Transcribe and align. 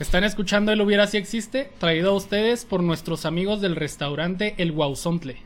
Están 0.00 0.24
escuchando 0.24 0.72
El 0.72 0.80
Hubiera 0.80 1.06
Si 1.06 1.18
Existe, 1.18 1.70
traído 1.78 2.12
a 2.12 2.14
ustedes 2.14 2.64
por 2.64 2.82
nuestros 2.82 3.26
amigos 3.26 3.60
del 3.60 3.76
restaurante 3.76 4.54
El 4.56 4.72
Guauzontle. 4.72 5.36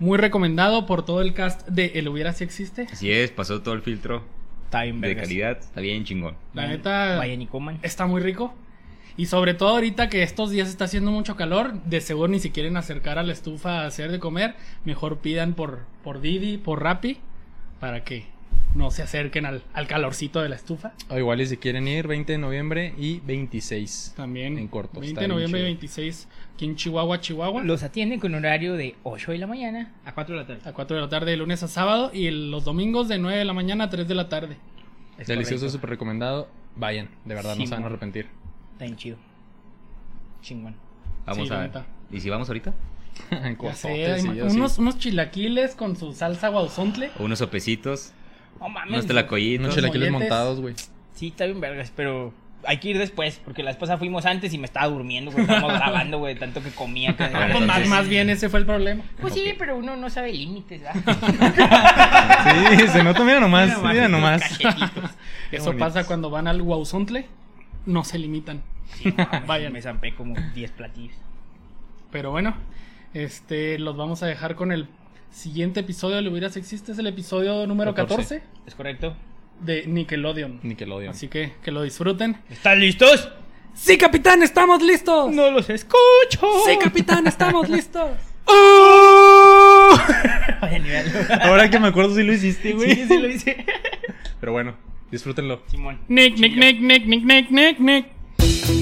Muy 0.00 0.18
recomendado 0.18 0.84
por 0.84 1.04
todo 1.04 1.20
el 1.20 1.32
cast 1.32 1.68
de 1.68 1.92
El 1.94 2.08
Hubiera 2.08 2.32
Si 2.32 2.42
Existe. 2.42 2.88
Así 2.90 3.12
es, 3.12 3.30
pasó 3.30 3.62
todo 3.62 3.74
el 3.74 3.82
filtro 3.82 4.24
Está 4.64 4.82
bien, 4.82 5.00
de 5.00 5.14
calidad, 5.14 5.58
está 5.60 5.80
bien 5.80 6.02
chingón. 6.02 6.34
La 6.54 6.66
neta 6.66 7.18
Vayan 7.18 7.40
y 7.40 7.46
coman. 7.46 7.78
está 7.82 8.04
muy 8.06 8.20
rico. 8.20 8.52
Y 9.16 9.26
sobre 9.26 9.54
todo 9.54 9.68
ahorita 9.68 10.08
que 10.08 10.24
estos 10.24 10.50
días 10.50 10.68
está 10.68 10.86
haciendo 10.86 11.12
mucho 11.12 11.36
calor, 11.36 11.80
de 11.84 12.00
seguro 12.00 12.26
ni 12.32 12.40
se 12.40 12.50
quieren 12.50 12.76
acercar 12.76 13.16
a 13.16 13.22
la 13.22 13.32
estufa 13.32 13.82
a 13.82 13.86
hacer 13.86 14.10
de 14.10 14.18
comer, 14.18 14.56
mejor 14.84 15.18
pidan 15.18 15.54
por, 15.54 15.84
por 16.02 16.20
Didi, 16.20 16.58
por 16.58 16.82
Rappi, 16.82 17.18
para 17.78 18.02
que 18.02 18.26
no 18.74 18.90
se 18.90 19.02
acerquen 19.02 19.46
al, 19.46 19.62
al 19.72 19.86
calorcito 19.86 20.40
de 20.40 20.48
la 20.48 20.56
estufa. 20.56 20.92
O 21.08 21.18
igual 21.18 21.40
y 21.40 21.46
si 21.46 21.56
quieren 21.56 21.88
ir, 21.88 22.06
20 22.06 22.32
de 22.32 22.38
noviembre 22.38 22.94
y 22.98 23.20
26. 23.20 24.14
También 24.16 24.58
En 24.58 24.68
corto, 24.68 25.00
20 25.00 25.08
está 25.08 25.20
de 25.22 25.28
noviembre 25.28 25.60
y 25.60 25.62
chido. 25.62 25.66
26 25.66 26.28
aquí 26.54 26.64
en 26.66 26.76
Chihuahua, 26.76 27.20
Chihuahua. 27.20 27.62
Los 27.64 27.82
atienden 27.82 28.20
con 28.20 28.34
horario 28.34 28.74
de 28.74 28.94
8 29.02 29.32
de 29.32 29.38
la 29.38 29.46
mañana 29.46 29.92
a 30.04 30.14
4 30.14 30.34
de 30.34 30.40
la 30.42 30.46
tarde. 30.46 30.60
A 30.68 30.72
4 30.72 30.96
de 30.96 31.02
la 31.02 31.08
tarde 31.08 31.30
de 31.32 31.36
lunes 31.36 31.62
a 31.62 31.68
sábado 31.68 32.10
y 32.14 32.30
los 32.30 32.64
domingos 32.64 33.08
de 33.08 33.18
9 33.18 33.38
de 33.38 33.44
la 33.44 33.52
mañana 33.52 33.84
a 33.84 33.90
3 33.90 34.06
de 34.06 34.14
la 34.14 34.28
tarde. 34.28 34.56
Es 35.18 35.26
Delicioso, 35.26 35.68
súper 35.68 35.90
recomendado. 35.90 36.48
Vayan, 36.76 37.08
de 37.24 37.34
verdad, 37.34 37.54
no 37.56 37.60
Sí, 37.62 37.66
se 37.66 37.74
van 37.74 37.82
a 37.82 37.86
arrepentir. 37.86 38.26
Está 38.72 38.84
bien 38.84 38.96
chido. 38.96 39.16
Chingón. 40.42 40.74
Vamos 41.26 41.48
Sí, 41.48 41.54
a. 41.54 41.86
¿Y 42.10 42.20
si 42.20 42.30
vamos 42.30 42.48
ahorita? 42.48 42.72
En 43.30 43.58
sé, 43.74 43.96
y 43.98 44.02
hay 44.04 44.10
así. 44.28 44.56
unos, 44.56 44.78
unos 44.78 44.98
chilaquiles 44.98 45.74
con 45.74 45.96
su 45.96 46.12
salsa 46.12 46.48
guauzontle. 46.48 47.10
O 47.18 47.24
unos 47.24 47.38
sopecitos, 47.40 48.12
No 48.58 48.68
mames. 48.68 48.92
unos 48.92 49.06
telacoyitos. 49.06 49.64
Unos 49.66 49.74
chilaquiles 49.76 50.10
montados, 50.10 50.60
güey. 50.60 50.74
Sí, 51.14 51.28
está 51.28 51.44
bien 51.46 51.60
vergas, 51.60 51.92
pero 51.94 52.32
hay 52.64 52.76
que 52.78 52.90
ir 52.90 52.98
después, 52.98 53.40
porque 53.44 53.62
la 53.62 53.70
esposa 53.70 53.96
fuimos 53.96 54.26
antes 54.26 54.52
y 54.52 54.58
me 54.58 54.66
estaba 54.66 54.86
durmiendo, 54.88 55.30
porque 55.30 55.42
estábamos 55.50 55.72
grabando, 55.78 56.18
güey, 56.18 56.34
tanto 56.38 56.62
que 56.62 56.70
comía. 56.70 57.16
que- 57.16 57.24
Pues 57.26 57.66
más, 57.66 57.86
más 57.88 58.08
bien 58.08 58.28
ese 58.30 58.48
fue 58.48 58.60
el 58.60 58.66
problema. 58.66 59.02
Pues 59.20 59.32
sí, 59.34 59.54
pero 59.58 59.76
uno 59.76 59.96
no 59.96 60.10
sabe 60.10 60.32
límites, 60.32 60.82
¿verdad? 60.82 60.94
Sí, 62.78 62.88
se 62.88 63.02
nota, 63.04 63.22
mira 63.24 63.40
nomás, 63.40 63.76
Mira 63.78 63.92
mira 63.92 64.08
nomás. 64.08 64.42
Eso 65.52 65.66
bonitos. 65.66 65.74
pasa 65.78 66.04
cuando 66.06 66.30
van 66.30 66.46
al 66.48 66.62
guauzontle, 66.62 67.26
no 67.86 68.04
se 68.04 68.18
limitan. 68.18 68.62
Sí, 68.94 69.12
no, 69.16 69.26
Vayan. 69.46 69.72
Me 69.72 69.82
zampé 69.82 70.14
como 70.14 70.34
10 70.54 70.70
platillos. 70.72 71.16
Pero 72.10 72.30
bueno, 72.30 72.54
este 73.14 73.78
los 73.78 73.96
vamos 73.96 74.22
a 74.22 74.26
dejar 74.26 74.54
con 74.56 74.72
el 74.72 74.88
siguiente 75.30 75.80
episodio 75.80 76.16
de 76.16 76.22
Lo 76.22 76.30
Hubieras 76.30 76.56
Existe, 76.56 76.92
es 76.92 76.98
el 76.98 77.06
episodio 77.06 77.66
número 77.66 77.94
14, 77.94 78.38
14. 78.38 78.42
¿Es 78.66 78.74
correcto? 78.74 79.16
de 79.60 79.86
Nickelodeon. 79.86 80.60
Nickelodeon. 80.62 81.10
Así 81.10 81.28
que 81.28 81.52
que 81.62 81.70
lo 81.70 81.82
disfruten. 81.82 82.38
¿Están 82.50 82.80
listos? 82.80 83.28
¡Sí, 83.74 83.96
capitán, 83.96 84.42
estamos 84.42 84.82
listos! 84.82 85.32
No 85.32 85.50
los 85.50 85.70
escucho. 85.70 86.40
¡Sí, 86.66 86.76
capitán, 86.80 87.26
estamos 87.26 87.68
listos! 87.68 88.10
Véanlo. 90.90 91.34
Ahora 91.42 91.70
que 91.70 91.78
me 91.78 91.88
acuerdo 91.88 92.14
si 92.14 92.22
lo 92.22 92.32
hiciste, 92.32 92.72
güey. 92.72 92.94
Sí, 92.94 93.04
sí 93.06 93.18
lo 93.18 93.28
hice. 93.28 93.64
Pero 94.40 94.52
bueno, 94.52 94.74
disfrútenlo. 95.10 95.62
Simón. 95.68 96.00
Nick, 96.08 96.38
Nick, 96.38 96.56
Nick, 96.56 96.80
Nick, 96.80 97.06
Nick, 97.06 97.24
Nick, 97.24 97.50
Nick, 97.50 97.78
Nick. 97.78 98.79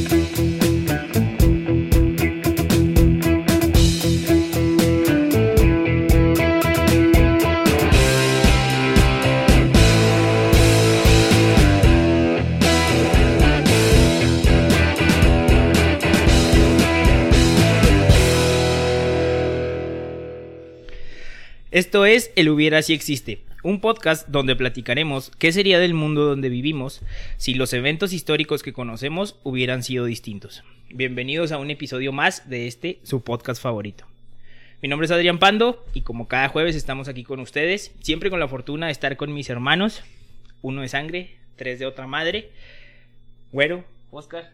Esto 21.78 22.06
es 22.06 22.32
El 22.34 22.48
Hubiera 22.48 22.82
Si 22.82 22.92
Existe, 22.92 23.44
un 23.62 23.80
podcast 23.80 24.26
donde 24.26 24.56
platicaremos 24.56 25.30
qué 25.38 25.52
sería 25.52 25.78
del 25.78 25.94
mundo 25.94 26.24
donde 26.24 26.48
vivimos 26.48 27.02
si 27.36 27.54
los 27.54 27.72
eventos 27.72 28.12
históricos 28.12 28.64
que 28.64 28.72
conocemos 28.72 29.36
hubieran 29.44 29.84
sido 29.84 30.04
distintos. 30.04 30.64
Bienvenidos 30.90 31.52
a 31.52 31.58
un 31.58 31.70
episodio 31.70 32.10
más 32.10 32.50
de 32.50 32.66
este, 32.66 32.98
su 33.04 33.22
podcast 33.22 33.62
favorito. 33.62 34.06
Mi 34.82 34.88
nombre 34.88 35.06
es 35.06 35.12
Adrián 35.12 35.38
Pando 35.38 35.86
y 35.94 36.00
como 36.00 36.26
cada 36.26 36.48
jueves 36.48 36.74
estamos 36.74 37.06
aquí 37.06 37.22
con 37.22 37.38
ustedes, 37.38 37.92
siempre 38.00 38.28
con 38.28 38.40
la 38.40 38.48
fortuna 38.48 38.86
de 38.86 38.92
estar 38.92 39.16
con 39.16 39.32
mis 39.32 39.48
hermanos, 39.48 40.02
uno 40.62 40.82
de 40.82 40.88
sangre, 40.88 41.36
tres 41.54 41.78
de 41.78 41.86
otra 41.86 42.08
madre, 42.08 42.50
Güero, 43.52 43.84
Oscar, 44.10 44.50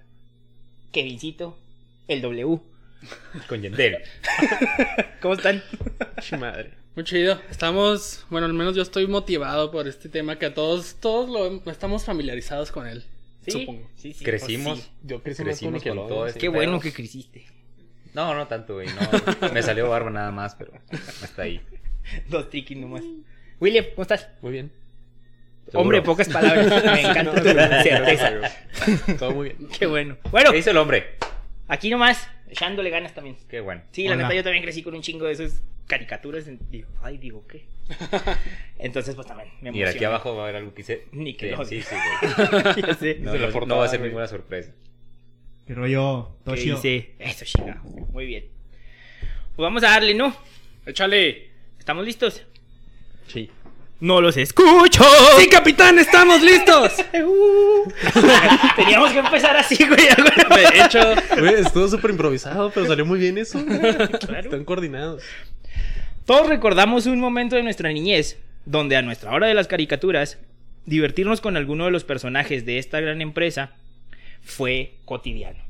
Kevincito, 0.92 1.58
el 2.06 2.20
W. 2.20 2.60
Con 3.48 3.62
Yendel. 3.62 3.96
¿Cómo 5.22 5.32
están? 5.32 5.62
Madre. 6.38 6.83
Muy 6.94 7.04
chido. 7.04 7.40
Estamos, 7.50 8.24
bueno, 8.30 8.46
al 8.46 8.52
menos 8.52 8.76
yo 8.76 8.82
estoy 8.82 9.06
motivado 9.08 9.70
por 9.70 9.88
este 9.88 10.08
tema 10.08 10.38
que 10.38 10.46
a 10.46 10.54
todos, 10.54 10.96
todos 11.00 11.28
lo 11.28 11.70
estamos 11.70 12.04
familiarizados 12.04 12.70
con 12.70 12.86
él. 12.86 13.04
Supongo. 13.46 13.90
sí, 13.96 14.12
sí, 14.12 14.24
Crecimos. 14.24 14.78
pues 14.78 14.84
sí. 14.84 14.92
Yo 15.02 15.22
crecí 15.22 15.42
Crecimos 15.42 15.82
con 15.82 15.96
todo 16.08 16.24
sí. 16.24 16.28
este 16.28 16.40
Qué 16.40 16.48
bueno 16.48 16.80
que 16.80 16.92
creciste. 16.92 17.44
No, 18.14 18.32
no 18.32 18.46
tanto, 18.46 18.74
güey. 18.74 18.86
No, 19.40 19.52
me 19.52 19.62
salió 19.62 19.88
barba 19.88 20.08
nada 20.10 20.30
más, 20.30 20.54
pero 20.54 20.72
hasta 21.22 21.42
ahí. 21.42 21.60
Dos 22.28 22.48
triquis 22.48 22.78
nomás. 22.78 23.02
William, 23.60 23.84
¿cómo 23.94 24.02
estás? 24.02 24.28
Muy 24.40 24.52
bien. 24.52 24.70
Seguro. 25.64 25.80
Hombre, 25.82 26.02
pocas 26.02 26.28
palabras. 26.28 26.84
Me 26.84 27.00
encanta 27.00 27.34
tu 27.34 27.48
certeza. 27.48 28.32
Todo 29.18 29.32
muy 29.32 29.48
bien. 29.50 29.68
Qué 29.76 29.86
bueno. 29.86 30.16
Bueno, 30.30 30.52
¿Qué 30.52 30.58
hizo 30.58 30.70
el 30.70 30.76
hombre? 30.76 31.16
aquí 31.66 31.90
nomás, 31.90 32.28
echándole 32.48 32.90
ganas 32.90 33.14
también. 33.14 33.36
Qué 33.48 33.60
bueno. 33.60 33.82
Sí, 33.92 34.04
la 34.08 34.14
Hola. 34.14 34.22
neta 34.24 34.34
yo 34.34 34.42
también 34.44 34.62
crecí 34.64 34.82
con 34.82 34.94
un 34.94 35.02
chingo 35.02 35.26
de 35.26 35.32
esas 35.32 35.62
caricaturas. 35.86 36.46
en- 36.48 36.58
Digo, 36.70 36.88
ay, 37.02 37.18
digo, 37.18 37.46
¿qué? 37.46 37.66
Entonces, 38.78 39.14
pues 39.14 39.26
también 39.26 39.50
me 39.60 39.68
Y 39.70 39.72
aquí 39.72 39.80
emociona. 39.82 40.08
abajo 40.08 40.34
va 40.34 40.40
a 40.40 40.44
haber 40.44 40.56
algo 40.56 40.74
que 40.74 40.80
hice. 40.82 41.06
Nickelodeon. 41.12 41.66
Sí, 41.66 41.82
sí, 41.82 41.94
güey. 41.94 42.82
ya 42.86 42.94
sé. 42.94 43.18
No, 43.20 43.34
no- 43.34 43.40
portada, 43.50 43.66
no 43.66 43.76
va 43.78 43.84
a 43.84 43.88
ser 43.88 43.98
güey. 44.00 44.10
ninguna 44.10 44.26
sorpresa. 44.26 44.72
¿Qué 45.66 45.74
rollo? 45.74 46.36
Todo 46.44 46.54
¿Qué? 46.54 47.14
Eso, 47.18 47.44
chinga. 47.44 47.80
Muy 48.12 48.26
bien. 48.26 48.44
Pues 49.56 49.64
vamos 49.64 49.82
a 49.84 49.90
darle, 49.90 50.14
¿no? 50.14 50.34
Échale. 50.86 51.48
¿Estamos 51.78 52.04
listos? 52.04 52.44
Sí. 53.28 53.50
No 54.00 54.20
los 54.20 54.36
escucho. 54.36 55.04
¡Sí, 55.38 55.48
capitán, 55.48 55.98
estamos 55.98 56.42
listos! 56.42 56.92
Teníamos 58.76 59.12
que 59.12 59.18
empezar 59.18 59.56
así, 59.56 59.76
güey. 59.86 60.00
De 60.00 60.84
hecho, 60.84 61.00
Güey, 61.38 61.54
estuvo 61.54 61.88
súper 61.88 62.10
improvisado, 62.10 62.70
pero 62.70 62.86
salió 62.86 63.06
muy 63.06 63.18
bien 63.18 63.38
eso. 63.38 63.64
Claro. 63.64 64.40
Están 64.40 64.64
coordinados. 64.64 65.22
Todos 66.26 66.48
recordamos 66.48 67.06
un 67.06 67.20
momento 67.20 67.56
de 67.56 67.62
nuestra 67.62 67.92
niñez 67.92 68.38
donde 68.66 68.96
a 68.96 69.02
nuestra 69.02 69.32
hora 69.32 69.46
de 69.46 69.54
las 69.54 69.68
caricaturas, 69.68 70.38
divertirnos 70.86 71.40
con 71.40 71.56
alguno 71.56 71.84
de 71.84 71.90
los 71.90 72.04
personajes 72.04 72.64
de 72.64 72.78
esta 72.78 73.00
gran 73.00 73.20
empresa 73.20 73.72
fue 74.42 74.94
cotidiano. 75.04 75.62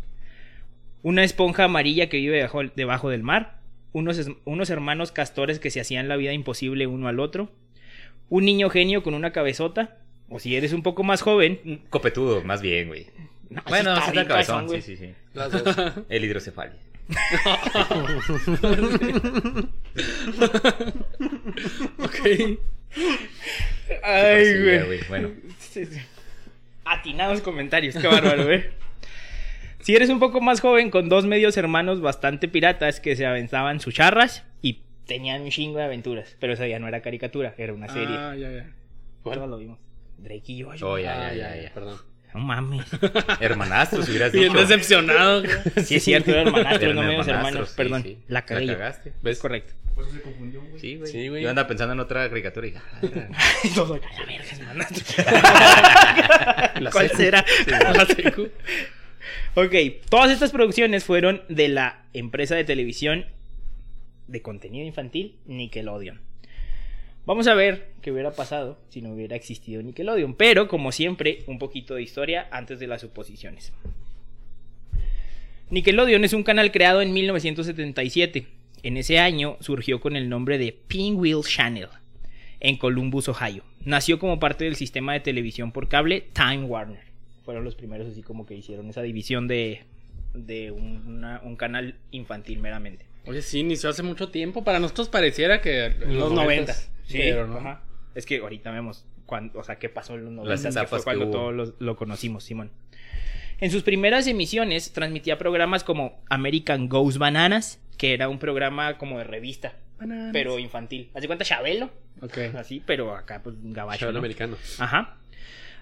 Una 1.03 1.25
esponja 1.25 1.65
amarilla 1.65 2.09
que 2.09 2.17
vive 2.17 2.37
debajo, 2.37 2.63
debajo 2.75 3.11
del 3.11 3.23
mar, 3.23 3.59
unos, 3.93 4.31
unos 4.45 4.71
hermanos 4.71 5.13
castores 5.13 5.59
que 5.59 5.71
se 5.71 5.81
hacían 5.81 6.09
la 6.09 6.17
vida 6.17 6.33
imposible 6.33 6.87
uno 6.87 7.09
al 7.09 7.21
otro, 7.21 7.51
un 8.29 8.45
niño 8.45 8.71
genio 8.71 9.03
con 9.03 9.15
una 9.15 9.33
cabezota, 9.33 9.99
o 10.29 10.39
si 10.39 10.57
eres 10.57 10.73
un 10.73 10.83
poco 10.83 11.03
más 11.03 11.23
joven, 11.23 11.83
Copetudo, 11.91 12.43
más 12.43 12.63
bien, 12.63 12.89
güey. 12.89 13.07
no, 13.51 13.63
Bueno, 13.69 13.97
sí 13.97 14.09
está 14.09 14.27
cabezón, 14.27 14.67
güey. 14.67 14.83
sí, 14.83 14.97
sí, 14.97 15.07
sí. 15.07 15.15
Las 15.35 15.53
dos. 15.53 15.77
El 16.09 16.25
hidrocefalia. 16.25 16.79
ok. 21.99 22.59
Ay, 24.03 24.63
güey. 24.63 25.01
Bueno. 25.09 25.31
Atinados 26.85 27.41
comentarios, 27.41 27.97
qué 27.97 28.07
bárbaro, 28.07 28.45
güey. 28.45 28.65
Si 29.81 29.95
eres 29.95 30.09
un 30.09 30.19
poco 30.19 30.41
más 30.41 30.61
joven, 30.61 30.91
con 30.91 31.09
dos 31.11 31.27
medios 31.27 31.57
hermanos 31.59 32.01
bastante 32.01 32.49
piratas 32.49 33.01
que 33.01 33.17
se 33.17 33.27
aventaban 33.27 33.81
sus 33.81 33.95
charras 33.95 34.45
tenían 35.07 35.43
un 35.43 35.51
chingo 35.51 35.79
de 35.79 35.85
aventuras. 35.85 36.37
Pero 36.41 36.53
eso 36.55 36.65
ya 36.67 36.79
no 36.79 36.89
era 36.89 37.01
caricatura, 37.03 37.55
era 37.59 37.73
una 37.73 37.89
serie. 37.89 38.17
Ah, 38.17 38.35
ya, 38.37 38.51
ya. 38.51 38.67
Todos 39.23 39.49
lo 39.49 39.57
vimos. 39.59 39.79
Drake 40.19 40.43
y 40.53 40.63
Josh. 40.63 40.83
Oh, 40.83 40.99
ya, 40.99 41.27
Ah, 41.29 41.35
ya, 41.35 41.55
ya, 41.57 41.63
ya. 41.65 41.71
Perdón. 41.75 41.99
No 42.35 42.41
mames. 42.41 42.85
Hermanastros, 43.41 44.09
hubieras 44.09 44.33
Bien 44.33 44.49
dicho. 44.53 44.61
decepcionado. 44.61 45.43
Sí, 45.85 45.97
es 45.97 46.03
cierto, 46.05 46.31
eran 46.33 46.49
hermanastros, 46.49 46.95
no 46.95 47.03
medios 47.03 47.29
hermanos. 47.29 47.69
sí, 47.71 47.75
Perdón, 47.77 48.03
sí. 48.03 48.19
la 48.29 48.45
cagué. 48.45 48.67
yo. 48.67 48.73
cagaste. 48.75 49.13
¿Ves? 49.23 49.39
Correcto. 49.39 49.73
Sí, 50.81 50.97
güey. 50.97 51.11
Sí, 51.13 51.29
güey. 51.29 51.43
Yo 51.45 51.51
andaba 51.51 51.69
pensando 51.69 51.93
en 51.93 52.01
otra 52.01 52.29
caricatura 52.29 52.67
y 52.67 52.71
dije, 52.73 52.83
ah, 52.93 52.99
era- 53.03 53.29
Todos, 53.77 54.01
"A 54.17 54.21
la 54.21 54.27
verga, 54.27 54.45
hermanastros". 54.59 55.17
La 56.81 56.91
¿Cuál 56.91 57.07
secu. 57.09 57.17
será? 57.23 57.45
La 57.69 58.07
secu. 58.07 58.49
Ok, 59.55 59.75
todas 60.09 60.31
estas 60.33 60.51
producciones 60.51 61.05
fueron 61.05 61.43
de 61.49 61.69
la 61.69 62.03
empresa 62.13 62.57
de 62.57 62.65
televisión 62.65 63.27
de 64.27 64.43
contenido 64.43 64.87
infantil 64.87 65.37
Nickelodeon. 65.47 66.21
Vamos 67.27 67.47
a 67.47 67.55
ver 67.55 67.89
qué 68.03 68.13
hubiera 68.13 68.33
pasado 68.33 68.79
si 68.91 69.01
no 69.01 69.13
hubiera 69.13 69.37
existido 69.37 69.83
Nickelodeon, 69.83 70.35
pero 70.35 70.69
como 70.69 70.93
siempre, 70.93 71.43
un 71.47 71.59
poquito 71.59 71.95
de 71.95 72.03
historia 72.03 72.49
antes 72.51 72.79
de 72.79 72.87
las 72.87 73.01
suposiciones. 73.01 73.73
Nickelodeon 75.71 76.25
es 76.25 76.35
un 76.35 76.43
canal 76.43 76.71
creado 76.71 77.01
en 77.01 77.13
1977. 77.13 78.47
En 78.83 78.97
ese 78.99 79.19
año 79.19 79.57
surgió 79.61 80.01
con 80.01 80.15
el 80.15 80.29
nombre 80.29 80.59
de 80.59 80.73
Pinwheel 80.73 81.43
Channel 81.43 81.89
en 82.61 82.77
Columbus, 82.77 83.29
Ohio. 83.29 83.63
Nació 83.85 84.19
como 84.19 84.39
parte 84.39 84.65
del 84.65 84.77
sistema 84.77 85.13
de 85.15 85.21
televisión 85.21 85.73
por 85.73 85.89
cable 85.89 86.29
Time 86.33 86.65
Warner. 86.65 87.05
Fueron 87.45 87.65
los 87.65 87.75
primeros 87.75 88.09
así 88.09 88.23
como 88.23 88.47
que 88.47 88.55
hicieron 88.55 88.89
esa 88.89 89.03
división 89.03 89.49
de, 89.49 89.85
de 90.35 90.71
un, 90.71 91.57
canal 91.57 91.97
infantil 92.11 92.61
meramente. 92.61 93.07
Oye, 93.27 93.43
sí, 93.43 93.61
inició 93.61 93.91
hace 93.91 94.03
mucho 94.03 94.29
tiempo. 94.31 94.65
Para 94.65 94.79
nosotros 94.79 95.09
pareciera 95.09 95.61
que 95.61 95.87
en 95.87 95.99
los 96.01 96.09
los 96.31 96.33
90. 96.33 96.43
noventas. 96.43 96.91
Sí, 97.07 97.19
pero 97.19 97.47
no. 97.47 97.59
ajá. 97.59 97.83
Es 98.15 98.27
que 98.27 98.39
ahorita 98.39 98.71
vemos 98.71 99.05
cuándo, 99.27 99.59
o 99.59 99.65
sea, 99.65 99.79
qué 99.79 99.89
pasó 99.89 100.15
en 100.15 100.25
los 100.25 100.33
90, 100.33 100.69
Las 100.71 100.77
que 100.77 100.87
fue 100.87 100.99
que 100.99 101.05
cuando 101.05 101.25
hubo. 101.27 101.33
todos 101.33 101.55
los- 101.55 101.75
lo 101.79 101.97
conocimos, 101.97 102.45
Simón. 102.45 102.71
En 103.61 103.71
sus 103.71 103.83
primeras 103.83 104.27
emisiones 104.27 104.93
transmitía 104.93 105.39
programas 105.39 105.85
como 105.85 106.23
American 106.29 106.89
Ghost 106.89 107.19
Bananas, 107.19 107.81
que 107.97 108.13
era 108.13 108.29
un 108.29 108.39
programa 108.39 108.99
como 108.99 109.19
de 109.19 109.25
revista, 109.25 109.75
pero 110.33 110.59
infantil. 110.59 111.11
¿Hace 111.15 111.27
cuenta 111.27 111.45
Chabelo? 111.45 111.91
Ok. 112.21 112.39
Así, 112.57 112.83
pero 112.85 113.15
acá 113.17 113.43
pues 113.43 113.57
gabacho. 113.63 114.01
Chaval 114.01 114.15
¿no? 114.15 114.19
americano. 114.19 114.57
Ajá. 114.79 115.17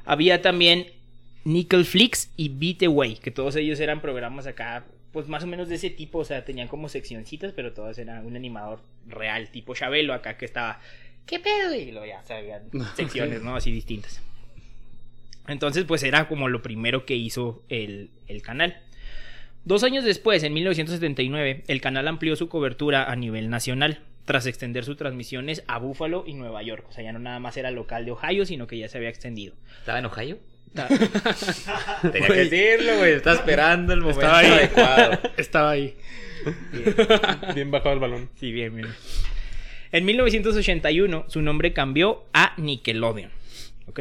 Había 0.05 0.43
también 0.43 0.87
Nickel 1.45 1.85
Flix 1.85 2.31
y 2.37 2.51
Beat 2.51 2.83
Away, 2.85 3.17
que 3.17 3.31
todos 3.31 3.57
ellos 3.57 3.81
eran 3.81 4.01
programas 4.01 4.47
acá, 4.47 4.85
pues 5.13 5.29
más 5.29 5.45
o 5.45 5.47
menos 5.47 5.69
de 5.69 5.77
ese 5.77 5.91
tipo, 5.91 6.19
o 6.19 6.25
sea, 6.25 6.45
tenían 6.45 6.69
como 6.69 6.89
seccioncitas, 6.89 7.53
pero 7.53 7.73
todos 7.73 7.99
eran 7.99 8.25
un 8.27 8.37
animador 8.37 8.81
real, 9.07 9.51
tipo 9.51 9.75
Chabelo, 9.75 10.15
acá 10.15 10.37
que 10.37 10.45
estaba, 10.45 10.81
¿qué 11.27 11.39
pedo? 11.39 11.75
Y 11.75 11.93
luego 11.93 12.07
ya, 12.07 12.23
habían 12.35 12.63
secciones, 12.97 13.43
¿no? 13.43 13.55
Así 13.55 13.71
distintas. 13.71 14.23
Entonces, 15.47 15.85
pues 15.85 16.03
era 16.03 16.29
como 16.29 16.49
lo 16.49 16.63
primero 16.63 17.05
que 17.05 17.17
hizo 17.17 17.63
el, 17.69 18.11
el 18.29 18.43
canal. 18.43 18.81
Dos 19.65 19.85
años 19.85 20.05
después, 20.05 20.43
en 20.43 20.55
1979, 20.55 21.65
el 21.69 21.81
canal 21.81 22.09
amplió 22.09 22.35
su 22.37 22.49
cobertura 22.49 23.11
a 23.11 23.17
nivel 23.17 23.51
nacional, 23.51 24.01
tras 24.25 24.47
extender 24.47 24.85
sus 24.85 24.97
transmisiones 24.97 25.65
a 25.67 25.79
Buffalo 25.79 26.25
y 26.27 26.35
Nueva 26.35 26.63
York. 26.63 26.87
O 26.89 26.93
sea, 26.93 27.05
ya 27.05 27.13
no 27.13 27.19
nada 27.19 27.39
más 27.41 27.57
era 27.57 27.71
local 27.71 28.05
de 28.05 28.13
Ohio, 28.13 28.47
sino 28.47 28.67
que 28.67 28.79
ya 28.79 28.89
se 28.89 28.99
había 28.99 29.09
extendido. 29.09 29.55
¿Estaba 29.81 29.99
en 29.99 30.07
Ohio? 30.07 30.39
Ta- 30.75 30.89
Tenía 32.13 32.29
que 32.29 32.33
decirlo, 32.49 32.99
güey. 32.99 33.13
Estaba 33.13 33.37
esperando 33.37 33.93
el 33.93 34.01
momento 34.01 34.21
Estaba 34.21 34.39
ahí. 34.39 34.47
adecuado. 34.51 35.19
Estaba 35.37 35.71
ahí. 35.71 35.95
Bien 37.55 37.71
bajado 37.71 37.95
el 37.95 38.01
balón. 38.01 38.29
Sí, 38.39 38.53
bien, 38.53 38.75
bien. 38.77 38.89
En 39.93 40.05
1981 40.05 41.27
su 41.29 41.43
nombre 41.43 41.73
cambió 41.73 42.25
a 42.33 42.55
Nickelodeon. 42.57 43.31
¿Ok? 43.87 44.01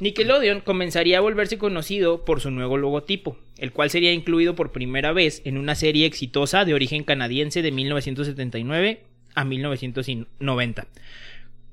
Nickelodeon 0.00 0.60
comenzaría 0.60 1.18
a 1.18 1.20
volverse 1.20 1.58
conocido 1.58 2.24
por 2.24 2.40
su 2.40 2.50
nuevo 2.50 2.76
logotipo, 2.76 3.38
el 3.58 3.72
cual 3.72 3.88
sería 3.90 4.12
incluido 4.12 4.54
por 4.54 4.72
primera 4.72 5.12
vez 5.12 5.40
en 5.44 5.56
una 5.56 5.74
serie 5.74 6.06
exitosa 6.06 6.64
de 6.64 6.74
origen 6.74 7.04
canadiense 7.04 7.62
de 7.62 7.70
1979 7.72 9.00
a 9.34 9.44
1990, 9.44 10.86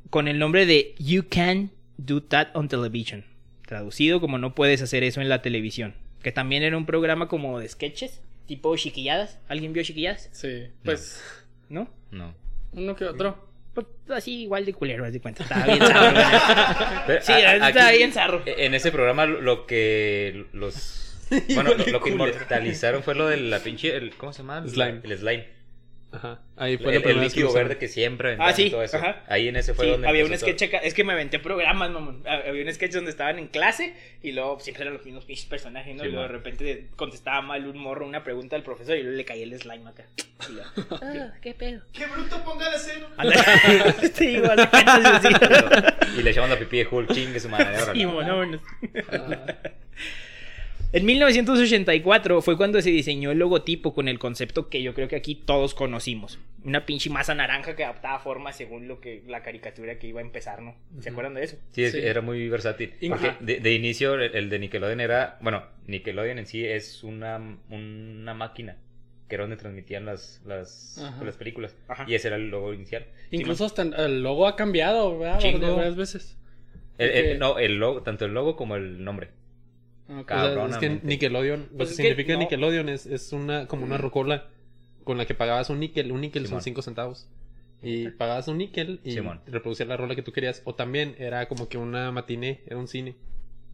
con 0.09 0.27
el 0.27 0.39
nombre 0.39 0.65
de 0.65 0.95
You 0.99 1.25
Can 1.29 1.71
Do 1.97 2.21
That 2.23 2.49
on 2.53 2.67
Television, 2.69 3.25
traducido 3.65 4.19
como 4.21 4.38
No 4.38 4.56
puedes 4.56 4.81
hacer 4.81 5.04
eso 5.04 5.21
en 5.21 5.30
la 5.30 5.42
televisión, 5.42 5.95
que 6.21 6.31
también 6.31 6.63
era 6.63 6.77
un 6.77 6.86
programa 6.86 7.27
como 7.27 7.60
de 7.60 7.68
sketches, 7.69 8.21
tipo 8.45 8.75
chiquilladas. 8.75 9.39
¿Alguien 9.48 9.74
vio 9.74 9.83
chiquilladas? 9.83 10.30
Sí. 10.31 10.68
Pues, 10.83 11.21
¿No? 11.69 11.89
No. 12.12 12.33
uno 12.74 12.95
que 12.95 13.06
otro. 13.06 13.51
Pues 13.74 13.88
así 14.10 14.44
igual 14.44 14.65
de 14.65 14.74
culero, 14.74 15.04
haz 15.04 15.13
de 15.13 15.19
cuenta. 15.19 15.42
Estaba 15.44 15.65
bien 15.65 15.80
zarro. 15.80 16.19
Sí, 17.21 17.31
a- 17.31 17.68
estaba 17.69 17.88
aquí, 17.88 17.98
bien 17.98 18.12
zarro. 18.12 18.44
En 18.45 18.74
ese 18.75 18.92
programa 18.92 19.25
lo 19.25 19.66
que 19.66 20.45
los... 20.54 21.00
Bueno, 21.56 21.74
lo, 21.74 21.86
lo 21.88 22.01
que 22.01 22.12
inmortalizaron 22.12 23.01
fue 23.01 23.16
lo 23.16 23.27
de 23.27 23.38
la 23.38 23.59
pinche... 23.59 23.95
el- 23.95 24.12
¿Cómo 24.16 24.31
se 24.31 24.44
llama? 24.44 24.68
Slime. 24.68 25.01
El 25.04 25.18
slime. 25.18 25.48
Ajá. 26.13 26.39
Ahí 26.57 26.74
El, 26.74 26.80
fue 26.80 26.92
la 26.92 26.98
el 27.00 27.04
que 27.04 27.13
líquido 27.15 27.51
verde 27.51 27.77
que 27.77 27.88
siempre 27.88 28.38
Ah, 28.39 28.54
sí, 28.54 28.69
todo 28.69 28.83
eso. 28.83 28.98
ajá. 28.98 29.24
Ahí 29.27 29.48
en 29.48 29.56
ese 29.56 29.74
fue 29.74 29.86
Sí, 29.86 29.92
donde 29.92 30.07
había 30.07 30.24
un 30.25 30.38
sketch 30.38 30.62
acá. 30.63 30.77
Es 30.77 30.94
que 30.94 31.04
me 31.04 31.13
aventé 31.13 31.39
programas, 31.39 31.89
mamón. 31.89 32.21
Ah, 32.27 32.42
Había 32.48 32.63
un 32.63 32.71
sketch 32.71 32.92
donde 32.92 33.10
estaban 33.10 33.39
en 33.39 33.48
clase 33.48 33.95
y 34.21 34.31
luego 34.31 34.60
siempre 34.60 34.83
eran 34.83 34.94
los 34.94 35.04
mismos 35.06 35.25
pinches 35.25 35.48
personajes, 35.48 35.95
¿no? 35.95 36.04
Sí, 36.04 36.10
y 36.10 36.12
luego 36.12 36.27
de 36.27 36.33
repente 36.33 36.88
contestaba 36.95 37.42
mal 37.42 37.65
un 37.65 37.77
morro 37.77 38.06
una 38.06 38.24
pregunta 38.24 38.56
al 38.56 38.62
profesor 38.63 38.95
y 38.95 39.01
luego 39.01 39.18
le 39.18 39.25
caía 39.25 39.44
el 39.44 39.60
slime 39.60 39.89
acá. 39.89 40.06
Y 40.48 40.51
luego, 40.54 40.69
ah, 41.01 41.33
¿qué 41.42 41.54
pedo? 41.56 41.81
¡Qué 41.92 42.06
bruto 42.06 42.44
ponga 42.44 42.69
de 42.69 42.77
cero! 42.77 43.07
Y 46.16 46.21
le 46.21 46.30
echamos 46.30 46.50
la 46.51 46.59
pipí 46.59 46.77
de 46.77 46.88
Hulk, 46.89 47.12
chingue 47.12 47.39
su 47.39 47.50
madre. 47.50 47.75
Sí, 47.94 48.06
bueno, 48.06 48.38
vámonos. 48.38 48.62
En 50.94 51.06
1984 51.06 52.42
fue 52.44 52.56
cuando 52.56 52.80
se 52.81 52.92
diseñó 52.92 53.31
el 53.31 53.40
logotipo 53.40 53.94
con 53.95 54.07
el 54.07 54.19
concepto 54.19 54.69
que 54.69 54.84
yo 54.84 54.94
creo 54.94 55.07
que 55.07 55.16
aquí 55.16 55.34
todos 55.36 55.74
conocimos. 55.74 56.38
Una 56.63 56.86
pinche 56.86 57.10
masa 57.10 57.34
naranja 57.34 57.75
que 57.75 57.84
adaptaba 57.84 58.19
forma 58.19 58.54
según 58.54 58.88
lo 58.88 59.01
que 59.01 59.24
la 59.28 59.42
caricatura 59.42 59.98
que 59.98 60.07
iba 60.07 60.22
a 60.22 60.24
empezar, 60.24 60.62
¿no? 60.62 60.75
¿Se 61.00 61.10
acuerdan 61.10 61.34
de 61.34 61.44
eso? 61.44 61.57
Sí, 61.72 61.84
era 61.84 62.22
muy 62.22 62.48
versátil. 62.48 62.94
Porque 63.10 63.28
Ajá. 63.30 63.38
de, 63.42 63.60
de 63.60 63.74
inicio 63.74 64.13
el, 64.13 64.36
el 64.36 64.50
de 64.51 64.60
Nickelodeon 64.60 65.01
era... 65.01 65.38
Bueno, 65.42 65.63
Nickelodeon 65.88 66.38
en 66.38 66.45
sí 66.45 66.63
es 66.63 67.04
una, 67.04 67.57
una 67.69 68.34
máquina 68.36 68.78
que 69.28 69.36
era 69.36 69.45
donde 69.45 69.57
transmitían 69.57 70.06
las, 70.06 70.42
las, 70.45 71.00
Ajá. 71.00 71.24
las 71.24 71.36
películas. 71.38 71.75
Ajá. 71.88 72.06
Y 72.07 72.13
ese 72.13 72.28
era 72.28 72.38
el 72.38 72.50
logo 72.50 72.72
inicial. 72.74 73.06
Incluso 73.31 73.66
hasta 73.66 73.81
el 73.81 74.22
logo 74.22 74.45
ha 74.48 74.56
cambiado, 74.56 75.18
¿verdad? 75.18 75.40
Varias- 75.42 75.95
veces. 75.95 76.38
El- 77.00 77.10
el- 77.10 77.34
Ok. 77.34 77.40
no, 77.40 77.57
el 77.60 77.75
logo, 77.78 78.04
tanto 78.04 78.25
el 78.25 78.34
logo 78.36 78.56
como 78.56 78.75
el 78.75 79.04
nombre. 79.04 79.30
Sea, 80.27 80.65
es 80.68 80.77
que. 80.77 81.00
Nickelodeon, 81.04 81.68
lo 81.71 81.77
Pues 81.77 81.89
que 81.89 81.94
es 81.94 81.98
que 81.98 82.04
significa 82.04 82.33
no. 82.33 82.39
Nickelodeon 82.39 82.89
es, 82.89 83.06
es 83.06 83.33
una 83.33 83.68
como 83.68 83.86
una 83.86 83.98
rocola 83.98 84.48
con 85.04 85.18
la 85.18 85.25
que 85.25 85.33
pagabas 85.33 85.69
un 85.69 85.80
níquel. 85.80 86.12
Un 86.12 86.21
níquel 86.21 86.44
son 86.44 86.50
Simón. 86.62 86.62
5 86.63 86.81
centavos. 86.81 87.27
Y 87.81 88.07
pagabas 88.10 88.48
un 88.48 88.57
níquel 88.60 89.01
y 89.04 89.12
Simón. 89.12 89.42
reproducías 89.45 89.89
la 89.89 89.98
rola 89.98 90.15
que 90.15 90.21
tú 90.24 90.31
querías. 90.31 90.62
O 90.65 90.75
también 90.75 91.15
era 91.19 91.48
como 91.48 91.68
que 91.68 91.77
una 91.77 92.12
matiné, 92.12 92.62
era 92.65 92.77
un 92.77 92.88
cine. 92.88 93.15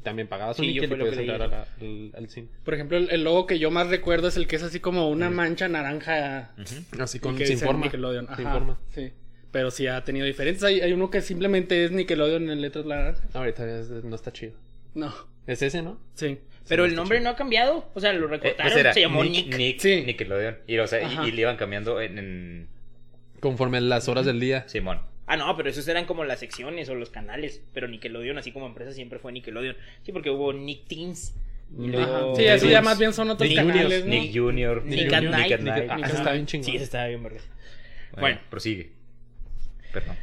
También 0.01 0.27
pagabas 0.29 0.57
un 0.59 0.65
Sí, 0.65 0.71
níquel 0.73 0.91
y 0.93 0.95
podías 0.95 1.17
entrar 1.17 1.41
a 1.41 1.47
la- 1.47 1.67
al, 1.81 2.11
al 2.17 2.29
cine. 2.29 2.47
Por 2.63 2.73
ejemplo, 2.73 2.97
el, 2.97 3.11
el 3.11 3.23
logo 3.23 3.45
que 3.45 3.59
yo 3.59 3.69
más 3.69 3.87
recuerdo 3.89 4.29
es 4.29 4.37
el 4.37 4.47
que 4.47 4.55
es 4.55 4.63
así 4.63 4.79
como 4.79 5.09
una 5.09 5.29
mancha 5.29 5.67
naranja. 5.67 6.53
Ujú. 6.57 7.03
Así 7.03 7.17
y 7.17 7.21
con 7.21 7.37
sin 7.37 7.59
forma. 7.59 7.85
Nickelodeon. 7.85 8.27
Sin 8.35 8.47
Ajá, 8.47 8.53
forma. 8.57 8.79
Sí. 8.95 9.11
Pero 9.51 9.71
sí 9.71 9.87
ha 9.87 10.03
tenido 10.05 10.25
diferentes. 10.25 10.63
Hay, 10.63 10.79
hay 10.79 10.93
uno 10.93 11.09
que 11.09 11.21
simplemente 11.21 11.83
es 11.83 11.91
Nickelodeon 11.91 12.49
en 12.49 12.61
letras 12.61 12.85
naranjas. 12.85 13.35
Ahorita 13.35 13.65
no 14.03 14.15
está 14.15 14.31
chido. 14.31 14.53
No. 14.93 15.13
Es 15.47 15.61
ese, 15.61 15.81
¿no? 15.81 15.99
Sí. 16.13 16.39
Pero 16.67 16.83
Sí, 16.83 16.87
el 16.87 16.91
está 16.91 17.01
nombre 17.01 17.19
no 17.21 17.29
ha 17.31 17.35
cambiado. 17.35 17.89
O 17.95 17.99
sea, 17.99 18.13
lo 18.13 18.27
Eh, 18.27 18.29
recortaron. 18.29 18.71
pues 18.71 18.75
era 18.79 18.93
se 18.93 19.01
llamó 19.01 19.23
Nick, 19.23 19.47
Nick. 19.47 19.57
Nick 19.57 19.79
Sí. 19.79 20.03
Nickelodeon. 20.05 20.57
Y, 20.67 20.77
o 20.77 20.87
sea, 20.87 21.01
y- 21.25 21.31
le 21.31 21.41
iban 21.41 21.57
cambiando 21.57 21.99
en, 22.01 22.17
en 22.19 22.67
Conforme 23.39 23.77
a 23.77 23.81
las 23.81 24.07
horas 24.09 24.25
del 24.25 24.39
día. 24.39 24.67
Simón. 24.67 25.01
Ah, 25.25 25.37
no, 25.37 25.55
pero 25.55 25.69
esos 25.69 25.87
eran 25.87 26.05
como 26.05 26.23
las 26.25 26.39
secciones 26.39 26.89
o 26.89 26.95
los 26.95 27.09
canales. 27.09 27.63
Pero 27.73 27.87
Nickelodeon, 27.87 28.37
así 28.37 28.51
como 28.51 28.65
empresa, 28.67 28.91
siempre 28.91 29.17
fue 29.19 29.31
Nickelodeon. 29.31 29.75
Sí, 30.03 30.11
porque 30.11 30.29
hubo 30.29 30.51
Nick 30.53 30.85
Teens. 30.87 31.35
Luego- 31.75 32.35
Sí, 32.35 32.45
eso 32.45 32.67
ya 32.67 32.81
más 32.81 32.97
bien 32.99 33.13
son 33.13 33.29
otros 33.29 33.47
Nick 33.47 33.57
canales, 33.59 34.03
¿no? 34.05 34.09
Nick 34.11 34.33
Jr. 34.35 34.83
Nick 34.85 35.13
at 35.13 35.21
Night. 35.23 35.51
at 35.53 35.59
Nick- 35.59 35.63
Night. 35.63 35.89
ah, 35.91 35.99
ese 36.03 36.15
está 36.17 36.31
bien 36.33 36.45
chingón. 36.47 36.65
Sí, 36.65 36.75
ese 36.75 36.83
estaba 36.83 37.07
bien, 37.07 37.21
verga. 37.23 37.39
Bueno, 38.11 38.21
Bueno. 38.21 38.39
prosigue. 38.49 38.91
Perdón. 39.93 40.15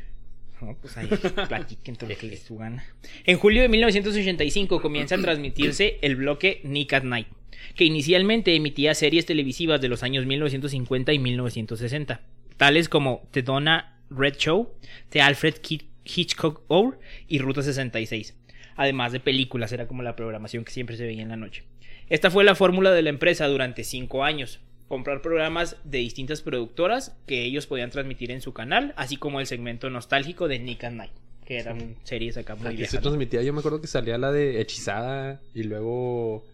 No, 0.60 0.76
pues 0.80 0.96
ahí 0.96 1.08
platiquen 1.48 1.96
todo 1.96 2.10
lo 2.10 2.16
que 2.16 2.26
les 2.26 2.42
su 2.42 2.56
gana. 2.56 2.84
En 3.24 3.38
julio 3.38 3.62
de 3.62 3.68
1985 3.68 4.80
comienza 4.80 5.16
a 5.16 5.18
transmitirse 5.18 5.98
el 6.02 6.16
bloque 6.16 6.60
Nick 6.64 6.92
at 6.94 7.02
Night, 7.02 7.28
que 7.74 7.84
inicialmente 7.84 8.54
emitía 8.54 8.94
series 8.94 9.26
televisivas 9.26 9.80
de 9.80 9.88
los 9.88 10.02
años 10.02 10.24
1950 10.26 11.12
y 11.12 11.18
1960, 11.18 12.20
tales 12.56 12.88
como 12.88 13.28
The 13.32 13.42
Donna 13.42 14.00
Red 14.10 14.36
Show, 14.36 14.72
The 15.10 15.20
Alfred 15.20 15.56
Hitchcock 16.04 16.62
Hour 16.68 16.98
y 17.28 17.38
Ruta 17.38 17.62
66. 17.62 18.34
Además 18.76 19.12
de 19.12 19.20
películas, 19.20 19.72
era 19.72 19.86
como 19.86 20.02
la 20.02 20.16
programación 20.16 20.64
que 20.64 20.72
siempre 20.72 20.96
se 20.96 21.06
veía 21.06 21.22
en 21.22 21.30
la 21.30 21.36
noche. 21.36 21.64
Esta 22.08 22.30
fue 22.30 22.44
la 22.44 22.54
fórmula 22.54 22.92
de 22.92 23.02
la 23.02 23.10
empresa 23.10 23.48
durante 23.48 23.82
cinco 23.82 24.22
años. 24.22 24.60
Comprar 24.88 25.20
programas 25.20 25.76
de 25.84 25.98
distintas 25.98 26.42
productoras 26.42 27.16
que 27.26 27.44
ellos 27.44 27.66
podían 27.66 27.90
transmitir 27.90 28.30
en 28.30 28.40
su 28.40 28.52
canal, 28.52 28.94
así 28.96 29.16
como 29.16 29.40
el 29.40 29.46
segmento 29.46 29.90
nostálgico 29.90 30.46
de 30.46 30.60
Nick 30.60 30.84
at 30.84 30.92
Night, 30.92 31.12
que 31.44 31.58
eran 31.58 31.96
series 32.04 32.36
acá 32.36 32.54
muy 32.54 32.68
se 32.70 32.76
viejas. 32.76 32.94
¿no? 32.94 33.00
transmitía, 33.00 33.42
yo 33.42 33.52
me 33.52 33.58
acuerdo 33.58 33.80
que 33.80 33.88
salía 33.88 34.16
la 34.16 34.30
de 34.30 34.60
Hechizada 34.60 35.40
y 35.54 35.64
luego 35.64 36.44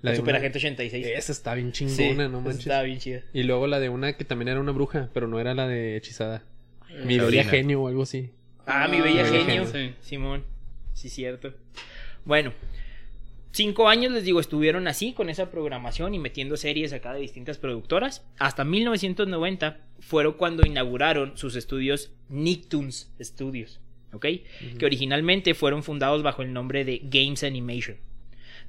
La 0.00 0.12
de 0.12 0.16
Super 0.16 0.32
una- 0.32 0.38
Agente 0.38 0.58
86. 0.58 1.06
Esa 1.06 1.32
está 1.32 1.54
bien 1.54 1.74
Sí, 1.74 1.86
chingona, 1.86 2.28
no 2.28 2.40
manches. 2.40 2.60
Estaba 2.60 2.82
bien 2.84 2.98
chida. 2.98 3.20
Y 3.34 3.42
luego 3.42 3.66
la 3.66 3.80
de 3.80 3.90
una 3.90 4.14
que 4.14 4.24
también 4.24 4.48
era 4.48 4.60
una 4.60 4.72
bruja, 4.72 5.10
pero 5.12 5.28
no 5.28 5.38
era 5.38 5.52
la 5.54 5.68
de 5.68 5.96
Hechizada. 5.98 6.42
Mi 7.04 7.18
bella 7.18 7.44
genio 7.44 7.82
o 7.82 7.88
algo 7.88 8.02
así. 8.04 8.30
Ah, 8.66 8.88
mi 8.88 9.00
bella 9.02 9.22
Ah, 9.24 9.26
genio. 9.44 9.66
sí. 9.66 9.94
Simón. 10.00 10.44
Sí, 10.94 11.10
cierto. 11.10 11.52
Bueno, 12.24 12.52
cinco 13.54 13.88
años 13.88 14.12
les 14.12 14.24
digo, 14.24 14.40
estuvieron 14.40 14.86
así 14.88 15.12
con 15.12 15.30
esa 15.30 15.50
programación 15.50 16.12
y 16.14 16.18
metiendo 16.18 16.56
series 16.56 16.92
acá 16.92 17.14
de 17.14 17.20
distintas 17.20 17.56
productoras. 17.58 18.26
Hasta 18.38 18.64
1990 18.64 19.78
fueron 20.00 20.34
cuando 20.34 20.66
inauguraron 20.66 21.36
sus 21.38 21.56
estudios 21.56 22.12
Nicktoons 22.28 23.10
Studios, 23.20 23.80
¿ok? 24.12 24.26
Que 24.78 24.84
originalmente 24.86 25.54
fueron 25.54 25.82
fundados 25.82 26.22
bajo 26.22 26.42
el 26.42 26.52
nombre 26.52 26.84
de 26.84 27.00
Games 27.04 27.42
Animation. 27.44 27.96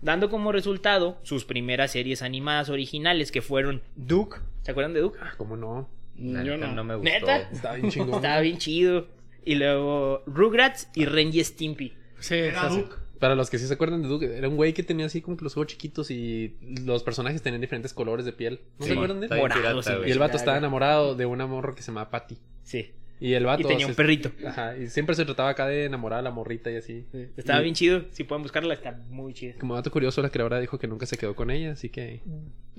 dando 0.02 0.30
como 0.30 0.52
resultado 0.52 1.18
sus 1.24 1.46
primeras 1.46 1.92
series 1.92 2.22
animadas 2.22 2.70
originales 2.70 3.32
que 3.32 3.42
fueron 3.42 3.82
Duke. 3.96 4.38
¿Se 4.62 4.72
acuerdan 4.72 4.94
de 4.94 5.00
Duke? 5.02 5.18
Ah, 5.22 5.34
¿Cómo 5.38 5.58
no? 5.58 5.90
La 6.18 6.44
Yo 6.44 6.56
neta, 6.58 6.72
no. 6.72 6.84
me 6.84 6.96
gustó. 6.96 7.10
¿Neta? 7.12 7.38
Estaba 7.52 7.76
bien 7.76 7.90
chingón. 7.92 8.16
Estaba 8.16 8.40
bien 8.42 8.58
chido. 8.58 9.08
Y 9.44 9.56
luego 9.56 10.24
Rugrats 10.28 10.90
y 10.96 11.06
Ren 11.06 11.30
y 11.34 11.44
Stimpy. 11.44 11.94
Sí, 12.20 12.36
Era. 12.36 12.68
Duke. 12.70 12.96
Para 13.20 13.36
los 13.36 13.50
que 13.50 13.58
sí 13.60 13.68
se 13.68 13.74
acuerdan 13.74 14.02
de 14.02 14.08
Duke, 14.08 14.38
era 14.38 14.50
un 14.50 14.56
güey 14.56 14.74
que 14.74 14.84
tenía 14.84 15.06
así 15.06 15.22
como 15.22 15.38
que 15.38 15.44
los 15.44 15.56
ojos 15.58 15.68
chiquitos 15.68 16.12
y 16.12 16.56
los 16.62 17.04
personajes 17.04 17.42
tenían 17.42 17.62
diferentes 17.62 17.94
colores 17.94 18.26
de 18.26 18.34
piel. 18.34 18.62
¿No 18.80 18.86
se 18.86 18.94
acuerdan 18.94 19.20
de 19.20 19.28
está 19.28 19.40
él? 19.40 19.52
pirata, 19.54 19.96
güey. 19.98 20.10
Y 20.10 20.12
el 20.12 20.20
vato 20.20 20.38
estaba 20.38 20.58
enamorado 20.58 21.16
de 21.16 21.26
una 21.26 21.48
morra 21.48 21.74
que 21.76 21.82
se 21.82 21.88
llamaba 21.88 22.10
Patty. 22.10 22.38
Sí. 22.64 22.92
Y 23.20 23.34
el 23.34 23.46
vato... 23.46 23.62
Y 23.62 23.66
tenía 23.66 23.86
se- 23.86 23.92
un 23.92 23.96
perrito. 23.96 24.32
Ajá, 24.46 24.78
y 24.78 24.88
siempre 24.88 25.16
se 25.16 25.24
trataba 25.26 25.50
acá 25.50 25.68
de 25.68 25.86
enamorar 25.86 26.20
a 26.20 26.22
la 26.22 26.32
morrita 26.32 26.70
y 26.70 26.76
así. 26.76 27.06
Estaba 27.38 27.60
Y 27.60 27.64
bien 27.64 27.76
chido. 27.76 28.06
Si 28.12 28.24
pueden 28.26 28.44
buscarla, 28.44 28.74
está 28.74 28.92
muy 29.10 29.34
chida. 29.34 29.54
Como 29.60 29.74
dato 29.76 29.90
curioso, 29.92 30.22
la 30.22 30.30
creadora 30.30 30.60
dijo 30.60 30.78
que 30.78 30.88
nunca 30.88 31.06
se 31.06 31.18
quedó 31.18 31.36
con 31.36 31.50
ella, 31.50 31.72
así 31.72 31.90
que... 31.90 32.22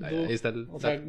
Ahí, 0.03 0.27
está 0.29 0.49
el... 0.49 0.67
O 0.71 0.79
sea, 0.79 1.01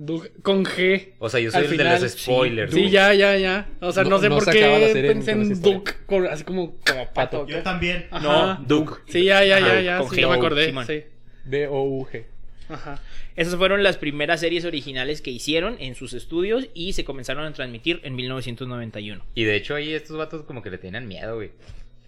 con 0.43 0.65
G. 0.65 1.11
O 1.19 1.29
sea, 1.29 1.41
yo 1.41 1.51
soy 1.51 1.65
el 1.67 1.77
de 1.77 1.85
los 1.85 2.01
sí, 2.11 2.19
spoilers. 2.25 2.73
Sí, 2.73 2.89
ya, 2.89 3.13
ya, 3.13 3.37
ya. 3.37 3.69
O 3.81 3.93
sea, 3.93 4.03
no, 4.05 4.11
No- 4.11 4.19
sé 4.19 4.29
no 4.31 4.37
por 4.37 4.45
se 4.45 4.51
acaba 4.59 4.79
la 4.79 4.87
qué 4.93 5.03
pensé 5.03 5.33
en 5.33 5.43
historia. 5.53 5.79
Duke, 5.79 5.93
con- 6.07 6.27
así 6.27 6.45
como, 6.45 6.77
como 6.87 7.13
pato. 7.13 7.47
Yo 7.47 7.63
también. 7.63 8.07
Ajá. 8.11 8.59
No, 8.61 8.65
Duke. 8.67 8.95
Sí, 9.09 9.25
ya, 9.25 9.45
ya, 9.45 9.61
ya, 9.61 9.67
Ajá, 9.67 9.81
ya. 9.83 9.99
con 9.99 10.09
Sí, 10.11 10.17
G. 10.17 10.21
ya 10.23 10.29
me 10.29 10.35
acordé. 10.37 10.73
Sí. 10.87 11.03
D-O-U-G. 11.45 12.25
Ajá. 12.69 13.01
Esas 13.37 13.57
fueron 13.57 13.83
las 13.83 13.97
primeras 13.97 14.41
series 14.41 14.65
originales 14.65 15.23
que 15.23 15.31
hicieron 15.31 15.77
en 15.81 15.95
sus 15.95 16.13
estudios 16.13 16.69
y 16.75 16.93
se 16.93 17.05
comenzaron 17.05 17.45
a 17.45 17.53
transmitir 17.53 18.01
en 18.05 18.15
1991. 18.17 19.25
Y 19.35 19.45
de 19.45 19.57
hecho 19.57 19.75
ahí 19.75 19.93
estos 19.93 20.17
vatos 20.17 20.43
como 20.45 20.63
que 20.63 20.71
le 20.71 20.79
tenían 20.79 21.07
miedo, 21.09 21.37
güey. 21.37 21.51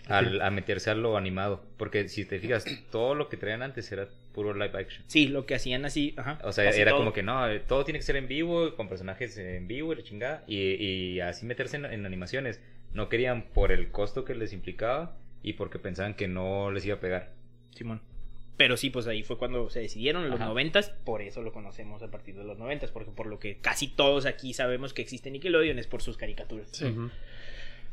al- 0.08 0.42
a 0.42 0.50
meterse 0.50 0.90
a 0.90 0.94
lo 0.96 1.16
animado. 1.16 1.62
Porque 1.76 2.08
si 2.08 2.24
te 2.24 2.40
fijas, 2.40 2.64
todo 2.90 3.14
lo 3.14 3.28
que 3.28 3.36
traían 3.36 3.62
antes 3.62 3.92
era 3.92 4.08
puro 4.34 4.52
live 4.54 4.76
action. 4.76 5.04
Sí, 5.06 5.28
lo 5.28 5.46
que 5.46 5.54
hacían 5.54 5.84
así, 5.84 6.14
ajá. 6.16 6.40
O 6.42 6.50
sea, 6.52 6.68
era 6.70 6.90
todo. 6.90 7.00
como 7.00 7.12
que 7.12 7.22
no, 7.22 7.46
todo 7.68 7.84
tiene 7.84 8.00
que 8.00 8.04
ser 8.04 8.16
en 8.16 8.26
vivo, 8.26 8.74
con 8.74 8.88
personajes 8.88 9.36
en 9.38 9.68
vivo 9.68 9.92
y 9.92 9.96
la 9.96 10.02
chingada. 10.02 10.42
Y, 10.48 10.56
y 10.74 11.20
así 11.20 11.46
meterse 11.46 11.76
en, 11.76 11.84
en 11.84 12.06
animaciones. 12.06 12.60
No 12.92 13.08
querían 13.08 13.42
por 13.54 13.70
el 13.70 13.92
costo 13.92 14.24
que 14.24 14.34
les 14.34 14.52
implicaba 14.52 15.16
y 15.44 15.52
porque 15.52 15.78
pensaban 15.78 16.14
que 16.14 16.26
no 16.26 16.72
les 16.72 16.84
iba 16.86 16.96
a 16.96 17.00
pegar. 17.00 17.30
Simón. 17.76 18.00
Pero 18.60 18.76
sí, 18.76 18.90
pues 18.90 19.06
ahí 19.06 19.22
fue 19.22 19.38
cuando 19.38 19.70
se 19.70 19.80
decidieron 19.80 20.22
en 20.22 20.28
los 20.28 20.38
noventas, 20.38 20.90
por 20.90 21.22
eso 21.22 21.40
lo 21.40 21.50
conocemos 21.50 22.02
a 22.02 22.10
partir 22.10 22.34
de 22.34 22.44
los 22.44 22.58
noventas, 22.58 22.90
porque 22.90 23.10
por 23.10 23.26
lo 23.26 23.38
que 23.38 23.56
casi 23.56 23.88
todos 23.88 24.26
aquí 24.26 24.52
sabemos 24.52 24.92
que 24.92 25.00
existe 25.00 25.30
Nickelodeon 25.30 25.78
es 25.78 25.86
por 25.86 26.02
sus 26.02 26.18
caricaturas. 26.18 26.68
Sí. 26.70 26.94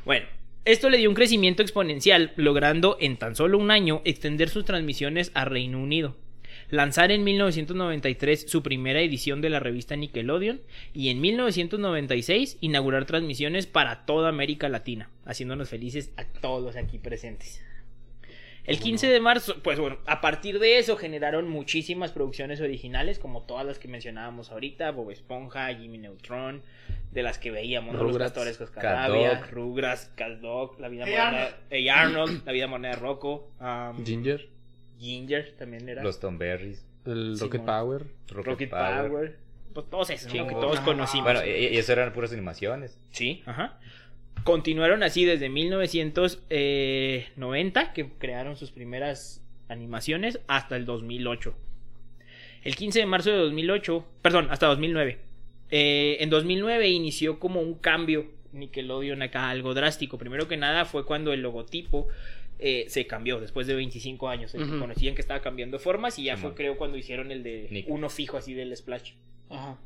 Bueno, 0.04 0.26
esto 0.66 0.90
le 0.90 0.98
dio 0.98 1.08
un 1.08 1.16
crecimiento 1.16 1.62
exponencial, 1.62 2.34
logrando 2.36 2.98
en 3.00 3.16
tan 3.16 3.38
solo 3.38 3.58
un 3.58 3.72
año 3.72 4.02
extender 4.04 4.50
sus 4.50 4.66
transmisiones 4.66 5.32
a 5.36 5.46
Reino 5.46 5.82
Unido. 5.82 6.18
Lanzar 6.70 7.14
en 7.14 7.24
1993 7.24 8.48
su 8.50 8.62
primera 8.62 9.00
edición 9.00 9.40
de 9.40 9.50
la 9.50 9.62
revista 9.62 9.96
Nickelodeon 9.96 10.60
y 10.94 11.12
en 11.12 11.22
1996 11.22 12.58
inaugurar 12.60 13.06
transmisiones 13.06 13.68
para 13.68 14.06
toda 14.06 14.28
América 14.28 14.68
Latina, 14.68 15.10
haciéndonos 15.24 15.70
felices 15.70 16.12
a 16.18 16.26
todos 16.26 16.76
aquí 16.76 17.00
presentes. 17.00 17.64
El 18.68 18.80
15 18.80 19.08
de 19.08 19.20
marzo, 19.22 19.56
pues 19.64 19.80
bueno, 19.80 19.98
a 20.06 20.20
partir 20.22 20.60
de 20.60 20.78
eso 20.78 20.98
generaron 20.98 21.50
muchísimas 21.50 22.12
producciones 22.12 22.60
originales, 22.60 23.18
como 23.18 23.44
todas 23.44 23.66
las 23.66 23.80
que 23.80 23.88
mencionábamos 23.88 24.52
ahorita, 24.52 24.92
Bob 24.92 25.10
Esponja, 25.10 25.74
Jimmy 25.74 25.98
Neutron, 25.98 26.62
de 27.12 27.24
las 27.24 27.40
que 27.40 27.50
veíamos, 27.50 27.94
¿no? 27.96 28.04
Los 28.04 28.12
Rugrats, 28.12 28.34
Castores 28.34 28.58
Cascarrabia, 28.58 29.40
Cat 29.40 29.52
Rugrats, 29.52 30.12
Cat 30.16 30.40
Dog, 30.42 30.80
La 30.82 30.90
Vida 30.90 31.06
Hey 31.08 31.14
Moderna, 31.16 31.38
Arnold. 31.40 31.56
Hey 31.70 31.90
Arnold, 31.90 32.46
La 32.46 32.52
Vida 32.52 32.68
Moderna 32.68 32.90
de 32.90 32.96
Rocco, 32.98 33.52
um, 33.62 34.06
Ginger, 34.06 34.50
Ginger 35.00 35.56
también 35.58 35.88
era, 35.88 36.04
Los 36.04 36.20
Tom 36.20 36.38
Berries, 36.38 36.86
el 37.06 37.40
Rocket. 37.40 37.62
Power. 37.64 38.06
Rocket, 38.28 38.46
Rocket 38.52 38.70
Power. 38.70 39.08
Power, 39.10 39.38
pues 39.74 39.90
todos 39.90 40.10
esos, 40.10 40.32
que 40.32 40.40
todos 40.40 40.80
Ah, 40.80 40.84
conocimos. 40.84 41.24
Bueno, 41.24 41.46
y, 41.46 41.68
y 41.68 41.78
eso 41.78 41.94
eran 41.94 42.12
puras 42.12 42.34
animaciones. 42.34 43.00
Sí, 43.12 43.44
ajá. 43.46 43.80
Continuaron 44.48 45.04
así 45.04 45.26
desde 45.26 45.50
1990, 45.50 47.92
que 47.92 48.08
crearon 48.18 48.56
sus 48.56 48.72
primeras 48.72 49.44
animaciones, 49.68 50.40
hasta 50.48 50.78
el 50.78 50.86
2008. 50.86 51.54
El 52.64 52.78
15 52.78 53.00
de 53.00 53.06
marzo 53.06 53.30
de 53.30 53.40
2008, 53.40 54.06
perdón, 54.22 54.48
hasta 54.50 54.68
2009. 54.68 55.18
Eh, 55.70 56.16
en 56.22 56.30
2009 56.30 56.88
inició 56.88 57.40
como 57.40 57.60
un 57.60 57.74
cambio 57.74 58.28
Nickelodeon 58.54 59.22
acá, 59.22 59.50
algo 59.50 59.74
drástico. 59.74 60.18
Primero 60.18 60.48
que 60.48 60.56
nada 60.56 60.86
fue 60.86 61.06
cuando 61.06 61.34
el 61.34 61.42
logotipo 61.42 62.08
eh, 62.58 62.86
se 62.88 63.06
cambió 63.06 63.42
después 63.42 63.68
de 63.68 63.76
25 63.76 64.30
años. 64.30 64.56
Eh. 64.56 64.60
Conocían 64.80 65.14
que 65.14 65.20
estaba 65.20 65.42
cambiando 65.42 65.78
formas 65.78 66.20
y 66.20 66.24
ya 66.24 66.38
fue 66.38 66.54
creo 66.54 66.78
cuando 66.78 66.98
hicieron 66.98 67.34
el 67.34 67.44
de 67.44 67.68
Nick. 67.70 67.88
uno 67.90 68.10
fijo 68.10 68.38
así 68.38 68.54
del 68.54 68.74
splash. 68.78 69.12
Ajá. 69.50 69.78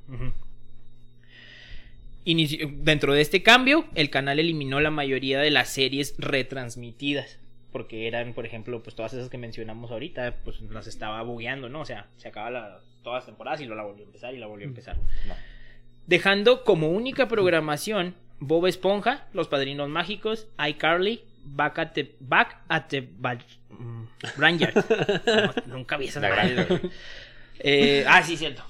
Dentro 2.25 3.13
de 3.13 3.21
este 3.21 3.41
cambio, 3.43 3.85
el 3.95 4.09
canal 4.09 4.39
eliminó 4.39 4.79
la 4.79 4.91
mayoría 4.91 5.39
de 5.39 5.51
las 5.51 5.69
series 5.69 6.15
retransmitidas. 6.17 7.37
Porque 7.71 8.07
eran, 8.07 8.33
por 8.33 8.45
ejemplo, 8.45 8.83
pues 8.83 8.95
todas 8.95 9.13
esas 9.13 9.29
que 9.29 9.37
mencionamos 9.37 9.91
ahorita, 9.91 10.35
pues 10.43 10.59
las 10.61 10.87
estaba 10.87 11.21
bugueando, 11.23 11.69
¿no? 11.69 11.81
O 11.81 11.85
sea, 11.85 12.07
se 12.17 12.27
acaba 12.27 12.51
la- 12.51 12.79
todas 13.01 13.19
las 13.19 13.25
temporadas 13.25 13.61
y 13.61 13.65
luego 13.65 13.77
la 13.81 13.87
volvió 13.87 14.03
a 14.03 14.07
empezar 14.07 14.33
y 14.33 14.37
la 14.37 14.47
volvió 14.47 14.65
a 14.67 14.69
empezar. 14.69 14.97
No. 15.27 15.33
Dejando 16.05 16.63
como 16.63 16.89
única 16.89 17.27
programación 17.27 18.13
Bob 18.39 18.67
Esponja, 18.67 19.27
Los 19.33 19.47
Padrinos 19.47 19.87
Mágicos, 19.89 20.47
iCarly, 20.67 21.21
Back 21.43 21.79
at 21.79 21.91
the, 21.93 22.11
Back 22.19 22.57
at 22.67 22.83
the 22.89 23.01
mm, 23.01 24.03
Branyard. 24.37 24.73
No, 25.67 25.75
nunca 25.77 25.97
vi 25.97 26.07
esas 26.07 26.21
La. 26.21 26.81
Eh, 27.59 28.03
ah, 28.07 28.21
sí, 28.23 28.35
cierto. 28.37 28.63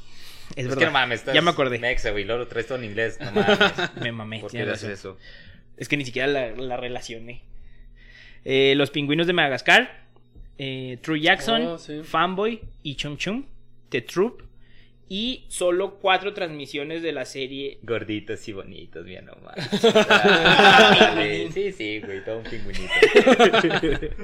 Es, 0.55 0.58
Es, 0.58 0.63
verdad. 0.65 0.79
que 0.79 0.86
no 0.86 0.91
mames, 0.91 1.20
estás 1.20 1.34
Ya 1.36 1.41
me 1.41 1.51
acordé. 1.51 1.79
Mexa, 1.79 2.12
güey, 2.12 2.24
luego 2.25 2.39
lo 2.43 2.48
traes 2.48 2.67
todo 2.67 2.77
en 2.77 2.86
inglés. 2.86 3.17
No 3.20 3.31
mames. 3.31 3.60
Me 4.01 4.12
mamé. 4.12 4.39
¿Por 4.39 4.51
qué 4.51 4.62
haces 4.63 4.89
eso? 4.89 5.17
Es 5.77 5.88
que 5.88 5.98
ni 5.98 6.05
siquiera 6.05 6.27
la, 6.27 6.51
la 6.51 6.77
relacioné. 6.77 7.41
Eh, 8.46 8.74
los 8.75 8.89
pingüinos 8.91 9.27
de 9.27 9.34
Madagascar, 9.34 10.05
eh, 10.58 10.98
True 11.01 11.20
Jackson, 11.22 11.62
Oh, 11.65 11.77
sí. 11.77 12.01
Fanboy 12.03 12.62
y 12.84 12.96
Chum 12.96 13.17
Chum, 13.17 13.46
The 13.89 14.01
Troop. 14.01 14.43
Y 15.13 15.43
solo 15.50 15.96
cuatro 16.00 16.34
transmisiones 16.34 17.01
de 17.03 17.12
la 17.12 17.25
serie. 17.25 17.79
Gorditos 17.84 18.48
y 18.48 18.53
bonitos, 18.53 19.03
mira 19.05 19.22
nomás. 19.22 19.55
Ah, 20.10 21.22
sí, 21.53 21.72
sí, 21.74 22.00
güey, 22.00 22.24
todo 22.24 22.38
un 22.38 22.43
pingüinito. 22.46 22.93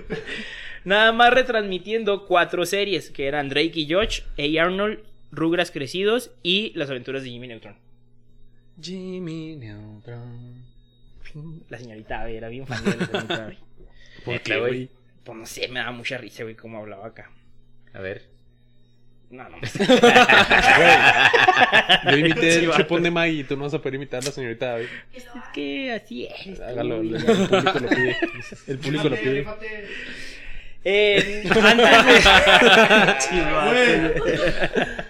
Nada 0.86 1.12
más 1.12 1.34
retransmitiendo 1.34 2.26
cuatro 2.26 2.66
series, 2.66 3.10
que 3.10 3.28
eran 3.28 3.50
Drake 3.50 3.72
y 3.76 3.86
George, 3.86 4.24
A. 4.38 4.64
Arnold, 4.64 5.00
Rugras 5.32 5.72
Crecidos 5.72 6.32
y 6.44 6.72
Las 6.76 6.90
aventuras 6.90 7.24
de 7.24 7.30
Jimmy 7.30 7.48
Neutron. 7.48 7.76
Jimmy 8.82 9.56
Neutron. 9.56 10.66
La 11.70 11.78
señorita 11.78 12.22
Ave, 12.22 12.38
era 12.38 12.50
bien 12.50 12.66
fan 12.66 12.84
de 12.84 12.96
la 12.96 13.06
señorita 13.06 13.46
Ave. 13.46 13.58
¿Por 14.26 14.42
qué, 14.42 14.60
güey? 14.60 14.90
Pues 15.24 15.38
no 15.38 15.46
sé, 15.46 15.68
me 15.68 15.80
daba 15.80 15.92
mucha 15.92 16.18
risa, 16.18 16.44
güey, 16.44 16.56
cómo 16.56 16.78
hablaba 16.78 17.08
acá. 17.08 17.30
A 17.94 18.00
ver. 18.00 18.24
No, 19.30 19.44
no. 19.50 19.58
Yo 22.12 22.18
imité 22.18 22.60
el 22.60 22.72
chupón 22.72 23.04
de 23.04 23.12
Maggie 23.12 23.42
y 23.42 23.44
tú 23.44 23.58
no 23.58 23.64
vas 23.64 23.74
a 23.74 23.80
poder 23.80 23.96
imitar 23.96 24.22
a 24.22 24.26
la 24.26 24.32
señorita 24.32 24.76
Abby. 24.76 24.86
Es 25.14 25.26
que 25.54 25.92
así 25.92 26.28
es. 26.28 26.62
Hágalo, 26.62 27.02
el 27.02 27.10
público 27.10 27.80
lo 27.80 27.90
pide. 27.90 28.16
El 28.68 28.80
público 28.80 29.10
lo 29.10 29.18
pide. 29.18 29.46
Eh, 30.84 31.44
antes 31.50 32.28
Güey. 33.32 34.02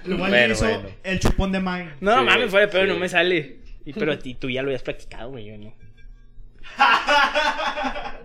Lo 0.06 0.18
cual 0.18 0.30
Bueno, 0.32 0.54
hizo 0.54 0.66
bueno. 0.66 0.90
el 1.04 1.20
chupón 1.20 1.52
de 1.52 1.60
Mike. 1.60 1.90
No, 2.02 2.20
Sí, 2.20 2.26
mames, 2.26 2.50
fuera 2.50 2.66
de 2.66 2.72
pedo, 2.72 2.84
sí. 2.84 2.88
no 2.90 2.96
me 3.00 3.10
sale. 3.10 3.58
Y, 3.86 3.94
pero 3.94 4.12
a 4.14 4.18
ti, 4.20 4.34
tú 4.36 4.50
ya 4.50 4.62
lo 4.62 4.70
habías 4.70 4.82
practicado, 4.84 5.30
güey, 5.30 5.46
yo 5.48 5.58
no. 5.58 5.74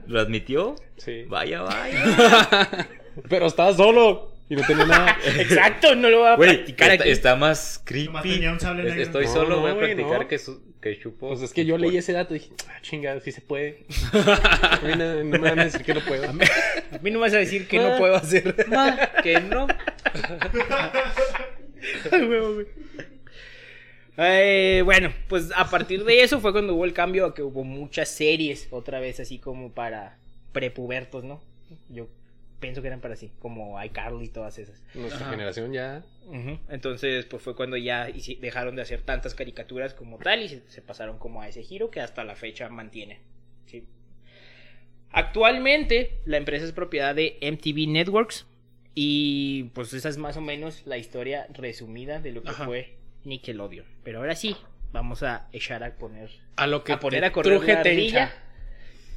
¿Lo 0.06 0.20
admitió? 0.20 0.74
Sí. 0.96 1.24
Vaya, 1.28 1.62
vaya. 1.62 2.88
Pero 3.28 3.46
estaba 3.46 3.72
solo 3.74 4.32
y 4.48 4.56
no 4.56 4.62
tenía 4.66 4.84
nada. 4.86 5.16
Exacto, 5.38 5.94
no 5.94 6.08
lo 6.10 6.18
voy 6.20 6.28
a 6.32 6.36
practicar 6.36 6.90
está, 6.92 7.02
aquí. 7.04 7.10
está 7.12 7.36
más 7.36 7.80
creepy. 7.84 8.20
tenía 8.22 8.52
un 8.52 8.60
sable 8.60 8.82
Es- 8.82 8.88
negro. 8.88 9.02
Estoy 9.02 9.26
No, 9.26 9.32
solo, 9.32 9.48
no, 9.56 9.60
voy 9.60 9.70
a 9.72 9.76
practicar 9.78 10.20
no. 10.22 10.28
que, 10.28 10.38
su- 10.38 10.71
que 10.82 10.98
chupo. 10.98 11.28
Pues 11.28 11.40
es 11.40 11.54
que 11.54 11.64
yo 11.64 11.78
leí 11.78 11.96
ese 11.96 12.12
dato 12.12 12.34
y 12.34 12.40
dije, 12.40 12.50
ah, 12.68 12.78
chingada, 12.82 13.20
sí 13.20 13.32
se 13.32 13.40
puede. 13.40 13.84
A 14.12 14.80
mí 14.84 14.92
no, 14.98 15.24
no 15.24 15.24
me 15.24 15.38
van 15.38 15.60
a 15.60 15.64
decir 15.64 15.82
que 15.82 15.94
no 15.94 16.00
puedo. 16.00 16.28
A 16.28 16.32
mí 16.32 17.10
no 17.10 17.18
me 17.18 17.18
vas 17.18 17.32
a 17.32 17.38
decir 17.38 17.68
que 17.68 17.78
no 17.78 17.96
puedo 17.96 18.16
hacer. 18.16 18.54
que 19.22 19.40
no. 19.40 19.66
Ay, 22.12 22.24
huevo, 22.24 22.54
güey. 22.54 22.66
Eh, 24.18 24.82
bueno, 24.84 25.10
pues 25.28 25.50
a 25.56 25.70
partir 25.70 26.04
de 26.04 26.22
eso 26.22 26.38
fue 26.40 26.52
cuando 26.52 26.74
hubo 26.74 26.84
el 26.84 26.92
cambio 26.92 27.24
a 27.24 27.34
que 27.34 27.42
hubo 27.42 27.64
muchas 27.64 28.10
series, 28.10 28.68
otra 28.70 29.00
vez 29.00 29.20
así 29.20 29.38
como 29.38 29.72
para 29.72 30.18
prepubertos, 30.52 31.24
¿no? 31.24 31.40
Yo 31.88 32.08
pienso 32.62 32.80
que 32.80 32.88
eran 32.88 33.02
para 33.02 33.12
así, 33.12 33.30
como 33.40 33.82
iCarly 33.84 34.24
y 34.24 34.28
todas 34.28 34.58
esas. 34.58 34.82
Nuestra 34.94 35.20
Ajá. 35.20 35.30
generación 35.32 35.74
ya. 35.74 36.02
Entonces, 36.70 37.26
pues 37.26 37.42
fue 37.42 37.54
cuando 37.54 37.76
ya 37.76 38.08
dejaron 38.40 38.74
de 38.76 38.80
hacer 38.82 39.02
tantas 39.02 39.34
caricaturas 39.34 39.92
como 39.92 40.16
tal 40.16 40.40
y 40.40 40.48
se, 40.48 40.62
se 40.70 40.80
pasaron 40.80 41.18
como 41.18 41.42
a 41.42 41.48
ese 41.48 41.62
giro 41.62 41.90
que 41.90 42.00
hasta 42.00 42.24
la 42.24 42.36
fecha 42.36 42.70
mantiene. 42.70 43.20
¿sí? 43.66 43.86
Actualmente, 45.10 46.20
la 46.24 46.38
empresa 46.38 46.64
es 46.64 46.72
propiedad 46.72 47.14
de 47.14 47.36
MTV 47.42 47.88
Networks 47.90 48.46
Y 48.94 49.64
pues 49.74 49.92
esa 49.92 50.08
es 50.08 50.16
más 50.16 50.36
o 50.36 50.40
menos 50.40 50.86
la 50.86 50.96
historia 50.96 51.46
resumida 51.52 52.20
de 52.20 52.32
lo 52.32 52.42
que 52.42 52.50
Ajá. 52.50 52.64
fue 52.64 52.96
Nickelodeon. 53.24 53.86
Pero 54.04 54.18
ahora 54.20 54.36
sí, 54.36 54.56
vamos 54.92 55.22
a 55.22 55.48
echar 55.52 55.82
a 55.84 55.96
poner 55.96 56.30
A 56.56 56.66
lo 56.66 56.84
que 56.84 56.92
a 56.92 57.00
poner 57.00 57.24
a 57.24 57.32
correr 57.32 57.58
truje 57.58 57.72
la 57.74 57.80
ardilla. 57.80 58.32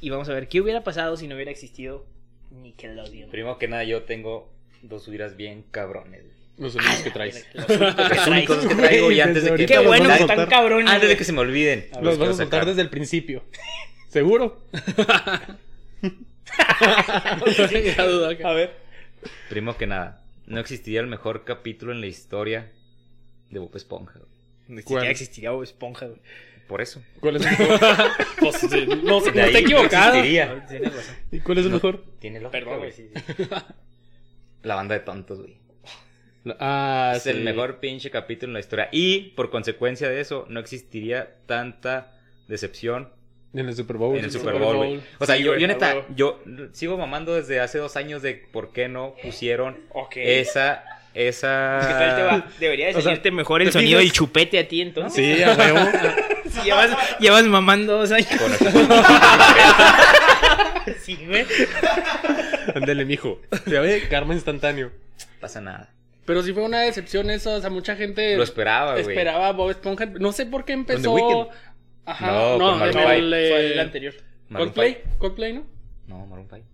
Y 0.00 0.10
vamos 0.10 0.28
a 0.28 0.34
ver 0.34 0.48
qué 0.48 0.60
hubiera 0.60 0.82
pasado 0.84 1.16
si 1.16 1.28
no 1.28 1.34
hubiera 1.34 1.50
existido 1.50 2.06
Nickelodeon. 2.50 3.30
Primero 3.30 3.58
que 3.58 3.68
nada, 3.68 3.84
yo 3.84 4.02
tengo 4.04 4.52
dos 4.82 5.08
huiras 5.08 5.36
bien 5.36 5.64
cabrones. 5.70 6.24
Los 6.58 6.74
únicos 6.74 7.00
que 7.00 7.10
traes. 7.10 7.46
Los 7.54 8.26
únicos 8.26 8.66
que 8.66 8.74
traigo 8.74 9.12
y 9.12 9.20
antes 9.20 9.44
de 9.44 9.54
que... 9.56 9.66
Qué 9.66 9.78
bueno 9.78 10.08
que 10.08 10.22
están 10.22 10.46
cabrones. 10.48 10.90
Antes 10.90 11.08
de 11.08 11.16
que 11.16 11.24
se 11.24 11.32
me 11.32 11.40
olviden. 11.40 11.88
Los 12.00 12.18
vas 12.18 12.30
a 12.30 12.32
soltar 12.32 12.60
sacar. 12.60 12.66
desde 12.66 12.82
el 12.82 12.90
principio. 12.90 13.44
¿Seguro? 14.08 14.62
A 18.44 18.52
ver. 18.52 18.74
Primero 19.50 19.76
que 19.76 19.86
nada, 19.86 20.24
no 20.46 20.60
existiría 20.60 21.00
el 21.00 21.06
mejor 21.06 21.44
capítulo 21.44 21.92
en 21.92 22.00
la 22.00 22.06
historia 22.06 22.72
de 23.50 23.58
Bob 23.58 23.76
Esponja. 23.76 24.20
Ni 24.68 24.80
siquiera 24.82 25.10
existiría 25.10 25.50
Bob 25.50 25.64
Esponja, 25.64 26.06
güey. 26.06 26.20
Por 26.66 26.80
eso. 26.82 27.02
¿Cuál 27.20 27.36
es 27.36 27.46
el 27.46 27.50
mejor? 27.58 27.80
Pues, 28.38 28.56
sí, 28.56 28.86
no, 29.04 29.20
no 29.20 29.42
ahí 29.42 29.46
está 29.46 29.58
equivocado. 29.58 30.24
¿Y 30.24 31.40
cuál 31.40 31.58
es 31.58 31.66
el 31.66 31.72
mejor? 31.72 32.04
Tiene 32.18 32.40
lógica, 32.40 32.58
Perdón, 32.58 32.78
güey. 32.78 32.92
güey. 32.92 32.92
sí, 32.92 33.10
sí. 33.36 33.44
La 34.62 34.74
banda 34.74 34.94
de 34.94 35.00
tontos, 35.00 35.40
güey. 35.40 35.56
Ah, 36.60 37.12
es 37.16 37.26
el 37.26 37.42
mejor 37.42 37.80
pinche 37.80 38.10
capítulo 38.10 38.50
en 38.50 38.54
la 38.54 38.60
historia. 38.60 38.88
Y 38.92 39.30
por 39.36 39.50
consecuencia 39.50 40.08
de 40.08 40.20
eso, 40.20 40.46
no 40.48 40.60
existiría 40.60 41.36
tanta 41.46 42.12
decepción 42.46 43.08
En 43.52 43.68
el 43.68 43.74
Super 43.74 43.96
Bowl. 43.96 44.16
en 44.16 44.24
el 44.24 44.30
Super 44.30 44.54
Super 44.54 44.62
Bowl. 44.62 45.02
O 45.18 45.26
sea, 45.26 45.36
Sí, 45.36 45.42
yo, 45.42 45.56
yo 45.56 45.66
neta, 45.66 46.04
yo 46.14 46.40
sigo 46.72 46.96
mamando 46.98 47.34
desde 47.34 47.58
hace 47.60 47.78
dos 47.78 47.96
años 47.96 48.22
de 48.22 48.34
por 48.52 48.72
qué 48.72 48.88
no 48.88 49.14
pusieron 49.22 49.76
esa, 50.14 50.84
esa... 51.14 51.78
¿Qué 51.80 51.92
tal 51.94 52.16
te 52.16 52.22
va? 52.22 52.48
Debería 52.60 52.86
de 52.86 52.90
O 52.92 52.94
sea, 52.94 53.02
salirte 53.02 53.30
mejor 53.32 53.62
el 53.62 53.68
¿te 53.68 53.72
sonido 53.72 53.98
del 53.98 54.12
chupete 54.12 54.58
a 54.60 54.68
ti, 54.68 54.82
entonces. 54.82 55.36
Sí, 55.38 55.42
a 55.42 55.52
huevo. 55.54 55.78
Si 56.56 56.62
llevas, 56.62 56.90
llevas 57.20 57.44
mamando 57.44 57.98
dos 57.98 58.10
años. 58.12 58.28
Sí, 61.02 61.18
güey. 61.26 61.44
Ándale, 62.74 63.04
mijo. 63.04 63.40
Ya 63.66 63.80
ve, 63.80 64.06
karma 64.08 64.34
instantáneo. 64.34 64.90
pasa 65.40 65.60
nada. 65.60 65.90
Pero 66.24 66.42
sí 66.42 66.52
fue 66.52 66.62
una 66.64 66.80
decepción 66.80 67.30
eso, 67.30 67.54
o 67.54 67.60
sea, 67.60 67.70
mucha 67.70 67.94
gente 67.96 68.36
Lo 68.36 68.42
esperaba, 68.42 68.92
güey. 68.92 69.02
esperaba 69.02 69.48
a 69.48 69.52
Bob 69.52 69.70
Esponja. 69.70 70.06
No 70.06 70.32
sé 70.32 70.46
por 70.46 70.64
qué 70.64 70.72
empezó. 70.72 71.48
Ajá, 72.04 72.26
No, 72.26 72.58
no, 72.58 72.78
con 72.78 72.92
five. 72.92 73.16
el, 73.18 73.32
eh, 73.34 73.48
Fue 73.50 73.72
el 73.72 73.80
anterior. 73.80 74.14
Coldplay. 74.52 75.02
Coldplay, 75.18 75.52
¿no? 75.54 75.66
No, 76.06 76.26
Maroon 76.26 76.48
5. 76.48 76.64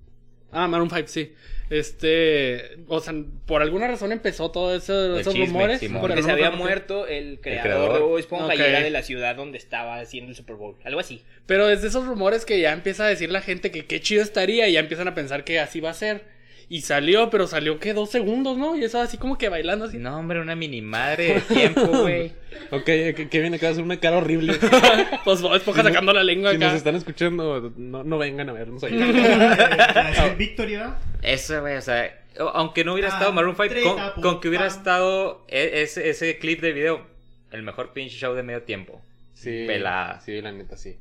Ah, 0.52 0.68
Maroon 0.68 0.90
5, 0.90 1.08
sí. 1.08 1.32
Este, 1.70 2.76
o 2.86 3.00
sea, 3.00 3.14
por 3.46 3.62
alguna 3.62 3.88
razón 3.88 4.12
empezó 4.12 4.50
todos 4.50 4.82
esos, 4.82 5.14
El 5.14 5.20
esos 5.22 5.32
chisme, 5.32 5.46
rumores. 5.46 5.80
Simón. 5.80 6.00
Porque 6.02 6.14
pero 6.16 6.22
se 6.22 6.28
no 6.28 6.34
había 6.34 6.50
muerto 6.50 7.06
el 7.06 7.40
creador, 7.40 7.62
creador. 7.62 7.92
de 7.94 7.98
Bob 8.00 8.18
Esponja 8.18 8.46
Ok. 8.46 8.54
y 8.56 8.60
era 8.60 8.80
de 8.82 8.90
la 8.90 9.02
ciudad 9.02 9.34
donde 9.36 9.56
estaba 9.58 9.98
haciendo 9.98 10.30
el 10.30 10.36
Super 10.36 10.56
Bowl. 10.56 10.76
Algo 10.84 11.00
así. 11.00 11.22
Pero 11.46 11.70
es 11.70 11.80
de 11.82 11.88
esos 11.88 12.06
rumores 12.06 12.44
que 12.44 12.60
ya 12.60 12.72
empieza 12.72 13.04
a 13.06 13.08
decir 13.08 13.30
la 13.30 13.40
gente 13.40 13.70
que 13.70 13.86
qué 13.86 14.00
chido 14.00 14.22
estaría 14.22 14.68
y 14.68 14.72
ya 14.72 14.80
empiezan 14.80 15.08
a 15.08 15.14
pensar 15.14 15.44
que 15.44 15.60
así 15.60 15.80
va 15.80 15.90
a 15.90 15.94
ser. 15.94 16.24
Y 16.72 16.80
salió, 16.80 17.28
pero 17.28 17.46
salió 17.46 17.78
que 17.78 17.92
dos 17.92 18.08
segundos, 18.10 18.56
¿no? 18.56 18.74
Y 18.76 18.82
eso 18.84 18.98
así 18.98 19.18
como 19.18 19.36
que 19.36 19.50
bailando 19.50 19.84
así. 19.84 19.98
No, 19.98 20.16
hombre, 20.18 20.40
una 20.40 20.56
mini 20.56 20.80
madre 20.80 21.34
de 21.34 21.40
tiempo, 21.42 21.82
güey. 22.00 22.32
Ok, 22.70 22.84
que 22.86 23.28
Kevin 23.30 23.52
acaba 23.52 23.66
de 23.68 23.72
hacer 23.72 23.84
una 23.84 24.00
cara 24.00 24.16
horrible. 24.16 24.54
Pues 25.24 25.42
Bob 25.42 25.54
Esponja 25.54 25.82
Si 25.82 25.88
no- 25.88 25.92
sacando 25.92 26.14
la 26.14 26.24
lengua 26.24 26.52
Si 26.52 26.56
nos 26.56 26.68
acá. 26.68 26.76
están 26.78 26.94
escuchando, 26.94 27.72
no, 27.76 28.04
no 28.04 28.16
vengan 28.16 28.48
a 28.48 28.52
vernos 28.54 28.82
ahí. 28.84 28.94
Es 28.98 30.38
Victory, 30.38 30.76
¿verdad? 30.76 30.96
Eso, 31.20 31.60
güey, 31.60 31.76
o 31.76 31.82
sea, 31.82 32.18
aunque 32.54 32.84
no 32.84 32.94
hubiera 32.94 33.10
Ah, 33.10 33.12
estado 33.12 33.32
Maroon 33.34 33.54
5, 33.54 33.94
con, 34.14 34.22
con 34.22 34.40
que 34.40 34.48
hubiera 34.48 34.66
estado 34.66 35.44
e- 35.48 35.82
ese, 35.82 36.08
ese 36.08 36.38
clip 36.38 36.62
de 36.62 36.72
video, 36.72 37.06
el 37.50 37.62
mejor 37.62 37.92
pinche 37.92 38.16
show 38.16 38.34
de 38.34 38.42
medio 38.42 38.62
tiempo. 38.62 39.02
Sí. 39.34 39.64
Pelada. 39.66 40.20
Sí, 40.20 40.40
la 40.40 40.52
neta, 40.52 40.78
sí. 40.78 40.96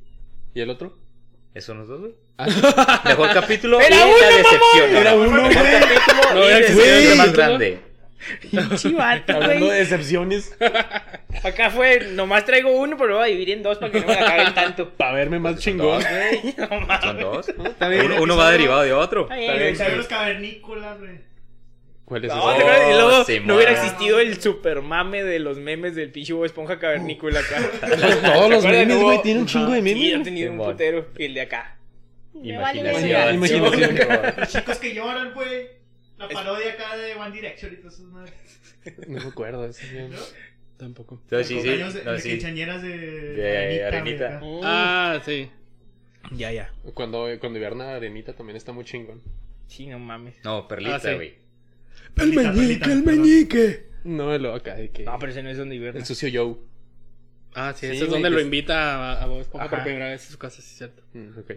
¿Y 0.54 0.60
el 0.60 0.68
otro? 0.68 0.98
¿Eso 1.54 1.68
son 1.68 1.78
los 1.78 1.88
dos, 1.88 2.00
güey? 2.00 2.14
Ah, 2.48 3.02
Mejor 3.04 3.32
capítulo 3.32 3.80
¡Era 3.80 3.96
y 3.96 3.98
uno, 4.02 4.16
la 4.20 4.36
decepción. 4.36 4.96
Era 4.96 5.14
uno, 5.14 5.30
Mejor 5.30 5.50
güey. 5.52 5.54
capítulo 5.80 6.34
No, 6.34 6.40
y 6.40 6.46
era 6.46 6.56
decepción 6.58 6.88
güey. 6.88 7.06
de 7.06 7.14
más 7.14 7.32
grande. 7.32 7.78
Chivato, 8.76 9.32
hablando 9.32 9.66
güey. 9.66 9.70
de 9.70 9.78
decepciones, 9.84 10.56
Acá 11.44 11.70
fue, 11.70 11.98
nomás 12.12 12.44
traigo 12.44 12.70
uno, 12.70 12.96
pero 12.96 13.10
lo 13.10 13.16
voy 13.16 13.24
a 13.24 13.32
dividir 13.32 13.50
en 13.56 13.62
dos 13.64 13.78
para 13.78 13.90
que 13.90 14.00
no 14.00 14.06
me 14.06 14.14
la 14.14 14.24
caguen 14.24 14.54
tanto. 14.54 14.90
para 14.96 15.12
verme 15.14 15.40
más 15.40 15.58
chingón. 15.58 16.00
Dos, 16.00 16.04
güey. 16.08 16.54
No 16.56 16.80
mames. 16.86 17.00
Son 17.04 17.18
dos. 17.20 17.48
Está 17.48 17.88
bien. 17.88 18.06
Uno, 18.06 18.22
uno 18.22 18.36
va 18.36 18.50
derivado 18.52 18.82
de 18.82 18.92
otro. 18.92 19.22
Está 19.22 19.34
bien, 19.36 19.50
Está 19.72 19.84
está. 19.86 19.96
Los 19.96 20.06
cavernícolas, 20.06 20.98
güey. 21.00 21.32
¿Cuál 22.04 22.24
es 22.26 22.32
No, 22.34 22.50
ese? 22.52 22.58
¿te 22.62 22.68
acuerdas? 22.68 22.88
y 22.88 22.92
luego 23.00 23.24
Simón. 23.24 23.46
no 23.46 23.54
hubiera 23.56 23.72
existido 23.72 24.20
el 24.20 24.40
super 24.40 24.82
mame 24.82 25.22
de 25.24 25.38
los 25.40 25.58
memes 25.58 25.94
del 25.96 26.10
pinche 26.10 26.32
Bob 26.32 26.44
Esponja 26.44 26.78
cavernícola 26.78 27.40
acá. 27.40 27.56
Todos 27.80 28.50
los 28.50 28.62
¿Se 28.62 28.68
acuerdan? 28.68 28.70
memes, 28.70 28.96
Hubo- 28.98 29.02
güey, 29.04 29.22
tienen 29.22 29.42
un 29.42 29.48
chingo 29.48 29.70
de 29.72 29.78
Sí, 29.78 29.82
memes. 29.82 30.14
han 30.14 30.22
tenido 30.22 30.50
un 30.52 30.58
Simón. 30.58 30.72
putero. 30.72 31.06
Y 31.18 31.24
el 31.24 31.34
de 31.34 31.40
acá. 31.40 31.76
Imaginación. 32.34 33.34
Imaginación. 33.34 34.34
Los 34.38 34.48
chicos 34.52 34.78
que 34.78 34.94
lloran, 34.94 35.34
güey. 35.34 35.68
La 36.18 36.28
parodia 36.28 36.72
acá 36.72 36.96
de 36.96 37.14
One 37.14 37.30
Direction 37.34 37.72
y 37.72 37.76
todas 37.76 37.94
esas 37.94 38.06
madres. 38.06 38.34
No 39.08 39.20
me 39.20 39.28
acuerdo 39.28 39.62
de 39.62 39.70
ese. 39.70 40.08
¿No? 40.08 40.16
Tampoco. 40.76 41.20
Entonces, 41.24 41.46
sí, 41.48 41.60
sí. 41.60 41.68
De, 41.68 41.78
no, 41.78 41.92
de 41.92 42.20
sí. 42.20 42.30
quinceañeras 42.30 42.82
de, 42.82 42.98
De 43.34 43.84
Arenita. 43.84 44.40
Ah, 44.64 45.20
sí. 45.24 45.50
Ya, 46.32 46.50
ya. 46.52 46.72
Cuando, 46.94 47.28
cuando 47.40 47.58
hiberna 47.58 47.94
Arenita 47.96 48.32
también 48.34 48.56
está 48.56 48.72
muy 48.72 48.84
chingón. 48.84 49.20
Sí, 49.66 49.86
no 49.86 49.98
mames. 49.98 50.36
No, 50.44 50.66
Perlita, 50.68 50.96
Ah, 50.96 51.00
sí. 51.00 51.14
güey. 51.14 51.34
Perlita, 52.14 52.42
perlita, 52.52 52.86
perdón. 52.86 53.04
meñique. 53.04 53.86
No, 54.04 54.36
lo 54.38 54.54
acá 54.54 54.74
de 54.74 54.90
que. 54.90 55.04
No, 55.04 55.18
pero 55.18 55.32
ese 55.32 55.42
no 55.42 55.50
es 55.50 55.58
donde 55.58 55.76
hiberna. 55.76 56.00
El 56.00 56.06
sucio 56.06 56.28
Joe. 56.32 56.56
Ah, 57.54 57.72
sí, 57.74 57.86
Sí, 57.86 57.94
ese 57.96 58.04
es 58.04 58.10
donde 58.10 58.30
lo 58.30 58.40
invita 58.40 59.12
a, 59.12 59.22
a 59.22 59.26
Bob 59.26 59.40
Esponja 59.40 59.68
por 59.68 59.82
primera 59.82 60.08
vez 60.10 60.24
en 60.26 60.32
su 60.32 60.38
casa, 60.38 60.62
sí, 60.62 60.68
es 60.70 60.78
cierto. 60.78 61.02
Mm, 61.12 61.38
ok. 61.38 61.50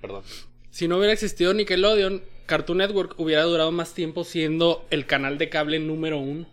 Perdón. 0.00 0.22
Si 0.70 0.86
no 0.88 0.96
hubiera 0.98 1.12
existido 1.12 1.52
Nickelodeon, 1.54 2.22
Cartoon 2.46 2.78
Network 2.78 3.18
hubiera 3.18 3.42
durado 3.42 3.72
más 3.72 3.94
tiempo 3.94 4.24
siendo 4.24 4.86
el 4.90 5.06
canal 5.06 5.38
de 5.38 5.48
cable 5.48 5.78
número 5.78 6.18
uno. 6.18 6.46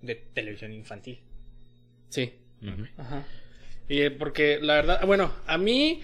De 0.00 0.14
televisión 0.16 0.72
infantil. 0.72 1.20
Sí. 2.08 2.32
Ajá. 2.96 3.24
Y 3.88 4.00
eh, 4.02 4.10
porque 4.10 4.58
la 4.60 4.74
verdad, 4.74 5.06
bueno, 5.06 5.32
a 5.46 5.58
mí 5.58 6.00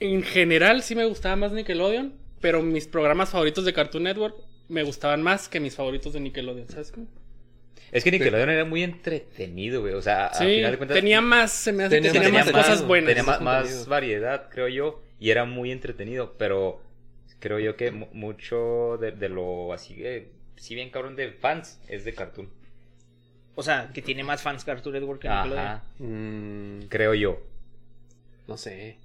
en 0.00 0.22
general 0.22 0.82
sí 0.82 0.94
me 0.94 1.04
gustaba 1.04 1.36
más 1.36 1.52
Nickelodeon, 1.52 2.12
pero 2.40 2.62
mis 2.62 2.86
programas 2.86 3.30
favoritos 3.30 3.64
de 3.64 3.72
Cartoon 3.72 4.04
Network 4.04 4.36
me 4.68 4.82
gustaban 4.82 5.22
más 5.22 5.48
que 5.48 5.60
mis 5.60 5.74
favoritos 5.74 6.12
de 6.12 6.20
Nickelodeon, 6.20 6.68
¿sabes 6.68 6.92
cómo? 6.92 7.06
Es 7.92 8.04
que 8.04 8.10
Nickelodeon 8.10 8.50
era 8.50 8.64
muy 8.66 8.82
entretenido, 8.82 9.80
güey. 9.80 9.94
O 9.94 10.02
sea, 10.02 10.26
a 10.26 10.34
Sí, 10.34 10.44
final 10.44 10.72
de 10.72 10.76
cuentas. 10.76 10.94
tenía 10.96 11.20
más, 11.22 11.52
se 11.52 11.72
me 11.72 11.84
hace 11.84 11.96
Tenía 11.96 12.12
que 12.12 12.20
tenía 12.20 12.44
más 12.44 12.52
cosas 12.52 12.86
buenas. 12.86 13.14
Tenía 13.14 13.38
Más 13.40 13.86
variedad, 13.86 14.48
creo 14.50 14.68
yo. 14.68 15.02
Y 15.20 15.30
era 15.30 15.44
muy 15.44 15.70
entretenido. 15.72 16.34
Pero 16.38 16.80
creo 17.40 17.58
yo 17.58 17.76
que 17.76 17.90
mu- 17.90 18.08
mucho 18.12 18.96
de, 19.00 19.12
de 19.12 19.28
lo 19.28 19.72
así, 19.72 19.94
eh, 20.04 20.30
si 20.56 20.74
bien 20.74 20.90
cabrón 20.90 21.16
de 21.16 21.32
fans, 21.32 21.80
es 21.88 22.04
de 22.04 22.14
cartoon. 22.14 22.48
O 23.54 23.62
sea, 23.62 23.90
que 23.92 24.02
tiene 24.02 24.22
más 24.22 24.40
fans 24.42 24.64
Cartoon 24.64 24.94
Network 24.94 25.20
que 25.20 25.28
Nickelodeon. 25.28 25.58
Ajá. 25.66 25.84
Mm, 25.98 26.80
Creo 26.88 27.14
yo. 27.14 27.42
no 28.46 28.56
sé. 28.56 28.98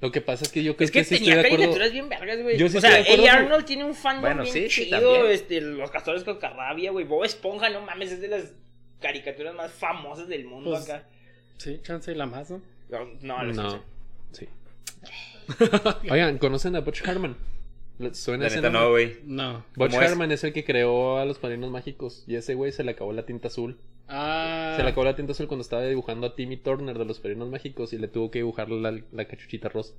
Lo 0.00 0.10
que 0.10 0.20
pasa 0.20 0.44
es 0.44 0.50
que 0.50 0.62
yo 0.64 0.76
creo 0.76 0.86
Es 0.86 0.90
que 0.90 1.04
sí 1.04 1.16
tenía 1.16 1.34
estoy 1.36 1.42
de 1.42 1.46
acuerdo. 1.48 1.64
caricaturas 1.74 1.92
bien 1.92 2.08
vergas, 2.08 2.42
güey. 2.42 2.56
Sí 2.58 2.64
o 2.76 2.80
sea, 2.80 2.90
A. 2.96 3.32
Arnold 3.36 3.64
tiene 3.66 3.84
un 3.84 3.94
fandom 3.94 4.22
Bueno, 4.22 4.42
bien 4.42 4.52
sí, 4.52 4.70
sí, 4.70 4.84
chido. 4.86 5.12
también. 5.14 5.32
este, 5.32 5.60
los 5.60 5.90
castores 5.90 6.24
con 6.24 6.38
carrabia, 6.38 6.90
güey. 6.90 7.04
Bob 7.06 7.22
Esponja, 7.24 7.68
no 7.70 7.82
mames, 7.82 8.10
es 8.12 8.20
de 8.20 8.28
las 8.28 8.52
caricaturas 9.00 9.54
más 9.54 9.70
famosas 9.72 10.26
del 10.26 10.46
mundo 10.46 10.70
Pues, 10.70 10.88
acá. 10.90 11.06
Sí, 11.58 11.78
chance 11.82 12.10
y 12.10 12.14
la 12.14 12.26
más, 12.26 12.50
¿no? 12.50 12.60
No, 12.88 13.04
no, 13.20 13.42
No. 13.52 13.84
Sí. 14.32 14.48
Oigan, 16.10 16.38
¿conocen 16.38 16.76
a 16.76 16.80
Butch 16.80 17.06
Harman? 17.06 17.36
¿Les 17.98 18.16
¿Suena 18.18 18.42
La 18.42 18.48
ese 18.48 18.56
neta 18.56 18.70
nombre? 18.70 18.80
no, 18.80 18.90
güey. 18.90 19.18
No. 19.24 19.64
Butch. 19.76 19.94
Harman 19.94 20.32
es? 20.32 20.42
el 20.44 20.52
que 20.52 20.64
creó 20.64 21.18
a 21.18 21.24
los 21.24 21.38
padrinos 21.38 21.70
mágicos. 21.70 22.24
Y 22.26 22.36
ese 22.36 22.54
güey 22.54 22.72
se 22.72 22.84
le 22.84 22.92
acabó 22.92 23.12
la 23.12 23.26
tinta 23.26 23.48
azul. 23.48 23.78
Ah. 24.08 24.74
Se 24.76 24.82
le 24.82 24.88
acabó 24.88 25.04
la 25.04 25.16
tinta 25.16 25.32
azul 25.32 25.48
cuando 25.48 25.62
estaba 25.62 25.84
dibujando 25.84 26.26
a 26.26 26.34
Timmy 26.34 26.56
Turner 26.56 26.98
de 26.98 27.04
los 27.04 27.20
padrinos 27.20 27.50
mágicos 27.50 27.92
y 27.92 27.98
le 27.98 28.08
tuvo 28.08 28.30
que 28.30 28.38
dibujar 28.40 28.70
la, 28.70 28.98
la 29.12 29.24
cachuchita 29.26 29.68
rosa. 29.68 29.94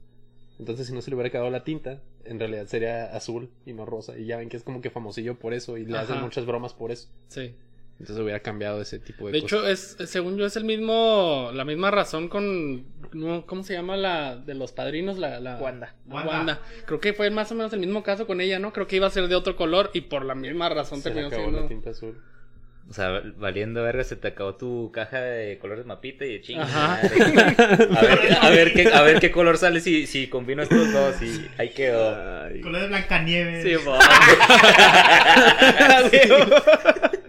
Entonces, 0.60 0.88
si 0.88 0.94
no 0.94 1.02
se 1.02 1.10
le 1.10 1.16
hubiera 1.16 1.30
acabado 1.30 1.50
la 1.50 1.64
tinta, 1.64 2.02
en 2.24 2.40
realidad 2.40 2.68
sería 2.68 3.16
azul 3.16 3.50
y 3.66 3.74
no 3.74 3.86
rosa. 3.86 4.18
Y 4.18 4.26
ya 4.26 4.38
ven 4.38 4.50
que 4.50 4.58
es 4.58 4.64
como 4.64 4.82
que 4.82 4.90
famosillo 4.90 5.40
por 5.40 5.54
eso 5.54 5.78
y 5.78 5.86
le 5.86 5.98
hacen 5.98 6.22
muchas 6.22 6.46
bromas 6.46 6.74
por 6.74 6.92
eso. 6.92 7.08
Sí. 7.30 7.54
Entonces 8.02 8.24
hubiera 8.24 8.40
cambiado 8.40 8.82
ese 8.82 8.98
tipo 8.98 9.28
de, 9.28 9.34
De 9.34 9.42
cosas. 9.42 9.60
hecho, 9.60 9.68
es, 9.68 9.96
según 10.10 10.36
yo, 10.36 10.48
es 10.48 10.56
el 10.56 10.64
mismo, 10.64 11.52
la 11.54 11.64
misma 11.66 11.92
razón 11.92 12.30
con, 12.30 12.84
no, 13.14 13.46
¿cómo 13.46 13.62
se 13.64 13.74
llama 13.74 13.96
la 13.96 14.38
de 14.38 14.56
los 14.56 14.72
padrinos? 14.72 15.20
La, 15.20 15.40
la 15.40 15.58
Wanda. 15.58 15.94
Wanda. 16.08 16.32
Wanda. 16.32 16.60
Creo 16.88 17.00
que 17.00 17.14
fue 17.14 17.30
más 17.30 17.52
o 17.52 17.56
menos 17.56 17.72
el 17.74 17.80
mismo 17.80 18.02
caso 18.02 18.26
con 18.26 18.42
ella, 18.42 18.58
¿no? 18.58 18.74
Creo 18.74 18.88
que 18.88 18.96
iba 18.96 19.06
a 19.06 19.12
ser 19.12 19.28
de 19.28 19.36
otro 19.36 19.56
color 19.56 19.92
y 19.94 20.02
por 20.02 20.26
la 20.26 20.34
misma 20.34 20.68
razón 20.70 20.98
se 21.04 21.12
terminó 21.12 21.28
acabó 21.28 21.44
la 21.44 21.50
siendo. 21.52 21.68
tinta 21.68 21.92
azul. 21.92 22.20
O 22.90 22.94
sea, 22.94 23.22
valiendo 23.38 23.84
verga, 23.84 24.04
se 24.04 24.16
te 24.18 24.30
acabó 24.30 24.56
tu 24.56 24.92
caja 24.92 25.22
de 25.22 25.60
colores 25.60 25.86
mapita 25.86 26.26
y 26.26 26.34
de 26.34 26.42
chinga. 26.42 26.96
A 26.96 27.02
ver, 27.02 28.38
a 28.42 28.50
ver 28.50 28.74
qué, 28.74 28.88
a 28.92 29.02
ver 29.04 29.20
qué 29.20 29.30
color 29.32 29.58
sale 29.60 29.80
si, 29.80 30.08
si 30.08 30.28
combino 30.28 30.64
estos 30.64 30.92
dos 30.92 31.22
y 31.22 31.46
ahí 31.60 31.70
quedó. 31.70 32.16
Color 32.64 32.82
de 32.82 32.88
Blancanieves. 32.88 33.64
Sí, 33.64 33.76
mo. 33.86 33.96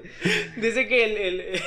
Dice 0.56 0.86
que 0.88 1.04
el, 1.04 1.16
el, 1.16 1.62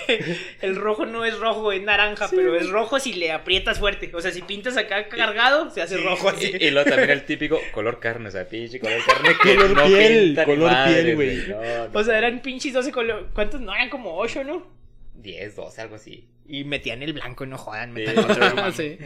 el 0.61 0.75
rojo 0.75 1.05
no 1.05 1.25
es 1.25 1.37
rojo, 1.39 1.71
es 1.71 1.81
naranja, 1.81 2.27
pero 2.29 2.55
es 2.55 2.69
rojo 2.69 2.99
si 2.99 3.13
le 3.13 3.31
aprietas 3.31 3.79
fuerte. 3.79 4.11
O 4.13 4.21
sea, 4.21 4.31
si 4.31 4.41
pintas 4.41 4.77
acá 4.77 5.07
cargado, 5.07 5.69
se 5.71 5.81
hace 5.81 5.97
rojo 5.97 6.29
así. 6.29 6.51
Y, 6.59 6.65
y 6.65 6.71
luego 6.71 6.89
también 6.89 7.11
el 7.11 7.25
típico 7.25 7.59
color 7.71 7.99
carne, 7.99 8.29
o 8.29 8.31
sea, 8.31 8.47
pinche 8.47 8.79
color 8.79 8.99
carne 9.05 9.29
que 9.41 9.55
Color 9.55 9.75
no 9.75 9.85
piel, 9.85 10.25
pinta 10.25 10.45
color 10.45 10.71
madre, 10.71 11.03
piel, 11.03 11.15
güey. 11.15 11.37
No, 11.47 11.87
no. 11.89 11.99
O 11.99 12.03
sea, 12.03 12.17
eran 12.17 12.41
pinches 12.41 12.73
12 12.73 12.91
colores. 12.91 13.25
¿Cuántos? 13.33 13.61
No, 13.61 13.73
eran 13.73 13.89
como 13.89 14.17
8, 14.17 14.43
¿no? 14.43 14.67
10, 15.15 15.55
12, 15.55 15.81
algo 15.81 15.95
así. 15.95 16.27
Y 16.47 16.63
metían 16.63 17.01
el 17.01 17.13
blanco, 17.13 17.45
no 17.47 17.57
jodan, 17.57 17.91
metan 17.91 18.15
Sí. 18.15 18.21
otro. 18.21 18.71
Sí. 18.73 18.97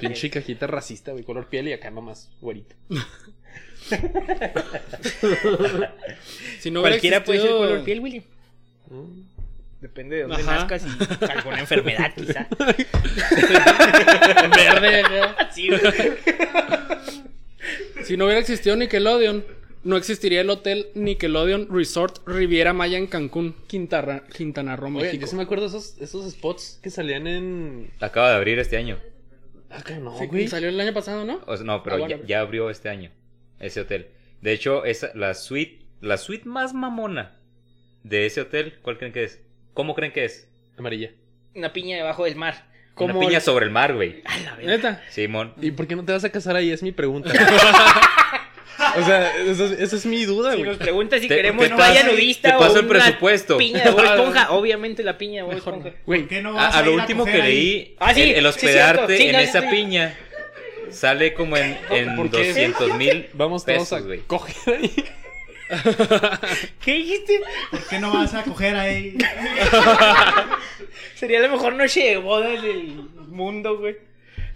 Pinche 0.00 0.28
cajita 0.30 0.66
racista, 0.66 1.12
güey. 1.12 1.22
Color 1.22 1.48
piel 1.48 1.68
y 1.68 1.72
acá 1.72 1.90
nomás, 1.90 2.30
güerito. 2.40 2.74
Si 6.58 6.70
no 6.70 6.80
Cualquiera 6.80 7.22
puede 7.22 7.40
ser 7.40 7.50
color 7.50 7.84
piel, 7.84 8.00
William. 8.00 8.24
Depende 9.80 10.16
de 10.16 10.22
dónde 10.22 10.42
Ajá. 10.42 10.54
nazcas 10.66 10.84
y 10.86 11.24
alguna 11.30 11.60
enfermedad, 11.60 12.12
quizá. 12.14 12.48
Verde. 14.56 15.02
güey. 15.02 15.64
Si 18.04 18.16
no 18.16 18.24
hubiera 18.24 18.40
existido 18.40 18.76
Nickelodeon, 18.76 19.44
no 19.84 19.96
existiría 19.96 20.40
el 20.40 20.50
hotel 20.50 20.88
Nickelodeon 20.94 21.68
Resort 21.70 22.26
Riviera 22.26 22.72
Maya 22.72 22.98
en 22.98 23.06
Cancún, 23.06 23.54
Quintana, 23.66 24.22
Quintana 24.34 24.76
Roo, 24.76 24.88
Oye, 24.88 25.06
México. 25.06 25.20
yo 25.22 25.26
sí 25.26 25.36
me 25.36 25.42
acuerdo 25.42 25.64
de 25.68 25.68
esos, 25.76 25.98
esos 26.00 26.30
spots 26.32 26.78
que 26.82 26.90
salían 26.90 27.26
en. 27.26 27.90
Acaba 28.00 28.30
de 28.30 28.36
abrir 28.36 28.58
este 28.58 28.76
año. 28.76 28.98
Acá 29.70 29.98
no, 29.98 30.16
Sí, 30.18 30.26
güey. 30.26 30.48
salió 30.48 30.68
el 30.68 30.80
año 30.80 30.92
pasado, 30.94 31.24
¿no? 31.24 31.40
O 31.46 31.56
sea, 31.56 31.66
no, 31.66 31.82
pero 31.82 31.96
Ah, 31.96 31.98
bueno. 32.00 32.16
ya, 32.22 32.26
ya 32.26 32.40
abrió 32.40 32.70
este 32.70 32.88
año 32.88 33.10
ese 33.60 33.80
hotel. 33.80 34.08
De 34.40 34.52
hecho, 34.52 34.84
esa, 34.84 35.10
la 35.14 35.34
suite, 35.34 35.84
la 36.00 36.16
suite 36.18 36.46
más 36.48 36.74
mamona 36.74 37.36
de 38.04 38.26
ese 38.26 38.40
hotel, 38.42 38.78
¿cuál 38.82 38.96
creen 38.98 39.12
que 39.12 39.24
es? 39.24 39.40
¿Cómo 39.74 39.94
creen 39.96 40.12
que 40.12 40.24
es? 40.24 40.48
Amarilla. 40.78 41.10
Una 41.56 41.72
piña 41.72 41.96
debajo 41.96 42.24
del 42.24 42.36
mar. 42.36 42.66
Una 42.96 43.18
piña 43.18 43.40
sobre 43.40 43.64
el 43.66 43.72
mar, 43.72 43.92
güey. 43.94 44.22
A 44.24 44.38
la 44.38 44.54
verga. 44.54 44.70
Neta. 44.70 45.02
Simón. 45.10 45.52
¿Y 45.60 45.72
por 45.72 45.88
qué 45.88 45.96
no 45.96 46.04
te 46.04 46.12
vas 46.12 46.22
a 46.24 46.30
casar 46.30 46.54
ahí? 46.54 46.70
Es 46.70 46.82
mi 46.82 46.92
pregunta. 46.92 47.30
o 48.96 49.04
sea, 49.04 49.36
esa 49.36 49.64
es, 49.64 49.70
esa 49.72 49.96
es 49.96 50.06
mi 50.06 50.24
duda, 50.24 50.52
Si 50.52 50.58
güey. 50.58 50.68
nos 50.70 50.78
preguntas 50.78 51.20
si 51.20 51.26
Te- 51.28 51.34
queremos 51.36 51.68
te 51.68 51.74
playa 51.74 52.02
paso- 52.02 52.12
nudista 52.12 52.50
te 52.50 52.54
o 52.54 52.58
paso 52.58 52.78
el 52.80 52.86
una 52.86 52.88
presupuesto. 53.04 53.56
piña 53.58 53.82
de 53.84 53.90
Bob 53.90 54.04
Esponja, 54.04 54.50
obviamente 54.52 55.02
la 55.02 55.18
piña 55.18 55.42
de 55.42 55.48
Bob 55.48 55.56
Esponja. 55.56 55.90
Güey, 56.06 56.20
¿Por 56.20 56.28
qué 56.28 56.42
no 56.42 56.50
A, 56.50 56.52
vas 56.54 56.74
a 56.76 56.82
lo 56.82 56.92
ir 56.92 57.00
último 57.00 57.20
coger 57.24 57.36
que 57.40 57.42
ahí? 57.42 57.52
leí, 57.54 57.96
Ah, 57.98 58.14
sí, 58.14 58.22
el, 58.22 58.30
el 58.30 58.40
sí, 58.42 58.46
hospedarte 58.46 59.06
cierto. 59.06 59.22
Sí, 59.22 59.26
en 59.28 59.32
no, 59.32 59.38
esa 59.40 59.60
sí. 59.62 59.66
piña 59.70 60.14
sale 60.90 61.34
como 61.34 61.56
en, 61.56 61.76
en 61.90 62.16
¿Por 62.16 62.30
qué? 62.30 62.46
200 62.48 62.94
mil 62.96 63.26
Vamos 63.32 63.64
todos 63.64 63.78
pesos, 63.78 63.92
a 63.92 64.00
güey. 64.04 64.20
coger 64.20 64.74
ahí. 64.74 64.92
¿Qué 66.84 66.94
dijiste? 66.94 67.40
¿Por 67.70 67.86
qué 67.88 67.98
no 67.98 68.12
vas 68.12 68.34
a 68.34 68.42
coger 68.42 68.76
ahí? 68.76 69.16
Sería 71.14 71.40
la 71.40 71.48
mejor 71.48 71.74
noche 71.74 72.02
de 72.02 72.16
bodas 72.18 72.62
del 72.62 72.94
mundo, 73.28 73.78
güey. 73.78 73.96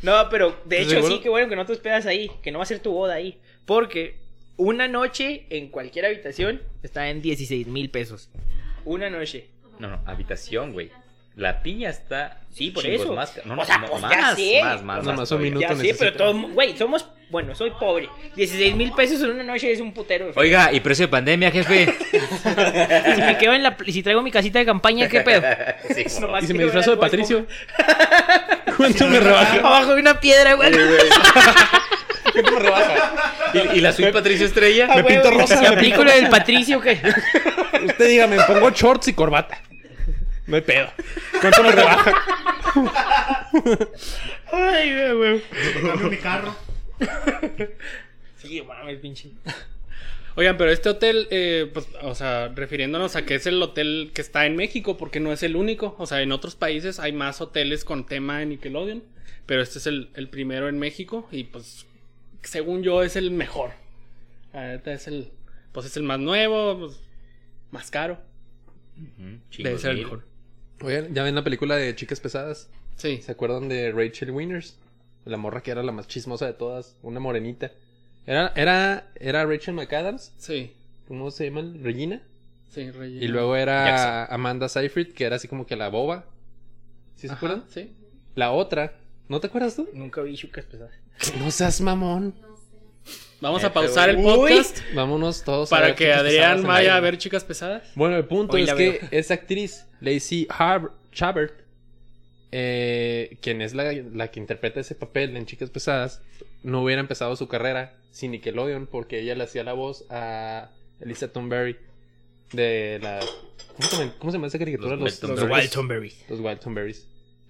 No, 0.02 0.28
pero 0.30 0.60
de 0.64 0.82
hecho 0.82 0.90
¿Seguro? 0.90 1.16
sí, 1.16 1.20
que 1.20 1.28
bueno 1.28 1.48
que 1.48 1.56
no 1.56 1.66
te 1.66 1.72
hospedas 1.72 2.06
ahí, 2.06 2.30
que 2.42 2.50
no 2.52 2.58
va 2.58 2.64
a 2.64 2.66
ser 2.66 2.80
tu 2.80 2.92
boda 2.92 3.14
ahí. 3.14 3.38
Porque 3.64 4.16
una 4.56 4.88
noche 4.88 5.46
en 5.50 5.68
cualquier 5.68 6.06
habitación 6.06 6.62
está 6.82 7.08
en 7.10 7.22
16 7.22 7.66
mil 7.66 7.90
pesos. 7.90 8.30
Una 8.84 9.10
noche. 9.10 9.48
No, 9.78 9.88
no, 9.88 10.00
habitación, 10.06 10.72
güey. 10.72 10.90
La 11.38 11.62
piña 11.62 11.90
está. 11.90 12.38
Sí, 12.52 12.72
por 12.72 12.82
chingos 12.82 13.02
eso. 13.02 13.14
Más, 13.14 13.32
no, 13.44 13.54
no, 13.54 13.62
O 13.62 13.64
sea, 13.64 13.78
no, 13.78 13.86
pues 13.86 14.02
ya 14.02 14.08
más, 14.08 14.34
sé. 14.36 14.60
más, 14.60 14.82
más, 14.82 14.98
O 14.98 15.02
sea, 15.02 15.10
más 15.12 15.20
más 15.20 15.30
un 15.30 15.42
minuto. 15.42 15.60
Ya 15.68 15.76
sé, 15.76 15.94
pero 15.96 16.12
todos, 16.14 16.36
güey, 16.52 16.76
somos, 16.76 17.06
bueno, 17.30 17.54
soy 17.54 17.70
pobre. 17.78 18.08
16 18.34 18.74
mil 18.74 18.90
pesos 18.90 19.22
en 19.22 19.30
una 19.30 19.44
noche 19.44 19.70
es 19.70 19.80
un 19.80 19.92
putero. 19.94 20.32
Oiga, 20.34 20.72
y 20.72 20.80
precio 20.80 21.06
de 21.06 21.12
pandemia, 21.12 21.52
jefe. 21.52 21.94
Si 23.14 23.22
me 23.22 23.38
quedo 23.38 23.52
en 23.54 23.62
la, 23.62 23.76
si 23.86 24.02
traigo 24.02 24.20
mi 24.20 24.32
casita 24.32 24.58
de 24.58 24.66
campaña, 24.66 25.08
¿qué 25.08 25.20
pedo? 25.20 25.42
Sí, 25.94 26.06
Y 26.42 26.46
si 26.46 26.54
me 26.54 26.64
disfrazo 26.64 26.90
de 26.90 26.96
Patricio. 26.96 27.46
¿Cuánto 28.76 29.06
me 29.06 29.20
rebaja? 29.20 29.58
Abajo 29.58 29.94
de 29.94 30.00
una 30.00 30.18
piedra, 30.18 30.54
güey. 30.54 30.72
¿Cuánto 30.72 32.50
me 32.52 32.58
rebaja? 32.58 33.12
¿Y, 33.54 33.78
y 33.78 33.80
la 33.80 33.92
suite 33.92 34.12
Patricio 34.12 34.44
Estrella? 34.44 34.88
Ah, 34.90 34.96
Me 34.96 35.02
güey, 35.02 35.14
pinto 35.14 35.30
rosa, 35.30 35.54
¿te 35.54 35.68
me 35.68 35.76
aplico 35.76 36.02
del 36.02 36.28
Patricio, 36.28 36.80
¿qué? 36.80 37.00
Usted 37.86 38.08
diga, 38.08 38.26
me 38.26 38.40
pongo 38.42 38.70
shorts 38.70 39.06
y 39.06 39.12
corbata. 39.12 39.62
No 40.48 40.56
hay 40.56 40.62
pedo. 40.62 40.88
¿Cuánto 41.40 41.62
me 41.62 41.72
rebaja? 41.72 42.12
Ay, 44.52 45.12
güey, 45.14 45.42
cambio 45.86 46.10
mi 46.10 46.16
carro. 46.16 46.56
Sí, 48.36 48.62
mames, 48.62 48.98
pinche. 48.98 49.30
Oigan, 50.36 50.56
pero 50.56 50.70
este 50.70 50.88
hotel, 50.88 51.26
eh, 51.30 51.68
pues, 51.72 51.88
o 52.02 52.14
sea, 52.14 52.48
refiriéndonos 52.48 53.16
a 53.16 53.24
que 53.24 53.34
es 53.34 53.46
el 53.46 53.60
hotel 53.60 54.12
que 54.14 54.20
está 54.20 54.46
en 54.46 54.54
México, 54.56 54.96
porque 54.96 55.18
no 55.20 55.32
es 55.32 55.42
el 55.42 55.56
único. 55.56 55.96
O 55.98 56.06
sea, 56.06 56.22
en 56.22 56.30
otros 56.32 56.54
países 56.54 57.00
hay 57.00 57.12
más 57.12 57.40
hoteles 57.40 57.84
con 57.84 58.06
tema 58.06 58.38
de 58.38 58.46
Nickelodeon, 58.46 59.02
pero 59.46 59.62
este 59.62 59.78
es 59.78 59.86
el, 59.86 60.10
el 60.14 60.28
primero 60.28 60.68
en 60.68 60.78
México 60.78 61.28
y 61.32 61.44
pues, 61.44 61.86
según 62.42 62.82
yo, 62.82 63.02
es 63.02 63.16
el 63.16 63.30
mejor. 63.32 63.70
Neta 64.54 64.92
es 64.92 65.08
el, 65.08 65.30
pues 65.72 65.86
es 65.86 65.96
el 65.96 66.04
más 66.04 66.20
nuevo, 66.20 66.78
pues, 66.78 67.00
más 67.72 67.90
caro. 67.90 68.18
Ujú, 68.96 69.38
chingos 69.50 69.64
Debe 69.64 69.78
ser 69.78 69.90
el 69.90 69.96
mil. 69.96 70.04
mejor. 70.04 70.24
Oigan, 70.82 71.14
¿ya 71.14 71.22
ven 71.24 71.34
la 71.34 71.42
película 71.44 71.76
de 71.76 71.94
Chicas 71.94 72.20
Pesadas? 72.20 72.68
Sí. 72.96 73.20
¿Se 73.22 73.32
acuerdan 73.32 73.68
de 73.68 73.92
Rachel 73.92 74.30
Winners? 74.30 74.76
La 75.24 75.36
morra 75.36 75.62
que 75.62 75.70
era 75.70 75.82
la 75.82 75.92
más 75.92 76.06
chismosa 76.08 76.46
de 76.46 76.54
todas, 76.54 76.96
una 77.02 77.20
morenita. 77.20 77.72
Era, 78.26 78.52
era, 78.56 79.10
era 79.16 79.44
Rachel 79.44 79.74
McAdams, 79.74 80.32
Sí, 80.38 80.72
¿cómo 81.06 81.30
se 81.30 81.46
llama? 81.50 81.62
Regina. 81.82 82.22
sí, 82.70 82.90
Regina. 82.90 83.24
Y 83.24 83.28
luego 83.28 83.56
era 83.56 83.84
Jackson. 83.86 84.34
Amanda 84.34 84.68
Seyfried, 84.68 85.12
que 85.12 85.24
era 85.24 85.36
así 85.36 85.48
como 85.48 85.66
que 85.66 85.76
la 85.76 85.88
boba. 85.88 86.24
¿Sí 87.16 87.22
se 87.26 87.32
Ajá, 87.32 87.36
acuerdan? 87.36 87.64
Sí. 87.68 87.92
La 88.36 88.52
otra, 88.52 88.94
¿no 89.28 89.40
te 89.40 89.48
acuerdas 89.48 89.74
tú? 89.76 89.88
Nunca 89.92 90.22
vi 90.22 90.36
chucas 90.36 90.64
pesadas. 90.66 90.92
No 91.40 91.50
seas 91.50 91.80
mamón. 91.80 92.34
Vamos 93.40 93.62
a 93.62 93.72
pausar 93.72 94.10
el 94.10 94.16
Uy. 94.16 94.24
podcast 94.24 94.80
Vámonos 94.94 95.44
todos 95.44 95.70
a 95.72 95.76
para 95.76 95.86
ver 95.88 95.94
que 95.94 96.12
Adrián 96.12 96.64
vaya 96.64 96.96
a 96.96 97.00
ver 97.00 97.18
chicas 97.18 97.44
pesadas. 97.44 97.92
Bueno, 97.94 98.16
el 98.16 98.24
punto 98.24 98.56
Hoy 98.56 98.64
es 98.64 98.74
que 98.74 99.00
esa 99.12 99.34
actriz, 99.34 99.86
Lacey 100.00 100.48
Chabert, 101.12 101.54
eh, 102.50 103.38
quien 103.40 103.62
es 103.62 103.74
la, 103.74 103.92
la 103.92 104.30
que 104.32 104.40
interpreta 104.40 104.80
ese 104.80 104.94
papel 104.94 105.36
en 105.36 105.46
Chicas 105.46 105.70
Pesadas, 105.70 106.22
no 106.62 106.82
hubiera 106.82 107.00
empezado 107.00 107.36
su 107.36 107.46
carrera 107.46 107.94
sin 108.10 108.32
Nickelodeon 108.32 108.86
porque 108.86 109.20
ella 109.20 109.34
le 109.36 109.44
hacía 109.44 109.62
la 109.62 109.74
voz 109.74 110.04
a 110.10 110.70
Elisa 111.00 111.32
Thornberry 111.32 111.76
de 112.52 112.98
la... 113.00 113.20
¿Cómo 113.76 113.88
se 113.88 113.96
llama, 113.96 114.14
cómo 114.18 114.32
se 114.32 114.36
llama 114.36 114.46
esa 114.48 114.58
caricatura? 114.58 114.96
Los 114.96 115.22
Los, 115.22 115.42
Wild 115.42 115.74
los, 116.28 116.40
Wild. 116.40 116.96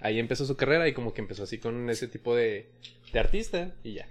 Ahí 0.01 0.19
empezó 0.19 0.45
su 0.45 0.57
carrera 0.57 0.87
y 0.87 0.93
como 0.93 1.15
que 1.15 1.23
empezó 1.23 1.45
así 1.45 1.59
con 1.59 1.89
ese 1.89 2.09
tipo 2.09 2.37
de, 2.37 2.69
de 3.13 3.19
artista 3.19 3.73
y 3.83 3.95
ya. 3.95 4.09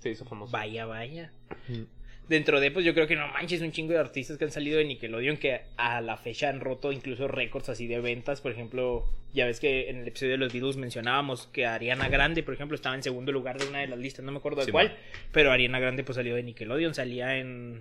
Se 0.00 0.10
hizo 0.10 0.24
famoso. 0.24 0.52
Vaya, 0.52 0.86
vaya. 0.86 1.32
Mm. 1.68 1.82
Dentro 2.28 2.60
de, 2.60 2.70
pues 2.70 2.84
yo 2.84 2.92
creo 2.92 3.06
que 3.06 3.16
no 3.16 3.26
manches, 3.28 3.62
un 3.62 3.72
chingo 3.72 3.94
de 3.94 3.98
artistas 4.00 4.36
que 4.36 4.44
han 4.44 4.50
salido 4.50 4.76
de 4.76 4.84
Nickelodeon 4.84 5.38
que 5.38 5.62
a 5.78 6.02
la 6.02 6.18
fecha 6.18 6.50
han 6.50 6.60
roto 6.60 6.92
incluso 6.92 7.26
récords 7.26 7.70
así 7.70 7.86
de 7.86 8.00
ventas. 8.00 8.42
Por 8.42 8.52
ejemplo, 8.52 9.06
ya 9.32 9.46
ves 9.46 9.60
que 9.60 9.88
en 9.88 10.00
el 10.00 10.08
episodio 10.08 10.32
de 10.32 10.36
los 10.38 10.52
Beatles 10.52 10.76
mencionábamos 10.76 11.46
que 11.46 11.64
Ariana 11.64 12.10
Grande, 12.10 12.42
por 12.42 12.52
ejemplo, 12.52 12.74
estaba 12.74 12.94
en 12.94 13.02
segundo 13.02 13.32
lugar 13.32 13.58
de 13.58 13.66
una 13.66 13.78
de 13.78 13.86
las 13.86 13.98
listas, 13.98 14.26
no 14.26 14.32
me 14.32 14.38
acuerdo 14.38 14.58
de 14.60 14.66
Sí, 14.66 14.72
cuál. 14.72 14.88
man. 14.88 14.96
Pero 15.32 15.52
Ariana 15.52 15.80
Grande 15.80 16.04
pues 16.04 16.16
salió 16.16 16.34
de 16.34 16.42
Nickelodeon, 16.42 16.92
salía 16.94 17.38
en, 17.38 17.80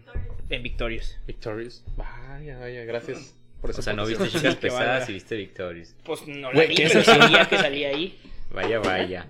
en 0.50 0.64
Victorious. 0.64 1.20
Victorious. 1.28 1.84
Vaya, 1.98 2.58
vaya, 2.58 2.86
gracias. 2.86 3.36
Por 3.60 3.72
esa 3.72 3.80
O 3.80 3.84
sea, 3.84 3.94
no 3.94 4.06
viste 4.06 4.30
chicas 4.30 4.56
pesadas 4.62 5.10
y 5.10 5.14
viste 5.14 5.36
Victorious. 5.36 5.94
Pues 6.06 6.26
no 6.26 6.54
la 6.54 6.54
Güey, 6.54 6.70
vi, 6.70 6.76
¿qué 6.76 6.84
es 6.86 6.92
pero 6.94 7.04
sabía 7.04 7.50
que 7.50 7.58
salía 7.58 7.90
ahí. 7.90 8.18
Vaya, 8.54 8.80
vaya. 8.80 9.28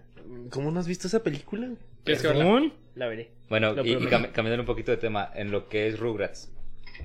¿Cómo 0.52 0.70
no 0.70 0.80
has 0.80 0.88
visto 0.88 1.08
esa 1.08 1.24
película? 1.24 1.70
¿Quieres 2.08 2.22
que 2.24 2.72
La 2.96 3.08
veré. 3.08 3.30
Bueno, 3.50 3.74
Lo 3.74 3.86
y, 3.86 3.90
y 3.92 3.96
prometo. 3.96 4.16
cam- 4.18 4.32
cambiando 4.32 4.62
un 4.64 4.66
poquito 4.68 4.92
de 4.92 4.98
tema, 4.98 5.32
en 5.36 5.52
lo 5.52 5.70
que 5.70 5.88
es 5.88 6.00
Rugrats. 6.00 6.52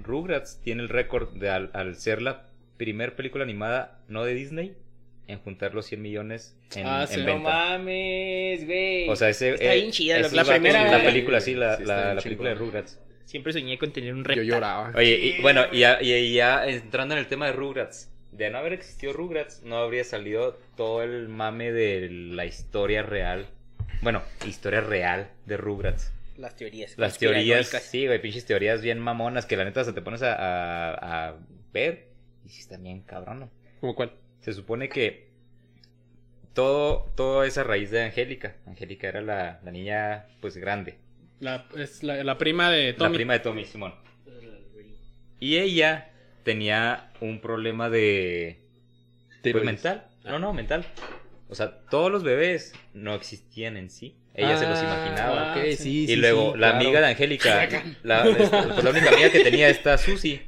Rugrats 0.03 0.61
tiene 0.62 0.83
el 0.83 0.88
récord 0.88 1.29
de 1.35 1.51
al, 1.51 1.71
al 1.75 1.95
ser 1.97 2.23
la 2.23 2.47
primer 2.79 3.15
película 3.15 3.45
animada 3.45 4.01
no 4.09 4.25
de 4.25 4.35
Disney 4.35 4.75
en 5.29 5.38
juntar 5.38 5.75
los 5.75 5.87
100 5.87 6.03
millones 6.03 6.57
en, 6.75 6.87
Ah, 6.87 7.03
en 7.03 7.09
sí. 7.09 7.21
No 7.21 7.27
venta. 7.27 7.49
mames, 7.51 8.67
güey. 8.67 9.09
O 9.09 9.15
sea, 9.17 9.29
ese, 9.29 9.51
Está 9.51 9.73
eh, 9.75 9.81
bien 9.81 9.91
chida 9.93 10.19
la, 10.19 10.29
la 10.29 10.45
primera. 10.45 10.99
la 10.99 11.05
película, 11.05 11.41
sí, 11.41 11.55
la, 11.55 11.77
Sí, 11.77 11.83
está 11.83 11.95
la- 11.97 12.03
bien 12.05 12.17
la 12.17 12.23
película 12.23 12.49
de. 12.51 12.55
Rugrats. 12.57 12.99
Siempre 13.25 13.53
soñé 13.53 13.79
con 13.79 13.93
tener 13.93 14.12
un 14.15 14.21
Yo 14.25 14.29
reptar. 14.29 14.45
lloraba. 14.45 14.93
Oye, 14.97 15.37
y, 15.38 15.43
bueno, 15.43 15.62
y 15.71 15.79
ya, 15.81 16.03
y 16.03 16.33
ya 16.35 16.67
entrando 16.67 17.15
en 17.15 17.21
el 17.21 17.29
tema 17.29 17.47
de 17.47 17.53
Rugrats, 17.53 18.11
de 18.33 18.51
no 18.51 18.59
haber 18.59 18.73
existido 18.73 19.12
Rugrats, 19.12 19.62
no 19.62 19.77
habría 19.77 20.05
salido 20.05 20.59
todo 20.77 21.03
el 21.03 21.29
mame 21.29 21.71
de 21.71 22.09
la 22.11 22.45
historia 22.47 23.03
real. 23.03 23.47
Bueno, 24.03 24.23
historia 24.47 24.81
real 24.81 25.31
de 25.47 25.57
Rugrats. 25.57 26.12
Las 26.37 26.57
teorías. 26.57 26.97
Las 26.99 27.19
teorías, 27.19 27.69
sí, 27.69 28.07
güey, 28.07 28.21
pinches 28.21 28.45
teorías 28.45 28.83
bien 28.83 28.99
mamonas 28.99 29.47
que 29.47 29.57
la 29.57 29.65
neta 29.65 29.85
se 29.85 29.93
te 29.93 30.03
pones 30.03 30.23
a, 30.23 30.35
a- 30.35 31.29
a 31.29 31.37
ver 31.73 32.09
y 32.45 32.49
sí 32.49 32.61
está 32.61 32.77
bien 32.79 33.03
cabrón, 33.03 33.41
¿no? 33.41 33.51
¿Cómo 33.81 33.95
cuál? 33.95 34.12
Se 34.41 34.53
supone 34.53 34.88
que 34.88 35.29
todo, 36.55 37.12
todo 37.15 37.45
es 37.45 37.57
a 37.59 37.65
raíz 37.65 37.91
de 37.91 38.03
Angélica. 38.03 38.57
Angélica 38.67 39.09
era 39.09 39.21
la, 39.21 39.61
la 39.62 39.71
niña, 39.71 40.27
pues, 40.41 40.57
grande. 40.57 40.99
La, 41.41 41.67
es 41.77 42.03
la, 42.03 42.23
la 42.25 42.38
prima 42.38 42.71
de 42.71 42.93
Tommy. 42.95 43.11
La 43.11 43.15
prima 43.17 43.33
de 43.35 43.41
Tommy, 43.41 43.65
Simón. 43.65 43.95
Y 45.41 45.59
ella 45.59 46.11
tenía 46.45 47.11
un 47.21 47.41
problema 47.41 47.88
de... 47.91 48.59
Pues, 49.43 49.65
mental. 49.65 50.07
No, 50.25 50.38
no, 50.38 50.53
mental. 50.53 50.85
O 51.53 51.55
sea, 51.55 51.81
todos 51.91 52.11
los 52.11 52.23
bebés 52.23 52.73
no 52.95 53.15
existían 53.15 53.77
en 53.77 53.91
sí. 53.91 54.17
Ella 54.35 54.57
se 54.57 54.67
los 54.67 54.79
Ah, 54.79 54.85
imaginaba. 54.85 55.53
ok, 55.55 55.65
sí, 55.77 56.05
y 56.05 56.07
sí, 56.07 56.17
luego 56.17 56.53
sí, 56.55 56.59
la 56.59 56.71
claro. 56.71 56.77
amiga 56.85 57.01
de 57.03 57.07
Angélica, 57.09 57.69
la, 58.03 58.27
esta- 58.27 58.69
pues, 58.73 58.83
la 58.85 58.91
única 58.91 59.11
amiga 59.11 59.31
que 59.31 59.41
tenía 59.41 59.69
esta 59.69 59.99
Susi, 59.99 60.41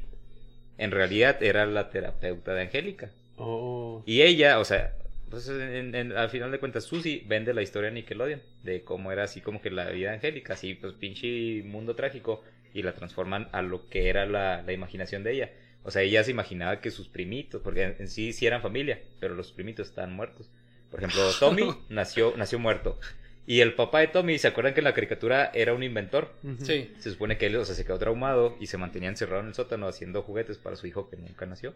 en 0.78 0.90
realidad 0.90 1.42
era 1.42 1.66
la 1.66 1.90
terapeuta 1.90 2.54
de 2.54 2.62
Angélica. 2.62 3.10
Oh. 3.36 4.02
Y 4.06 4.22
ella, 4.22 4.58
o 4.58 4.64
sea, 4.64 4.94
pues 5.28 5.46
en- 5.48 5.94
en- 5.94 6.12
al 6.16 6.30
final 6.30 6.50
de 6.50 6.58
cuentas, 6.58 6.84
Susi 6.84 7.22
vende 7.26 7.52
la 7.52 7.60
historia 7.60 7.90
de 7.90 7.96
Nickelodeon, 7.96 8.40
de 8.62 8.82
cómo 8.82 9.12
era 9.12 9.24
así 9.24 9.42
como 9.42 9.60
que 9.60 9.70
la 9.70 9.90
vida 9.90 10.08
de 10.08 10.14
Angélica, 10.16 10.54
así 10.54 10.74
pues 10.74 10.94
pinche 10.94 11.62
mundo 11.64 11.94
trágico, 11.94 12.42
y 12.72 12.82
la 12.82 12.94
transforman 12.94 13.48
a 13.52 13.60
lo 13.60 13.88
que 13.90 14.08
era 14.08 14.24
la, 14.24 14.62
la 14.62 14.72
imaginación 14.72 15.22
de 15.22 15.32
ella. 15.32 15.50
O 15.82 15.90
sea, 15.90 16.00
ella 16.00 16.24
se 16.24 16.30
imaginaba 16.30 16.80
que 16.80 16.90
sus 16.90 17.08
primitos, 17.08 17.60
porque 17.62 17.82
en, 17.82 17.96
en 17.98 18.08
sí 18.08 18.32
sí 18.32 18.46
eran 18.46 18.62
familia, 18.62 19.00
pero 19.20 19.34
los 19.34 19.52
primitos 19.52 19.88
estaban 19.88 20.14
muertos. 20.14 20.48
Por 20.94 21.02
ejemplo, 21.02 21.28
Tommy 21.40 21.64
nació, 21.88 22.34
nació 22.36 22.60
muerto. 22.60 23.00
Y 23.48 23.60
el 23.62 23.74
papá 23.74 23.98
de 23.98 24.06
Tommy, 24.06 24.38
¿se 24.38 24.46
acuerdan 24.46 24.74
que 24.74 24.80
en 24.80 24.84
la 24.84 24.94
caricatura 24.94 25.50
era 25.52 25.74
un 25.74 25.82
inventor? 25.82 26.32
Sí. 26.60 26.94
Se 27.00 27.10
supone 27.10 27.36
que 27.36 27.46
él, 27.46 27.56
o 27.56 27.64
sea, 27.64 27.74
se 27.74 27.84
quedó 27.84 27.98
traumado 27.98 28.56
y 28.60 28.68
se 28.68 28.78
mantenía 28.78 29.08
encerrado 29.08 29.40
en 29.40 29.48
el 29.48 29.54
sótano 29.54 29.88
haciendo 29.88 30.22
juguetes 30.22 30.56
para 30.56 30.76
su 30.76 30.86
hijo 30.86 31.10
que 31.10 31.16
nunca 31.16 31.46
nació. 31.46 31.74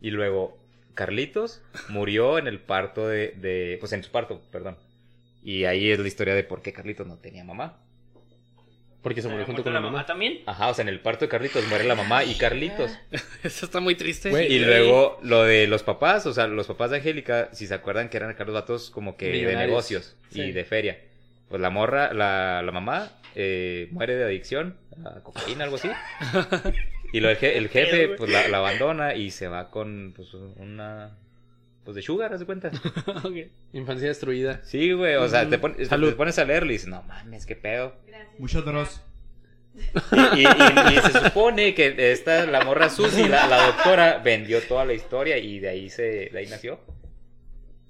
Y 0.00 0.10
luego, 0.10 0.58
Carlitos 0.94 1.62
murió 1.88 2.38
en 2.38 2.48
el 2.48 2.58
parto 2.58 3.06
de, 3.06 3.28
de- 3.36 3.76
pues 3.78 3.92
en 3.92 4.02
su 4.02 4.10
parto, 4.10 4.42
perdón. 4.50 4.76
Y 5.44 5.64
ahí 5.64 5.90
es 5.92 6.00
la 6.00 6.08
historia 6.08 6.34
de 6.34 6.42
por 6.42 6.60
qué 6.60 6.72
Carlitos 6.72 7.06
no 7.06 7.18
tenía 7.18 7.44
mamá. 7.44 7.80
Porque 9.08 9.22
se 9.22 9.28
murió 9.28 9.46
junto 9.46 9.62
con 9.64 9.72
la 9.72 9.80
mamá. 9.80 10.04
también? 10.06 10.40
Ajá, 10.46 10.68
o 10.68 10.74
sea, 10.74 10.82
en 10.82 10.88
el 10.88 11.00
parto 11.00 11.24
de 11.24 11.28
Carlitos 11.30 11.66
muere 11.68 11.84
la 11.84 11.94
mamá 11.94 12.24
y 12.24 12.34
Carlitos. 12.36 12.90
Eso 13.42 13.66
está 13.66 13.80
muy 13.80 13.94
triste. 13.94 14.30
Güey, 14.30 14.52
Y 14.52 14.58
luego 14.58 15.18
lo 15.22 15.44
de 15.44 15.66
los 15.66 15.82
papás, 15.82 16.26
o 16.26 16.32
sea, 16.32 16.46
los 16.46 16.66
papás 16.66 16.90
de 16.90 16.98
Angélica, 16.98 17.48
si 17.52 17.66
se 17.66 17.74
acuerdan 17.74 18.08
que 18.08 18.16
eran 18.18 18.30
acá 18.30 18.44
los 18.44 18.54
vatos 18.54 18.90
como 18.90 19.16
que 19.16 19.28
de 19.30 19.56
negocios 19.56 20.16
Sí. 20.30 20.42
y 20.42 20.52
de 20.52 20.64
feria. 20.64 20.98
Pues 21.48 21.60
la 21.62 21.70
morra, 21.70 22.12
la, 22.12 22.60
la 22.62 22.72
mamá, 22.72 23.10
eh, 23.34 23.88
muere 23.92 24.16
de 24.16 24.24
adicción 24.24 24.76
a 25.04 25.20
cocaína, 25.22 25.64
algo 25.64 25.76
así. 25.76 25.88
Y 27.10 27.20
lo, 27.20 27.30
el, 27.30 27.38
je- 27.38 27.56
el 27.56 27.68
jefe, 27.70 28.08
pues 28.08 28.30
la, 28.30 28.48
la 28.48 28.58
abandona 28.58 29.14
y 29.14 29.30
se 29.30 29.48
va 29.48 29.70
con 29.70 30.12
pues, 30.14 30.34
una. 30.34 31.16
Pues 31.88 31.94
de 31.96 32.02
sugar, 32.02 32.34
¿haz 32.34 32.40
de 32.40 32.44
cuenta? 32.44 32.70
Infancia 33.72 34.08
destruida. 34.08 34.60
Sí, 34.62 34.92
güey, 34.92 35.14
o 35.14 35.26
sea, 35.26 35.48
te, 35.48 35.56
pon- 35.58 35.74
te 35.74 35.86
pones 36.16 36.38
a 36.38 36.44
leerlo 36.44 36.68
y 36.68 36.74
dices, 36.74 36.88
no 36.90 37.02
mames, 37.04 37.46
qué 37.46 37.56
pedo. 37.56 37.94
Mucho 38.38 38.60
Dross. 38.60 39.00
Y, 39.74 40.40
y- 40.40 40.42
y- 40.42 40.98
y 40.98 41.00
se 41.00 41.18
supone 41.18 41.74
que 41.74 42.12
esta, 42.12 42.44
la 42.44 42.62
morra 42.62 42.90
Susi, 42.90 43.26
la, 43.26 43.46
la 43.46 43.68
doctora, 43.68 44.18
vendió 44.18 44.60
toda 44.60 44.84
la 44.84 44.92
historia 44.92 45.38
y 45.38 45.60
de 45.60 45.68
ahí 45.70 45.88
se, 45.88 46.28
de 46.30 46.38
ahí 46.38 46.46
nació. 46.48 46.78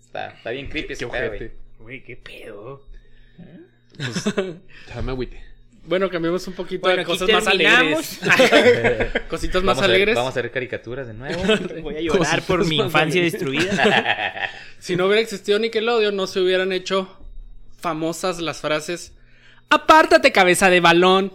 Está, 0.00 0.28
está 0.28 0.50
bien 0.50 0.68
creepy 0.68 0.92
ese 0.92 1.04
Qué 1.04 1.11
pedo, 1.11 1.28
güey. 1.30 1.50
Güey, 1.80 2.04
qué 2.04 2.16
pedo. 2.16 2.87
Ya 4.94 5.02
me 5.02 5.11
agüite. 5.11 5.42
Bueno, 5.88 6.11
cambiemos 6.11 6.46
un 6.46 6.53
poquito 6.53 6.83
Bueno, 6.83 6.98
de 6.98 7.05
cosas 7.07 7.29
más 7.31 7.46
alegres. 7.46 8.20
Cositas 9.31 9.62
más 9.62 9.77
Vamos 9.77 9.85
a, 9.85 9.87
ver, 9.87 9.96
alegres. 9.96 10.16
vamos 10.16 10.37
a 10.37 10.42
ver 10.42 10.51
caricaturas 10.51 11.07
de 11.07 11.14
nuevo. 11.14 11.42
Voy 11.83 11.96
a 11.96 12.01
llorar 12.03 12.42
por 12.42 12.66
mi 12.66 12.77
infancia 12.77 13.20
alegres. 13.22 13.33
destruida. 13.33 14.51
Si 14.79 14.96
no 14.96 15.07
hubiera 15.07 15.22
existido 15.22 15.59
Nickelodeon, 15.59 16.14
no 16.14 16.27
se 16.27 16.40
hubieran 16.40 16.72
hecho 16.72 17.09
famosas 17.81 18.38
las 18.40 18.61
frases 18.61 19.12
Apártate, 19.70 20.31
cabeza 20.33 20.70
de 20.70 20.81
balón. 20.81 21.33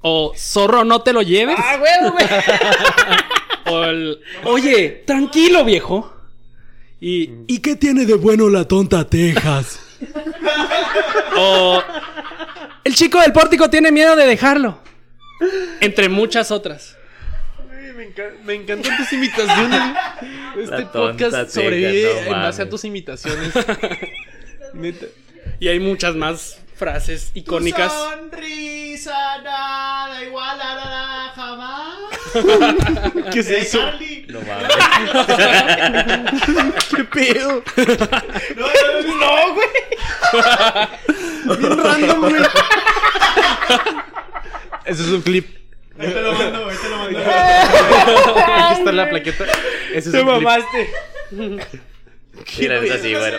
O 0.00 0.32
zorro, 0.36 0.84
no 0.84 1.02
te 1.02 1.12
lo 1.12 1.22
lleves. 1.22 1.56
¡Ah, 1.58 1.80
huevo, 1.80 2.12
güey! 2.12 2.26
O 3.66 3.84
el 3.84 4.20
Oye, 4.44 5.02
tranquilo, 5.06 5.64
viejo. 5.64 6.12
Y 7.00 7.30
¿Y 7.46 7.58
qué 7.60 7.76
tiene 7.76 8.04
de 8.06 8.14
bueno 8.14 8.48
la 8.48 8.66
tonta 8.66 9.08
Texas? 9.08 9.80
o 11.36 11.82
El 12.88 12.94
chico 12.94 13.20
del 13.20 13.34
pórtico 13.34 13.68
tiene 13.68 13.92
miedo 13.92 14.16
de 14.16 14.24
dejarlo. 14.24 14.78
Entre 15.82 16.08
muchas 16.08 16.50
otras. 16.50 16.96
Ay, 17.70 17.92
Me, 17.92 18.08
enca- 18.14 18.32
me 18.44 18.54
encantan 18.54 18.96
tus 18.96 19.12
imitaciones. 19.12 19.80
Este 20.58 20.86
podcast 20.86 21.50
sobrevive 21.50 22.14
no 22.14 22.20
en 22.28 22.32
base 22.32 22.62
a 22.62 22.68
tus 22.70 22.86
imitaciones. 22.86 23.52
Neta. 24.72 25.04
Y 25.60 25.68
hay 25.68 25.80
muchas 25.80 26.14
más 26.14 26.62
frases 26.76 27.30
icónicas. 27.34 27.92
Tu 27.92 27.98
sonrisa 28.30 29.42
nada 29.42 30.24
igualará 30.24 31.30
jamás. 31.36 32.17
¿Qué 33.32 33.40
es 33.40 33.48
Eh, 33.50 33.58
eso? 33.60 33.80
No 34.28 34.40
mames. 34.42 34.68
¿Qué 36.96 37.04
pedo? 37.04 37.62
No, 38.56 38.66
no, 38.66 39.02
no, 39.02 39.14
no, 39.18 39.54
güey. 39.54 39.68
Bien 41.58 41.78
random, 41.84 42.20
güey. 42.20 42.34
Ese 44.84 45.02
es 45.02 45.08
un 45.08 45.22
clip. 45.22 45.46
Ahí 45.98 46.08
te 46.12 46.20
lo 46.20 46.32
mando, 46.32 46.68
ahí 46.68 46.76
te 46.80 46.88
lo 46.88 46.96
mando. 46.96 47.18
Aquí 47.18 48.74
está 48.78 48.92
la 48.92 49.10
plaqueta. 49.10 49.44
Ese 49.94 50.08
es 50.08 50.12
Te 50.12 50.20
un 50.22 50.28
clip. 50.28 50.42
mamaste. 50.42 50.90
Sí, 52.46 52.68
la 52.68 52.80
neta 52.80 52.98
sí, 52.98 53.12
Esa 53.12 53.18
bueno. 53.20 53.38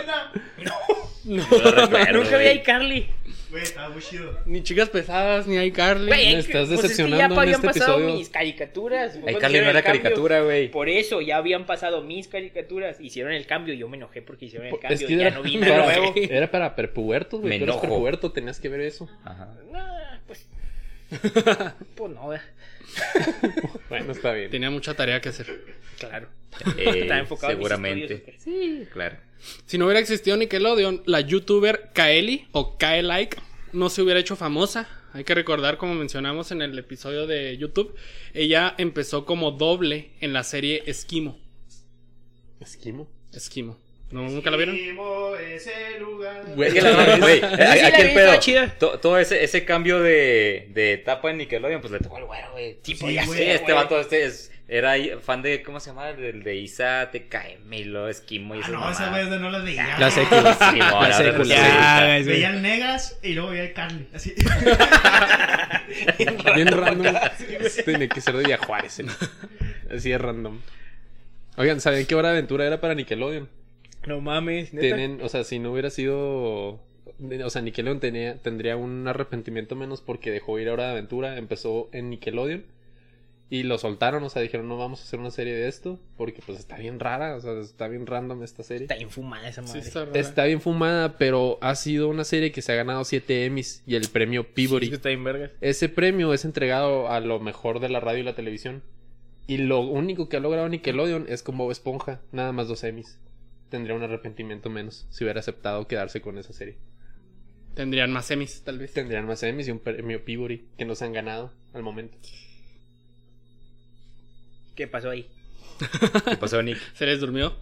No, 1.24 1.46
lo 1.50 1.70
recuerdo, 1.70 2.12
Nunca 2.12 2.36
vi 2.38 2.44
güey. 2.44 2.58
a 2.58 2.62
Carly. 2.62 3.10
Güey, 3.50 3.62
estaba 3.64 3.88
muy 3.88 4.00
chido. 4.00 4.38
ni 4.46 4.62
chicas 4.62 4.88
pesadas, 4.90 5.46
ni 5.46 5.56
hay 5.58 5.72
Carly. 5.72 6.06
Güey, 6.06 6.32
Me 6.34 6.38
estás 6.38 6.68
pues 6.68 6.70
es 6.70 6.76
que 6.80 6.82
decepcionando 6.88 7.18
ya 7.18 7.24
en 7.26 7.32
habían 7.32 7.54
este 7.54 7.66
pasado 7.66 7.94
episodio. 7.98 8.16
mis 8.16 8.28
caricaturas. 8.28 9.14
Ay, 9.14 9.20
Cuando 9.22 9.40
Carly 9.40 9.58
no 9.60 9.70
era 9.70 9.82
caricatura, 9.82 10.40
güey. 10.42 10.70
Por 10.70 10.88
eso 10.88 11.20
ya 11.20 11.36
habían 11.38 11.66
pasado 11.66 12.02
mis 12.02 12.28
caricaturas. 12.28 13.00
Hicieron 13.00 13.32
el 13.32 13.46
cambio. 13.46 13.74
Yo 13.74 13.88
me 13.88 13.96
enojé 13.96 14.22
porque 14.22 14.44
hicieron 14.46 14.68
el 14.68 14.78
cambio. 14.78 14.94
Es 14.94 15.04
que 15.04 15.16
ya 15.16 15.26
era, 15.26 15.36
no 15.36 15.42
vi 15.42 15.58
para, 15.58 15.76
nada 15.78 15.96
nuevo. 15.96 16.14
era 16.16 16.50
para 16.50 16.76
perpubertos, 16.76 17.40
güey. 17.40 17.50
Me 17.50 17.58
Tú 17.58 17.64
eres 17.64 17.74
enojo. 17.74 17.88
perpuberto, 17.88 18.32
tenías 18.32 18.60
que 18.60 18.68
ver 18.68 18.80
eso. 18.82 19.08
Ajá. 19.24 19.48
Pues. 19.54 19.66
pues 21.94 22.12
no, 22.12 22.34
eh. 22.34 22.40
Bueno, 23.88 24.12
está 24.12 24.32
bien. 24.32 24.50
Tenía 24.50 24.70
mucha 24.70 24.94
tarea 24.94 25.20
que 25.20 25.30
hacer. 25.30 25.64
claro. 25.98 26.28
Eh, 26.76 27.02
Está 27.02 27.18
enfocado 27.18 27.52
en 27.52 27.58
mis 27.58 27.68
seguramente. 27.68 28.36
Sí, 28.38 28.86
claro. 28.92 29.16
Si 29.66 29.78
no 29.78 29.86
hubiera 29.86 30.00
existido 30.00 30.36
Nickelodeon, 30.36 31.02
la 31.06 31.20
youtuber 31.20 31.90
Kaeli 31.94 32.48
o 32.52 32.76
Kaelike 32.76 33.38
no 33.72 33.88
se 33.88 34.02
hubiera 34.02 34.20
hecho 34.20 34.36
famosa. 34.36 34.88
Hay 35.12 35.24
que 35.24 35.34
recordar, 35.34 35.76
como 35.76 35.94
mencionamos 35.94 36.52
en 36.52 36.62
el 36.62 36.78
episodio 36.78 37.26
de 37.26 37.56
YouTube, 37.56 37.96
ella 38.32 38.74
empezó 38.78 39.24
como 39.24 39.50
doble 39.50 40.12
en 40.20 40.32
la 40.32 40.44
serie 40.44 40.84
Esquimo. 40.86 41.38
Esquimo. 42.60 43.08
Esquimo. 43.32 43.78
¿No, 44.10 44.22
¿Nunca 44.22 44.50
la 44.50 44.56
vieron? 44.56 44.76
Ese 44.76 45.98
lugar. 46.00 46.42
Güey, 46.56 46.68
Es 46.68 46.74
que 46.74 46.80
la 46.82 47.16
güey, 47.18 47.40
sí 47.40 47.46
aquí 47.84 48.00
el 48.02 48.12
pedo. 48.14 48.36
chida. 48.40 48.66
to- 48.78 48.98
Todo 48.98 49.18
ese, 49.18 49.44
ese 49.44 49.64
cambio 49.64 50.00
de, 50.00 50.66
de 50.70 50.94
etapa 50.94 51.30
en 51.30 51.38
Nickelodeon, 51.38 51.80
pues 51.80 51.92
le 51.92 52.00
tocó 52.00 52.16
al 52.16 52.24
güero, 52.24 52.50
güey. 52.52 52.78
Sí, 52.82 52.94
Sí, 52.94 53.00
podía 53.00 53.24
güey, 53.24 53.38
Sí, 53.38 53.44
ser, 53.44 53.56
este 53.56 53.72
vato 53.72 54.00
este 54.00 54.24
es, 54.24 54.50
era 54.66 54.94
fan 55.22 55.42
de, 55.42 55.62
¿cómo 55.62 55.78
se 55.78 55.90
llama? 55.90 56.12
Del 56.12 56.42
de 56.42 56.56
Isa, 56.56 57.08
lo 57.84 58.08
Esquimo 58.08 58.56
y 58.56 58.60
Ah, 58.64 58.68
no, 58.70 58.90
esa 58.90 59.10
vez 59.10 59.28
no 59.28 59.48
las 59.50 59.62
veía. 59.64 59.96
La 59.98 60.10
secu. 60.10 60.34
Sí, 60.34 60.78
no, 60.78 60.78
La 60.78 60.88
ahora 60.90 61.12
secu, 61.16 61.38
resulta 61.38 61.54
la 62.00 62.06
que- 62.16 62.18
secu. 62.24 62.30
Veía 62.30 62.50
el 62.50 62.62
Negas 62.62 63.18
y 63.22 63.32
luego 63.34 63.50
veía 63.50 63.62
el 63.64 63.72
Carly. 63.74 64.08
Así. 64.12 64.34
Bien 66.54 66.66
random. 66.68 67.14
Tiene 67.84 68.08
que 68.08 68.20
ser 68.20 68.36
de 68.36 68.42
Villajuárez. 68.44 68.98
¿eh? 69.00 69.06
Así 69.94 70.10
es 70.12 70.20
random. 70.20 70.60
Oigan, 71.56 71.80
¿sabían 71.80 72.06
qué 72.06 72.14
hora 72.14 72.28
de 72.30 72.38
aventura 72.38 72.64
era 72.66 72.80
para 72.80 72.94
Nickelodeon? 72.94 73.48
No 74.06 74.20
mames. 74.20 74.72
¿neta? 74.72 74.96
Tienen, 74.96 75.20
o 75.22 75.28
sea, 75.28 75.44
si 75.44 75.58
no 75.58 75.72
hubiera 75.72 75.90
sido. 75.90 76.80
O 77.44 77.50
sea, 77.50 77.60
Nickelodeon 77.60 78.00
tenía, 78.00 78.38
tendría 78.38 78.76
un 78.76 79.06
arrepentimiento 79.06 79.76
menos 79.76 80.00
porque 80.00 80.30
dejó 80.30 80.58
ir 80.58 80.68
a 80.68 80.72
Hora 80.72 80.84
de 80.86 80.90
Aventura. 80.92 81.36
Empezó 81.36 81.88
en 81.92 82.10
Nickelodeon. 82.10 82.64
Y 83.52 83.64
lo 83.64 83.78
soltaron, 83.78 84.22
o 84.22 84.30
sea, 84.30 84.42
dijeron, 84.42 84.68
no 84.68 84.78
vamos 84.78 85.00
a 85.00 85.02
hacer 85.02 85.18
una 85.18 85.32
serie 85.32 85.52
de 85.52 85.66
esto. 85.66 85.98
Porque 86.16 86.40
pues 86.46 86.56
está 86.60 86.76
bien 86.76 87.00
rara, 87.00 87.34
o 87.34 87.40
sea, 87.40 87.58
está 87.58 87.88
bien 87.88 88.06
random 88.06 88.44
esta 88.44 88.62
serie. 88.62 88.84
Está 88.84 88.96
infumada 88.96 89.48
esa 89.48 89.62
Sí, 89.62 89.68
madre. 89.68 89.80
está 89.80 90.04
rara. 90.04 90.20
Está 90.20 90.44
bien 90.44 90.60
fumada, 90.60 91.18
pero 91.18 91.58
ha 91.60 91.74
sido 91.74 92.08
una 92.08 92.22
serie 92.22 92.52
que 92.52 92.62
se 92.62 92.70
ha 92.70 92.76
ganado 92.76 93.02
7 93.04 93.46
Emmys 93.46 93.82
y 93.88 93.96
el 93.96 94.06
premio 94.08 94.46
Peabody. 94.54 94.86
Sí, 94.86 94.94
está 94.94 95.08
bien 95.08 95.24
vergas. 95.24 95.50
Ese 95.60 95.88
premio 95.88 96.32
es 96.32 96.44
entregado 96.44 97.10
a 97.10 97.18
lo 97.18 97.40
mejor 97.40 97.80
de 97.80 97.88
la 97.88 97.98
radio 97.98 98.20
y 98.20 98.22
la 98.22 98.36
televisión. 98.36 98.82
Y 99.48 99.58
lo 99.58 99.80
único 99.80 100.28
que 100.28 100.36
ha 100.36 100.40
logrado 100.40 100.68
Nickelodeon 100.68 101.26
es 101.28 101.42
con 101.42 101.58
Bob 101.58 101.72
Esponja, 101.72 102.20
nada 102.30 102.52
más 102.52 102.68
dos 102.68 102.84
Emmys. 102.84 103.18
Tendría 103.70 103.94
un 103.94 104.02
arrepentimiento 104.02 104.68
menos 104.68 105.06
si 105.10 105.24
hubiera 105.24 105.40
aceptado 105.40 105.86
quedarse 105.86 106.20
con 106.20 106.38
esa 106.38 106.52
serie. 106.52 106.76
Tendrían 107.74 108.12
más 108.12 108.26
semis, 108.26 108.62
tal 108.64 108.78
vez. 108.78 108.92
Tendrían 108.92 109.26
más 109.26 109.42
Emmys 109.42 109.68
y 109.68 109.70
un 109.70 109.78
premio 109.78 110.24
Peabody 110.24 110.66
que 110.76 110.84
no 110.84 110.94
se 110.94 111.04
han 111.04 111.12
ganado 111.12 111.52
al 111.72 111.82
momento. 111.82 112.18
¿Qué 114.74 114.88
pasó 114.88 115.10
ahí? 115.10 115.28
¿Qué 116.28 116.36
pasó, 116.36 116.62
Nick? 116.62 116.78
Se 116.94 117.06
les 117.06 117.20
durmió. 117.20 117.54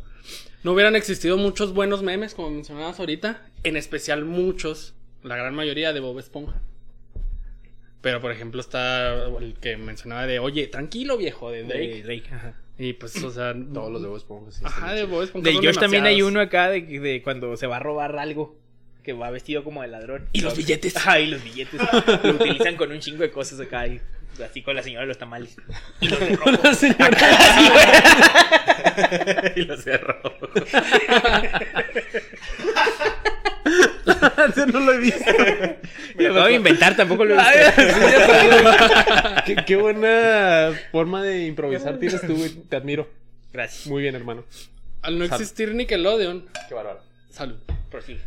No 0.65 0.73
hubieran 0.73 0.97
existido 0.97 1.37
muchos 1.37 1.73
buenos 1.73 2.03
memes, 2.03 2.35
como 2.35 2.51
mencionabas 2.51 2.99
ahorita. 2.99 3.47
En 3.65 3.77
especial 3.77 4.25
muchos, 4.25 4.95
la 5.23 5.37
gran 5.37 5.55
mayoría 5.55 5.93
de 5.93 6.01
Bob 6.01 6.19
Esponja. 6.19 6.61
Pero, 8.01 8.21
por 8.21 8.33
ejemplo, 8.33 8.61
está 8.61 9.27
el 9.39 9.55
que 9.55 9.77
mencionaba 9.77 10.27
de, 10.27 10.39
oye, 10.39 10.69
tranquilo, 10.69 11.19
viejo, 11.19 11.51
de 11.51 11.65
Drake. 11.65 11.89
De 11.89 12.03
Drake, 12.03 12.35
ajá. 12.35 12.55
Y 12.79 12.93
pues, 12.95 13.23
o 13.23 13.31
sea... 13.31 13.55
Todos 13.75 13.93
los 13.93 14.03
de 14.03 14.09
Bob 14.09 14.17
Esponja, 14.17 14.51
sí, 14.53 14.63
Ajá, 14.65 14.93
de. 14.93 15.05
Bob 15.05 15.23
Esponja. 15.23 15.51
De 15.51 15.57
Josh 15.57 15.79
también 15.79 16.05
hay 16.05 16.23
uno 16.23 16.41
acá 16.41 16.71
de, 16.71 16.83
de 16.83 17.23
cuando 17.23 17.57
se 17.57 17.67
va 17.67 17.77
a 17.77 17.81
robar 17.81 18.17
algo. 18.19 18.57
Que 19.03 19.13
va 19.15 19.31
vestido 19.31 19.65
como 19.65 19.83
de 19.83 19.89
ladrón. 19.89 20.29
Y 20.33 20.43
los 20.43 20.57
billetes. 20.57 20.97
Ajá, 20.97 21.19
y 21.19 21.29
los 21.29 21.43
billetes. 21.43 21.81
Lo 22.23 22.31
utilizan 22.33 22.77
con 22.77 22.93
un 22.93 23.01
chingo 23.01 23.23
de 23.23 23.31
cosas 23.31 23.59
acá. 23.59 23.87
y 23.87 24.01
así 24.45 24.63
con 24.63 24.77
la 24.77 24.83
señora 24.83 25.03
de 25.03 25.09
los 25.09 25.19
tamales. 25.19 25.57
Y 26.01 26.09
los 26.09 26.21
de 26.21 26.37
rojo. 26.37 26.51
y 29.57 29.63
lo 29.63 29.77
cerró. 29.77 30.17
Ese 34.49 34.67
no 34.67 34.81
lo 34.81 34.93
he 34.95 34.99
visto. 34.99 35.25
Me 36.17 36.25
lo 36.25 36.31
acabo 36.33 36.47
de 36.47 36.55
inventar, 36.55 36.97
tampoco 36.97 37.25
lo 37.25 37.35
he 37.35 37.39
visto. 37.39 37.83
qué, 39.47 39.57
qué 39.67 39.77
buena 39.77 40.73
forma 40.93 41.23
de 41.23 41.47
improvisar 41.47 41.99
tienes 41.99 42.21
tú, 42.27 42.37
güey. 42.37 42.51
Te 42.51 42.77
admiro. 42.77 43.09
Gracias. 43.53 43.87
Muy 43.87 44.03
bien, 44.03 44.15
hermano. 44.15 44.45
Al 45.03 45.19
no 45.19 45.27
Salud. 45.27 45.41
existir 45.41 45.75
Nickelodeon, 45.75 46.47
Qué 46.69 46.75
bárbaro. 46.75 47.01
salud, 47.31 47.57
Prosigue. 47.91 48.21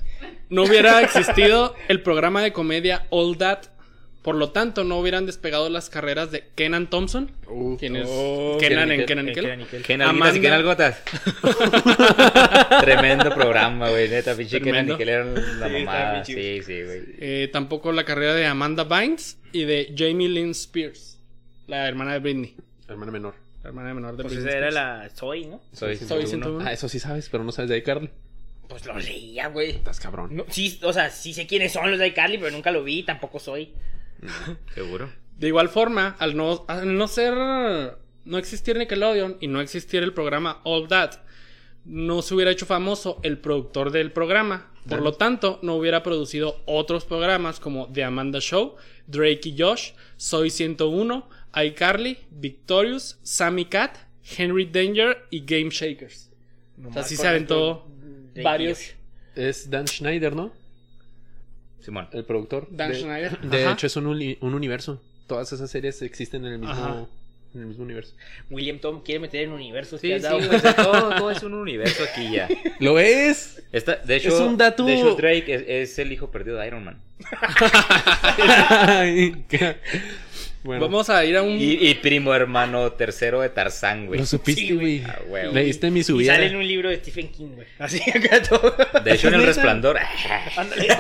no 0.50 0.64
hubiera 0.64 1.02
existido 1.02 1.76
el 1.90 2.02
programa 2.02 2.42
de 2.42 2.54
comedia 2.54 3.06
All 3.10 3.38
That. 3.38 3.66
Por 4.22 4.36
lo 4.36 4.52
tanto, 4.52 4.84
no 4.84 5.00
hubieran 5.00 5.26
despegado 5.26 5.68
las 5.70 5.90
carreras 5.90 6.30
de 6.32 6.44
Kenan 6.56 6.90
Thompson, 6.92 7.32
Uh, 7.48 7.76
quien 7.78 7.96
es 7.96 8.08
oh, 8.10 8.58
Kenan 8.60 8.88
Kenan 8.90 8.92
en. 9.00 9.06
Kenan 9.08 9.26
Nickel. 9.26 9.44
Kenan 9.44 9.60
Nickel. 9.60 9.84
¿Qué 9.84 9.98
nalguitas 9.98 10.36
y 10.36 10.38
Amanda. 10.38 10.50
nalgotas? 10.58 11.02
Tremendo 12.82 13.34
programa, 13.34 13.90
güey. 13.90 14.10
Neta, 14.10 14.36
pinche 14.36 14.60
Tremendo. 14.60 14.94
Nickel 14.94 15.10
era 15.10 15.26
la 15.26 15.68
Sí, 15.68 15.74
mamada. 15.74 16.26
Sí, 16.26 16.62
sí, 16.64 16.84
güey. 16.84 17.02
Eh, 17.20 17.50
tampoco 17.52 17.92
la 17.92 18.04
carrera 18.06 18.34
de 18.36 18.46
Amanda 18.46 18.84
Bynes 18.84 19.38
y 19.52 19.64
de 19.66 19.94
Jamie 19.98 20.30
Lynn 20.30 20.52
Spears, 20.52 21.18
la 21.68 21.88
hermana 21.88 22.14
de 22.14 22.20
Britney. 22.20 22.56
Hermana 22.88 23.12
menor. 23.12 23.34
La 23.64 23.70
hermana 23.70 23.94
menor 23.94 24.18
de 24.18 24.24
Pues 24.24 24.36
Britney 24.36 24.50
esa 24.50 24.58
era 24.58 24.72
la 24.72 25.10
Zoe, 25.16 25.46
¿no? 25.46 25.62
Soy, 25.74 25.96
Soy 25.98 26.26
101. 26.26 26.28
101. 26.28 26.66
Ah, 26.68 26.74
eso 26.74 26.90
sí 26.90 27.00
sabes, 27.00 27.30
pero 27.30 27.44
no 27.44 27.52
sabes 27.52 27.70
de 27.70 27.78
iCarly. 27.78 28.10
Pues 28.68 28.86
lo 28.86 28.98
leía, 28.98 29.48
güey. 29.48 29.72
Estás 29.72 30.00
cabrón. 30.00 30.36
No, 30.36 30.46
sí, 30.50 30.80
o 30.84 30.94
sea, 30.94 31.10
sí 31.10 31.34
sé 31.34 31.46
quiénes 31.46 31.74
son 31.74 31.90
los 31.92 32.00
de 32.00 32.08
iCarly, 32.08 32.38
pero 32.38 32.52
nunca 32.52 32.72
lo 32.72 32.84
vi, 32.84 33.04
tampoco 33.04 33.40
soy. 33.40 33.74
Seguro. 34.76 35.10
De 35.38 35.48
igual 35.48 35.70
forma, 35.70 36.16
al 36.20 36.36
no, 36.36 36.66
al 36.68 36.96
no 36.98 37.08
ser. 37.08 37.34
No 38.24 38.38
existir 38.38 38.78
Nickelodeon 38.78 39.38
y 39.40 39.48
no 39.48 39.62
existir 39.62 40.04
el 40.04 40.14
programa 40.14 40.62
All 40.64 40.88
That, 40.88 41.14
no 41.86 42.22
se 42.22 42.36
hubiera 42.36 42.52
hecho 42.52 42.68
famoso 42.68 43.20
el 43.24 43.40
productor 43.40 43.92
del 43.92 44.12
programa. 44.12 44.72
Por 44.88 45.02
lo 45.02 45.14
tanto, 45.14 45.60
no 45.62 45.76
hubiera 45.76 46.02
producido 46.04 46.62
otros 46.66 47.06
programas 47.06 47.60
como 47.60 47.92
The 47.92 48.04
Amanda 48.04 48.40
Show, 48.40 48.76
Drake 49.08 49.42
y 49.50 49.56
Josh, 49.58 49.92
Soy 50.18 50.50
101, 50.50 51.28
iCarly, 51.56 52.18
Victorious, 52.32 53.20
Sammy 53.22 53.66
Cat, 53.66 53.98
Henry 54.38 54.66
Danger 54.66 55.26
y 55.30 55.42
Game 55.46 55.70
Shakers. 55.70 56.32
O 56.88 56.94
sea, 56.94 57.04
sí 57.04 57.16
se 57.16 57.28
aventó 57.28 57.88
varios. 58.44 58.80
Es 59.36 59.70
Dan 59.70 59.88
Schneider, 59.88 60.36
¿no? 60.36 60.52
Simón. 61.82 62.08
El 62.14 62.24
productor. 62.26 62.68
Dan 62.72 62.92
de, 62.92 63.00
Schneider. 63.00 63.40
De 63.42 63.66
Ajá. 63.66 63.74
hecho, 63.74 63.88
es 63.88 63.96
un, 63.96 64.08
uni- 64.08 64.38
un 64.42 64.54
universo. 64.54 65.02
Todas 65.28 65.52
esas 65.54 65.70
series 65.72 66.02
existen 66.02 66.46
en 66.46 66.54
el 66.54 66.64
Ajá. 66.64 66.74
mismo, 66.88 67.10
en 67.56 67.62
el 67.62 67.68
mismo 67.68 67.84
universo. 67.84 68.14
William 68.50 68.80
Tom 68.80 69.02
quiere 69.04 69.20
meter 69.20 69.44
en 69.44 69.52
universos. 69.52 70.02
Sí, 70.02 70.10
¿te 70.10 70.16
has 70.16 70.24
sí, 70.44 70.50
todo, 70.76 71.10
todo 71.18 71.32
es 71.32 71.42
un 71.44 71.54
universo 71.54 72.04
aquí 72.04 72.32
ya. 72.32 72.50
¿Lo 72.80 73.00
es? 73.00 73.64
Esta, 73.72 73.96
de 73.96 74.16
hecho, 74.18 74.30
Es 74.30 74.40
un 74.42 74.58
dato- 74.58 74.86
de 74.86 74.96
hecho, 74.96 75.16
Drake 75.16 75.54
es, 75.54 75.64
es 75.68 76.00
el 76.00 76.12
hijo 76.12 76.30
perdido 76.32 76.58
de 76.58 76.68
Iron 76.68 76.84
Man. 76.84 77.00
Bueno, 80.64 80.82
Vamos 80.86 81.10
a 81.10 81.26
ir 81.26 81.36
a 81.38 81.42
un. 81.42 81.52
Y, 81.60 81.74
y 81.90 81.96
primo 81.96 82.36
hermano 82.36 82.92
tercero 82.92 83.42
de 83.42 83.50
Tarzán, 83.50 84.06
güey. 84.06 84.20
lo 84.20 84.26
supiste, 84.28 84.62
Sí, 84.62 84.72
güey. 84.74 85.04
Ah. 85.04 85.18
Leíste 85.52 85.90
mi 85.90 86.02
Y 86.02 86.04
subida. 86.04 86.34
sale 86.34 86.46
en 86.48 86.56
un 86.56 86.68
libro 86.68 86.90
de 86.90 86.98
Stephen 86.98 87.30
King, 87.30 87.50
güey. 87.56 87.68
Así 87.80 88.00
acá 88.10 88.42
todo. 88.44 88.76
De 89.04 89.14
hecho, 89.14 89.30
en 89.30 89.34
el 89.36 89.44
resplandor. 89.48 89.98
Ándale. 90.56 90.88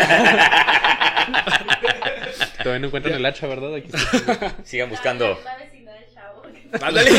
Todavía 2.64 2.80
no 2.80 2.88
encuentran 2.88 3.16
el 3.16 3.26
hacha, 3.26 3.46
¿verdad? 3.48 3.76
Aquí 3.76 3.90
está. 3.94 4.56
Sigan 4.64 4.90
buscando. 4.90 5.40
Ándale. 6.82 7.12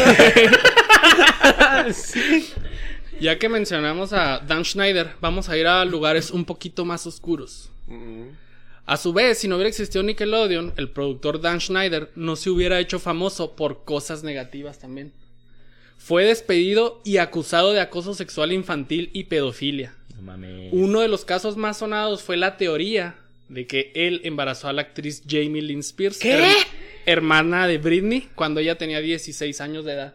Ya 3.21 3.39
que 3.39 3.49
mencionamos 3.49 4.13
a 4.13 4.41
Dan 4.41 4.65
Schneider, 4.65 5.11
vamos 5.21 5.49
a 5.49 5.57
ir 5.57 5.67
a 5.67 5.85
lugares 5.85 6.31
un 6.31 6.45
poquito 6.45 6.85
más 6.85 7.07
oscuros. 7.07 7.71
Mm. 7.87 8.31
A 8.87 8.97
su 8.97 9.13
vez, 9.13 9.39
si 9.39 9.49
no 9.49 9.57
hubiera 9.57 9.69
existido 9.69 10.03
Nickelodeon, 10.03 10.75
el 10.77 10.91
productor 10.91 11.41
Dan 11.41 11.61
Schneider 11.61 12.11
no 12.17 12.35
se 12.37 12.51
hubiera 12.51 12.81
hecho 12.81 12.99
famoso 12.99 13.55
por 13.55 13.85
cosas 13.85 14.23
negativas 14.25 14.79
también. 14.81 15.13
Fue 15.99 16.25
despedido 16.25 17.01
y 17.05 17.19
acusado 17.19 17.73
de 17.73 17.81
acoso 17.81 18.15
sexual 18.15 18.53
infantil 18.53 19.11
y 19.13 19.25
pedofilia. 19.25 19.95
No 20.17 20.23
mames. 20.23 20.71
Uno 20.73 21.01
de 21.01 21.09
los 21.09 21.25
casos 21.25 21.57
más 21.57 21.79
sonados 21.79 22.23
fue 22.23 22.37
la 22.37 22.57
teoría 22.57 23.15
de 23.49 23.67
que 23.69 23.93
él 23.95 24.21
embarazó 24.25 24.67
a 24.69 24.73
la 24.73 24.83
actriz 24.83 25.23
Jamie 25.29 25.63
Lynn 25.63 25.81
Spears, 25.81 26.21
her- 26.25 26.43
hermana 27.07 27.69
de 27.69 27.79
Britney, 27.79 28.29
cuando 28.35 28.59
ella 28.61 28.79
tenía 28.79 29.01
16 29.01 29.61
años 29.61 29.85
de 29.85 29.93
edad. 29.93 30.15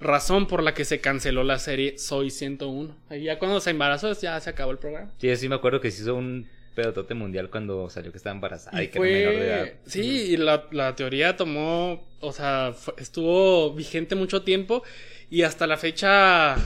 Razón 0.00 0.46
por 0.46 0.62
la 0.62 0.72
que 0.72 0.86
se 0.86 1.00
canceló 1.00 1.44
la 1.44 1.58
serie 1.58 1.98
Soy 1.98 2.30
101. 2.30 2.96
Ahí 3.10 3.24
ya 3.24 3.38
cuando 3.38 3.60
se 3.60 3.70
embarazó 3.70 4.18
ya 4.18 4.40
se 4.40 4.48
acabó 4.48 4.72
el 4.72 4.78
programa. 4.78 5.10
Sí, 5.18 5.34
sí 5.36 5.48
me 5.48 5.56
acuerdo 5.56 5.80
que 5.82 5.90
se 5.90 6.02
hizo 6.02 6.14
un 6.14 6.48
pedotote 6.74 7.14
mundial 7.14 7.50
cuando 7.50 7.90
salió 7.90 8.10
que 8.12 8.18
estaba 8.18 8.34
embarazada 8.34 8.80
y, 8.82 8.86
Y 8.86 8.88
que 8.88 8.98
era 8.98 9.30
menor 9.30 9.32
de 9.44 9.46
edad. 9.48 9.72
Sí, 9.86 10.00
y 10.32 10.36
la, 10.36 10.66
la 10.70 10.94
teoría 10.96 11.36
tomó, 11.36 12.06
o 12.20 12.32
sea, 12.32 12.72
fue- 12.76 12.94
estuvo 12.98 13.72
vigente 13.74 14.14
mucho 14.14 14.42
tiempo 14.42 14.82
y 15.30 15.42
hasta 15.42 15.66
la 15.66 15.76
fecha 15.76 16.56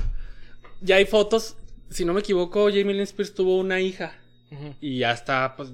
ya 0.80 0.96
hay 0.96 1.06
fotos, 1.06 1.56
si 1.90 2.04
no 2.04 2.12
me 2.12 2.20
equivoco, 2.20 2.66
Jamie 2.68 2.94
Lynn 2.94 3.00
Spears 3.02 3.34
tuvo 3.34 3.58
una 3.58 3.80
hija 3.80 4.14
y 4.80 4.98
ya 4.98 5.12
está 5.12 5.54
pues 5.56 5.70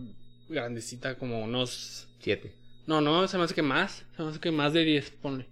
grandecita 0.49 1.17
como 1.17 1.43
unos... 1.43 2.09
Siete. 2.21 2.53
No, 2.87 3.01
no, 3.01 3.27
se 3.29 3.39
me 3.39 3.45
hace 3.45 3.55
que 3.55 3.63
más, 3.63 4.05
se 4.17 4.23
me 4.23 4.29
hace 4.31 4.41
que 4.41 4.51
más 4.51 4.73
de 4.73 4.85
10, 4.85 5.11
ponle, 5.23 5.47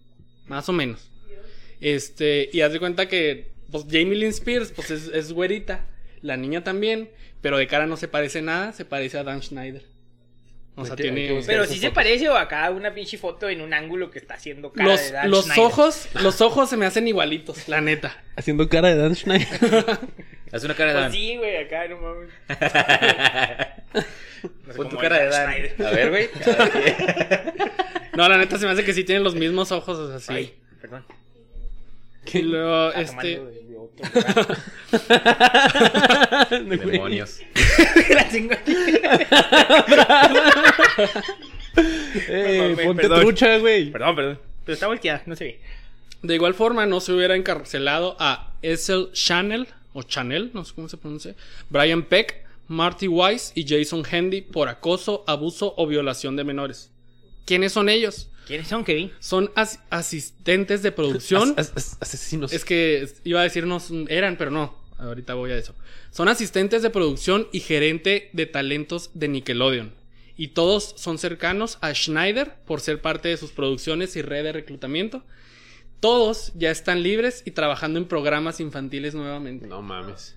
más 0.46 0.68
o 0.68 0.72
menos. 0.72 1.10
Este, 1.80 2.48
y 2.52 2.60
haz 2.62 2.72
de 2.72 2.78
cuenta 2.80 3.06
que 3.08 3.50
pues 3.70 3.84
Jamie 3.84 4.16
Lynn 4.16 4.30
Spears 4.30 4.72
pues 4.72 4.90
es, 4.90 5.08
es 5.08 5.32
güerita, 5.32 5.84
la 6.22 6.36
niña 6.36 6.64
también, 6.64 7.10
pero 7.40 7.56
de 7.58 7.66
cara 7.66 7.86
no 7.86 7.96
se 7.96 8.08
parece 8.08 8.42
nada, 8.42 8.72
se 8.72 8.84
parece 8.84 9.18
a 9.18 9.24
Dan 9.24 9.42
Schneider. 9.42 9.82
O 10.76 10.84
sea, 10.84 10.94
tiene... 10.94 11.40
Pero 11.44 11.64
sí 11.66 11.78
se 11.78 11.90
parece 11.90 12.28
o 12.28 12.36
acá 12.36 12.70
una 12.70 12.94
pinche 12.94 13.18
foto 13.18 13.48
en 13.48 13.60
un 13.62 13.74
ángulo 13.74 14.10
que 14.12 14.20
está 14.20 14.34
haciendo 14.34 14.72
cara 14.72 14.90
Los, 14.90 15.00
de 15.06 15.10
Dan 15.12 15.30
los 15.30 15.44
Schneider. 15.46 15.64
ojos, 15.64 16.08
los 16.22 16.40
ojos 16.40 16.70
se 16.70 16.76
me 16.76 16.86
hacen 16.86 17.08
igualitos, 17.08 17.66
la 17.68 17.80
neta. 17.80 18.16
Haciendo 18.36 18.68
cara 18.68 18.88
de 18.88 18.96
Dan 18.96 19.16
Schneider. 19.16 19.48
Haz 20.52 20.64
una 20.64 20.74
cara 20.74 20.90
de 20.92 20.94
Pues 20.94 21.02
Dan. 21.04 21.12
sí, 21.12 21.36
güey, 21.36 21.56
acá 21.56 21.88
no 21.88 21.96
mames. 22.00 22.30
No 24.66 24.72
sé 24.72 24.76
Pon 24.76 24.88
tu 24.88 24.96
cara 24.98 25.18
de 25.18 25.28
Dan. 25.30 25.52
Schneider. 25.52 25.86
A 25.86 25.90
ver, 25.90 26.10
güey. 26.10 26.28
No, 28.16 28.28
la 28.28 28.36
neta 28.36 28.58
se 28.58 28.66
me 28.66 28.72
hace 28.72 28.84
que 28.84 28.92
sí 28.94 29.04
tienen 29.04 29.22
los 29.22 29.34
mismos 29.36 29.70
ojos, 29.70 29.96
o 29.96 30.08
sea, 30.08 30.18
sí. 30.18 30.32
Ay, 30.32 30.54
perdón. 30.80 31.04
Y 32.32 32.42
luego, 32.42 32.92
este, 32.94 33.40
de- 33.40 33.62
de 33.64 33.76
otro. 33.76 34.56
Demonios. 36.76 37.40
La 38.10 38.28
tengo 38.28 38.52
aquí. 38.54 38.74
Eh, 41.76 42.74
Perdón, 42.76 42.86
ponte 42.86 43.02
perdón. 43.02 43.20
trucha, 43.20 43.58
güey. 43.58 43.90
Perdón, 43.90 44.16
perdón. 44.16 44.38
Pero 44.64 44.74
está 44.74 44.86
volteada, 44.86 45.22
no 45.26 45.36
se 45.36 45.44
ve. 45.44 45.60
de 46.22 46.34
igual 46.34 46.54
forma 46.54 46.84
no 46.86 47.00
se 47.00 47.12
hubiera 47.12 47.36
encarcelado 47.36 48.16
a 48.18 48.52
Essel 48.62 49.10
Chanel, 49.12 49.68
o 49.92 50.02
Chanel, 50.02 50.50
no 50.52 50.64
sé 50.64 50.74
cómo 50.74 50.88
se 50.88 50.96
pronuncia, 50.96 51.34
Brian 51.70 52.02
Peck, 52.02 52.44
Marty 52.66 53.08
Weiss 53.08 53.52
y 53.54 53.64
Jason 53.66 54.02
Hendy 54.10 54.42
por 54.42 54.68
acoso, 54.68 55.24
abuso 55.26 55.74
o 55.76 55.86
violación 55.86 56.36
de 56.36 56.44
menores. 56.44 56.90
¿Quiénes 57.46 57.72
son 57.72 57.88
ellos? 57.88 58.28
¿Quiénes 58.48 58.66
son, 58.66 58.82
Kevin? 58.84 59.12
Son 59.20 59.50
as- 59.54 59.78
asistentes 59.90 60.82
de 60.82 60.90
producción. 60.90 61.54
As- 61.56 61.72
as- 61.76 61.96
asesinos. 62.00 62.52
Es 62.52 62.64
que 62.64 63.06
iba 63.24 63.40
a 63.40 63.44
decirnos 63.44 63.90
eran, 64.08 64.36
pero 64.36 64.50
no. 64.50 64.74
Ahorita 64.98 65.34
voy 65.34 65.52
a 65.52 65.56
eso. 65.56 65.74
Son 66.10 66.28
asistentes 66.28 66.82
de 66.82 66.90
producción 66.90 67.46
y 67.52 67.60
gerente 67.60 68.30
de 68.32 68.46
talentos 68.46 69.10
de 69.14 69.28
Nickelodeon. 69.28 69.92
Y 70.36 70.48
todos 70.48 70.94
son 70.96 71.18
cercanos 71.18 71.78
a 71.82 71.92
Schneider 71.94 72.54
por 72.66 72.80
ser 72.80 73.00
parte 73.00 73.28
de 73.28 73.36
sus 73.36 73.50
producciones 73.52 74.16
y 74.16 74.22
red 74.22 74.42
de 74.44 74.52
reclutamiento. 74.52 75.22
Todos 76.00 76.52
ya 76.56 76.70
están 76.70 77.02
libres 77.02 77.42
y 77.44 77.50
trabajando 77.52 77.98
en 77.98 78.06
programas 78.06 78.60
infantiles 78.60 79.14
nuevamente. 79.14 79.66
No 79.66 79.82
mames. 79.82 80.34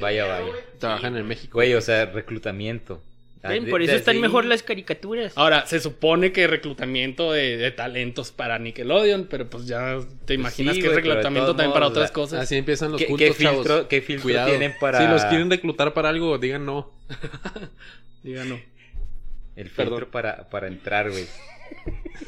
Vaya, 0.00 0.24
vaya. 0.26 0.52
Trabajan 0.78 1.16
en 1.16 1.26
México. 1.26 1.58
Güey, 1.58 1.74
o 1.74 1.80
sea, 1.80 2.06
reclutamiento. 2.06 3.02
Ah, 3.44 3.50
Ven, 3.50 3.68
por 3.68 3.82
eso 3.82 3.92
están 3.94 4.20
mejor 4.20 4.46
las 4.46 4.62
caricaturas. 4.62 5.32
Ahora, 5.36 5.66
se 5.66 5.78
supone 5.78 6.32
que 6.32 6.46
reclutamiento 6.46 7.30
de, 7.32 7.56
de 7.58 7.70
talentos 7.70 8.32
para 8.32 8.58
Nickelodeon, 8.58 9.26
pero 9.30 9.50
pues 9.50 9.66
ya 9.66 9.98
te 10.24 10.32
imaginas 10.34 10.76
Sí, 10.76 10.80
que 10.82 10.88
es 10.88 10.94
reclutamiento 10.94 11.50
también 11.54 11.72
para 11.72 11.86
otras 11.88 12.08
la- 12.08 12.12
cosas. 12.14 12.40
Así 12.40 12.56
empiezan 12.56 12.92
los 12.92 13.00
¿Qué, 13.00 13.06
cultos, 13.06 13.36
qué 13.36 13.44
chavos. 13.44 13.66
filtro, 13.66 13.88
qué 13.88 14.00
filtro 14.00 14.22
Cuidado. 14.22 14.48
tienen 14.48 14.74
para 14.80 14.98
Si 15.00 15.06
los 15.06 15.24
quieren 15.26 15.50
reclutar 15.50 15.92
para 15.92 16.08
algo, 16.08 16.38
digan 16.38 16.64
no. 16.64 16.90
Díganos. 18.22 18.60
el 19.56 19.68
filtro 19.68 19.94
Perdón. 19.96 20.08
para, 20.10 20.48
para 20.48 20.66
entrar, 20.66 21.10
güey? 21.10 21.26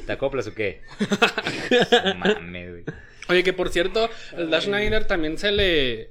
¿Te 0.07 0.13
acoplas 0.13 0.47
o 0.47 0.55
qué? 0.55 0.83
No 1.71 2.15
Mames, 2.17 2.71
güey. 2.71 2.85
Oye, 3.29 3.43
que 3.43 3.53
por 3.53 3.71
cierto, 3.71 4.09
el 4.37 4.51
Dash 4.51 4.65
Schneider 4.65 5.05
también 5.07 5.37
se 5.39 5.51
le. 5.51 6.11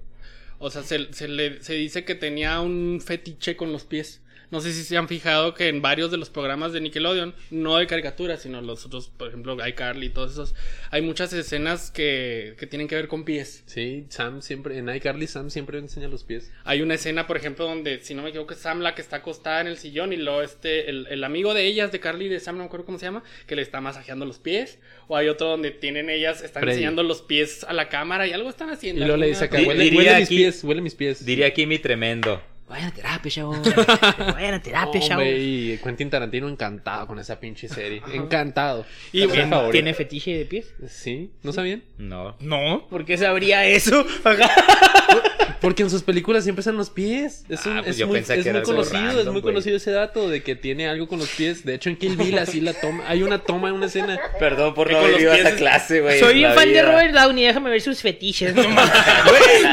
O 0.59 0.69
sea, 0.69 0.83
se, 0.83 1.13
se 1.13 1.27
le 1.27 1.61
se 1.61 1.73
dice 1.73 2.03
que 2.05 2.15
tenía 2.15 2.59
un 2.59 3.01
fetiche 3.05 3.55
con 3.55 3.71
los 3.71 3.83
pies. 3.83 4.21
No 4.51 4.61
sé 4.61 4.71
si 4.73 4.83
se 4.83 4.95
han 4.97 5.07
fijado 5.07 5.53
que 5.53 5.67
en 5.69 5.81
varios 5.81 6.11
de 6.11 6.17
los 6.17 6.29
programas 6.29 6.71
de 6.73 6.81
Nickelodeon, 6.81 7.33
no 7.51 7.77
de 7.77 7.87
caricaturas, 7.87 8.41
sino 8.41 8.61
los 8.61 8.85
otros, 8.85 9.09
por 9.09 9.27
ejemplo, 9.29 9.57
iCarly 9.67 10.07
y 10.07 10.09
todos 10.09 10.33
esos, 10.33 10.55
hay 10.91 11.01
muchas 11.01 11.33
escenas 11.33 11.91
que, 11.91 12.55
que 12.59 12.67
tienen 12.67 12.87
que 12.87 12.95
ver 12.95 13.07
con 13.07 13.25
pies. 13.25 13.63
Sí, 13.65 14.05
Sam 14.09 14.41
siempre, 14.41 14.77
en 14.77 14.87
iCarly 14.93 15.27
Sam 15.27 15.49
siempre 15.49 15.79
enseña 15.79 16.07
los 16.07 16.23
pies. 16.23 16.51
Hay 16.63 16.81
una 16.81 16.93
escena, 16.93 17.27
por 17.27 17.37
ejemplo, 17.37 17.65
donde, 17.65 17.99
si 18.01 18.13
no 18.13 18.21
me 18.21 18.29
equivoco, 18.29 18.53
es 18.53 18.59
Sam 18.59 18.81
la 18.81 18.93
que 18.95 19.01
está 19.01 19.17
acostada 19.17 19.61
en 19.61 19.67
el 19.67 19.77
sillón 19.77 20.13
y 20.13 20.17
luego 20.17 20.41
este, 20.41 20.89
el, 20.89 21.07
el 21.09 21.23
amigo 21.23 21.53
de 21.53 21.65
ellas, 21.65 21.91
de 21.91 21.99
Carly 21.99 22.25
y 22.25 22.29
de 22.29 22.39
Sam, 22.39 22.55
no 22.57 22.63
me 22.63 22.67
acuerdo 22.67 22.85
cómo 22.85 22.99
se 22.99 23.05
llama, 23.05 23.23
que 23.47 23.55
le 23.55 23.61
está 23.61 23.81
masajeando 23.81 24.25
los 24.25 24.37
pies. 24.39 24.79
O 25.07 25.17
hay 25.17 25.27
otro 25.27 25.47
donde 25.47 25.71
tienen 25.71 26.09
ellas, 26.09 26.41
están 26.43 26.61
Freddy. 26.61 26.75
enseñando 26.77 27.03
los 27.03 27.21
pies 27.21 27.63
a 27.63 27.73
la 27.73 27.89
cámara 27.89 28.27
y 28.27 28.31
algo 28.33 28.49
están 28.49 28.69
Y 28.69 28.73
haciendo. 28.73 29.01
luego 29.05 29.17
le 29.17 29.27
dice 29.27 29.45
acá, 29.45 29.57
Di- 29.57 29.65
huele, 29.65 29.91
mis 29.91 30.07
aquí- 30.09 30.37
pies, 30.37 30.63
huele 30.63 30.81
mis 30.81 30.95
pies. 30.95 31.25
Diría 31.25 31.47
aquí 31.47 31.65
mi 31.65 31.79
tremendo. 31.79 32.41
Vayan 32.67 32.87
a 32.87 32.93
terapia, 32.93 33.31
chavos. 33.31 33.59
Vayan 34.33 34.55
a 34.55 34.61
terapia, 34.61 34.99
chavos. 34.99 35.11
hombre, 35.11 35.37
y 35.39 35.77
Quentin 35.83 36.09
Tarantino 36.09 36.49
encantado 36.49 37.05
con 37.05 37.19
esa 37.19 37.39
pinche 37.39 37.67
serie. 37.69 38.01
Encantado. 38.11 38.85
Y 39.13 39.21
favorito. 39.27 39.69
¿Tiene 39.69 39.93
fetiche 39.93 40.35
de 40.35 40.45
pies? 40.45 40.73
¿Sí? 40.87 41.29
¿No 41.43 41.53
sabían? 41.53 41.83
No. 41.99 42.35
No, 42.39 42.87
¿por 42.89 43.05
qué 43.05 43.17
sabría 43.17 43.65
eso? 43.67 44.03
Porque 45.61 45.81
en 45.83 45.89
sus 45.89 46.03
películas 46.03 46.43
siempre 46.43 46.59
están 46.61 46.75
los 46.77 46.89
pies. 46.91 47.43
Es, 47.49 47.65
un- 47.65 47.77
Ah, 47.77 47.81
pues 47.81 47.91
es 47.91 47.97
yo 47.97 48.07
muy, 48.07 48.17
pensé 48.17 48.37
es 48.37 48.43
que 48.43 48.51
muy 48.53 48.61
conocido, 48.61 48.97
es 48.99 49.15
random, 49.15 49.33
muy 49.33 49.41
güey. 49.41 49.53
conocido 49.53 49.77
ese 49.77 49.89
dato 49.91 50.29
de 50.29 50.43
que 50.43 50.55
tiene 50.55 50.87
algo 50.87 51.07
con 51.07 51.17
los 51.17 51.29
pies. 51.29 51.65
De 51.65 51.73
hecho, 51.73 51.89
en 51.89 51.95
Kill 51.97 52.17
Bill 52.17 52.37
así 52.37 52.61
la 52.61 52.73
toma. 52.73 53.03
Hay 53.07 53.23
una 53.23 53.39
toma 53.39 53.69
en 53.69 53.75
una 53.75 53.87
escena. 53.87 54.19
Perdón 54.37 54.73
por 54.75 54.87
Que 54.87 54.93
no 54.93 54.99
haber 54.99 55.19
ido 55.21 55.31
a 55.31 55.37
esa 55.37 55.49
es- 55.49 55.55
clase, 55.55 56.01
güey. 56.01 56.19
Soy 56.19 56.43
un 56.45 56.53
fan 56.53 56.71
de. 56.71 56.81
Robert 56.83 57.13
Downey, 57.15 57.45
déjame 57.45 57.69
ver 57.71 57.81
sus 57.81 58.01
fetiches. 58.01 58.53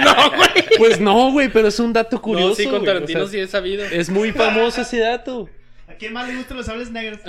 No 0.02 0.30
güey. 0.30 0.64
Pues 0.78 1.00
no, 1.00 1.32
güey, 1.32 1.48
pero 1.48 1.68
es 1.68 1.78
un 1.78 1.92
dato 1.92 2.20
curioso. 2.22 2.48
no, 2.50 2.54
sí, 2.54 2.64
con 2.66 2.81
güey, 2.82 2.94
Tarantino 2.94 3.20
o 3.20 3.26
sea, 3.26 3.32
sí 3.32 3.40
he 3.40 3.46
sabido. 3.46 3.84
Es 3.84 4.10
muy 4.10 4.32
famoso 4.32 4.82
ese 4.82 4.98
dato. 4.98 5.48
¿A 5.88 5.94
quién 5.94 6.12
más 6.12 6.28
le 6.28 6.36
gustan 6.36 6.56
los 6.56 6.66
sables 6.66 6.90
negros? 6.90 7.20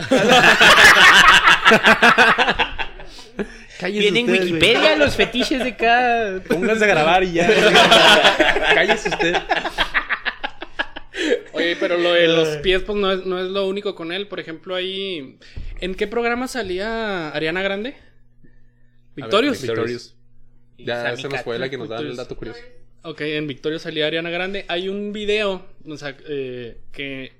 Cállese 3.80 4.12
Viene 4.12 4.20
en 4.20 4.26
usted, 4.26 4.38
güey. 4.40 4.54
Wikipedia 4.54 4.96
los 4.96 5.16
fetiches 5.16 5.64
de 5.64 5.76
cada. 5.76 6.42
Pónganse 6.44 6.86
a 6.86 6.88
grabar 6.88 7.24
y 7.24 7.34
ya. 7.34 7.48
Cállese 8.76 9.10
usted. 9.10 9.36
Oye, 11.54 11.76
pero 11.80 11.98
lo 11.98 12.14
de 12.14 12.28
los 12.28 12.58
pies, 12.58 12.84
pues 12.84 12.98
no 12.98 13.12
es, 13.12 13.26
no 13.26 13.40
es 13.40 13.50
lo 13.50 13.68
único 13.68 13.96
con 13.96 14.12
él. 14.12 14.28
Por 14.28 14.40
ejemplo, 14.40 14.76
ahí. 14.76 15.38
¿En 15.80 15.96
qué 15.96 16.08
programa 16.08 16.48
salía 16.48 17.30
Ariana 17.30 17.62
Grande? 17.62 17.96
Victorious. 19.16 19.62
Ver, 19.62 19.72
Victorious. 19.72 20.16
Ya 20.78 21.16
se 21.18 21.28
nos 21.28 21.42
fue 21.42 21.60
la 21.60 21.70
que 21.70 21.78
nos 21.78 21.90
da 21.90 22.00
el 22.00 22.16
dato 22.16 22.36
curioso. 22.38 22.60
Ok, 23.06 23.20
en 23.20 23.48
Victorio 23.48 23.80
salía 23.80 24.08
Ariana 24.08 24.30
Grande. 24.30 24.64
Hay 24.70 24.88
un 24.88 25.12
video, 25.12 25.66
eh, 26.26 26.78
que 26.94 27.34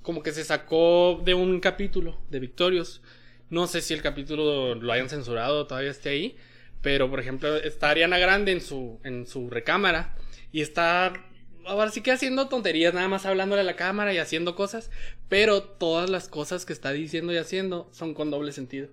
como 0.00 0.22
que 0.22 0.30
se 0.30 0.44
sacó 0.44 1.20
de 1.24 1.34
un 1.34 1.58
capítulo 1.58 2.16
de 2.30 2.38
Victorious. 2.38 3.02
No 3.50 3.66
sé 3.66 3.80
si 3.80 3.94
el 3.94 4.02
capítulo 4.02 4.76
lo 4.76 4.92
hayan 4.92 5.08
censurado 5.08 5.66
todavía 5.66 5.90
esté 5.90 6.10
ahí. 6.10 6.36
Pero, 6.82 7.10
por 7.10 7.18
ejemplo, 7.18 7.56
está 7.56 7.90
Ariana 7.90 8.18
Grande 8.18 8.52
en 8.52 8.60
su, 8.60 9.00
en 9.02 9.26
su 9.26 9.50
recámara. 9.50 10.14
Y 10.52 10.60
está, 10.60 11.12
ahora 11.64 11.90
sí 11.90 12.00
que 12.00 12.12
haciendo 12.12 12.48
tonterías, 12.48 12.94
nada 12.94 13.08
más 13.08 13.26
hablándole 13.26 13.62
a 13.62 13.64
la 13.64 13.74
cámara 13.74 14.14
y 14.14 14.18
haciendo 14.18 14.54
cosas. 14.54 14.92
Pero 15.28 15.64
todas 15.64 16.08
las 16.10 16.28
cosas 16.28 16.64
que 16.64 16.72
está 16.72 16.92
diciendo 16.92 17.32
y 17.32 17.38
haciendo 17.38 17.88
son 17.90 18.14
con 18.14 18.30
doble 18.30 18.52
sentido. 18.52 18.88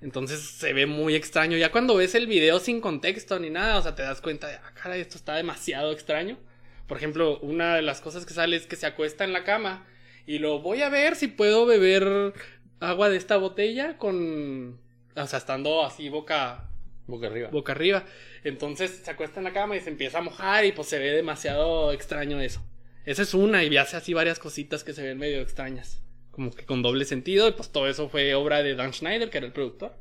Entonces 0.00 0.40
se 0.40 0.72
ve 0.72 0.86
muy 0.86 1.14
extraño. 1.14 1.56
Ya 1.56 1.72
cuando 1.72 1.96
ves 1.96 2.14
el 2.14 2.26
video 2.26 2.58
sin 2.58 2.80
contexto 2.80 3.38
ni 3.38 3.50
nada, 3.50 3.78
o 3.78 3.82
sea, 3.82 3.94
te 3.94 4.02
das 4.02 4.20
cuenta 4.20 4.48
de, 4.48 4.54
ah, 4.54 4.72
caray, 4.74 5.00
esto 5.00 5.16
está 5.16 5.34
demasiado 5.34 5.92
extraño. 5.92 6.38
Por 6.86 6.96
ejemplo, 6.98 7.38
una 7.40 7.76
de 7.76 7.82
las 7.82 8.00
cosas 8.00 8.26
que 8.26 8.34
sale 8.34 8.56
es 8.56 8.66
que 8.66 8.76
se 8.76 8.86
acuesta 8.86 9.24
en 9.24 9.32
la 9.32 9.44
cama 9.44 9.86
y 10.26 10.38
lo 10.38 10.60
voy 10.60 10.82
a 10.82 10.88
ver 10.88 11.16
si 11.16 11.28
puedo 11.28 11.66
beber 11.66 12.34
agua 12.80 13.08
de 13.08 13.16
esta 13.16 13.36
botella 13.36 13.98
con. 13.98 14.78
O 15.16 15.26
sea, 15.26 15.38
estando 15.38 15.84
así 15.84 16.08
boca, 16.08 16.68
Boca 17.06 17.28
arriba. 17.28 17.48
boca 17.50 17.72
arriba. 17.72 18.04
Entonces 18.44 19.00
se 19.04 19.10
acuesta 19.10 19.40
en 19.40 19.44
la 19.44 19.52
cama 19.52 19.76
y 19.76 19.80
se 19.80 19.90
empieza 19.90 20.18
a 20.18 20.22
mojar 20.22 20.64
y 20.64 20.72
pues 20.72 20.88
se 20.88 20.98
ve 20.98 21.10
demasiado 21.10 21.92
extraño 21.92 22.40
eso. 22.40 22.62
Esa 23.04 23.22
es 23.22 23.34
una 23.34 23.64
y 23.64 23.76
hace 23.76 23.96
así 23.96 24.14
varias 24.14 24.38
cositas 24.38 24.84
que 24.84 24.92
se 24.92 25.02
ven 25.02 25.18
medio 25.18 25.40
extrañas. 25.40 26.02
Como 26.36 26.52
que 26.52 26.64
con 26.64 26.82
doble 26.82 27.04
sentido 27.04 27.48
y 27.48 27.52
pues 27.52 27.70
todo 27.72 27.88
eso 27.88 28.08
fue 28.08 28.34
obra 28.34 28.62
de 28.62 28.74
Dan 28.76 28.92
Schneider, 28.92 29.28
que 29.30 29.38
era 29.38 29.46
el 29.46 29.52
productor. 29.52 29.96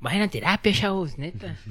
Vayan 0.00 0.22
a 0.22 0.30
terapia, 0.30 0.72
chavos, 0.72 1.18
neta. 1.18 1.56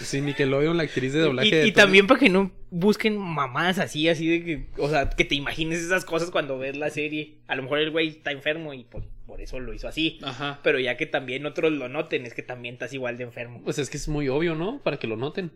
Sí, 0.00 0.20
Nickelodeon, 0.20 0.76
la 0.76 0.84
actriz 0.84 1.12
de 1.12 1.18
Y, 1.18 1.22
doblaje. 1.22 1.48
y 1.48 1.50
de 1.50 1.62
Tommy- 1.62 1.72
también 1.74 2.06
para 2.06 2.20
que 2.20 2.28
no 2.28 2.52
busquen 2.70 3.18
mamás 3.18 3.78
así, 3.80 4.08
así 4.08 4.28
de 4.28 4.44
que, 4.44 4.66
o 4.80 4.88
sea, 4.88 5.10
que 5.10 5.24
te 5.24 5.34
imagines 5.34 5.80
esas 5.80 6.04
cosas 6.04 6.30
cuando 6.30 6.56
ves 6.58 6.76
la 6.76 6.88
serie. 6.90 7.38
A 7.48 7.56
lo 7.56 7.64
mejor 7.64 7.80
el 7.80 7.90
güey 7.90 8.08
está 8.08 8.30
enfermo 8.30 8.74
y 8.74 8.84
por, 8.84 9.02
por 9.26 9.40
eso 9.40 9.58
lo 9.58 9.74
hizo 9.74 9.88
así. 9.88 10.20
Ajá. 10.22 10.60
Pero 10.62 10.78
ya 10.78 10.96
que 10.96 11.06
también 11.06 11.46
otros 11.46 11.72
lo 11.72 11.88
noten, 11.88 12.26
es 12.26 12.34
que 12.34 12.42
también 12.42 12.74
estás 12.74 12.92
igual 12.92 13.18
de 13.18 13.24
enfermo. 13.24 13.60
Pues 13.64 13.78
es 13.80 13.90
que 13.90 13.96
es 13.96 14.06
muy 14.06 14.28
obvio, 14.28 14.54
¿no? 14.54 14.80
Para 14.84 14.98
que 14.98 15.08
lo 15.08 15.16
noten. 15.16 15.50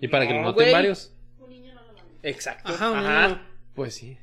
Y 0.00 0.08
para 0.08 0.26
que 0.26 0.32
lo 0.32 0.40
No, 0.40 0.46
noten 0.46 0.64
güey. 0.64 0.72
varios. 0.72 1.12
Exacto. 2.22 2.72
Ajá, 2.72 2.98
Ajá. 2.98 3.28
no. 3.28 3.40
Pues 3.74 3.94
sí. 3.94 4.16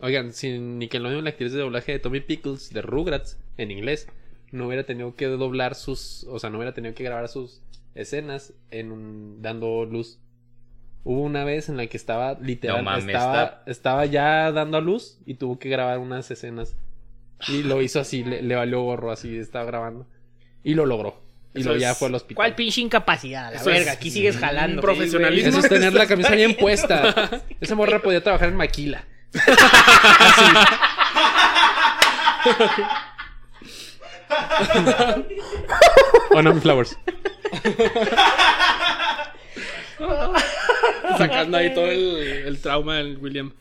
Oigan, 0.00 0.32
si 0.32 0.58
Nickelodeon, 0.58 1.24
la 1.24 1.30
actriz 1.30 1.52
de 1.52 1.60
doblaje 1.60 1.92
de 1.92 1.98
Tommy 1.98 2.20
Pickles, 2.20 2.72
de 2.72 2.82
Rugrats, 2.82 3.38
en 3.58 3.70
inglés, 3.70 4.08
no 4.50 4.66
hubiera 4.66 4.84
tenido 4.84 5.14
que 5.14 5.26
doblar 5.26 5.74
sus. 5.74 6.24
O 6.24 6.38
sea, 6.38 6.50
no 6.50 6.58
hubiera 6.58 6.72
tenido 6.74 6.94
que 6.94 7.04
grabar 7.04 7.28
sus 7.28 7.60
escenas 7.94 8.54
en 8.70 8.92
un- 8.92 9.42
dando 9.42 9.84
luz. 9.84 10.18
Hubo 11.04 11.22
una 11.22 11.44
vez 11.44 11.68
en 11.68 11.76
la 11.76 11.86
que 11.86 11.96
estaba 11.96 12.38
literal, 12.40 12.78
No 12.78 12.82
mames, 12.84 13.06
estaba, 13.06 13.42
está- 13.44 13.62
estaba 13.70 14.06
ya 14.06 14.52
dando 14.52 14.76
a 14.76 14.80
luz 14.80 15.18
y 15.26 15.34
tuvo 15.34 15.58
que 15.58 15.68
grabar 15.68 15.98
unas 15.98 16.30
escenas. 16.30 16.76
Y 17.48 17.62
lo 17.62 17.80
hizo 17.80 18.00
así, 18.00 18.22
le, 18.22 18.42
le 18.42 18.54
valió 18.54 18.82
gorro, 18.82 19.10
así 19.10 19.36
estaba 19.38 19.64
grabando. 19.64 20.06
Y 20.62 20.74
lo 20.74 20.84
logró. 20.84 21.22
Y 21.54 21.62
luego 21.64 21.78
ya 21.80 21.94
fue 21.94 22.08
al 22.08 22.14
hospital. 22.14 22.36
¿Cuál 22.36 22.54
pinche 22.54 22.80
incapacidad? 22.82 23.50
La 23.52 23.60
Eso 23.60 23.70
verga, 23.70 23.92
aquí 23.92 24.10
sigues 24.10 24.36
jalando. 24.36 24.80
profesionalismo. 24.82 25.48
Eso 25.48 25.58
es 25.60 25.68
tener 25.68 25.92
la 25.94 26.06
camisa 26.06 26.34
bien 26.36 26.54
puesta. 26.54 27.42
Esa 27.60 27.74
morra 27.74 28.00
podía 28.02 28.22
trabajar 28.22 28.50
en 28.50 28.56
maquila. 28.56 29.04
O 36.30 36.42
no, 36.42 36.60
Flowers. 36.60 36.96
Sacando 41.18 41.56
ahí 41.58 41.74
todo 41.74 41.86
el, 41.90 42.16
el 42.46 42.58
trauma 42.60 42.96
del 42.98 43.18
William. 43.18 43.52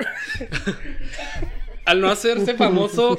Al 1.86 2.02
no 2.02 2.10
hacerse 2.10 2.54
famoso, 2.56 3.18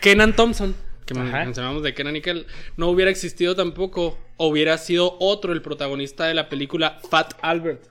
Kenan 0.00 0.34
Thompson, 0.36 0.74
que 1.06 1.14
mencionamos 1.14 1.82
de 1.82 1.94
Kenan 1.94 2.12
Nickel, 2.14 2.46
no 2.76 2.88
hubiera 2.88 3.10
existido 3.10 3.56
tampoco, 3.56 4.18
o 4.36 4.48
hubiera 4.48 4.76
sido 4.78 5.16
otro 5.20 5.52
el 5.52 5.62
protagonista 5.62 6.26
de 6.26 6.34
la 6.34 6.48
película 6.48 6.98
Fat 7.10 7.34
Albert. 7.42 7.84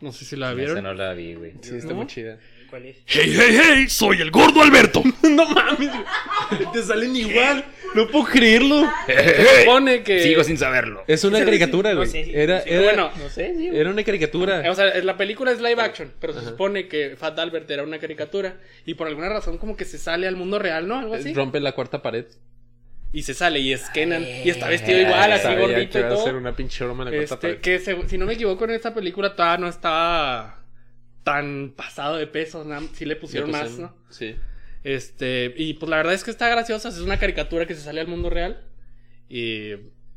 No 0.00 0.12
sé 0.12 0.24
si 0.24 0.36
la 0.36 0.46
Esa 0.48 0.54
vieron. 0.54 0.82
no 0.84 0.94
la 0.94 1.12
vi, 1.14 1.34
güey. 1.34 1.52
Sí, 1.60 1.76
está 1.76 1.90
¿No? 1.90 1.96
muy 1.96 2.06
chida. 2.06 2.38
¿Cuál 2.72 2.86
es? 2.86 2.96
¡Hey, 3.04 3.30
hey, 3.36 3.58
hey! 3.62 3.84
¡Soy 3.90 4.22
el 4.22 4.30
gordo 4.30 4.62
Alberto! 4.62 5.02
No 5.22 5.46
mames, 5.46 5.90
te 6.72 6.82
salen 6.82 7.14
igual. 7.14 7.62
No 7.94 8.08
puedo 8.08 8.24
creerlo. 8.24 8.90
Se 9.06 9.60
supone 9.60 10.02
que. 10.02 10.22
Sigo 10.22 10.42
sin 10.42 10.56
saberlo. 10.56 11.04
Es 11.06 11.22
una 11.24 11.44
caricatura, 11.44 11.90
No 11.90 11.96
güey. 11.98 12.08
sé 12.08 12.24
si- 12.24 12.34
Era, 12.34 12.62
sí, 12.62 12.70
era, 12.70 12.82
Bueno, 12.82 13.10
No 13.18 13.28
sé, 13.28 13.54
sí. 13.58 13.68
era 13.74 13.90
una 13.90 14.02
caricatura. 14.04 14.64
o 14.70 14.74
sea, 14.74 14.86
la 15.02 15.18
película 15.18 15.52
es 15.52 15.60
live 15.60 15.82
action, 15.82 16.10
pero 16.18 16.32
se 16.32 16.40
supone 16.46 16.88
que 16.88 17.14
Fat 17.18 17.38
Albert 17.38 17.70
era 17.70 17.82
una 17.82 17.98
caricatura 17.98 18.56
y 18.86 18.94
por 18.94 19.06
alguna 19.06 19.28
razón 19.28 19.58
como 19.58 19.76
que 19.76 19.84
se 19.84 19.98
sale 19.98 20.26
al 20.26 20.36
mundo 20.36 20.58
real, 20.58 20.88
¿no? 20.88 20.98
Algo 20.98 21.14
así. 21.14 21.34
Rompe 21.34 21.60
la 21.60 21.72
cuarta 21.72 22.00
pared. 22.00 22.24
Y 23.12 23.24
se 23.24 23.34
sale 23.34 23.58
y 23.60 23.74
es 23.74 23.90
Kenan 23.90 24.24
y 24.24 24.48
está 24.48 24.68
vestido 24.70 24.98
igual, 24.98 25.30
así 25.32 25.48
gordito 25.54 25.98
que 25.98 26.06
y 26.06 26.08
todo. 26.08 26.24
ser 26.24 26.34
una 26.36 26.56
pinche 26.56 26.82
broma 26.84 27.04
en 27.04 27.10
la 27.18 27.22
Este, 27.22 27.58
que 27.58 27.78
se- 27.78 28.08
si 28.08 28.16
no 28.16 28.24
me 28.24 28.32
equivoco 28.32 28.64
en 28.64 28.70
esta 28.70 28.94
película 28.94 29.36
todavía 29.36 29.58
no 29.58 29.68
estaba 29.68 30.61
tan 31.22 31.72
pasado 31.76 32.16
de 32.16 32.26
peso, 32.26 32.64
nada- 32.64 32.82
sí 32.94 33.04
le 33.04 33.16
pusieron 33.16 33.50
Le 33.52 33.58
más, 33.58 33.78
¿no? 33.78 33.94
Sí. 34.10 34.36
Este, 34.84 35.54
y 35.56 35.74
pues 35.74 35.88
la 35.88 35.96
verdad 35.96 36.14
es 36.14 36.24
que 36.24 36.30
está 36.30 36.48
graciosa, 36.48 36.88
es 36.88 36.98
una 36.98 37.18
caricatura 37.18 37.66
que 37.66 37.74
se 37.74 37.80
sale 37.82 38.00
al 38.00 38.08
mundo 38.08 38.30
real 38.30 38.64
y 39.28 39.72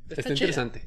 Está, 0.09 0.29
interesante. 0.29 0.83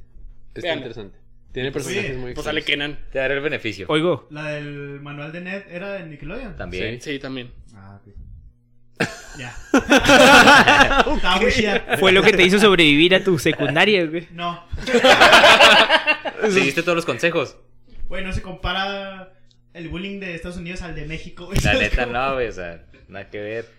Está 0.55 0.75
interesante. 0.75 1.19
Tiene 1.53 1.73
personajes 1.73 2.11
Sí, 2.13 2.17
muy 2.17 2.35
Pues 2.35 2.45
sale. 2.45 2.63
Kenan. 2.63 2.99
Te 3.11 3.19
daré 3.19 3.35
el 3.35 3.41
beneficio. 3.41 3.87
Oigo, 3.89 4.27
La 4.31 4.49
del 4.51 5.01
manual 5.01 5.33
de 5.33 5.41
Ned 5.41 5.63
era 5.71 5.93
de 5.95 6.07
Nickelodeon. 6.07 6.57
También. 6.57 7.01
Sí, 7.01 7.19
también. 7.19 7.53
Ah, 7.75 8.01
ok. 8.01 8.15
Ya. 9.39 9.55
Fue 11.99 12.11
lo 12.13 12.23
que 12.23 12.33
te 12.33 12.43
hizo 12.43 12.59
sobrevivir 12.59 13.15
a 13.15 13.23
tu 13.23 13.39
secundaria, 13.39 14.05
güey. 14.07 14.27
No. 14.33 14.65
¿Seguiste 16.51 16.83
todos 16.83 16.97
los 16.97 17.05
consejos? 17.05 17.57
Güey, 18.09 18.25
no 18.25 18.33
se 18.33 18.43
compara 18.43 19.33
el 19.79 19.89
bullying 19.89 20.21
de 20.21 20.35
Estados 20.35 20.57
Unidos 20.59 20.83
al 20.83 20.95
de 20.95 21.07
México, 21.07 21.47
güey. 21.47 21.59
La 21.65 21.75
neta 21.79 22.07
no, 22.07 22.35
güey, 22.35 22.49
o 22.49 22.53
sea, 22.53 22.85
nada 23.09 23.31
que 23.31 23.39
ver. 23.41 23.79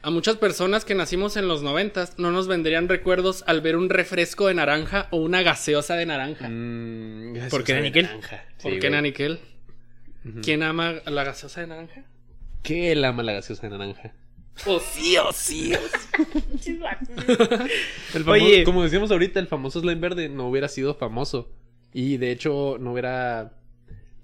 A 0.00 0.10
muchas 0.10 0.36
personas 0.36 0.84
que 0.86 0.94
nacimos 0.94 1.36
en 1.36 1.46
los 1.48 1.62
noventas 1.62 2.14
no 2.18 2.30
nos 2.30 2.46
vendrían 2.48 2.88
recuerdos 2.88 3.44
al 3.46 3.60
ver 3.60 3.76
un 3.76 3.90
refresco 3.90 4.46
de 4.46 4.54
naranja 4.54 5.08
o 5.10 5.18
una 5.18 5.42
gaseosa 5.42 5.94
de 5.96 6.06
naranja. 6.06 6.48
Mm, 6.48 7.32
gracias 7.34 7.50
¿Por 7.50 7.64
qué 7.64 7.72
a 7.72 7.76
de 7.76 7.82
níquel? 7.82 8.04
naranja. 8.06 8.44
¿Por 8.62 8.72
Sí, 8.72 8.78
qué. 8.78 8.88
Naniquel? 8.90 9.40
Ujú. 10.24 10.40
¿Quién 10.42 10.62
ama 10.62 10.94
la 11.04 11.24
gaseosa 11.24 11.60
de 11.60 11.66
naranja? 11.66 12.04
¿Qué 12.62 12.92
él 12.92 13.04
ama 13.04 13.22
la 13.22 13.32
gaseosa 13.34 13.62
de 13.68 13.76
naranja? 13.76 14.12
Oh, 14.66 14.80
sí, 14.80 15.16
oh, 15.18 15.32
sí. 15.32 15.72
El 18.14 18.24
famo- 18.24 18.32
Oye. 18.32 18.64
como 18.64 18.82
decíamos 18.82 19.10
ahorita, 19.10 19.38
el 19.40 19.46
famoso 19.46 19.80
slime 19.80 20.00
verde 20.00 20.28
no 20.28 20.48
hubiera 20.48 20.68
sido 20.68 20.94
famoso. 20.94 21.52
Y 21.92 22.16
de 22.16 22.32
hecho, 22.32 22.76
no 22.80 22.92
hubiera. 22.92 23.52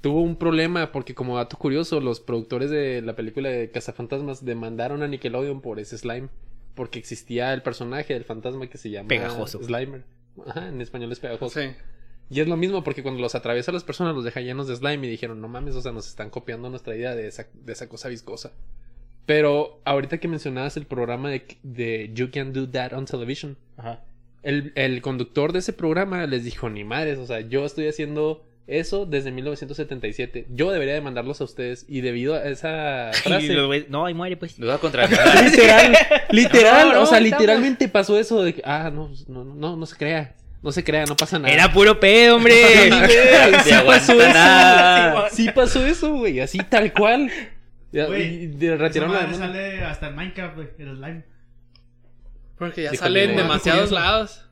Tuvo 0.04 0.20
un 0.20 0.36
problema 0.36 0.92
porque, 0.92 1.14
como 1.14 1.38
dato 1.38 1.56
curioso, 1.56 1.98
los 1.98 2.20
productores 2.20 2.68
de 2.68 3.00
la 3.00 3.16
película 3.16 3.48
de 3.48 3.70
Cazafantasmas 3.70 4.44
demandaron 4.44 5.02
a 5.02 5.08
Nickelodeon 5.08 5.62
por 5.62 5.80
ese 5.80 5.96
slime. 5.96 6.28
Porque 6.74 6.98
existía 6.98 7.54
el 7.54 7.62
personaje 7.62 8.12
del 8.12 8.24
fantasma 8.24 8.66
que 8.66 8.76
se 8.76 8.90
llama 8.90 9.08
Pegajoso. 9.08 9.62
Slimer. 9.64 10.04
Ajá, 10.46 10.68
en 10.68 10.82
español 10.82 11.10
es 11.10 11.20
pegajoso. 11.20 11.58
Sí. 11.58 11.68
Y 12.28 12.40
es 12.40 12.48
lo 12.48 12.58
mismo 12.58 12.84
porque 12.84 13.02
cuando 13.02 13.22
los 13.22 13.34
atraviesa 13.34 13.70
a 13.70 13.72
las 13.72 13.82
personas 13.82 14.14
los 14.14 14.24
deja 14.24 14.42
llenos 14.42 14.68
de 14.68 14.76
slime 14.76 15.06
y 15.06 15.10
dijeron, 15.10 15.40
no 15.40 15.48
mames, 15.48 15.74
o 15.74 15.80
sea, 15.80 15.92
nos 15.92 16.06
están 16.06 16.28
copiando 16.28 16.68
nuestra 16.68 16.94
idea 16.94 17.14
de 17.14 17.26
esa, 17.26 17.46
de 17.54 17.72
esa 17.72 17.88
cosa 17.88 18.10
viscosa. 18.10 18.52
Pero 19.24 19.80
ahorita 19.86 20.18
que 20.18 20.28
mencionabas 20.28 20.76
el 20.76 20.84
programa 20.84 21.30
de, 21.30 21.46
de 21.62 22.10
You 22.12 22.30
Can 22.30 22.52
Do 22.52 22.68
That 22.68 22.92
on 22.92 23.06
Television, 23.06 23.56
Ajá. 23.78 24.04
el, 24.42 24.72
el 24.74 25.00
conductor 25.00 25.54
de 25.54 25.60
ese 25.60 25.72
programa 25.72 26.26
les 26.26 26.44
dijo, 26.44 26.68
ni 26.68 26.84
madres, 26.84 27.18
o 27.18 27.26
sea, 27.26 27.40
yo 27.40 27.64
estoy 27.64 27.88
haciendo 27.88 28.44
eso 28.66 29.04
desde 29.06 29.30
1977. 29.30 30.46
Yo 30.50 30.70
debería 30.70 30.94
demandarlos 30.94 31.40
a 31.40 31.44
ustedes 31.44 31.84
y 31.88 32.00
debido 32.00 32.34
a 32.34 32.44
esa 32.44 33.10
frase... 33.22 33.86
no, 33.88 34.06
ahí 34.06 34.14
muere, 34.14 34.36
pues. 34.36 34.58
Nos 34.58 34.70
va 34.70 34.74
a 34.74 34.78
contratar. 34.80 35.44
literal, 35.44 35.96
literal, 36.30 36.88
No, 36.88 36.94
no, 36.94 37.02
o 37.02 37.06
sea, 37.06 37.20
literalmente 37.20 37.88
pasó 37.88 38.18
eso 38.18 38.42
de 38.42 38.54
que, 38.54 38.62
ah, 38.64 38.90
no, 38.92 39.10
no, 39.28 39.44
no, 39.44 39.76
no 39.76 39.86
se 39.86 39.96
crea, 39.96 40.34
no 40.62 40.72
se 40.72 40.82
crea, 40.82 41.04
no 41.04 41.14
pasa 41.16 41.38
nada. 41.38 41.52
Era 41.52 41.72
puro 41.72 42.00
pedo, 42.00 42.36
hombre. 42.36 42.54
Sí 43.64 43.70
pasó 43.86 44.12
eso. 44.20 45.26
Sí 45.32 45.50
pasó 45.54 45.86
eso, 45.86 46.14
güey, 46.16 46.40
así 46.40 46.58
tal 46.58 46.92
cual. 46.92 47.30
Güey, 47.92 48.44
y 48.44 48.46
de- 48.48 48.74
Esa 48.74 48.76
retiraron 48.76 49.14
la 49.14 49.20
madre 49.20 49.32
demanda. 49.34 49.54
sale 49.58 49.84
hasta 49.84 50.08
en 50.08 50.16
Minecraft, 50.16 50.54
güey, 50.56 50.68
el 50.78 50.96
slime. 50.96 51.24
Porque 52.58 52.82
ya 52.84 52.90
Sí, 52.90 52.96
sale 52.96 53.24
en 53.24 53.36
demasiados 53.36 53.90
lados. 53.90 54.43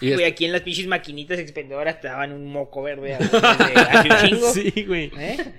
Y 0.00 0.08
es- 0.10 0.14
Güey, 0.14 0.26
aquí 0.26 0.44
en 0.44 0.52
las 0.52 0.62
pinches 0.62 0.86
maquinitas 0.86 1.38
expendedoras 1.38 2.00
te 2.00 2.08
daban 2.08 2.32
un 2.32 2.46
moco 2.50 2.82
verde 2.82 3.16
desde 3.18 3.38
hace 3.46 4.08
un 4.08 4.28
chingo. 4.28 4.52
Sí, 4.52 4.84
güey. 4.86 5.10
¿Eh? 5.18 5.52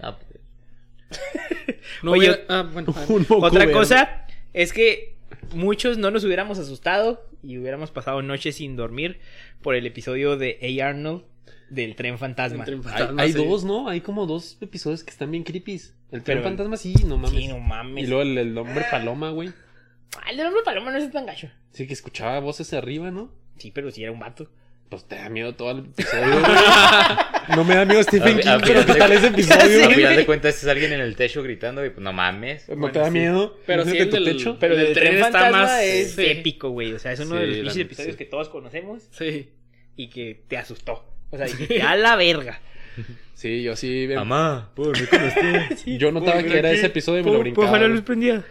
Ah, 0.00 0.16
pues, 0.18 1.20
No 2.02 2.12
Oye, 2.12 2.28
hubiera- 2.30 2.44
ah, 2.48 2.68
bueno, 2.72 2.92
a 2.96 3.00
ver. 3.06 3.10
Un 3.10 3.26
moco 3.28 3.46
Otra 3.46 3.60
verde. 3.60 3.72
cosa 3.72 4.26
es 4.52 4.72
que 4.72 5.16
muchos 5.54 5.98
no 5.98 6.10
nos 6.10 6.24
hubiéramos 6.24 6.58
asustado 6.58 7.26
y 7.42 7.58
hubiéramos 7.58 7.90
pasado 7.90 8.22
noches 8.22 8.56
sin 8.56 8.76
dormir 8.76 9.20
por 9.62 9.74
el 9.74 9.86
episodio 9.86 10.36
de 10.36 10.58
A. 10.80 10.88
Arnold 10.88 11.24
del 11.70 11.94
tren 11.96 12.18
fantasma. 12.18 12.64
Hay, 12.64 12.72
fantasmas, 12.82 13.24
hay 13.24 13.32
sí. 13.32 13.44
dos, 13.44 13.64
¿no? 13.64 13.88
Hay 13.88 14.00
como 14.00 14.26
dos 14.26 14.58
episodios 14.60 15.04
que 15.04 15.10
están 15.10 15.30
bien 15.30 15.44
creepies. 15.44 15.94
El 16.10 16.22
tren 16.22 16.38
Pero- 16.38 16.42
fantasma 16.48 16.76
sí, 16.76 16.94
no 17.06 17.16
mames. 17.16 17.30
Sí, 17.40 17.48
no 17.48 17.58
mames. 17.60 18.04
Y 18.04 18.06
luego 18.08 18.22
el, 18.22 18.36
el 18.38 18.58
hombre 18.58 18.84
paloma, 18.90 19.30
güey. 19.30 19.50
Ah, 20.16 20.30
el 20.32 20.40
hombre 20.40 20.62
paloma 20.64 20.90
no 20.90 20.98
es 20.98 21.10
tan 21.12 21.26
gacho. 21.26 21.48
Sí, 21.72 21.86
que 21.86 21.92
escuchaba 21.92 22.40
voces 22.40 22.72
arriba, 22.72 23.10
¿no? 23.12 23.32
Sí, 23.60 23.70
pero 23.72 23.90
sí 23.92 24.02
era 24.02 24.10
un 24.10 24.18
vato. 24.18 24.50
Pues 24.88 25.04
te 25.06 25.14
da 25.14 25.28
miedo 25.28 25.54
todo 25.54 25.70
el 25.70 25.78
episodio. 25.96 26.40
No 27.54 27.62
me 27.64 27.76
da 27.76 27.84
miedo 27.84 28.02
Stephen 28.02 28.38
A- 28.38 28.40
King, 28.40 28.48
a 28.48 28.58
pero 28.58 28.66
final 28.82 28.86
¿qué 28.86 28.92
de- 28.92 28.98
tal 28.98 29.12
ese 29.12 29.26
a 29.26 29.28
episodio? 29.30 29.90
final 29.90 30.16
de 30.16 30.26
cuentas 30.26 30.60
es 30.62 30.68
alguien 30.68 30.92
en 30.92 31.00
el 31.00 31.14
techo 31.14 31.42
gritando 31.44 31.84
y 31.86 31.90
pues 31.90 32.02
no 32.02 32.12
mames. 32.12 32.68
¿No 32.68 32.74
Bueno, 32.76 32.92
te 32.92 32.98
da 32.98 33.04
sí. 33.06 33.10
miedo? 33.12 33.56
Pero 33.66 33.82
Imagínate 33.82 34.02
el 34.02 34.10
tu 34.10 34.24
del- 34.24 34.36
techo. 34.36 34.56
Pero 34.58 34.74
El 34.74 34.80
tren 34.92 34.94
tren 34.94 35.14
está 35.18 35.24
fantasma 35.30 35.58
más- 35.62 35.82
es 35.84 36.12
sí. 36.16 36.24
épico, 36.26 36.70
güey. 36.70 36.92
O 36.94 36.98
sea, 36.98 37.12
es 37.12 37.20
uno 37.20 37.36
de 37.36 37.46
los 37.62 37.76
neta, 37.76 37.86
episodios 37.86 38.12
sí. 38.14 38.18
que 38.18 38.24
todos 38.24 38.48
conocemos 38.48 39.04
Sí. 39.12 39.50
y 39.96 40.08
que 40.08 40.42
te 40.48 40.56
asustó. 40.58 41.04
O 41.30 41.36
sea, 41.36 41.46
dijiste, 41.46 41.82
a 41.82 41.94
la 41.94 42.16
verga. 42.16 42.58
Sí, 43.34 43.62
yo 43.62 43.76
sí. 43.76 44.04
em, 44.10 44.14
Mamá, 44.16 44.72
¿puedo 44.74 44.90
dormir 44.90 45.08
con 45.08 45.24
usted? 45.24 45.78
Yo 45.98 46.10
notaba 46.10 46.42
que 46.42 46.58
era 46.58 46.72
ese 46.72 46.86
episodio 46.86 47.20
y 47.20 47.24
me 47.24 47.30
lo 47.30 47.38
brincaba. 47.38 47.70
la 47.72 47.78
güey. 47.78 47.90
luz 47.90 48.02
prendida. 48.02 48.44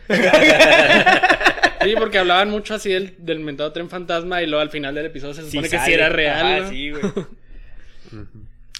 Sí, 1.90 1.96
porque 2.00 2.18
hablaban 2.18 2.50
mucho 2.50 2.76
así 2.76 2.90
del, 2.90 3.16
del 3.18 3.40
mentado 3.40 3.72
tren 3.72 3.90
fantasma 3.90 4.42
y 4.42 4.48
luego 4.48 4.62
al 4.62 4.70
final 4.70 4.96
del 4.96 5.06
episodio 5.08 5.34
se 5.34 5.44
supone 5.44 5.64
que 5.64 5.78
sí 5.78 5.78
sale. 5.78 5.94
era 5.94 6.10
real. 6.10 6.46
Ajá, 6.46 6.60
¿no? 6.60 6.70
sí, 6.70 6.92
güey. 6.92 7.04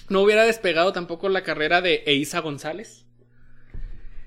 No 0.08 0.22
hubiera 0.22 0.44
despegado 0.44 0.92
tampoco 0.92 1.28
la 1.28 1.42
carrera 1.42 1.80
de 1.80 2.02
Eiza 2.06 2.40
González. 2.40 3.04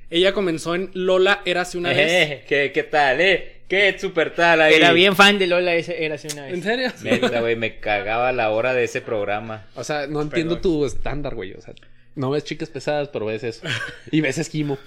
Ella 0.10 0.32
comenzó 0.32 0.76
en 0.76 0.92
Lola 0.94 1.42
Érase 1.44 1.78
una 1.78 1.90
vez. 1.90 2.12
Eh, 2.12 2.46
¿qué, 2.48 2.72
¿Qué 2.72 2.84
tal, 2.84 3.20
eh? 3.20 3.64
¿Qué 3.68 3.98
super 3.98 4.34
tal 4.36 4.62
ahí? 4.62 4.76
Era 4.76 4.92
bien 4.92 5.16
fan 5.16 5.40
de 5.40 5.48
Lola, 5.48 5.74
ese 5.74 6.06
era 6.06 6.16
así 6.16 6.28
una 6.32 6.44
vez. 6.46 6.54
¿En 6.54 6.62
serio? 6.64 6.92
Neta, 7.02 7.40
güey, 7.42 7.56
me 7.56 7.80
cagaba 7.80 8.32
la 8.32 8.52
hora 8.52 8.74
de 8.74 8.84
ese 8.84 9.02
programa. 9.02 9.66
O 9.76 9.84
sea, 9.84 10.06
no 10.08 10.22
entiendo 10.22 10.60
tu 10.60 10.86
estándar, 10.86 11.34
güey. 11.34 11.54
O 11.54 11.62
sea, 11.62 11.74
no 12.16 12.30
ves 12.30 12.44
chicas 12.44 12.70
pesadas, 12.70 13.10
pero 13.10 13.26
ves 13.26 13.44
eso. 13.44 13.62
Y 14.12 14.22
ves 14.22 14.38
esquimo. 14.38 14.78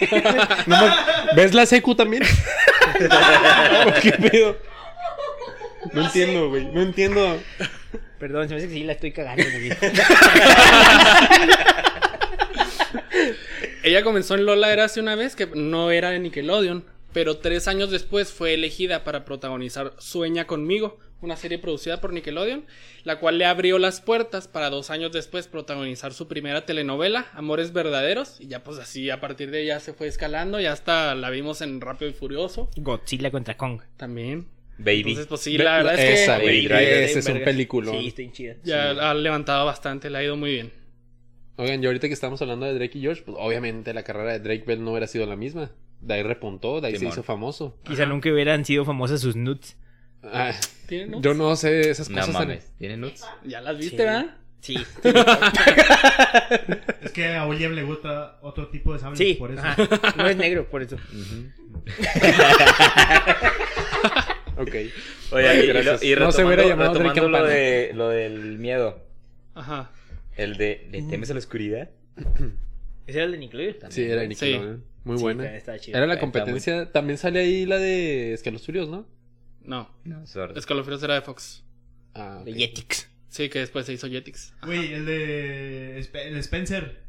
No 0.66 0.76
¿Ves 1.36 1.54
la 1.54 1.66
secu 1.66 1.94
también? 1.94 2.22
¿Qué 4.02 4.12
pedo? 4.12 4.56
No 5.92 6.04
entiendo, 6.06 6.48
güey. 6.48 6.64
No 6.66 6.82
entiendo. 6.82 7.40
Perdón, 8.18 8.48
se 8.48 8.54
me 8.54 8.60
hace 8.60 8.68
que 8.68 8.74
sí 8.74 8.84
la 8.84 8.92
estoy 8.92 9.12
cagando. 9.12 9.42
güey. 9.42 9.70
Ella 13.82 14.02
comenzó 14.02 14.34
en 14.34 14.44
Lola 14.44 14.72
Érase 14.72 15.00
una 15.00 15.14
vez, 15.14 15.36
que 15.36 15.46
no 15.46 15.90
era 15.90 16.10
de 16.10 16.18
Nickelodeon, 16.18 16.84
pero 17.12 17.38
tres 17.38 17.68
años 17.68 17.90
después 17.90 18.32
fue 18.32 18.54
elegida 18.54 19.04
para 19.04 19.24
protagonizar 19.24 19.94
Sueña 19.98 20.46
conmigo, 20.46 20.98
una 21.20 21.36
serie 21.36 21.58
producida 21.58 22.00
por 22.00 22.12
Nickelodeon, 22.12 22.64
la 23.04 23.18
cual 23.20 23.36
le 23.38 23.44
abrió 23.44 23.78
las 23.78 24.00
puertas 24.00 24.48
para 24.48 24.70
dos 24.70 24.90
años 24.90 25.12
después 25.12 25.48
protagonizar 25.48 26.12
su 26.14 26.28
primera 26.28 26.64
telenovela, 26.64 27.26
Amores 27.34 27.72
Verdaderos, 27.72 28.40
y 28.40 28.48
ya 28.48 28.62
pues 28.64 28.78
así 28.78 29.10
a 29.10 29.20
partir 29.20 29.50
de 29.50 29.62
ella 29.62 29.80
se 29.80 29.92
fue 29.92 30.06
escalando, 30.06 30.60
ya 30.60 30.72
hasta 30.72 31.14
la 31.14 31.28
vimos 31.30 31.60
en 31.60 31.80
Rápido 31.80 32.10
y 32.10 32.14
Furioso 32.14 32.70
Godzilla 32.76 33.30
contra 33.30 33.56
Kong. 33.56 33.82
también. 33.96 34.48
Baby. 34.78 35.00
Entonces 35.00 35.26
pues 35.26 35.40
sí, 35.42 35.58
la 35.58 35.76
verdad 35.76 35.94
es 35.98 36.20
Esa, 36.20 36.38
que 36.38 36.46
Baby 36.46 36.66
güey. 36.66 36.68
Driver. 36.68 37.02
Ese 37.02 37.18
es 37.18 37.26
un 37.26 37.44
película. 37.44 37.90
Sí, 37.92 38.06
está 38.06 38.32
chida. 38.32 38.56
ya 38.64 38.90
ha 39.10 39.12
levantado 39.12 39.66
bastante, 39.66 40.08
le 40.08 40.16
ha 40.16 40.24
ido 40.24 40.36
muy 40.36 40.52
bien. 40.52 40.72
Oigan, 41.56 41.82
y 41.82 41.86
ahorita 41.86 42.08
que 42.08 42.14
estamos 42.14 42.40
hablando 42.40 42.64
de 42.64 42.72
Drake 42.72 42.96
y 42.96 43.02
George, 43.02 43.20
pues 43.26 43.36
obviamente 43.38 43.92
la 43.92 44.02
carrera 44.04 44.32
de 44.32 44.38
Drake 44.38 44.64
Bell 44.66 44.82
no 44.82 44.92
hubiera 44.92 45.06
sido 45.06 45.26
la 45.26 45.36
misma. 45.36 45.70
De 46.00 46.14
ahí 46.14 46.22
repuntó, 46.22 46.80
de 46.80 46.88
ahí 46.88 46.96
Simón. 46.96 47.12
se 47.12 47.16
hizo 47.20 47.22
famoso. 47.22 47.78
Quizá 47.84 48.06
nunca 48.06 48.30
hubieran 48.30 48.64
sido 48.64 48.84
famosas 48.84 49.20
sus 49.20 49.36
nuts. 49.36 49.76
Ah, 50.22 50.52
¿Tiene 50.86 51.06
nudes? 51.06 51.22
yo 51.22 51.34
no 51.34 51.54
sé 51.56 51.90
esas 51.90 52.08
No 52.10 52.18
cosas. 52.20 52.32
tan- 52.34 52.48
mames. 52.48 52.72
¿Tiene 52.78 52.96
nuts? 52.96 53.24
Ya 53.44 53.60
las 53.60 53.76
viste, 53.78 53.96
Sí. 53.96 54.02
¿verdad? 54.02 54.36
Sí. 54.60 54.76
Es 57.02 57.12
que 57.12 57.34
a 57.34 57.46
William 57.46 57.72
le 57.72 57.82
gusta 57.82 58.38
otro 58.42 58.68
tipo 58.68 58.92
de 58.92 58.98
sable. 58.98 59.16
Sí. 59.16 59.34
por 59.34 59.50
eso. 59.52 59.62
ajá. 59.64 59.76
No 60.16 60.26
es 60.28 60.36
negro, 60.36 60.68
por 60.68 60.82
eso. 60.82 60.96
Ok. 64.56 64.74
Oye, 65.32 65.64
y, 65.64 65.66
Gracias. 65.68 66.02
y 66.02 66.14
No 66.16 66.32
se 66.32 66.44
hubiera 66.44 66.64
llamado 66.66 66.92
retomando 66.92 67.28
lo, 67.30 67.44
de, 67.46 67.92
lo 67.94 68.08
del 68.10 68.58
miedo. 68.58 69.02
Ajá. 69.54 69.90
El 70.36 70.56
de 70.58 70.86
¿Le 70.90 71.02
temes 71.02 71.30
a 71.30 71.34
la 71.34 71.38
oscuridad? 71.38 71.88
¿Ese 73.10 73.18
era 73.18 73.26
el 73.26 73.32
de 73.32 73.38
Nickelodeon? 73.38 73.76
Sí, 73.92 74.02
era 74.02 74.22
de 74.22 74.28
Nickelodeon. 74.28 74.84
Muy 75.04 75.16
Sí, 75.16 75.22
buena. 75.22 75.44
está- 75.44 75.56
está 75.56 75.78
chido. 75.78 75.96
Era 75.98 76.06
la 76.06 76.14
Está 76.14 76.20
competencia. 76.20 76.92
También 76.92 77.18
sale 77.18 77.40
ahí 77.40 77.66
la 77.66 77.78
de 77.78 78.32
Escalofríos, 78.34 78.88
¿no? 78.88 79.06
No, 79.62 79.90
No. 80.04 80.22
Escalofríos 80.56 81.02
era 81.02 81.14
de 81.14 81.20
Fox. 81.22 81.64
Ah, 82.14 82.42
De. 82.44 82.52
Jetix. 82.54 83.08
Sí, 83.28 83.48
que 83.48 83.60
después 83.60 83.86
se 83.86 83.92
hizo 83.92 84.08
Jetix. 84.08 84.52
Güey, 84.64 84.92
el 84.92 85.06
de 85.06 85.98
el 85.98 86.36
Spencer. 86.38 87.00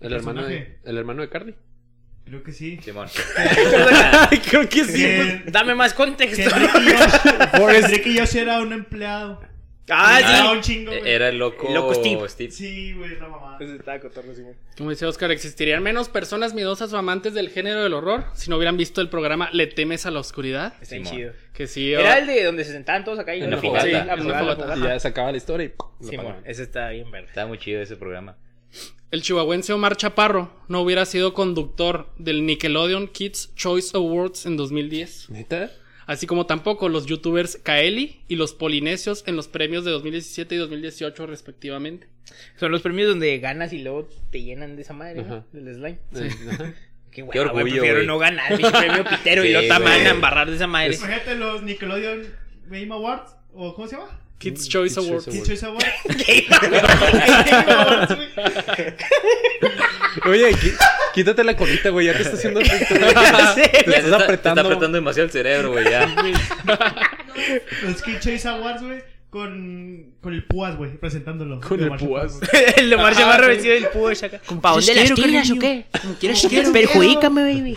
El 0.00 0.12
hermano, 0.12 0.44
de, 0.46 0.78
el 0.84 0.96
hermano 0.98 1.22
de 1.22 1.28
Carly. 1.30 1.54
Creo 2.26 2.42
que 2.42 2.52
sí. 2.52 2.78
Simón. 2.82 3.08
Creo 4.50 4.68
que 4.68 4.82
Que, 4.84 5.42
Dame 5.50 5.74
más 5.74 5.92
que 5.92 5.96
contexto. 5.96 6.42
Drake 6.50 6.78
y 6.80 6.90
Josh, 6.90 7.82
Drake 7.88 8.08
y 8.10 8.18
Josh 8.18 8.36
era 8.36 8.60
un 8.60 8.72
empleado. 8.72 9.40
Ah, 9.88 10.18
Era 10.18 10.42
sí. 10.50 10.56
un 10.56 10.60
chingo, 10.62 10.90
güey. 10.90 11.08
Era 11.08 11.28
el 11.28 11.38
loco, 11.38 11.68
El 11.68 11.74
loco 11.74 11.94
Steve. 11.94 12.50
Sí, 12.50 12.92
güey, 12.94 13.16
la 13.20 13.28
mamá. 13.28 13.56
Pues 13.56 13.70
estaba 13.70 14.00
cotorro, 14.00 14.34
sí, 14.34 14.42
güey. 14.42 14.54
Como 14.76 14.90
dice 14.90 15.06
Oscar, 15.06 15.30
existirían 15.30 15.82
menos 15.82 16.08
personas 16.08 16.54
miedosas 16.54 16.92
o 16.92 16.98
amantes 16.98 17.34
del 17.34 17.50
género 17.50 17.82
del 17.82 17.94
horror 17.94 18.24
si 18.34 18.50
no 18.50 18.56
hubieran 18.56 18.76
visto 18.76 19.00
el 19.00 19.08
programa 19.08 19.48
Le 19.52 19.66
temes 19.68 20.04
a 20.04 20.10
la 20.10 20.18
oscuridad. 20.20 20.74
Está 20.82 20.96
Simón. 20.96 21.12
chido. 21.12 21.32
Que 21.54 21.66
sí, 21.68 21.92
Era 21.92 22.18
el 22.18 22.26
de 22.26 22.42
donde 22.44 22.64
se 22.64 22.72
sentaban 22.72 23.04
todos 23.04 23.18
acá 23.18 23.34
y 23.36 23.42
En 23.42 23.50
la 23.50 23.58
fogata. 23.58 23.84
Sí, 23.84 23.90
Sí, 23.90 23.96
la 23.96 24.16
fogata. 24.40 24.76
Y 24.76 24.82
ya 24.82 24.98
se 25.00 25.08
acaba 25.08 25.30
la 25.30 25.36
historia 25.38 25.66
y 25.66 26.04
Sí, 26.04 26.14
apagaban. 26.16 26.42
ese 26.46 26.62
está 26.64 26.90
bien 26.90 27.10
verde. 27.10 27.28
Estaba 27.28 27.46
muy 27.46 27.58
chido 27.58 27.80
ese 27.80 27.96
programa. 27.96 28.36
el 29.12 29.22
chihuahuense 29.22 29.72
Omar 29.72 29.96
Chaparro 29.96 30.50
no 30.68 30.80
hubiera 30.80 31.04
sido 31.06 31.32
conductor 31.32 32.08
del 32.18 32.44
Nickelodeon 32.44 33.06
Kids 33.08 33.54
Choice 33.54 33.96
Awards 33.96 34.44
en 34.46 34.56
2010. 34.56 35.30
¿Neta? 35.30 35.70
Así 36.06 36.26
como 36.26 36.46
tampoco 36.46 36.88
los 36.88 37.06
youtubers 37.06 37.56
Kaeli 37.56 38.20
y 38.28 38.36
los 38.36 38.54
polinesios 38.54 39.24
en 39.26 39.34
los 39.36 39.48
premios 39.48 39.84
de 39.84 39.90
2017 39.90 40.54
y 40.54 40.58
2018 40.58 41.26
respectivamente. 41.26 42.08
Son 42.56 42.70
los 42.70 42.82
premios 42.82 43.08
donde 43.08 43.38
ganas 43.38 43.72
y 43.72 43.82
luego 43.82 44.08
te 44.30 44.42
llenan 44.42 44.76
de 44.76 44.82
esa 44.82 44.92
madre, 44.92 45.24
¿no? 45.24 45.44
Del 45.52 45.74
slime. 45.74 45.98
Ajá. 46.50 46.74
Qué, 47.10 47.22
Qué 47.22 47.22
hueva, 47.22 47.50
güey, 47.52 47.62
orgullo, 47.62 47.82
Prefiero 47.82 48.02
no 48.04 48.18
ganar 48.18 48.56
mi 48.56 48.62
premio 48.62 49.04
pitero 49.04 49.44
y 49.44 49.48
Sí, 49.48 49.52
lo 49.52 49.66
taman 49.66 50.06
a 50.06 50.10
embarrar 50.10 50.48
de 50.48 50.56
esa 50.56 50.66
madre. 50.66 50.94
Imagínate 50.94 51.34
los 51.34 51.62
Nickelodeon 51.62 52.22
Game 52.66 52.92
Awards. 52.92 53.34
¿O 53.52 53.74
cómo 53.74 53.88
se 53.88 53.96
llama? 53.96 54.20
Kids 54.38 54.68
Choice 54.68 54.94
Kids 54.94 55.06
Awards. 55.08 55.24
Choice 55.24 55.38
Kids 55.38 55.48
Choice 55.48 55.66
güey. 60.24 60.26
Oye, 60.26 60.56
quítate 61.14 61.44
la 61.44 61.56
colita, 61.56 61.90
güey. 61.90 62.06
Ya 62.06 62.12
te 62.14 62.22
está 62.22 62.36
haciendo 62.36 62.60
efecto. 62.60 62.94
Te 62.98 63.08
estás 63.08 63.58
está, 63.58 63.70
te 63.86 63.96
está 64.00 64.16
apretando. 64.16 64.60
apretando 64.62 64.96
demasiado 64.96 65.26
el 65.26 65.32
cerebro, 65.32 65.72
güey, 65.72 65.84
ya. 65.90 66.06
Los 67.82 68.02
Kids 68.02 68.20
Choice 68.20 68.48
Awards, 68.48 68.82
güey. 68.82 69.02
Con, 69.30 70.14
con 70.22 70.32
el 70.32 70.44
Púas, 70.44 70.76
güey, 70.76 70.96
presentándolo. 70.98 71.60
Con 71.60 71.78
De 71.78 71.86
el 71.86 71.96
Púas. 71.96 72.38
El 72.76 72.90
de 72.90 72.96
Omar 72.96 73.12
Ah, 73.12 73.16
Chaparro 73.16 73.44
sí. 73.44 73.48
vestido 73.50 73.74
del 73.74 73.88
púa 73.88 74.12
acá. 74.12 74.40
¿Para 74.62 74.74
dónde 74.76 74.94
las 74.94 75.14
tiras 75.14 75.50
o 75.50 75.58
qué? 75.58 75.84
¿Quieres? 76.20 76.46
Perjudícame, 76.72 77.42
baby. 77.42 77.76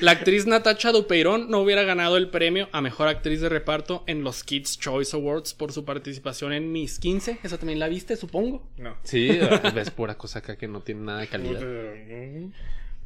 La 0.00 0.12
actriz 0.12 0.46
Natacha 0.46 0.92
Dupeirón 0.92 1.50
no 1.50 1.60
hubiera 1.60 1.82
ganado 1.82 2.16
el 2.16 2.30
premio 2.30 2.70
a 2.72 2.80
mejor 2.80 3.08
actriz 3.08 3.42
de 3.42 3.50
reparto 3.50 4.02
en 4.06 4.24
los 4.24 4.42
Kids 4.42 4.78
Choice 4.78 5.14
Awards 5.14 5.52
por 5.52 5.72
su 5.72 5.84
participación 5.84 6.54
en 6.54 6.72
Miss 6.72 6.98
15. 6.98 7.40
Esa 7.42 7.58
también 7.58 7.78
la 7.78 7.86
viste, 7.86 8.16
supongo. 8.16 8.66
No. 8.78 8.96
Sí, 9.02 9.28
ves 9.74 9.90
pura 9.90 10.16
cosa 10.16 10.38
acá 10.38 10.56
que 10.56 10.68
no 10.68 10.80
tiene 10.80 11.02
nada 11.02 11.20
de 11.20 11.26
calidad. 11.26 11.60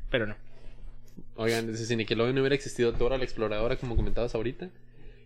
Pero 0.08 0.26
no. 0.28 0.36
Oigan, 1.34 1.76
si 1.76 1.96
Nickelodeon 1.96 2.36
no 2.36 2.42
hubiera 2.42 2.54
existido 2.54 2.92
Dora 2.92 3.18
la 3.18 3.24
Exploradora, 3.24 3.76
como 3.76 3.96
comentabas 3.96 4.36
ahorita. 4.36 4.70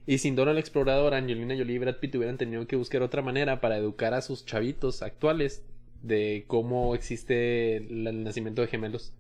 Y 0.07 0.19
sin 0.19 0.37
Dora 0.37 0.55
la 0.55 0.61
Exploradora, 0.61 1.19
Angelina 1.19 1.55
Jolie 1.55 1.75
y 1.75 1.79
Brad 1.79 1.97
Pitt 1.97 2.15
hubieran 2.15 2.39
tenido 2.39 2.67
que 2.67 2.77
buscar 2.77 3.03
otra 3.03 3.21
manera 3.21 3.61
para 3.61 3.77
educar 3.77 4.15
a 4.15 4.23
sus 4.23 4.47
chavitos 4.47 5.03
actuales 5.03 5.63
de 6.03 6.45
cómo 6.47 6.95
existe 6.95 7.77
el 7.77 8.25
nacimiento 8.25 8.63
de 8.63 8.69
gemelos. 8.69 9.13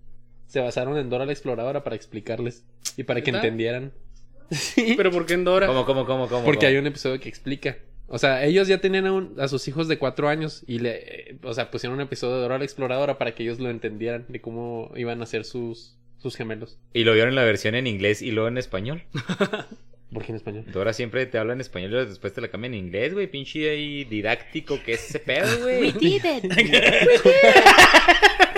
Se 0.48 0.58
basaron 0.60 0.98
en 0.98 1.08
Dora 1.10 1.24
la 1.26 1.32
Exploradora 1.32 1.84
para 1.84 1.94
explicarles 1.94 2.64
y 2.96 3.04
para 3.04 3.20
que 3.20 3.30
¿Neta? 3.30 3.44
entendieran. 3.46 3.92
Sí. 4.50 4.94
Pero 4.96 5.10
¿por 5.12 5.26
qué 5.26 5.34
en 5.34 5.44
Dora? 5.44 5.66
¿Cómo, 5.66 5.84
cómo, 5.84 6.06
cómo, 6.06 6.26
cómo? 6.26 6.42
Porque 6.44 6.60
cómo? 6.60 6.68
hay 6.70 6.76
un 6.78 6.86
episodio 6.86 7.20
que 7.20 7.28
explica. 7.28 7.76
O 8.06 8.16
sea, 8.18 8.42
ellos 8.46 8.66
ya 8.66 8.78
tenían 8.80 9.04
a, 9.06 9.12
un- 9.12 9.34
a 9.38 9.46
sus 9.46 9.68
hijos 9.68 9.88
de 9.88 9.98
cuatro 9.98 10.26
años 10.30 10.64
y 10.66 10.78
le, 10.78 10.92
eh, 11.32 11.36
o 11.42 11.52
sea, 11.52 11.70
pusieron 11.70 11.96
un 11.98 12.00
episodio 12.02 12.36
de 12.36 12.40
Dora 12.40 12.56
la 12.58 12.64
Exploradora 12.64 13.18
para 13.18 13.34
que 13.34 13.42
ellos 13.42 13.60
lo 13.60 13.68
entendieran 13.68 14.24
de 14.28 14.40
cómo 14.40 14.90
iban 14.96 15.20
a 15.20 15.26
ser 15.26 15.44
sus, 15.44 15.98
sus 16.16 16.34
gemelos. 16.34 16.78
Y 16.94 17.04
lo 17.04 17.12
vieron 17.12 17.28
en 17.28 17.34
la 17.36 17.44
versión 17.44 17.74
en 17.74 17.86
inglés 17.86 18.22
y 18.22 18.30
luego 18.30 18.48
en 18.48 18.56
español. 18.56 19.02
¿Por 20.14 20.24
qué 20.24 20.32
en 20.32 20.36
español? 20.36 20.64
Dora 20.72 20.94
siempre 20.94 21.26
te 21.26 21.36
habla 21.36 21.52
en 21.52 21.60
español 21.60 21.92
y 21.92 22.06
después 22.08 22.32
te 22.32 22.40
la 22.40 22.48
cambia 22.48 22.68
en 22.68 22.74
inglés, 22.74 23.12
güey. 23.12 23.26
Pinche 23.26 23.68
ahí 23.68 24.04
didáctico 24.04 24.82
que 24.82 24.94
es 24.94 25.10
ese 25.10 25.18
pedo, 25.18 25.46
güey. 25.62 25.92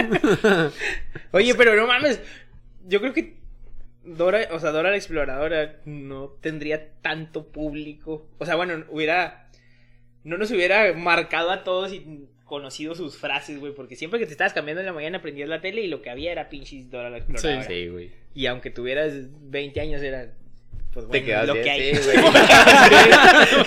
Oye, 1.33 1.55
pero 1.55 1.77
no 1.77 1.87
mames. 1.87 2.21
Yo 2.87 3.01
creo 3.01 3.13
que 3.13 3.41
Dora, 4.05 4.49
o 4.53 4.59
sea, 4.59 4.71
Dora 4.71 4.91
la 4.91 4.97
exploradora 4.97 5.77
no 5.85 6.29
tendría 6.41 6.93
tanto 7.03 7.47
público. 7.49 8.29
O 8.39 8.47
sea, 8.47 8.57
bueno, 8.57 8.85
hubiera. 8.89 9.49
No 10.25 10.37
nos 10.37 10.51
hubiera 10.51 10.93
marcado 10.93 11.51
a 11.51 11.65
todos 11.65 11.93
y 11.93 12.29
conocido 12.45 12.95
sus 12.95 13.17
frases, 13.17 13.59
güey. 13.59 13.75
Porque 13.75 13.97
siempre 13.97 14.19
que 14.19 14.27
te 14.27 14.33
estabas 14.33 14.53
cambiando 14.53 14.81
en 14.81 14.87
la 14.87 14.93
mañana 14.93 15.23
prendías 15.23 15.49
la 15.49 15.61
tele 15.61 15.83
y 15.83 15.89
lo 15.89 16.03
que 16.03 16.11
había 16.11 16.33
era 16.33 16.49
pinches 16.49 16.91
Dora 16.91 17.11
la 17.11 17.19
exploradora. 17.19 17.63
Sí, 17.63 17.89
güey. 17.89 18.11
Y 18.35 18.47
aunque 18.47 18.71
tuvieras 18.71 19.13
20 19.51 19.81
años 19.81 20.03
era. 20.03 20.33
Pues 20.93 21.05
Te 21.07 21.09
bueno, 21.21 21.27
quedas 21.27 21.47
lo 21.47 21.53
bien, 21.55 21.65
que 21.65 21.71
hay. 21.71 21.95
sí, 21.95 22.01
güey. 22.05 22.17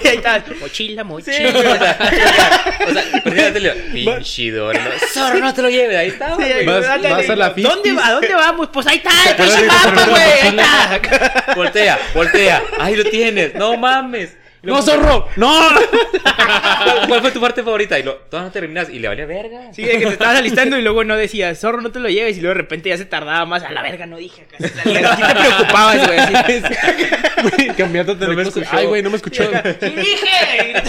y 0.03 0.07
ahí 0.09 0.15
estabas, 0.17 0.43
mochila, 0.59 1.03
mochila. 1.05 1.37
Sí, 1.37 1.43
güey, 1.53 1.67
o 1.67 1.77
sea, 1.77 1.97
o 2.87 2.91
sea, 2.93 3.03
la 3.23 3.53
tele, 3.53 3.71
pinche 3.93 4.51
no, 4.51 4.71
Zorro, 5.13 5.39
no 5.39 5.53
te 5.53 5.61
lo 5.61 5.69
lleves, 5.69 5.95
ahí 5.97 6.07
está, 6.09 6.35
Sí, 6.35 6.43
güey. 6.43 6.65
Vas- 6.65 6.85
ándale, 6.85 7.15
vas 7.15 7.29
a 7.29 7.35
la 7.37 7.49
¿Dónde 7.51 7.69
Fifties. 7.69 7.97
va? 7.97 8.07
¿A 8.07 8.11
dónde 8.11 8.33
vamos? 8.35 8.69
Pues 8.73 8.87
ahí 8.87 8.97
está, 8.97 9.11
el 9.29 9.35
pinche 9.37 9.61
digo, 9.61 9.73
mapa, 9.73 10.05
güey. 10.09 10.21
Ahí 10.21 10.47
está. 10.49 11.53
Voltea, 11.55 11.99
voltea. 12.13 12.63
Ahí 12.79 12.95
lo 12.97 13.05
tienes, 13.05 13.55
no 13.55 13.77
mames. 13.77 14.35
¡No, 14.63 14.81
zorro! 14.81 15.27
¡No! 15.35 15.51
¿Cuál, 17.07 17.19
fue 17.19 17.31
tu 17.31 17.41
parte 17.41 17.63
favorita? 17.63 17.99
Y 17.99 18.03
lo, 18.03 18.15
todas 18.15 18.45
no 18.45 18.51
terminas 18.51 18.89
y 18.89 18.97
le 18.97 19.09
valía 19.09 19.25
verga. 19.25 19.73
Sí, 19.73 19.83
de 19.83 19.97
que 19.97 20.05
te 20.05 20.13
estabas 20.13 20.37
alistando 20.37 20.77
y 20.77 20.81
luego 20.81 21.03
no 21.03 21.17
decías, 21.17 21.59
zorro, 21.59 21.81
no 21.81 21.91
te 21.91 21.99
lo 21.99 22.07
lleves. 22.07 22.37
Y 22.37 22.41
luego 22.41 22.55
de 22.55 22.61
repente 22.61 22.87
ya 22.87 22.97
se 22.97 23.03
tardaba 23.03 23.45
más. 23.45 23.63
A 23.63 23.71
la 23.71 23.81
verga, 23.81 24.05
no 24.05 24.17
dije. 24.17 24.47
Salía. 24.57 25.15
Sí 25.17 25.21
te 25.21 25.35
preocupabas, 25.35 26.07
güey. 26.07 26.19
así. 26.19 27.67
Cambiándote 27.77 28.23
No 28.23 28.29
de 28.29 28.35
me 28.37 28.43
escuchó. 28.43 28.69
Ay, 28.71 28.85
güey, 28.85 29.03
no 29.03 29.09
me 29.09 29.17
escuchó. 29.17 29.43
¡Sí 29.43 29.89
dije! 29.89 30.83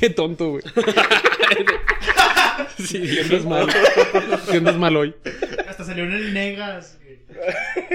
Qué 0.00 0.10
tonto, 0.10 0.50
güey. 0.50 0.62
Sí, 2.78 3.00
¿Qué 3.00 3.20
andas 3.22 3.44
mal? 3.44 3.66
¿Qué 4.50 4.56
andas 4.56 4.76
mal 4.76 4.96
hoy? 4.96 5.14
Hasta 5.68 5.84
salió 5.84 6.04
en 6.04 6.12
el 6.12 6.34
Negas, 6.34 6.98
güey. 7.02 7.18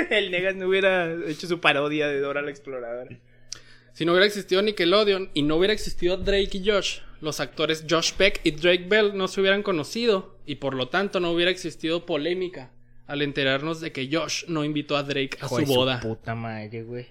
El 0.10 0.32
Negas 0.32 0.56
no 0.56 0.68
hubiera 0.68 1.12
hecho 1.28 1.48
su 1.48 1.60
parodia 1.60 2.08
de 2.08 2.20
Dora 2.20 2.42
la 2.42 2.50
Exploradora. 2.50 3.18
Si 3.94 4.06
no 4.06 4.12
hubiera 4.12 4.26
existido 4.26 4.62
Nickelodeon 4.62 5.30
y 5.34 5.44
no 5.44 5.56
hubiera 5.58 5.74
existido 5.74 6.18
Drake 6.18 6.58
y 6.58 6.68
Josh, 6.68 7.00
los 7.22 7.40
actores 7.40 7.86
Josh 7.88 8.14
Peck 8.14 8.42
y 8.44 8.52
Drake 8.52 8.86
Bell 8.88 9.16
no 9.16 9.28
se 9.28 9.40
hubieran 9.40 9.64
conocido 9.64 10.36
y 10.46 10.56
por 10.56 10.74
lo 10.74 10.90
tanto 10.90 11.20
no 11.20 11.32
hubiera 11.32 11.52
existido 11.52 12.06
polémica 12.06 12.72
al 13.06 13.22
enterarnos 13.22 13.82
de 13.82 13.92
que 13.92 14.10
Josh 14.12 14.46
no 14.48 14.64
invitó 14.64 14.98
a 14.98 15.04
Drake 15.04 15.38
a 15.42 15.46
Hijo 15.46 15.60
su 15.60 15.66
boda. 15.66 16.00
puta 16.00 16.34
madre, 16.36 16.84
güey. 16.84 17.06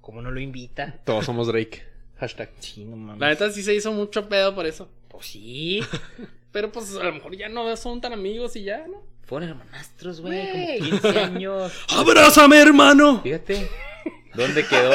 ¿Cómo 0.00 0.22
no 0.22 0.30
lo 0.30 0.40
invita? 0.40 1.00
Todos 1.04 1.26
somos 1.26 1.48
Drake. 1.48 1.82
Hashtag. 2.18 2.50
Sí, 2.60 2.84
no 2.84 2.96
mames. 2.96 3.20
La 3.20 3.28
neta 3.28 3.50
sí 3.50 3.62
se 3.62 3.74
hizo 3.74 3.92
mucho 3.92 4.28
pedo 4.28 4.54
por 4.54 4.64
eso. 4.66 4.88
Pues 5.08 5.26
sí. 5.26 5.80
Pero 6.52 6.72
pues 6.72 6.96
a 6.96 7.04
lo 7.04 7.12
mejor 7.12 7.36
ya 7.36 7.48
no 7.50 7.76
son 7.76 8.00
tan 8.00 8.14
amigos 8.14 8.56
y 8.56 8.62
ya, 8.64 8.86
¿no? 8.86 9.02
Fueron 9.24 9.50
hermanastros, 9.50 10.20
güey, 10.20 10.50
como 10.50 10.64
Güey. 10.64 10.78
15 10.78 11.08
años. 11.18 11.72
¡Abrázame, 11.90 12.58
hermano! 12.58 13.20
Fíjate. 13.22 13.68
¿Dónde 14.36 14.64
quedó? 14.66 14.92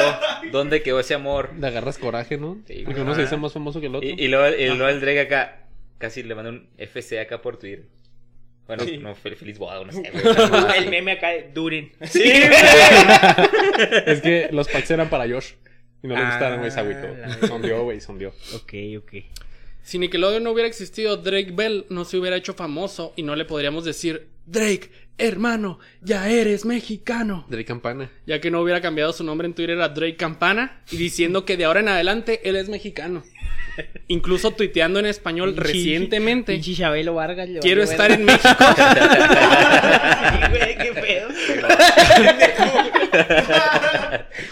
¿Dónde 0.50 0.82
quedó 0.82 1.00
ese 1.00 1.14
amor? 1.14 1.50
Le 1.58 1.66
agarras 1.66 1.98
coraje, 1.98 2.36
¿no? 2.38 2.60
Sí, 2.66 2.82
Porque 2.84 3.00
uno 3.00 3.14
se 3.14 3.22
dice 3.22 3.36
más 3.36 3.52
famoso 3.52 3.80
que 3.80 3.86
el 3.86 3.94
otro. 3.96 4.08
Y, 4.08 4.12
y 4.12 4.28
luego, 4.28 4.56
y 4.56 4.66
luego 4.68 4.88
el 4.88 5.00
Drake 5.00 5.20
acá, 5.20 5.66
casi 5.98 6.22
le 6.22 6.34
mandó 6.34 6.50
un 6.50 6.68
FC 6.78 7.20
acá 7.20 7.42
por 7.42 7.58
Twitter. 7.58 7.84
Bueno, 8.66 8.84
Sí. 8.84 8.96
no, 8.98 9.14
fel- 9.16 9.36
feliz 9.36 9.58
boda, 9.58 9.84
no 9.84 9.92
sé, 9.92 10.02
güey. 10.12 10.78
El 10.78 10.88
meme 10.90 11.12
acá 11.12 11.30
de 11.30 11.50
Duren. 11.52 11.92
Sí, 12.02 12.22
Es 14.06 14.20
que 14.22 14.48
los 14.52 14.68
packs 14.68 14.90
eran 14.90 15.08
para 15.10 15.28
Josh. 15.28 15.52
Y 16.02 16.08
no 16.08 16.14
le 16.14 16.20
Ah, 16.22 16.30
gustaron, 16.30 16.58
güey, 16.60 16.70
se 16.70 16.80
agüitó. 16.80 17.46
Sondió, 17.46 17.82
güey, 17.84 18.00
sondió. 18.00 18.30
Ok, 18.54 18.72
ok. 18.98 19.12
Si 19.82 19.98
Nickelodeon 19.98 20.42
no 20.42 20.50
hubiera 20.52 20.68
existido, 20.68 21.16
Drake 21.16 21.50
Bell 21.52 21.86
no 21.90 22.04
se 22.04 22.16
hubiera 22.16 22.36
hecho 22.36 22.54
famoso 22.54 23.12
y 23.16 23.22
no 23.22 23.34
le 23.36 23.44
podríamos 23.44 23.84
decir, 23.84 24.28
Drake, 24.46 24.90
hermano, 25.18 25.78
ya 26.00 26.28
eres 26.28 26.64
mexicano. 26.64 27.46
Drake 27.48 27.64
Campana. 27.64 28.10
Ya 28.26 28.40
que 28.40 28.50
no 28.50 28.60
hubiera 28.60 28.80
cambiado 28.80 29.12
su 29.12 29.24
nombre 29.24 29.46
en 29.46 29.54
Twitter 29.54 29.80
a 29.80 29.88
Drake 29.88 30.16
Campana 30.16 30.82
y 30.90 30.96
diciendo 30.96 31.44
que 31.44 31.56
de 31.56 31.64
ahora 31.64 31.80
en 31.80 31.88
adelante 31.88 32.40
él 32.48 32.56
es 32.56 32.68
mexicano. 32.68 33.22
Incluso 34.08 34.50
tuiteando 34.50 35.00
en 35.00 35.06
español 35.06 35.56
recientemente. 35.56 36.60
Chabelo 36.60 37.14
Vargas. 37.14 37.48
le 37.48 37.60
Quiero 37.60 37.82
estar 37.82 38.10
en 38.10 38.24
México. 38.24 38.48
Güey, 40.50 40.76
qué 40.76 40.92
pedo. 40.92 41.28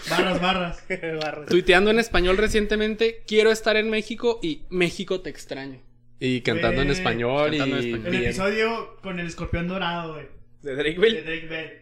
Barras, 0.08 0.40
barras. 0.40 0.82
Barras. 1.22 1.46
tuiteando 1.48 1.90
en 1.90 1.98
español 1.98 2.36
recientemente. 2.38 3.22
Quiero 3.26 3.50
estar 3.50 3.76
en 3.76 3.90
México 3.90 4.38
y 4.42 4.62
México 4.70 5.20
te 5.20 5.28
extraño. 5.30 5.80
Y 6.18 6.40
cantando 6.42 6.82
en 6.82 6.90
español 6.90 7.50
Cantando 7.50 7.76
en 7.78 7.84
español. 7.84 8.14
El 8.14 8.24
episodio 8.24 8.96
con 9.02 9.18
el 9.20 9.26
escorpión 9.26 9.68
dorado, 9.68 10.14
güey. 10.14 10.39
¿De 10.62 10.74
Drake 10.74 10.92
De 10.94 10.98
Bell? 10.98 11.24
Drake 11.24 11.46
Bell. 11.46 11.72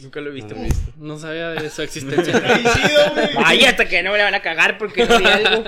Nunca 0.00 0.20
lo 0.20 0.30
he 0.30 0.32
visto. 0.32 0.54
No. 0.54 0.68
No 0.96 1.18
sabía 1.18 1.50
de 1.50 1.70
su 1.70 1.82
existencia. 1.82 2.42
Ay, 3.44 3.64
hasta 3.64 3.88
que 3.88 4.02
no 4.02 4.12
me 4.12 4.18
la 4.18 4.24
van 4.24 4.34
a 4.34 4.42
cagar 4.42 4.78
porque 4.78 5.06
no 5.06 5.14
algo. 5.16 5.64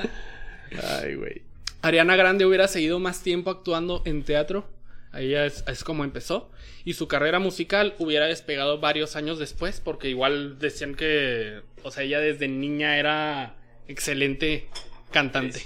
Ay, 1.03 1.15
güey. 1.15 1.43
Ariana 1.83 2.17
Grande 2.17 2.47
hubiera 2.47 2.67
seguido 2.67 2.99
más 2.99 3.23
tiempo 3.23 3.51
actuando 3.51 4.03
en 4.07 4.23
teatro. 4.25 4.69
Ahí 5.13 5.31
ya 5.31 5.45
es, 5.47 5.63
es 5.69 5.85
como 5.85 6.03
empezó. 6.03 6.51
Y 6.85 6.95
su 6.95 7.07
carrera 7.07 7.39
musical 7.39 7.95
hubiera 7.99 8.27
despegado 8.27 8.81
varios 8.81 9.15
años 9.17 9.39
después, 9.39 9.81
porque 9.81 10.09
igual 10.09 10.59
decían 10.59 10.95
que, 10.95 11.61
o 11.83 11.91
sea, 11.91 12.03
ella 12.03 12.19
desde 12.21 12.49
niña 12.49 12.99
era 12.99 13.57
excelente 13.87 14.69
cantante. 15.13 15.63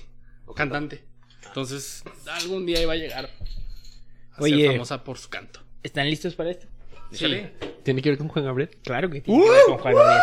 Cantante. 0.54 1.02
Entonces, 1.46 2.02
algún 2.30 2.66
día 2.66 2.82
iba 2.82 2.92
a 2.92 2.96
llegar 2.96 3.30
a 4.32 4.42
Oye. 4.42 4.56
ser 4.64 4.72
famosa 4.72 5.02
por 5.04 5.18
su 5.18 5.30
canto. 5.30 5.60
¿Están 5.82 6.10
listos 6.10 6.34
para 6.34 6.50
esto? 6.50 6.66
Sí. 7.12 7.46
¿Tiene 7.82 8.02
que 8.02 8.10
ver 8.10 8.18
con 8.18 8.28
Juan 8.28 8.44
Gabriel? 8.44 8.70
Claro 8.82 9.10
que 9.10 9.20
tiene 9.20 9.42
que 9.42 9.50
ver 9.50 9.60
con 9.66 9.78
Juan 9.78 9.94
Gabriel. 9.94 10.22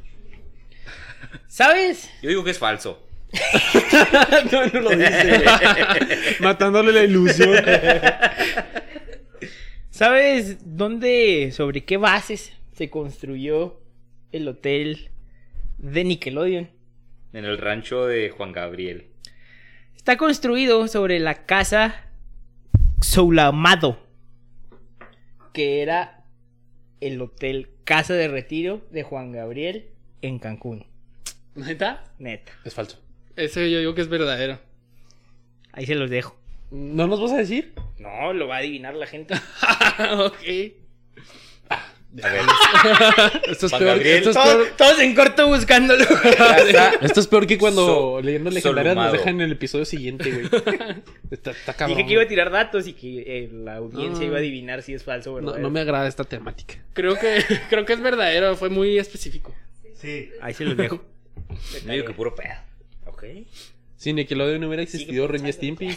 ¿Sabes? 1.48 2.10
Yo 2.22 2.28
digo 2.28 2.44
que 2.44 2.50
es 2.50 2.58
falso. 2.58 3.06
no, 4.52 4.66
no 4.66 4.80
lo 4.80 4.90
dice. 4.90 5.44
Matándole 6.40 6.92
la 6.92 7.04
ilusión. 7.04 7.56
¿Sabes 9.90 10.58
dónde, 10.64 11.52
sobre 11.52 11.84
qué 11.84 11.96
bases 11.96 12.52
se 12.72 12.90
construyó 12.90 13.80
el 14.32 14.48
hotel 14.48 15.10
de 15.78 16.04
Nickelodeon? 16.04 16.70
En 17.32 17.44
el 17.44 17.58
rancho 17.58 18.06
de 18.06 18.30
Juan 18.30 18.52
Gabriel. 18.52 19.08
Está 19.94 20.16
construido 20.16 20.88
sobre 20.88 21.20
la 21.20 21.44
casa 21.46 22.06
Soulamado, 23.00 23.98
que 25.52 25.82
era 25.82 26.24
el 27.00 27.20
hotel 27.20 27.70
Casa 27.84 28.14
de 28.14 28.28
Retiro 28.28 28.86
de 28.90 29.02
Juan 29.02 29.32
Gabriel 29.32 29.88
en 30.22 30.38
Cancún. 30.38 30.86
¿Neta? 31.54 32.04
Neta. 32.18 32.52
Es 32.64 32.74
falso. 32.74 32.98
Ese 33.36 33.70
yo 33.70 33.78
digo 33.78 33.94
que 33.94 34.02
es 34.02 34.08
verdadero. 34.08 34.58
Ahí 35.72 35.86
se 35.86 35.94
los 35.94 36.10
dejo. 36.10 36.36
¿No 36.70 37.06
nos 37.06 37.20
vas 37.20 37.32
a 37.32 37.38
decir? 37.38 37.72
No, 37.98 38.32
lo 38.32 38.48
va 38.48 38.56
a 38.56 38.58
adivinar 38.58 38.94
la 38.94 39.06
gente. 39.06 39.34
ok. 40.18 40.79
Esto 43.48 43.66
es 43.66 43.72
Juan 43.72 43.82
peor. 43.82 43.94
Gabriel. 43.96 44.16
Esto 44.18 44.30
es 44.30 44.36
todos, 44.36 44.54
peor, 44.54 44.68
todos 44.76 44.98
en 45.00 45.14
corto 45.14 45.46
buscándolo. 45.48 46.04
esto 47.02 47.20
es 47.20 47.26
peor 47.28 47.46
que 47.46 47.56
cuando 47.58 47.86
So- 47.86 48.20
leyendas 48.20 48.52
legendarias 48.54 48.96
nos 48.96 49.04
Solumado. 49.04 49.12
dejan 49.12 49.34
en 49.36 49.40
el 49.42 49.52
episodio 49.52 49.84
siguiente, 49.84 50.30
güey. 50.30 50.46
Está, 51.30 51.52
está 51.52 51.74
cabrón. 51.74 51.96
Dije 51.96 52.08
que 52.08 52.12
iba 52.14 52.22
a 52.22 52.26
tirar 52.28 52.50
datos 52.50 52.88
y 52.88 52.94
que 52.94 53.20
eh, 53.44 53.48
la 53.52 53.76
audiencia 53.76 54.24
Ah. 54.24 54.26
iba 54.26 54.36
a 54.36 54.40
adivinar 54.40 54.82
si 54.82 54.94
es 54.94 55.04
falso 55.04 55.30
o 55.34 55.36
no, 55.40 55.46
verdadero. 55.46 55.62
no 55.62 55.70
me 55.70 55.80
agrada 55.80 56.08
esta 56.08 56.24
temática. 56.24 56.74
Creo 56.92 57.16
que, 57.16 57.44
creo 57.70 57.84
que 57.86 57.92
es 57.92 58.00
verdadero, 58.00 58.56
fue 58.56 58.68
muy 58.70 58.98
específico. 58.98 59.54
Sí. 59.94 60.30
Ahí 60.40 60.52
se 60.54 60.64
los 60.64 60.76
dejo. 60.76 61.00
yo 61.86 61.92
digo 61.92 62.06
que 62.06 62.12
puro 62.14 62.34
pedo. 62.34 62.54
Ok. 63.06 63.24
Si 63.96 64.12
Nickelodeon 64.12 64.60
no 64.62 64.66
hubiera 64.68 64.82
existido, 64.82 65.26
Sigue 65.26 65.38
Ren 65.38 65.46
y 65.46 65.52
Stimpy. 65.52 65.96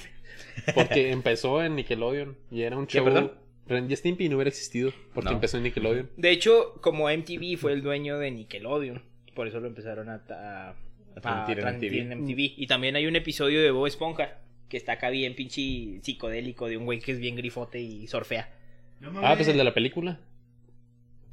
Porque 0.75 1.11
empezó 1.11 1.63
en 1.63 1.75
Nickelodeon. 1.75 2.37
Y 2.51 2.61
era 2.61 2.77
un 2.77 2.85
¿Qué, 2.85 2.97
show. 2.99 3.05
perdón? 3.05 3.31
Ren 3.67 3.89
y 3.89 3.95
Stimpy 3.95 4.27
no 4.29 4.35
hubiera 4.35 4.49
existido. 4.49 4.91
Porque 5.13 5.29
No. 5.29 5.35
empezó 5.35 5.57
en 5.57 5.63
Nickelodeon. 5.63 6.09
De 6.17 6.31
hecho, 6.31 6.73
como 6.81 7.09
MTV 7.09 7.57
fue 7.57 7.73
el 7.73 7.81
dueño 7.81 8.17
de 8.19 8.31
Nickelodeon, 8.31 9.01
por 9.35 9.47
eso 9.47 9.59
lo 9.59 9.67
empezaron 9.67 10.09
a, 10.09 10.21
a- 10.29 10.69
a 11.15 11.21
transmitir 11.21 11.57
en 11.59 11.61
transmitir 11.61 11.91
MTV. 12.03 12.11
en 12.11 12.19
MTV. 12.23 12.53
Y 12.57 12.67
también 12.67 12.95
hay 12.95 13.05
un 13.07 13.15
episodio 13.15 13.61
de 13.61 13.71
Bob 13.71 13.87
Esponja 13.87 14.39
que 14.69 14.77
está 14.77 14.93
acá 14.93 15.09
bien 15.09 15.35
pinche 15.35 15.99
psicodélico 16.01 16.67
de 16.67 16.77
un 16.77 16.85
güey 16.85 16.99
que 16.99 17.11
es 17.11 17.19
bien 17.19 17.35
grifote 17.35 17.79
y 17.79 18.07
surfea. 18.07 18.49
No 18.99 19.11
mames. 19.11 19.29
Ah, 19.29 19.35
pues 19.35 19.47
el 19.47 19.57
de 19.57 19.63
la 19.63 19.73
película. 19.73 20.19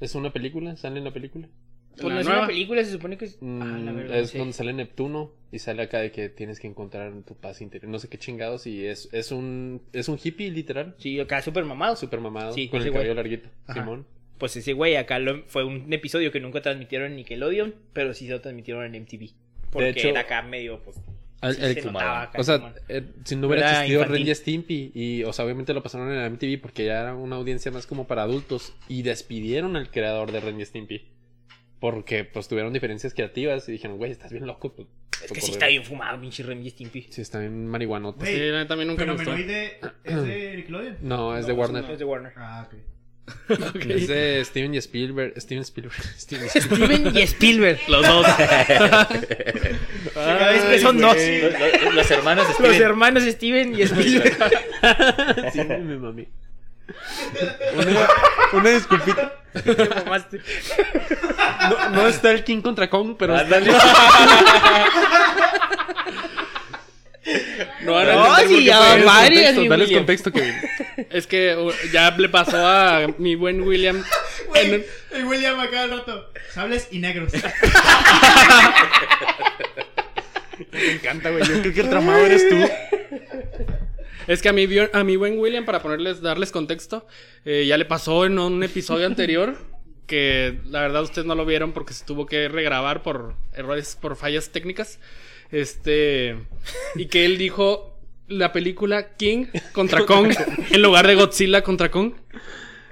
¿Es 0.00 0.14
una 0.14 0.32
película? 0.32 0.76
¿Sale 0.76 0.98
en 0.98 1.04
la 1.04 1.12
película? 1.12 1.48
Pues 1.96 2.04
La 2.08 2.14
no 2.14 2.20
es 2.20 2.26
nueva. 2.26 2.40
una 2.40 2.48
película, 2.48 2.84
se 2.84 2.92
supone 2.92 3.16
que 3.18 3.24
es. 3.26 3.38
Mm, 3.40 3.62
Ah, 3.62 3.78
la 3.84 3.92
verdad, 3.92 4.18
es 4.18 4.32
donde 4.32 4.52
sale 4.52 4.72
Neptuno 4.72 5.32
y 5.52 5.58
sale 5.58 5.82
acá 5.82 5.98
de 6.00 6.10
que 6.12 6.28
tienes 6.28 6.58
que 6.60 6.66
encontrar 6.66 7.12
tu 7.26 7.34
paz 7.34 7.60
interior. 7.60 7.90
No 7.90 7.98
sé 7.98 8.08
qué 8.08 8.16
chingados 8.18 8.66
y 8.66 8.86
es, 8.86 9.08
es 9.12 9.32
un 9.32 9.82
es 9.92 10.08
un 10.08 10.18
hippie 10.22 10.50
literal. 10.50 10.94
Sí, 10.98 11.18
acá 11.20 11.42
súper 11.42 11.64
mamado. 11.64 11.96
Super 11.96 12.20
mamado. 12.20 12.52
Sí, 12.52 12.68
con 12.68 12.78
ese 12.80 12.88
el 12.88 12.92
güey. 12.92 13.02
cabello 13.04 13.14
larguito. 13.14 13.48
Ajá. 13.66 13.80
Simón. 13.80 14.06
Pues 14.38 14.56
ese 14.56 14.72
güey 14.72 14.96
acá 14.96 15.18
lo- 15.18 15.42
fue 15.48 15.64
un 15.64 15.92
episodio 15.92 16.32
que 16.32 16.40
nunca 16.40 16.62
transmitieron 16.62 17.10
en 17.10 17.16
Nickelodeon, 17.16 17.74
pero 17.92 18.14
sí 18.14 18.26
lo 18.28 18.40
transmitieron 18.40 18.84
en 18.86 18.94
MTV. 19.02 19.32
Porque 19.70 19.90
hecho- 19.90 20.08
era 20.08 20.20
acá 20.20 20.40
medio, 20.42 20.82
pues. 20.82 20.96
Sí 20.96 21.02
el- 21.42 21.74
se 21.74 21.82
notaba 21.86 22.22
acá, 22.22 22.38
o 22.40 22.44
sea, 22.44 22.74
eh, 22.88 23.02
si 23.24 23.34
no 23.34 23.46
hubiera 23.46 23.68
Era 23.70 23.80
existido. 23.84 24.04
Ren 24.04 24.26
y 24.28 24.34
Stimpy 24.34 24.92
y, 24.94 25.24
o 25.24 25.32
sea, 25.32 25.44
obviamente 25.46 25.72
lo 25.74 25.82
pasaron 25.82 26.12
en 26.12 26.18
MTV 26.34 26.58
porque 26.60 26.84
ya 26.84 27.00
era 27.00 27.14
una 27.14 27.36
audiencia 27.36 27.70
más 27.72 27.86
como 27.86 28.06
para 28.06 28.22
adultos 28.24 28.74
y 28.88 29.02
despidieron 29.02 29.74
al 29.76 29.90
creador 29.90 30.32
de 30.32 30.40
Ren 30.40 30.60
y 30.60 30.64
Stimpy 30.66 31.02
porque 31.80 32.24
pues 32.24 32.46
tuvieron 32.48 32.72
diferencias 32.72 33.14
creativas 33.14 33.68
y 33.68 33.72
dijeron, 33.72 33.96
güey, 33.96 34.12
estás 34.12 34.30
bien 34.32 34.46
loco. 34.46 34.72
Pues, 34.74 34.86
es 35.24 35.32
que 35.32 35.40
sí 35.40 35.52
está 35.52 35.66
bien 35.66 35.82
fumado, 35.84 36.20
pinche 36.20 36.42
Remy 36.42 36.70
Stimpy. 36.70 37.08
Sí, 37.10 37.20
está 37.22 37.38
bien 37.40 37.66
marihuanote. 37.66 38.20
Güey, 38.20 38.36
Sí, 38.62 38.68
también 38.68 38.88
nunca 38.88 39.00
pero 39.00 39.12
me 39.14 39.18
gustó. 39.18 39.30
Menoide 39.36 39.80
es 40.04 40.22
de 40.22 40.56
Nickelodeon. 40.56 40.96
No, 41.02 41.36
es 41.36 41.46
de 41.46 41.52
No, 41.54 41.58
Warner. 41.60 41.84
no. 41.84 41.92
Es 41.92 41.98
de 41.98 42.04
Warner. 42.04 42.32
Ah, 42.36 42.66
ok. 42.66 42.74
Es 43.88 44.08
de 44.08 44.44
Steven 44.44 44.74
y 44.74 44.78
Spielberg. 44.78 45.40
Steven 45.40 45.62
Spielberg. 45.62 45.94
Steven 46.18 46.46
Spielberg. 46.46 46.92
Steven 46.92 47.16
y 47.16 47.22
Spielberg. 47.22 47.78
Los 47.88 48.06
dos. 48.06 48.26
Vez 50.16 50.64
que 50.64 50.78
son 50.80 50.98
dos. 50.98 51.16
Los, 51.16 51.52
los- 51.84 51.94
los 51.94 52.10
hermanos 52.10 52.46
Los 52.48 52.54
Steven. 52.56 52.82
hermanos 52.82 53.22
Steven 53.24 53.74
y 53.78 53.82
Spielberg. 53.82 54.36
Sí, 55.52 55.60
me 55.64 55.96
mami. 55.96 56.26
Una, 57.76 58.08
una 58.54 58.70
disculpita. 58.70 59.34
No, 61.68 61.90
no 61.90 62.08
está 62.08 62.30
el 62.32 62.44
King 62.44 62.60
contra 62.62 62.88
Kong, 62.88 63.16
pero 63.18 63.36
está 63.36 63.58
el... 63.58 63.66
No 67.82 67.92
van 67.92 68.08
a 68.08 68.14
No, 68.14 68.36
sí, 68.48 68.64
ya 68.64 68.78
contexto, 68.78 69.94
contexto, 69.94 70.32
Kevin. 70.32 70.54
Es 71.10 71.26
que 71.26 71.54
uh, 71.56 71.70
ya 71.92 72.10
le 72.12 72.28
pasó 72.28 72.56
a 72.66 73.06
mi 73.18 73.34
buen 73.34 73.62
William. 73.62 74.02
en 74.54 74.74
un- 74.74 74.80
Güey, 74.80 74.84
el 75.12 75.24
William 75.26 75.60
acá 75.60 75.82
al 75.82 75.90
rato. 75.90 76.30
Sables 76.52 76.88
y 76.90 76.98
negros. 76.98 77.32
Me 80.72 80.92
encanta, 80.92 81.30
güey. 81.30 81.42
Yo 81.44 81.60
creo 81.60 81.74
que 81.74 81.80
el 81.80 81.88
tramado 81.90 82.18
eres 82.26 82.48
tú. 82.48 82.56
Es 84.30 84.42
que 84.42 84.48
a 84.48 84.52
mi, 84.52 84.68
a 84.92 85.02
mi 85.02 85.16
buen 85.16 85.40
William, 85.40 85.64
para 85.64 85.82
ponerles, 85.82 86.20
darles 86.20 86.52
contexto, 86.52 87.04
eh, 87.44 87.64
ya 87.66 87.76
le 87.76 87.84
pasó 87.84 88.24
en 88.24 88.38
un 88.38 88.62
episodio 88.62 89.08
anterior 89.08 89.58
que 90.06 90.60
la 90.66 90.82
verdad 90.82 91.02
ustedes 91.02 91.26
no 91.26 91.34
lo 91.34 91.44
vieron 91.44 91.72
porque 91.72 91.94
se 91.94 92.04
tuvo 92.04 92.26
que 92.26 92.46
regrabar 92.48 93.02
por 93.02 93.34
errores, 93.54 93.98
por 94.00 94.14
fallas 94.14 94.50
técnicas. 94.50 95.00
Este. 95.50 96.36
Y 96.94 97.06
que 97.06 97.24
él 97.24 97.38
dijo 97.38 97.98
la 98.28 98.52
película 98.52 99.16
King 99.16 99.46
contra 99.72 100.06
Kong 100.06 100.32
en 100.70 100.80
lugar 100.80 101.08
de 101.08 101.16
Godzilla 101.16 101.62
contra 101.62 101.90
Kong. 101.90 102.12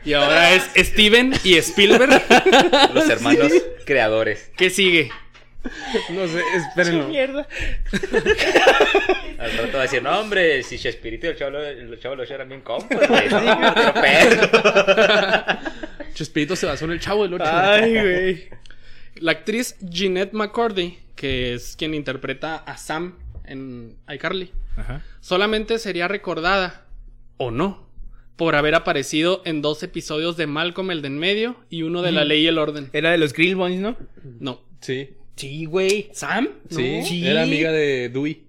Y 0.05 0.15
ahora 0.15 0.55
es 0.55 0.69
Steven 0.89 1.35
y 1.45 1.55
Spielberg. 1.55 2.21
Los 2.95 3.09
hermanos 3.09 3.53
creadores. 3.85 4.51
¿Qué 4.57 4.71
sigue? 4.71 5.13
No 6.11 6.27
sé, 6.29 6.41
espérenlo. 6.57 7.09
Mierda. 7.09 7.47
Al 9.39 9.53
rato 9.53 9.73
va 9.75 9.79
a 9.81 9.83
decir, 9.83 10.03
no, 10.03 10.19
hombre, 10.21 10.63
si 10.63 10.79
Chespirito 10.79 11.27
y 11.27 11.31
el 11.31 11.37
chavo, 11.37 11.59
el 11.59 11.99
chavo 12.01 12.17
los 12.17 12.31
eran 12.31 12.49
bien 12.49 12.61
compas, 12.63 13.09
güey. 13.09 13.29
No. 13.29 13.73
Chespirito 16.15 16.57
se 16.57 16.67
basó 16.67 16.85
en 16.87 16.93
el 16.93 17.01
chavo 17.01 17.25
del 17.25 17.35
8. 17.35 17.45
Ay, 17.47 17.93
güey. 17.93 18.49
La 19.17 19.33
actriz 19.33 19.77
Jeanette 19.81 20.33
McCordy, 20.33 20.99
que 21.17 21.55
es 21.55 21.75
quien 21.77 21.95
interpreta 21.95 22.57
a 22.57 22.77
Sam 22.77 23.19
en 23.45 23.97
iCarly, 24.09 24.53
Ajá. 24.77 25.03
solamente 25.21 25.79
sería 25.79 26.07
recordada, 26.09 26.87
o 27.37 27.51
no, 27.51 27.89
por 28.37 28.55
haber 28.55 28.75
aparecido 28.77 29.43
en 29.45 29.61
dos 29.63 29.83
episodios 29.83 30.37
de 30.37 30.47
Malcolm 30.47 30.91
el 30.93 31.03
de 31.03 31.09
en 31.09 31.19
medio 31.19 31.57
y 31.69 31.83
uno 31.83 32.03
de 32.03 32.13
La 32.13 32.25
Ley 32.25 32.43
y 32.43 32.47
el 32.47 32.59
Orden. 32.59 32.91
Era 32.93 33.11
de 33.11 33.19
los 33.19 33.33
Grill 33.33 33.57
Boys, 33.57 33.81
¿no? 33.81 33.97
No. 34.39 34.63
Sí, 34.81 35.11
Sí, 35.39 35.65
güey. 35.65 36.11
¿Sam? 36.13 36.49
sí, 36.71 37.03
Sí. 37.05 37.27
Era 37.27 37.43
amiga 37.45 37.73
de 37.73 38.09
Dewey. 38.11 38.45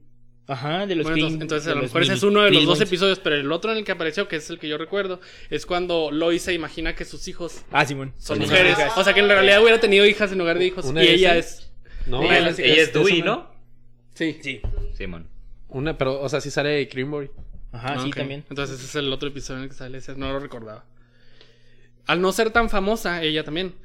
Ajá, 0.47 0.87
de 0.87 0.95
los 0.95 1.03
Bueno, 1.05 1.17
entonces, 1.27 1.41
entonces 1.41 1.65
de 1.65 1.71
a 1.71 1.75
lo 1.75 1.81
mejor 1.83 2.01
ese 2.01 2.13
es 2.13 2.23
uno 2.23 2.41
de 2.41 2.49
los 2.49 2.65
dos 2.65 2.81
episodios, 2.81 3.19
pero 3.19 3.35
el 3.35 3.51
otro 3.51 3.71
en 3.71 3.77
el 3.77 3.83
que 3.83 3.91
apareció, 3.91 4.27
que 4.27 4.37
es 4.37 4.49
el 4.49 4.57
que 4.57 4.67
yo 4.67 4.79
recuerdo, 4.79 5.21
es 5.51 5.67
cuando 5.67 6.09
Lois 6.11 6.41
se 6.41 6.53
imagina 6.55 6.95
que 6.95 7.05
sus 7.05 7.27
hijos 7.27 7.61
Ah, 7.71 7.85
Simón. 7.85 8.13
son 8.17 8.37
Son 8.37 8.39
mujeres. 8.39 8.75
O 8.97 9.03
sea 9.03 9.13
que 9.13 9.19
en 9.19 9.27
realidad 9.27 9.61
hubiera 9.61 9.79
tenido 9.79 10.07
hijas 10.07 10.31
en 10.31 10.39
lugar 10.39 10.57
de 10.57 10.65
hijos. 10.65 10.85
Una 10.85 11.03
Y 11.03 11.07
de 11.07 11.13
ella 11.13 11.37
es. 11.37 11.71
No, 12.07 12.23
ella, 12.23 12.49
es- 12.49 12.57
ella 12.57 12.81
es 12.81 12.91
Dewey, 12.93 13.21
¿no? 13.21 13.47
Sí. 14.15 14.39
Sí. 14.41 14.59
Simón. 14.97 15.27
Una, 15.67 15.95
pero, 15.99 16.19
o 16.19 16.27
sea, 16.27 16.41
sí 16.41 16.49
sale 16.49 16.89
Creamboy. 16.89 17.29
Ajá, 17.71 17.93
Ah, 17.99 18.03
sí, 18.03 18.09
también. 18.09 18.43
Entonces 18.49 18.79
ese 18.79 18.87
es 18.87 18.95
el 18.95 19.13
otro 19.13 19.29
episodio 19.29 19.59
en 19.59 19.63
el 19.65 19.69
que 19.69 19.75
sale, 19.75 19.99
ese 19.99 20.15
no 20.15 20.31
lo 20.33 20.39
recordaba. 20.39 20.83
Al 22.07 22.21
no 22.21 22.31
ser 22.31 22.49
tan 22.49 22.71
famosa, 22.71 23.21
ella 23.21 23.43
también, 23.43 23.75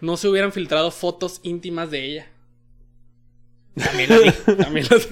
no 0.00 0.16
se 0.16 0.26
hubieran 0.28 0.52
filtrado 0.52 0.90
fotos 0.90 1.40
íntimas 1.42 1.90
de 1.90 2.04
ella. 2.06 2.26
También 3.74 4.10
la 4.10 4.18
vi. 4.18 4.30
También 4.56 4.86
las- 4.90 5.08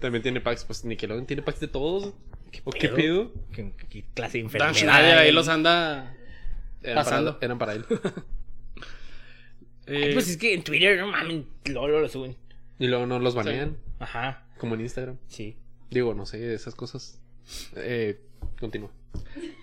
También 0.00 0.22
tiene 0.22 0.40
packs. 0.40 0.64
Pues 0.64 0.84
Nickelodeon 0.84 1.26
tiene 1.26 1.42
packs 1.42 1.60
de 1.60 1.68
todos. 1.68 2.14
¿Qué, 2.50 2.60
¿o 2.64 2.70
qué 2.70 2.88
pedo? 2.88 2.96
pedo? 2.96 3.32
¿Qué, 3.52 3.72
qué 3.88 4.04
clase 4.14 4.38
de 4.38 4.44
Dan 4.44 4.46
enfermedad? 4.46 4.74
Schneider 4.74 5.18
ahí 5.18 5.32
los 5.32 5.48
anda 5.48 6.14
Eran 6.82 7.04
pasando. 7.04 7.34
para, 7.34 7.44
eran 7.46 7.58
para 7.58 7.72
él. 7.74 7.84
eh, 9.86 10.02
Ay, 10.06 10.14
Pues 10.14 10.28
es 10.28 10.36
que 10.36 10.54
en 10.54 10.64
Twitter, 10.64 10.98
no 10.98 11.08
mames, 11.08 11.44
luego 11.66 12.00
lo 12.00 12.08
suben. 12.08 12.36
Y 12.78 12.86
luego 12.88 13.06
no 13.06 13.18
los 13.18 13.34
banean. 13.34 13.76
Ajá, 13.98 14.44
Como 14.58 14.74
en 14.74 14.80
Instagram. 14.82 15.16
sí. 15.28 15.56
Digo, 15.90 16.14
no 16.14 16.24
sé, 16.24 16.54
esas 16.54 16.74
cosas. 16.76 17.18
Eh, 17.76 18.20
continúa. 18.60 18.90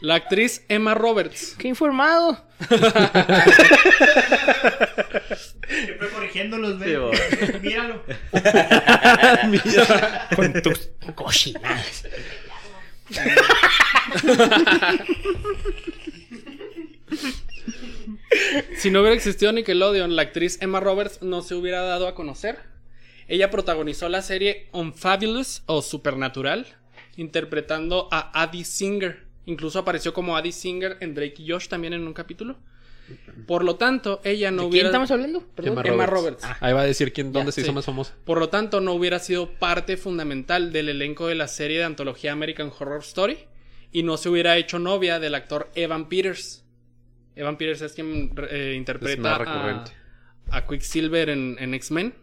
La 0.02 0.16
actriz 0.16 0.66
Emma 0.68 0.94
Roberts. 0.94 1.56
¡Qué 1.58 1.70
informado! 1.70 2.38
Siempre 5.68 6.10
corrigiéndolos, 6.10 6.82
Sí. 6.82 6.92
Míralo. 7.62 8.04
Con 10.36 10.54
tus 10.62 10.90
cochinadas. 11.16 12.04
Si 18.78 18.92
no 18.92 19.02
hubiera 19.02 19.16
existido 19.16 19.52
Nickelodeon, 19.52 20.16
la 20.16 20.22
actriz 20.24 20.60
Emma 20.62 20.80
Roberts 20.80 21.22
no 21.22 21.42
se 21.42 21.56
hubiera 21.56 21.82
dado 21.82 22.08
a 22.08 22.16
conocer. 22.16 22.60
Ella 23.28 23.50
protagonizó 23.50 24.08
la 24.10 24.22
serie 24.22 24.68
Unfabulous 24.72 25.64
o 25.66 25.82
Supernatural, 25.82 26.68
interpretando 27.18 28.08
a 28.12 28.42
Addie 28.42 28.64
Singer. 28.64 29.26
Incluso 29.46 29.80
apareció 29.80 30.14
como 30.14 30.38
Addie 30.38 30.52
Singer 30.52 30.98
en 31.02 31.16
Drake 31.16 31.42
y 31.42 31.50
Josh 31.52 31.68
también 31.68 31.94
en 31.94 32.06
un 32.06 32.14
capítulo. 32.14 32.58
Por 33.46 33.64
lo 33.64 33.76
tanto, 33.76 34.20
ella 34.24 34.52
no 34.52 34.56
¿De 34.56 34.62
quién 34.64 34.72
hubiera. 34.72 34.88
estamos 34.90 35.12
hablando? 35.12 35.42
Perdón. 35.56 35.86
Emma 35.86 36.06
Roberts. 36.06 36.44
Ahí 36.60 36.74
va 36.74 36.82
a 36.82 36.86
decir 36.86 37.14
quién, 37.14 37.32
dónde 37.32 37.52
se 37.52 37.62
hizo 37.62 37.70
sí. 37.72 37.76
más 37.76 37.86
famosa. 37.86 38.14
Por 38.26 38.40
lo 38.40 38.50
tanto, 38.50 38.82
no 38.82 38.94
hubiera 38.94 39.20
sido 39.20 39.52
parte 39.54 39.96
fundamental 39.98 40.72
del 40.74 40.90
elenco 40.90 41.28
de 41.28 41.36
la 41.36 41.48
serie 41.48 41.78
de 41.78 41.84
antología 41.86 42.32
American 42.34 42.72
Horror 42.78 43.02
Story 43.02 43.38
y 43.92 44.04
no 44.04 44.18
se 44.18 44.30
hubiera 44.30 44.58
hecho 44.58 44.80
novia 44.80 45.20
del 45.20 45.36
actor 45.36 45.70
Evan 45.76 46.10
Peters. 46.10 46.66
Evan 47.36 47.58
Peters 47.58 47.82
es 47.82 47.94
quien 47.94 48.34
eh, 48.50 48.74
interpreta 48.76 49.14
Es 49.14 49.20
más 49.20 49.34
a, 49.34 49.38
recurrente. 49.38 49.92
a 50.50 50.66
Quicksilver 50.68 51.30
en, 51.30 51.56
en 51.60 51.74
X-Men. 51.76 52.14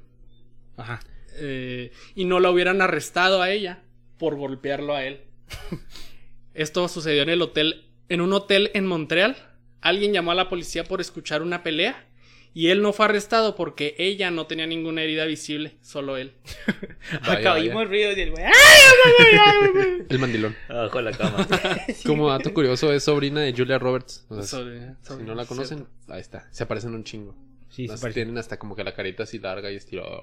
Ajá. 0.77 1.01
eh, 1.37 1.93
y 2.15 2.25
no 2.25 2.41
la 2.41 2.51
hubieran 2.51 2.83
arrestado 2.83 3.41
a 3.41 3.51
ella 3.51 3.83
por 4.19 4.35
golpearlo 4.37 4.95
a 4.95 5.05
él. 5.05 5.23
Esto 6.55 6.87
sucedió 6.89 7.23
en 7.23 7.31
el 7.31 7.43
hotel, 7.43 7.85
en 8.09 8.21
un 8.21 8.33
hotel 8.33 8.71
en 8.75 8.87
Montreal. 8.87 9.37
Alguien 9.85 10.13
llamó 10.13 10.33
a 10.33 10.35
la 10.35 10.49
policía 10.49 10.83
por 10.85 11.01
escuchar 11.01 11.43
una 11.43 11.63
pelea 11.63 12.07
y 12.55 12.69
él 12.69 12.81
no 12.83 12.93
fue 12.93 13.05
arrestado 13.07 13.55
porque 13.55 13.95
ella 13.99 14.31
no 14.31 14.47
tenía 14.47 14.67
ninguna 14.67 15.03
herida 15.03 15.25
visible, 15.27 15.77
solo 15.83 16.17
él. 16.17 16.33
Oímos 17.53 17.89
ruidos 17.89 18.17
del 18.17 18.31
güey. 18.31 18.45
¡Ay! 18.47 20.07
El 20.09 20.19
mandilón. 20.19 20.57
Abajo 20.69 20.99
de 20.99 21.05
la 21.05 21.13
cama. 21.17 21.47
Como 22.07 22.31
dato 22.31 22.55
curioso, 22.55 22.93
es 22.93 23.05
sobrina 23.05 23.41
de 23.43 23.53
Julia 23.53 23.79
Roberts. 23.79 24.25
O 24.31 24.41
sea, 24.43 24.45
Sobre- 24.61 24.95
si 25.03 25.23
no 25.25 25.35
la 25.35 25.45
conocen, 25.47 25.79
cierto. 25.79 26.13
ahí 26.15 26.21
está. 26.21 26.49
Se 26.51 26.65
parecen 26.67 26.95
un 26.95 27.05
chingo. 27.05 27.37
Sí, 27.71 27.87
Las 27.89 28.01
se 28.01 28.13
tienen 28.13 28.39
hasta 28.39 28.59
como 28.59 28.77
que 28.77 28.85
la 28.85 28.95
carita 28.95 29.25
así 29.25 29.39
larga 29.39 29.71
y 29.71 29.77
estirada. 29.77 30.21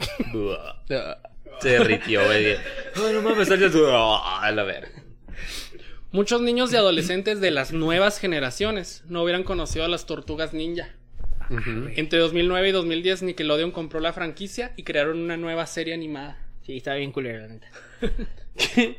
Ah, 0.00 1.18
Se 1.60 1.70
derritió, 1.70 2.24
güey. 2.24 2.54
Ay, 2.54 3.12
no 3.14 3.22
mames, 3.22 3.48
salió 3.48 3.70
su- 3.70 3.84
Ah, 3.88 4.42
A 4.42 4.50
la 4.52 4.62
verga. 4.62 5.02
Muchos 6.12 6.40
niños 6.40 6.72
y 6.72 6.76
adolescentes 6.76 7.40
de 7.40 7.50
las 7.50 7.72
nuevas 7.72 8.18
generaciones 8.18 9.02
no 9.08 9.22
hubieran 9.22 9.42
conocido 9.44 9.84
a 9.84 9.88
las 9.88 10.06
tortugas 10.06 10.54
ninja. 10.54 10.88
Entre 11.96 12.18
2009 12.18 12.68
y 12.68 12.72
2010 12.72 13.22
Nickelodeon 13.22 13.70
compró 13.70 14.00
la 14.00 14.12
franquicia 14.12 14.72
y 14.76 14.82
crearon 14.82 15.18
una 15.18 15.36
nueva 15.36 15.66
serie 15.66 15.94
animada. 15.94 16.38
Sí, 16.62 16.76
estaba 16.78 16.96
bien 16.96 17.12
culero, 17.12 17.38
la 17.40 17.48
neta. 17.48 17.68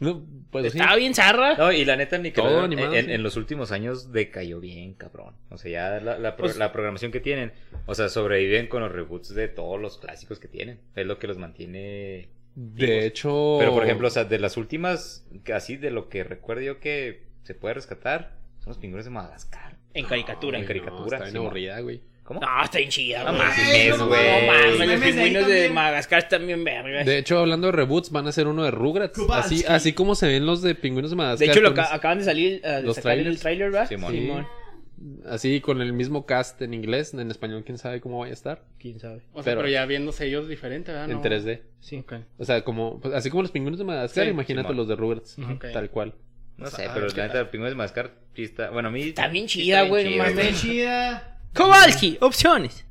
No, 0.00 0.26
pues 0.50 0.72
sí. 0.72 0.78
Estaba 0.78 0.96
bien 0.96 1.14
zarra. 1.14 1.54
No, 1.56 1.70
y 1.70 1.84
la 1.84 1.94
neta, 1.94 2.16
Todo 2.16 2.22
Nickelodeon 2.22 2.64
animado, 2.64 2.94
en, 2.94 3.06
sí. 3.06 3.12
en 3.12 3.22
los 3.22 3.36
últimos 3.36 3.70
años 3.70 4.10
decayó 4.10 4.58
bien, 4.58 4.94
cabrón. 4.94 5.36
O 5.48 5.58
sea, 5.58 5.70
ya 5.70 6.04
la, 6.04 6.18
la 6.18 6.34
pro- 6.34 6.46
Pues- 6.46 6.56
la 6.56 6.72
programación 6.72 7.12
que 7.12 7.20
tienen, 7.20 7.52
o 7.86 7.94
sea, 7.94 8.08
sobreviven 8.08 8.66
con 8.66 8.82
los 8.82 8.90
reboots 8.90 9.32
de 9.32 9.46
todos 9.46 9.80
los 9.80 9.98
clásicos 9.98 10.40
que 10.40 10.48
tienen. 10.48 10.80
Es 10.96 11.06
lo 11.06 11.20
que 11.20 11.28
los 11.28 11.38
mantiene. 11.38 12.30
De 12.54 13.06
hecho. 13.06 13.56
Pero, 13.58 13.72
por 13.72 13.84
ejemplo, 13.84 14.08
o 14.08 14.10
sea, 14.10 14.24
de 14.24 14.38
las 14.38 14.56
últimas, 14.56 15.26
así 15.54 15.76
de 15.76 15.90
lo 15.90 16.08
que 16.08 16.22
recuerdo 16.24 16.62
yo 16.62 16.80
que 16.80 17.22
se 17.44 17.54
puede 17.54 17.74
rescatar, 17.74 18.36
son 18.60 18.68
los 18.70 18.78
pingüinos 18.78 19.04
de 19.04 19.10
Madagascar. 19.10 19.76
En 19.94 20.04
caricatura. 20.06 20.58
en 20.58 20.64
caricatura, 20.64 21.00
No, 21.00 21.04
está 21.06 21.18
bien 21.24 21.32
sí, 21.32 21.36
aburrida, 21.38 21.80
güey. 21.80 22.00
¿Cómo? 22.24 22.40
No, 22.40 22.62
está 22.64 22.78
bien 22.78 22.88
chida, 22.90 23.24
No 23.24 23.32
güey. 23.36 23.38
mames, 23.48 23.98
No 23.98 24.06
güey. 24.08 24.46
mames, 24.46 24.88
los 24.88 25.00
pingüinos 25.00 25.46
de. 25.48 25.70
Madagascar 25.70 26.18
están 26.20 26.46
bien 26.46 26.62
vergas. 26.62 27.04
De 27.04 27.18
hecho, 27.18 27.38
hablando 27.40 27.66
de 27.66 27.72
reboots, 27.72 28.10
van 28.10 28.26
a 28.26 28.28
hacer 28.30 28.46
uno 28.46 28.62
de 28.64 28.70
Rugrats. 28.70 29.18
Así, 29.30 29.64
así 29.66 29.92
como 29.92 30.14
se 30.14 30.28
ven 30.28 30.46
los 30.46 30.62
de 30.62 30.74
Pingüinos 30.74 31.10
de 31.10 31.16
Madagascar. 31.16 31.46
De 31.48 31.52
hecho, 31.52 31.60
lo 31.60 31.74
ca- 31.74 31.92
acaban 31.92 32.18
de 32.18 32.24
salir 32.24 32.60
uh, 32.64 32.68
de 32.68 32.82
los 32.82 32.96
sacar 32.96 33.12
el 33.12 33.18
trailers. 33.24 33.40
trailer, 33.40 33.70
¿verdad? 33.72 33.88
Simón. 33.88 34.12
Simón. 34.12 34.46
Así 35.26 35.60
con 35.60 35.80
el 35.82 35.92
mismo 35.92 36.26
cast 36.26 36.62
en 36.62 36.74
inglés, 36.74 37.12
en 37.14 37.30
español, 37.30 37.64
quién 37.64 37.78
sabe 37.78 38.00
cómo 38.00 38.18
vaya 38.20 38.30
a 38.30 38.34
estar. 38.34 38.64
¿Quién 38.78 39.00
sabe? 39.00 39.22
O 39.32 39.42
sea, 39.42 39.52
Pero- 39.52 39.60
pero, 39.62 39.68
ya 39.68 39.84
viéndose 39.86 40.26
ellos 40.26 40.48
diferente, 40.48 40.92
¿verdad? 40.92 41.10
En 41.10 41.16
No. 41.16 41.22
3D. 41.22 41.62
Sí. 41.80 41.98
Ok. 41.98 42.14
O 42.38 42.44
sea, 42.44 42.62
como, 42.62 43.00
pues, 43.00 43.12
así 43.14 43.28
como 43.30 43.42
los 43.42 43.50
pingüinos 43.50 43.78
de 43.78 43.84
Madagascar, 43.84 44.24
Sí, 44.24 44.30
imagínate 44.30 44.72
los 44.74 44.86
de 44.88 44.96
Rugrats. 44.96 45.36
Tal 45.72 45.90
cual. 45.90 46.14
No 46.56 46.66
sé, 46.66 46.86
Ah, 46.86 46.92
pero 46.94 47.08
qué 47.08 47.16
la 47.16 47.26
neta, 47.28 47.50
pingüinos 47.50 47.72
de 47.72 47.76
Madagascar 47.76 48.14
sí 48.36 48.44
está. 48.44 48.70
Bueno, 48.70 48.88
a 48.88 48.92
mí. 48.92 49.02
Está 49.02 49.26
bien 49.28 49.46
chida, 49.46 49.80
bien 49.82 49.88
güey. 49.88 50.18
Está 50.20 50.52
chida. 50.54 51.38
Kowalski, 51.54 52.18
opciones. 52.20 52.84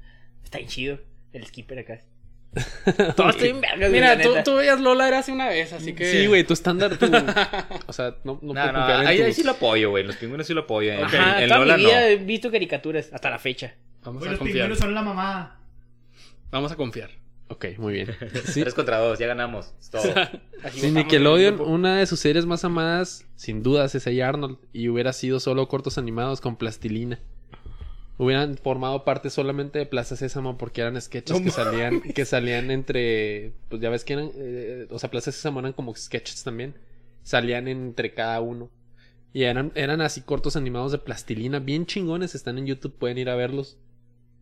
Está 0.43 0.57
bien 0.57 0.69
chido. 0.69 0.99
El 1.31 1.45
skipper 1.45 1.79
acá. 1.79 2.01
Vergas, 3.17 3.77
güey, 3.77 3.91
Mira, 3.91 4.19
tú, 4.43 4.55
veías 4.55 4.79
Lola 4.81 5.07
era 5.07 5.19
hace 5.19 5.31
una 5.31 5.47
vez, 5.47 5.71
así 5.73 5.93
que. 5.93 6.05
Sí, 6.11 6.27
güey, 6.27 6.43
tu 6.43 6.53
estándar. 6.53 6.97
O 7.87 7.93
sea, 7.93 8.15
no, 8.23 8.39
no, 8.41 8.53
No, 8.53 8.61
puedo 8.61 8.71
no, 8.73 9.01
en 9.01 9.07
ahí, 9.07 9.33
sí 9.33 9.43
lo 9.43 9.51
apoyo, 9.51 9.89
güey. 9.91 10.03
Los 10.03 10.17
pingüinos 10.17 10.47
sí 10.47 10.53
lo 10.53 10.61
apoyo. 10.61 10.91
En, 10.91 11.03
Ajá, 11.03 11.37
en- 11.37 11.43
en 11.43 11.49
toda 11.49 11.59
Lola 11.61 11.77
mi 11.77 11.83
no. 11.83 11.89
he 11.91 12.15
visto 12.17 12.51
caricaturas 12.51 13.09
hasta 13.13 13.29
la 13.29 13.39
fecha. 13.39 13.75
Vamos 14.03 14.23
a 14.23 14.31
los 14.31 14.39
confiar. 14.39 14.55
pingüinos 14.65 14.79
son 14.79 14.93
la 14.93 15.01
mamá. 15.01 15.59
Vamos 16.51 16.71
a 16.71 16.75
confiar. 16.75 17.11
Ok, 17.47 17.65
muy 17.77 17.93
bien. 17.93 18.07
Sí, 18.45 18.61
Tres 18.61 18.73
contra 18.73 18.97
dos, 18.99 19.19
ya 19.19 19.27
ganamos. 19.27 19.73
Es 19.79 19.89
todo. 19.89 20.03
Votamos 20.03 20.83
Nickelodeon, 20.83 21.55
en 21.55 21.61
una 21.61 21.97
de 21.99 22.05
sus 22.05 22.19
series 22.19 22.45
más 22.45 22.63
amadas, 22.65 23.25
sin 23.35 23.61
dudas, 23.63 23.93
es 23.95 24.05
Hey 24.07 24.21
Arnold. 24.21 24.57
Y 24.73 24.87
hubiera 24.89 25.11
sido 25.13 25.39
solo 25.39 25.67
cortos 25.67 25.97
animados 25.97 26.39
con 26.41 26.55
plastilina. 26.57 27.19
Hubieran 28.21 28.55
formado 28.55 29.03
parte 29.03 29.31
solamente 29.31 29.79
de 29.79 29.87
Plaza 29.87 30.15
Sésamo 30.15 30.55
porque 30.55 30.81
eran 30.81 31.01
sketches 31.01 31.41
que 31.41 31.49
salían, 31.49 32.01
que 32.01 32.23
salían 32.23 32.69
entre. 32.69 33.53
Pues 33.67 33.81
ya 33.81 33.89
ves 33.89 34.05
que 34.05 34.13
eran. 34.13 34.29
eh, 34.35 34.85
o 34.91 34.99
sea, 34.99 35.09
Plaza 35.09 35.31
Sésamo 35.31 35.59
eran 35.59 35.73
como 35.73 35.95
sketches 35.95 36.43
también. 36.43 36.75
Salían 37.23 37.67
entre 37.67 38.13
cada 38.13 38.39
uno. 38.39 38.69
Y 39.33 39.41
eran, 39.45 39.71
eran 39.73 40.01
así 40.01 40.21
cortos 40.21 40.55
animados 40.55 40.91
de 40.91 40.99
plastilina, 40.99 41.57
bien 41.57 41.87
chingones. 41.87 42.35
Están 42.35 42.59
en 42.59 42.67
YouTube, 42.67 42.93
pueden 42.95 43.17
ir 43.17 43.27
a 43.27 43.35
verlos. 43.35 43.79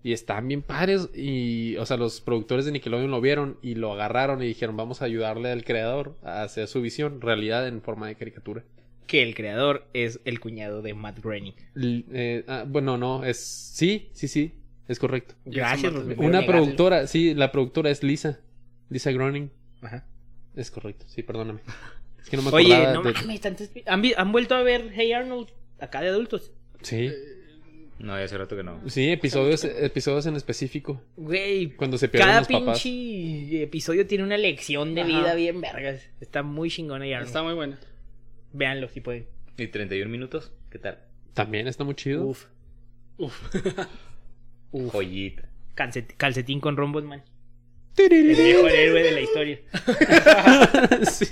Y 0.04 0.12
están 0.12 0.50
bien 0.50 0.62
padres. 0.62 1.08
Y, 1.16 1.78
o 1.78 1.86
sea, 1.86 1.96
los 1.96 2.20
productores 2.20 2.66
de 2.66 2.74
Nickelodeon 2.74 3.10
lo 3.10 3.22
vieron 3.22 3.60
y 3.62 3.76
lo 3.76 3.94
agarraron 3.94 4.44
y 4.44 4.48
dijeron, 4.48 4.76
vamos 4.76 5.02
a 5.02 5.06
ayudarle 5.06 5.54
al 5.54 5.64
creador 5.64 6.18
a 6.22 6.44
hacer 6.44 6.68
su 6.68 6.82
visión, 6.82 7.22
realidad 7.22 7.66
en 7.66 7.82
forma 7.82 8.10
de 8.10 8.16
caricatura. 8.16 8.66
Que 9.10 9.24
el 9.24 9.34
creador 9.34 9.88
es 9.94 10.20
el 10.26 10.40
cuñado 10.40 10.84
de 10.84 10.94
Matt 10.94 11.20
Groening. 11.20 11.56
L- 11.76 12.06
eh, 12.14 12.44
ah, 12.48 12.64
bueno, 12.68 12.96
no, 12.96 13.24
es... 13.24 13.38
Sí, 13.40 14.10
sí, 14.14 14.28
sí, 14.28 14.54
es 14.88 15.00
correcto. 15.00 15.34
Gracias. 15.46 15.92
Una 15.92 16.04
Negárselo. 16.16 16.46
productora, 16.46 17.08
sí, 17.08 17.34
la 17.34 17.52
productora 17.52 17.90
es 17.90 18.04
Lisa. 18.04 18.40
Lisa 18.90 19.12
Groening. 19.12 19.50
Ajá. 19.82 20.06
Es 20.56 20.70
correcto, 20.70 21.06
sí, 21.08 21.24
perdóname. 21.24 21.62
Es 22.22 22.30
que 22.30 22.38
no 22.38 22.44
me 22.44 22.50
Oye, 22.52 22.94
no 22.94 23.02
de- 23.02 23.14
mames, 23.14 23.42
¿Han, 23.88 24.02
vi- 24.04 24.14
han 24.16 24.32
vuelto 24.32 24.54
a 24.54 24.62
ver 24.62 24.92
Hey 24.94 25.12
Arnold 25.12 25.48
acá 25.80 26.02
de 26.02 26.10
adultos? 26.10 26.52
Sí, 26.84 27.10
No, 27.98 28.16
ya 28.18 28.26
hace 28.26 28.38
rato 28.38 28.56
que 28.56 28.64
no. 28.64 28.80
sí, 28.90 29.10
episodios, 29.10 29.64
episodios 29.64 30.26
en 30.28 30.36
específico. 30.36 31.02
Güey, 31.18 31.72
Cuando 31.76 31.98
se 31.98 32.10
pierden 32.10 32.28
cada 32.28 32.40
los 32.42 32.48
papás. 32.48 32.82
pinche 32.84 33.64
episodio 33.64 34.06
tiene 34.06 34.24
una 34.24 34.38
lección 34.38 34.94
de 34.96 35.02
Ajá. 35.02 35.10
vida 35.10 35.34
bien 35.36 35.60
vergas. 35.62 36.10
Está 36.22 36.44
muy 36.44 36.70
chingona 36.70 37.06
Hey 37.06 37.14
Arnold. 37.14 37.28
Está 37.28 37.42
muy 37.44 37.54
buena. 37.56 37.80
Véanlo 38.54 38.88
si 38.90 39.02
pueden. 39.02 39.28
¿Y 39.58 39.68
31 39.68 40.10
minutos? 40.10 40.52
¿Qué 40.70 40.80
tal? 40.80 41.00
También 41.34 41.68
está 41.68 41.84
muy 41.84 41.96
chido. 41.96 42.26
Uf. 42.26 42.46
Uf. 43.18 43.56
Joyita. 44.72 45.44
Calcet- 45.76 46.16
calcetín 46.18 46.60
con 46.60 46.78
rombos, 46.78 47.04
man. 47.04 47.24
El 47.98 48.24
mejor 48.26 48.72
héroe 48.72 49.04
de 49.04 49.12
la 49.12 49.22
historia. 49.22 49.60
Sí. 51.12 51.28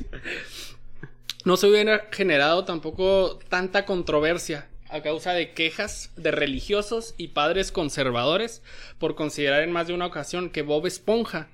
No 1.46 1.56
se 1.56 1.68
hubiera 1.68 2.08
generado 2.12 2.66
tampoco 2.66 3.40
tanta 3.50 3.86
controversia 3.86 4.68
a 4.90 5.02
causa 5.02 5.32
de 5.34 5.54
quejas 5.54 6.12
de 6.18 6.32
religiosos 6.32 7.14
y 7.18 7.30
padres 7.30 7.72
conservadores 7.72 8.62
por 9.00 9.16
considerar 9.16 9.62
en 9.64 9.72
más 9.72 9.88
de 9.88 9.94
una 9.94 10.06
ocasión 10.08 10.50
que 10.50 10.62
Bob 10.62 10.86
Esponja 10.88 11.48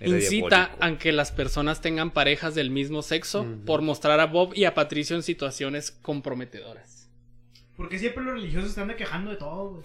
incita 0.00 0.48
diabólico. 0.48 0.84
a 0.84 0.98
que 0.98 1.12
las 1.12 1.32
personas 1.32 1.80
tengan 1.80 2.10
parejas 2.10 2.54
del 2.54 2.70
mismo 2.70 3.02
sexo 3.02 3.46
por 3.64 3.82
mostrar 3.82 4.20
a 4.20 4.26
Bob 4.26 4.52
y 4.54 4.64
a 4.64 4.74
Patricio 4.74 5.16
en 5.16 5.22
situaciones 5.22 5.90
comprometedoras. 5.90 7.10
Porque 7.76 7.98
siempre 7.98 8.24
los 8.24 8.34
religiosos 8.34 8.70
están 8.70 8.94
quejando 8.96 9.30
de 9.30 9.36
todo, 9.36 9.70
güey. 9.70 9.82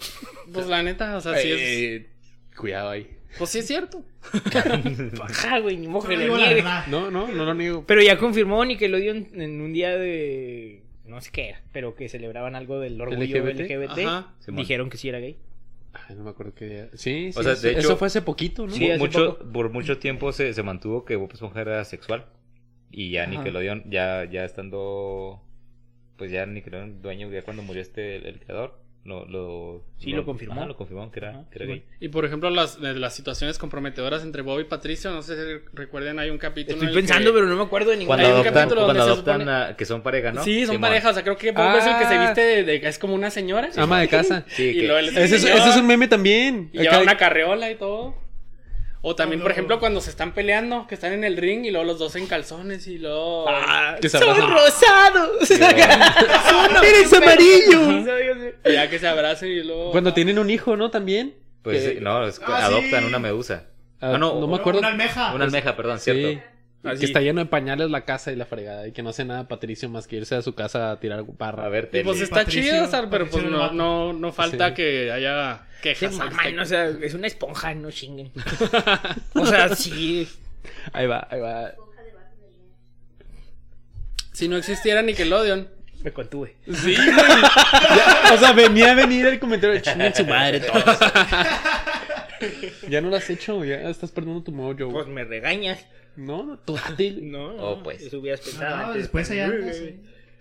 Pues 0.52 0.66
la 0.66 0.82
neta, 0.82 1.16
o 1.16 1.20
sea, 1.20 1.36
sí 1.36 1.50
es... 1.50 1.60
Eh, 1.60 2.08
Cuidado 2.56 2.90
ahí. 2.90 3.08
Pues 3.38 3.50
sí 3.50 3.60
es 3.60 3.66
cierto. 3.66 4.04
Ajá, 5.22 5.58
güey, 5.60 5.76
ni 5.78 5.86
la. 5.86 6.84
No, 6.88 7.10
no, 7.10 7.28
no 7.28 7.44
lo 7.44 7.54
niego. 7.54 7.84
Pero 7.86 8.02
ya 8.02 8.18
confirmó 8.18 8.64
Nickelodeon 8.64 9.28
en 9.34 9.60
un 9.60 9.72
día 9.72 9.96
de. 9.96 10.82
No 11.06 11.20
sé 11.20 11.30
qué 11.32 11.48
era, 11.50 11.62
pero 11.72 11.94
que 11.94 12.08
celebraban 12.08 12.54
algo 12.54 12.78
del 12.78 13.00
orgullo 13.00 13.44
LGBT. 13.44 13.60
LGBT. 13.60 13.98
Ajá. 14.06 14.34
Simón. 14.40 14.60
Dijeron 14.60 14.90
que 14.90 14.98
sí 14.98 15.08
era 15.08 15.18
gay. 15.18 15.36
Ay, 15.94 16.16
no 16.16 16.24
me 16.24 16.30
acuerdo 16.30 16.54
qué 16.54 16.66
día. 16.66 16.88
Sí, 16.94 17.32
sí. 17.32 17.38
O 17.38 17.42
sea, 17.42 17.52
eso, 17.52 17.62
de 17.62 17.70
hecho- 17.72 17.80
eso 17.80 17.96
fue 17.96 18.06
hace 18.06 18.22
poquito, 18.22 18.66
¿no? 18.66 18.72
Sí, 18.72 18.90
hace 18.90 18.98
mucho, 18.98 19.38
poco. 19.38 19.52
por 19.52 19.70
mucho 19.70 19.98
tiempo 19.98 20.32
se, 20.32 20.52
se 20.54 20.62
mantuvo 20.62 21.04
que 21.04 21.16
Bob 21.16 21.30
Esponja 21.32 21.60
era 21.60 21.84
sexual. 21.84 22.26
Y 22.90 23.10
ya 23.10 23.22
Ajá. 23.22 23.30
Nickelodeon, 23.30 23.84
ya, 23.90 24.24
ya 24.24 24.44
estando. 24.44 25.42
Pues 26.16 26.30
ya 26.30 26.44
Nickelodeon, 26.46 27.02
dueño, 27.02 27.30
ya 27.30 27.42
cuando 27.42 27.62
murió 27.62 27.82
este, 27.82 28.16
el, 28.16 28.26
el 28.26 28.38
creador, 28.40 28.78
lo, 29.04 29.24
lo. 29.26 29.84
Sí, 29.98 30.10
lo 30.12 30.24
confirmó. 30.24 30.54
ajá, 30.54 30.66
lo 30.66 30.76
confirmó 30.76 31.10
que 31.10 31.18
era, 31.20 31.30
Ajá, 31.30 31.44
que 31.50 31.58
era 31.58 31.66
sí, 31.66 31.72
gay. 31.72 31.84
Y 32.00 32.08
por 32.08 32.24
ejemplo, 32.24 32.50
las, 32.50 32.80
de 32.80 32.94
las 32.94 33.14
situaciones 33.14 33.58
comprometedoras 33.58 34.22
entre 34.22 34.42
Bob 34.42 34.60
y 34.60 34.64
Patricio, 34.64 35.10
no 35.10 35.22
sé 35.22 35.34
si 35.36 35.64
recuerden, 35.74 36.18
hay 36.20 36.30
un 36.30 36.38
capítulo. 36.38 36.74
Estoy 36.74 36.86
en 36.88 36.94
el 36.94 37.00
pensando, 37.00 37.30
que- 37.30 37.34
pero 37.34 37.46
no 37.46 37.56
me 37.56 37.62
acuerdo 37.62 37.90
de 37.90 37.96
ninguna. 37.96 38.16
Cuando 38.18 38.26
Hay 38.26 38.32
un 38.32 38.40
adoptan, 38.40 38.54
capítulo 38.62 38.84
cuando 38.86 39.00
donde 39.02 39.14
se 39.14 39.20
adoptan 39.20 39.40
supone- 39.40 39.72
a- 39.72 39.76
que 39.76 39.84
son 39.84 40.02
pareja, 40.02 40.32
¿no? 40.32 40.44
Sí, 40.44 40.60
son 40.66 40.74
Simón. 40.76 40.80
parejas. 40.88 41.10
O 41.10 41.14
sea, 41.14 41.22
creo 41.24 41.36
que 41.36 41.50
Bob 41.52 41.76
es 41.76 41.86
el 41.86 41.98
que 41.98 42.04
se 42.06 42.14
Ah. 42.14 42.24
viste 42.26 42.40
de, 42.42 42.62
de- 42.64 42.88
es 42.88 42.98
como 42.98 43.14
una 43.14 43.30
señora. 43.30 43.70
Ama 43.76 44.00
de 44.00 44.08
casa. 44.08 44.44
Sí, 44.48 44.68
y 44.68 44.74
que- 44.74 44.82
luego 44.86 44.98
él 44.98 45.08
es 45.08 45.16
Ese 45.16 45.36
es, 45.36 45.42
señor, 45.42 45.58
ese 45.58 45.70
es 45.70 45.76
un 45.76 45.86
meme 45.86 46.06
también. 46.08 46.70
Y 46.72 46.78
lleva 46.78 47.00
una 47.00 47.16
carreola 47.16 47.70
y 47.70 47.74
todo. 47.76 48.14
O 49.04 49.16
también, 49.16 49.40
No, 49.40 49.44
por 49.44 49.50
no. 49.50 49.52
ejemplo, 49.54 49.80
cuando 49.80 50.00
se 50.00 50.10
están 50.10 50.32
peleando, 50.32 50.86
que 50.86 50.94
están 50.94 51.12
en 51.12 51.24
el 51.24 51.36
ring 51.36 51.64
y 51.64 51.70
luego 51.72 51.84
los 51.84 51.98
dos 51.98 52.14
en 52.14 52.26
calzones 52.28 52.86
y 52.86 52.98
luego. 52.98 53.46
Ah, 53.48 53.96
Que 54.00 54.08
se 54.08 54.18
¡Son 54.18 54.28
abrazan. 54.30 54.50
rosados! 54.52 55.48
Yo- 55.48 56.82
¡Eres 56.82 57.12
amarillo! 57.12 58.52
y 58.64 58.72
ya 58.72 58.88
que 58.88 58.98
se 58.98 59.08
abracen 59.08 59.50
y 59.50 59.62
luego. 59.64 59.90
Cuando 59.90 60.14
tienen 60.14 60.38
un 60.38 60.50
hijo, 60.50 60.76
¿no? 60.76 60.90
También. 60.90 61.34
Pues 61.62 61.82
Que- 61.82 61.94
sí, 61.94 61.98
no, 62.00 62.26
es 62.26 62.40
Ah, 62.46 62.66
adoptan 62.66 63.00
sí. 63.02 63.06
una 63.08 63.18
medusa. 63.18 63.64
Ah, 64.00 64.12
Ah, 64.14 64.18
no, 64.18 64.34
no 64.34 64.40
me 64.40 64.44
Una- 64.46 64.56
acuerdo. 64.58 64.78
Una 64.80 64.88
almeja. 64.88 65.32
Una 65.34 65.44
almeja, 65.44 65.76
perdón, 65.76 65.98
Sí. 65.98 66.12
cierto. 66.12 66.44
Así. 66.84 66.98
Que 67.00 67.06
está 67.06 67.20
lleno 67.20 67.40
de 67.40 67.46
pañales 67.46 67.90
la 67.90 68.04
casa 68.04 68.32
y 68.32 68.36
la 68.36 68.44
fregada. 68.44 68.88
Y 68.88 68.92
que 68.92 69.02
no 69.02 69.10
hace 69.10 69.24
nada 69.24 69.46
Patricio 69.46 69.88
más 69.88 70.06
que 70.08 70.16
irse 70.16 70.34
a 70.34 70.42
su 70.42 70.54
casa 70.54 70.90
a 70.90 70.98
tirar 70.98 71.22
barra. 71.38 71.64
A 71.66 71.68
ver, 71.68 71.84
Y 71.84 71.90
tele. 71.92 72.04
pues 72.04 72.20
está 72.20 72.36
Patricio- 72.44 72.86
chido, 72.86 73.08
pero 73.10 73.28
pues 73.28 73.44
no, 73.44 73.72
no, 73.72 74.12
no 74.12 74.32
falta 74.32 74.68
Sí. 74.70 74.74
que 74.74 75.12
haya 75.12 75.62
quejas. 75.80 76.12
mamá, 76.14 76.50
no, 76.54 76.62
o 76.62 76.64
sea, 76.64 76.88
es 76.88 77.14
una 77.14 77.26
esponja, 77.28 77.72
no 77.74 77.90
chinguen. 77.90 78.32
o 79.34 79.46
sea, 79.46 79.74
sí. 79.76 80.28
Ahí 80.92 81.06
va, 81.06 81.26
ahí 81.30 81.38
va. 81.40 81.72
Si 84.32 84.48
no 84.48 84.56
existiera 84.56 85.02
Nickelodeon, 85.02 85.68
Me 86.02 86.12
contuve. 86.12 86.56
Sí, 86.66 86.96
güey. 86.96 86.96
Ya, 86.96 88.34
o 88.34 88.36
sea, 88.38 88.52
venía 88.54 88.90
a 88.90 88.94
venir 88.94 89.24
el 89.26 89.38
comentario 89.38 89.74
de 89.76 89.82
chingan 89.82 90.12
su 90.12 90.24
madre 90.26 90.58
todos. 90.58 90.98
ya 92.88 93.00
no 93.00 93.08
lo 93.08 93.14
has 93.16 93.30
hecho, 93.30 93.64
ya 93.64 93.76
estás 93.88 94.10
perdiendo 94.10 94.42
tu 94.42 94.50
mojo. 94.50 94.90
Pues 94.90 95.06
me 95.06 95.22
regañas. 95.22 95.86
No, 96.16 96.42
no, 96.44 96.58
tú. 96.58 96.76
No, 97.22 97.52
no, 97.54 97.62
Oh, 97.70 97.82
pues. 97.82 98.02
Eso 98.02 98.18
hubieras 98.18 98.40
pensado 98.40 98.76
No, 98.76 98.82
antes. 98.86 99.02
después 99.02 99.30
allá. 99.30 99.50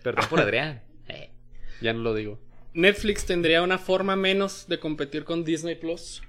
Perdón 0.03 0.25
por 0.29 0.39
Adrián. 0.39 0.81
Eh. 1.07 1.29
Ya 1.81 1.93
no 1.93 1.99
lo 2.01 2.13
digo. 2.13 2.39
Netflix 2.73 3.25
tendría 3.25 3.61
una 3.63 3.77
forma 3.77 4.15
menos 4.15 4.67
de 4.67 4.79
competir 4.79 5.23
con 5.25 5.43
Disney 5.43 5.75
Plus, 5.75 6.21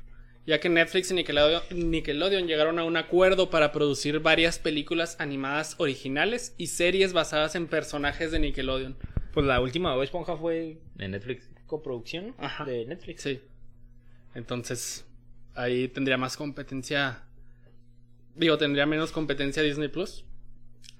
ya 0.45 0.59
que 0.59 0.69
Netflix 0.69 1.11
y 1.13 1.15
Nickelodeon, 1.15 1.63
Nickelodeon 1.91 2.49
llegaron 2.49 2.79
a 2.81 2.85
un 2.85 2.97
acuerdo 2.97 3.49
para 3.49 3.71
producir 3.71 4.19
varias 4.21 4.59
películas 4.59 5.17
animadas 5.21 5.77
originales 5.79 6.55
y 6.59 6.67
series 6.69 7.13
basadas 7.13 7.55
en 7.55 7.69
personajes 7.69 8.33
de 8.33 8.41
Nickelodeon. 8.41 8.97
Pues 9.33 9.47
la 9.47 9.61
última 9.61 9.95
Bob 9.95 10.03
Esponja 10.03 10.37
fue 10.37 10.79
En 10.99 11.13
Netflix. 11.13 11.49
coproducción 11.67 12.35
Ajá. 12.39 12.65
de 12.65 12.85
Netflix. 12.87 13.23
Sí. 13.23 13.41
Entonces, 14.35 15.05
ahí 15.55 15.87
tendría 15.89 16.17
más 16.17 16.37
competencia. 16.37 17.23
Digo, 18.35 18.59
tendría 18.59 18.87
menos 18.87 19.13
competencia 19.13 19.63
Disney 19.63 19.89
Plus. 19.89 20.25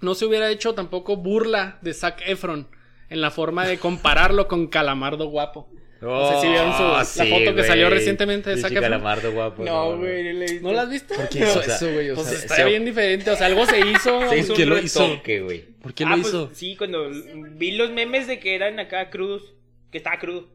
No 0.01 0.15
se 0.15 0.25
hubiera 0.27 0.51
hecho 0.51 0.75
tampoco 0.75 1.17
burla 1.17 1.79
de 1.83 1.95
Zac 1.95 2.23
Efron 2.27 2.69
en 3.09 3.21
la 3.21 3.31
forma 3.31 3.67
de 3.67 3.79
compararlo 3.79 4.49
con 4.49 4.67
Calamardo 4.67 5.27
Guapo. 5.29 5.69
No 6.01 6.29
sé 6.33 6.41
si 6.41 6.49
vieron 6.49 6.77
su- 6.77 6.83
la 6.83 7.05
sí, 7.05 7.31
foto 7.31 7.55
que 7.55 7.63
salió 7.63 7.89
recientemente 7.89 8.51
de 8.51 8.57
Zac 8.57 8.73
Efron. 8.73 8.83
Calamardo 8.83 9.31
guapo. 9.33 9.63
No, 9.65 9.97
güey. 9.99 10.61
¿No 10.61 10.73
la 10.73 10.83
has 10.83 10.91
visto? 10.91 11.15
¿Por 11.15 11.29
qué 11.29 11.39
hizo 11.39 11.61
O 11.61 11.63
sea, 11.63 11.77
eso, 11.77 11.93
güey? 11.93 12.11
O 12.11 12.15
Pues 12.17 12.27
sea, 12.27 12.39
está 12.39 12.57
se- 12.57 12.65
bien 12.65 12.85
diferente. 12.85 13.31
O 13.31 13.37
sea, 13.37 13.47
algo 13.47 13.65
se 13.67 13.79
hizo. 13.79 14.21
Se 14.29 14.39
hizo 14.39 14.55
¿Quién 14.55 14.69
un 14.73 14.79
lo 14.79 14.83
hizo? 14.83 15.21
güey. 15.45 15.61
¿Por 15.81 15.95
qué 15.95 16.03
ah, 16.05 16.09
lo 16.09 16.17
pues, 16.17 16.27
hizo? 16.29 16.51
sí, 16.53 16.75
cuando 16.77 17.09
vi 17.53 17.71
los 17.73 17.93
memes 17.93 18.27
de 18.27 18.41
que 18.41 18.57
eran 18.57 18.81
acá 18.81 19.11
crudos. 19.11 19.55
Que 19.93 19.99
estaba 19.99 20.19
crudo. 20.19 20.49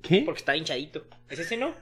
¿Qué? 0.00 0.22
Porque 0.24 0.38
estaba 0.38 0.56
hinchadito. 0.56 1.04
¿Es 1.28 1.38
ese 1.38 1.58
no? 1.58 1.74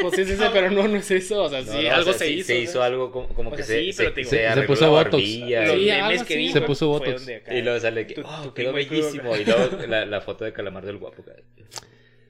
Pues 0.00 0.14
sí, 0.14 0.24
sí, 0.26 0.36
sí, 0.36 0.42
pero 0.52 0.70
no, 0.70 0.86
no 0.86 0.96
es 0.98 1.10
eso. 1.10 1.44
O 1.44 1.48
sea, 1.48 1.62
No, 1.62 1.72
sí, 1.72 1.82
no, 1.84 1.94
algo 1.94 2.10
o 2.10 2.12
sea, 2.12 2.26
se 2.26 2.26
sí, 2.26 2.32
hizo. 2.40 2.46
Se 2.48 2.58
hizo 2.60 2.82
algo 2.82 3.10
como, 3.10 3.28
como 3.28 3.50
O 3.50 3.56
que 3.56 3.62
sea, 3.62 3.76
se, 3.76 3.82
sí, 3.84 3.92
se, 3.92 4.02
pero 4.02 4.14
te 4.14 4.20
digo, 4.20 4.30
se 4.30 4.36
se 4.36 4.46
arregló 4.46 4.66
puso 4.68 4.82
la 4.84 4.88
botox. 4.90 5.12
Los 5.12 6.22
que. 6.24 6.50
Se 6.52 6.60
puso 6.60 6.88
botox. 6.88 7.28
acá- 7.28 7.54
Y 7.54 7.62
luego 7.62 7.80
sale 7.80 8.06
que, 8.06 8.14
Tu- 8.14 8.22
oh, 8.24 8.42
tu 8.44 8.54
quedó 8.54 8.72
bellísimo. 8.72 9.36
Y 9.36 9.44
luego 9.44 9.86
la, 9.86 10.04
la 10.06 10.20
foto 10.20 10.44
de 10.44 10.52
Calamardo 10.52 10.90
el 10.90 10.98
guapo. 10.98 11.24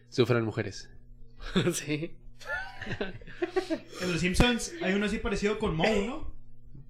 Sufren 0.09 0.45
mujeres. 0.45 0.89
sí. 1.73 2.17
En 4.01 4.13
los 4.13 4.21
Simpsons 4.21 4.75
hay 4.83 4.95
uno 4.95 5.07
así 5.07 5.19
parecido 5.19 5.59
con 5.59 5.75
Moe, 5.77 6.07
¿no? 6.07 6.33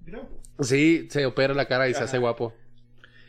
Creo. 0.05 0.29
Sí, 0.61 1.07
se 1.09 1.25
opera 1.25 1.53
la 1.53 1.67
cara 1.67 1.87
y 1.89 1.93
se 1.93 2.03
hace 2.03 2.17
guapo. 2.17 2.53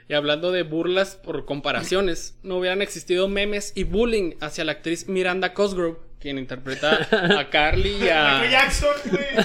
Y 0.08 0.12
hablando 0.14 0.52
de 0.52 0.62
burlas 0.62 1.16
por 1.16 1.46
comparaciones, 1.46 2.38
no 2.42 2.58
hubieran 2.58 2.82
existido 2.82 3.26
memes 3.28 3.72
y 3.74 3.84
bullying 3.84 4.34
hacia 4.40 4.64
la 4.64 4.72
actriz 4.72 5.08
Miranda 5.08 5.54
Cosgrove, 5.54 5.96
quien 6.24 6.38
interpreta 6.38 7.06
a 7.38 7.50
Carly 7.50 7.90
y 7.90 7.98
Michael 7.98 8.16
a. 8.16 8.46
Jackson, 8.50 8.94
güey. 9.10 9.26
Por 9.34 9.44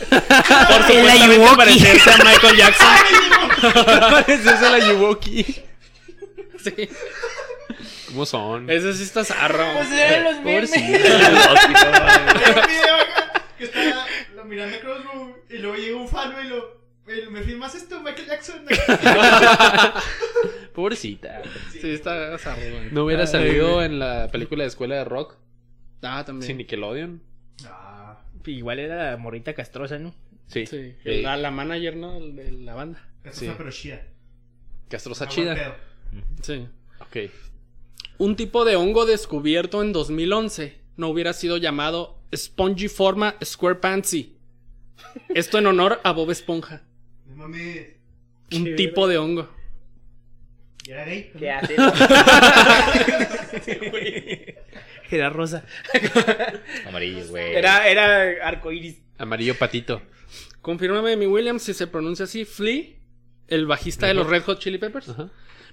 supuestamente 0.88 1.56
parecerse 1.58 2.10
a 2.10 2.18
Michael 2.24 2.56
Jackson. 2.56 2.88
Parece 4.12 4.50
a 4.50 4.70
la 4.70 4.80
Yuwoki. 4.80 5.44
Sí. 6.64 6.90
¿Cómo 8.08 8.26
son? 8.26 8.70
Ese 8.70 8.94
sí 8.94 9.04
está 9.04 9.26
zarro. 9.26 9.66
Pues 9.74 9.92
eran 9.92 10.24
los 10.36 10.40
memes. 10.42 10.72
Que 13.58 13.66
está 13.66 14.06
Crossbow 14.80 15.36
y 15.50 15.58
luego 15.58 15.76
llega 15.76 15.98
un 15.98 16.08
fan 16.08 16.32
güey, 16.32 16.46
y 16.46 16.50
lo. 16.50 16.80
¿Me 17.30 17.42
firmas 17.42 17.76
esto, 17.76 18.00
Michael 18.00 18.26
Jackson? 18.26 18.64
Pobrecita. 20.74 21.42
Sí, 21.74 21.92
está 21.92 22.38
zarro. 22.38 22.62
güey. 22.62 22.88
No 22.92 23.04
hubiera 23.04 23.24
Ay, 23.24 23.28
salido 23.28 23.84
en 23.84 24.00
la 24.00 24.30
película 24.32 24.64
de 24.64 24.70
Escuela 24.70 24.96
de 24.96 25.04
Rock 25.04 25.36
Ah, 26.02 26.24
también. 26.26 26.48
sin 26.48 26.58
Nickelodeon. 26.58 27.22
Ah, 27.66 28.22
Igual 28.46 28.80
era 28.80 29.12
la 29.12 29.18
morrita 29.18 29.54
castrosa, 29.54 30.00
¿no? 30.00 30.14
Sí. 30.48 30.66
Sí, 30.66 30.96
Sí. 31.04 31.22
La, 31.22 31.38
la 31.38 31.52
manager, 31.52 31.96
¿no? 31.96 32.20
De 32.20 32.52
la 32.52 32.74
banda. 32.74 33.08
esta 33.24 33.40
Sí. 33.40 33.52
pero 33.58 33.72
chida. 33.72 34.02
Castrosa 34.90 35.26
Ah, 35.26 35.28
chida. 35.28 35.78
Sí. 36.42 36.68
Ok. 37.02 37.18
Un 38.18 38.36
tipo 38.36 38.66
de 38.66 38.76
hongo 38.76 39.06
descubierto 39.06 39.82
en 39.84 39.94
2011 39.94 40.78
no 40.98 41.10
hubiera 41.10 41.34
sido 41.34 41.58
llamado 41.58 42.18
Spongiforma 42.36 43.36
squarepantsy. 43.44 44.36
Esto 45.30 45.58
en 45.60 45.68
honor 45.68 46.00
a 46.04 46.12
Bob 46.12 46.32
Esponja. 46.32 46.82
No 47.28 47.36
mames. 47.36 47.88
Un 48.54 48.64
Qué 48.66 48.74
tipo 48.74 49.08
de 49.08 49.18
hongo. 49.18 49.50
¿Y 50.86 50.92
era 50.92 51.06
gay? 51.06 51.32
¿Qué 51.38 51.52
hace? 51.52 51.76
era 55.16 55.30
rosa. 55.30 55.64
Amarillo, 56.88 57.26
güey. 57.30 57.56
Era, 57.56 57.88
era 57.88 58.48
arcoiris. 58.48 59.02
Amarillo 59.18 59.56
patito. 59.58 60.02
Confírmame, 60.62 61.16
mi 61.18 61.26
Williams, 61.26 61.64
si 61.64 61.74
se 61.74 61.88
pronuncia 61.88 62.26
así, 62.26 62.46
Flea, 62.46 62.84
el 63.48 63.66
bajista 63.66 64.08
de 64.08 64.14
los 64.14 64.28
Red 64.28 64.44
Hot 64.44 64.60
Chili 64.60 64.78
Peppers, 64.78 65.08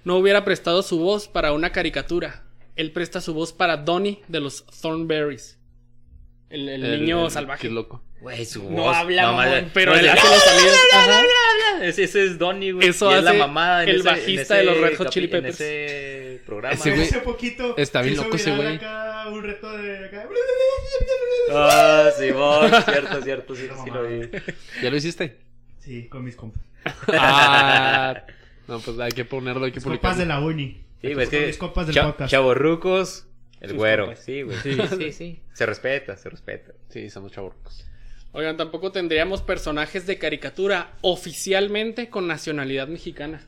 no 0.05 0.16
hubiera 0.16 0.45
prestado 0.45 0.82
su 0.82 0.99
voz 0.99 1.28
para 1.28 1.53
una 1.53 1.70
caricatura. 1.72 2.45
Él 2.76 2.93
presta 2.93 3.20
su 3.20 3.34
voz 3.34 3.53
para 3.53 3.78
Donnie 3.78 4.22
de 4.28 4.41
los 4.41 4.64
Thornberries. 4.80 5.59
El, 6.51 6.68
el 6.68 7.01
niño 7.01 7.24
el- 7.26 7.30
salvaje. 7.30 7.68
Qué 7.68 7.74
loco. 7.74 8.03
Güey, 8.20 8.45
su 8.47 8.62
voz. 8.62 8.72
No 8.72 8.91
habla, 8.91 9.32
mamón, 9.32 9.70
Pero 9.74 9.93
no, 9.93 9.99
él 9.99 10.09
hace 10.09 10.26
los 10.28 10.43
sonidos. 10.43 10.78
Ese, 11.83 12.05
ese 12.05 12.24
es 12.24 12.39
Donnie, 12.39 12.72
güey. 12.72 12.89
Eso 12.89 13.11
Y 13.11 13.14
es 13.14 13.22
la 13.24 13.31
hace 13.31 13.39
mamada 13.39 13.83
en 13.85 13.89
el 13.89 13.97
ese- 14.01 14.09
en 14.09 14.14
bajista 14.14 14.43
ese 14.43 14.55
de 14.55 14.64
los 14.64 14.81
Red 14.81 14.97
Hot 14.99 15.11
Chili 15.11 15.27
En 15.27 15.31
Peppers. 15.33 15.61
ese 15.61 16.41
programa. 16.47 16.74
Ese 16.74 16.95
güey- 16.95 17.03
Hace 17.03 17.18
poquito. 17.20 17.74
está 17.77 18.03
bien 18.03 18.16
loco 18.16 18.37
ese 18.37 18.55
güey. 18.55 18.77
acá 18.77 19.29
un 19.31 19.43
reto 19.43 19.72
de 19.77 20.05
acá. 20.07 20.29
Ah, 21.53 22.11
Simón, 22.18 22.70
cierto, 22.85 23.22
cierto, 23.22 23.55
sí, 23.55 23.68
sí 23.85 23.91
lo 23.91 24.03
vi. 24.07 24.29
¿Ya 24.83 24.91
lo 24.91 24.97
hiciste? 24.97 25.37
Sí, 25.79 26.09
con 26.09 26.24
mis 26.24 26.35
compas. 26.37 26.62
Ah, 27.09 28.24
no, 28.68 28.81
pues 28.81 28.99
hay 28.99 29.12
que 29.12 29.24
ponerlo, 29.24 29.64
hay 29.64 29.70
que 29.72 29.77
Mis 29.77 29.85
compas 29.85 30.14
publicarlo. 30.14 30.20
de 30.20 30.27
la 30.27 30.41
uni. 30.41 30.81
Sí, 31.01 31.12
güey, 31.14 31.24
es 31.24 31.31
que. 31.31 31.47
mis 31.47 31.59
compas 31.59 31.87
del 31.87 31.95
cha- 31.95 32.07
podcast. 32.07 32.31
Chavorrucos, 32.31 33.27
el 33.61 33.70
Sus 33.70 33.79
güero. 33.79 34.07
compas. 34.07 34.24
Sí, 34.24 34.43
güey. 34.43 34.57
Sí. 34.62 34.77
Sí, 34.99 35.12
sí. 35.12 35.41
Se 35.53 35.66
respeta, 35.66 36.16
se 36.16 36.29
respeta. 36.31 36.72
Sí, 36.89 37.11
somos 37.11 37.33
chavorcos. 37.33 37.87
Oigan, 38.33 38.57
tampoco 38.57 38.93
tendríamos 38.93 39.41
personajes 39.43 40.07
de 40.07 40.18
caricatura 40.18 40.93
oficialmente 41.01 42.11
con 42.11 42.27
nacionalidad 42.27 42.89
mexicana. 42.89 43.47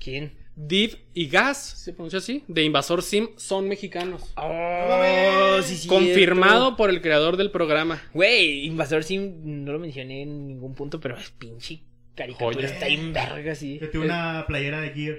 ¿Quién? 0.00 0.32
Div 0.54 0.98
y 1.14 1.28
Gas, 1.28 1.58
¿se 1.62 1.92
pronuncia 1.94 2.18
así? 2.18 2.44
De 2.46 2.62
Invasor 2.64 3.02
Sim 3.02 3.28
son 3.36 3.68
mexicanos. 3.68 4.34
Oh, 4.36 5.58
sí, 5.62 5.76
sí. 5.76 5.88
Confirmado 5.88 6.76
por 6.76 6.90
el 6.90 7.00
creador 7.00 7.36
del 7.36 7.50
programa. 7.50 8.02
Güey, 8.12 8.66
Invasor 8.66 9.02
Sim 9.04 9.64
no 9.64 9.72
lo 9.72 9.78
mencioné 9.78 10.22
en 10.22 10.46
ningún 10.48 10.74
punto, 10.74 11.00
pero 11.00 11.16
es 11.16 11.30
pinche 11.30 11.80
caricatura. 12.14 12.54
Joya. 12.54 12.66
Está 12.68 12.88
en 12.88 13.12
verga, 13.14 13.54
sí. 13.54 13.78
Yo 13.80 13.90
tuve 13.90 14.04
una 14.04 14.44
playera 14.46 14.80
de 14.80 14.90
Gear. 14.90 15.18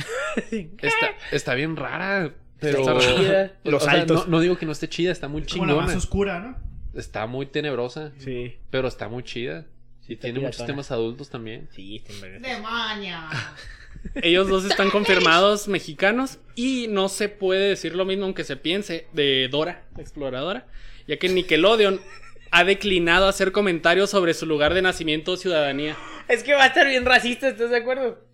Está, 0.50 1.08
está 1.30 1.54
bien 1.54 1.76
rara, 1.76 2.32
pero... 2.58 2.78
Está 2.78 2.98
chida. 2.98 3.52
O 3.64 3.70
Los 3.70 3.82
sea, 3.84 3.92
altos. 3.92 4.26
No, 4.28 4.36
no 4.36 4.40
digo 4.40 4.56
que 4.56 4.64
no 4.64 4.72
esté 4.72 4.88
chida, 4.88 5.12
está 5.12 5.28
muy 5.28 5.42
Es 5.42 5.52
como 5.52 5.66
la 5.66 5.74
más 5.74 5.80
chingona. 5.82 5.98
oscura, 5.98 6.40
¿no? 6.40 6.69
Está 6.94 7.26
muy 7.26 7.46
tenebrosa, 7.46 8.12
Sí. 8.18 8.56
pero 8.70 8.88
está 8.88 9.08
muy 9.08 9.22
chida. 9.22 9.66
Y 10.08 10.14
está 10.14 10.22
tiene 10.26 10.40
muchos 10.40 10.66
temas 10.66 10.90
adultos 10.90 11.30
también. 11.30 11.68
Sí. 11.72 12.02
¡Demonio! 12.40 13.18
Ellos 14.22 14.48
dos 14.48 14.64
están 14.64 14.90
confirmados 14.90 15.68
mexicanos 15.68 16.38
y 16.56 16.86
no 16.88 17.08
se 17.08 17.28
puede 17.28 17.68
decir 17.68 17.94
lo 17.94 18.04
mismo 18.04 18.24
aunque 18.24 18.44
se 18.44 18.56
piense 18.56 19.06
de 19.12 19.48
Dora, 19.50 19.84
la 19.94 20.02
exploradora, 20.02 20.66
ya 21.06 21.18
que 21.18 21.28
Nickelodeon 21.28 22.00
ha 22.50 22.64
declinado 22.64 23.28
hacer 23.28 23.52
comentarios 23.52 24.10
sobre 24.10 24.34
su 24.34 24.46
lugar 24.46 24.74
de 24.74 24.82
nacimiento 24.82 25.32
o 25.32 25.36
ciudadanía. 25.36 25.96
Es 26.28 26.42
que 26.42 26.54
va 26.54 26.64
a 26.64 26.68
estar 26.68 26.86
bien 26.88 27.04
racista, 27.04 27.48
¿estás 27.48 27.70
de 27.70 27.76
acuerdo? 27.76 28.24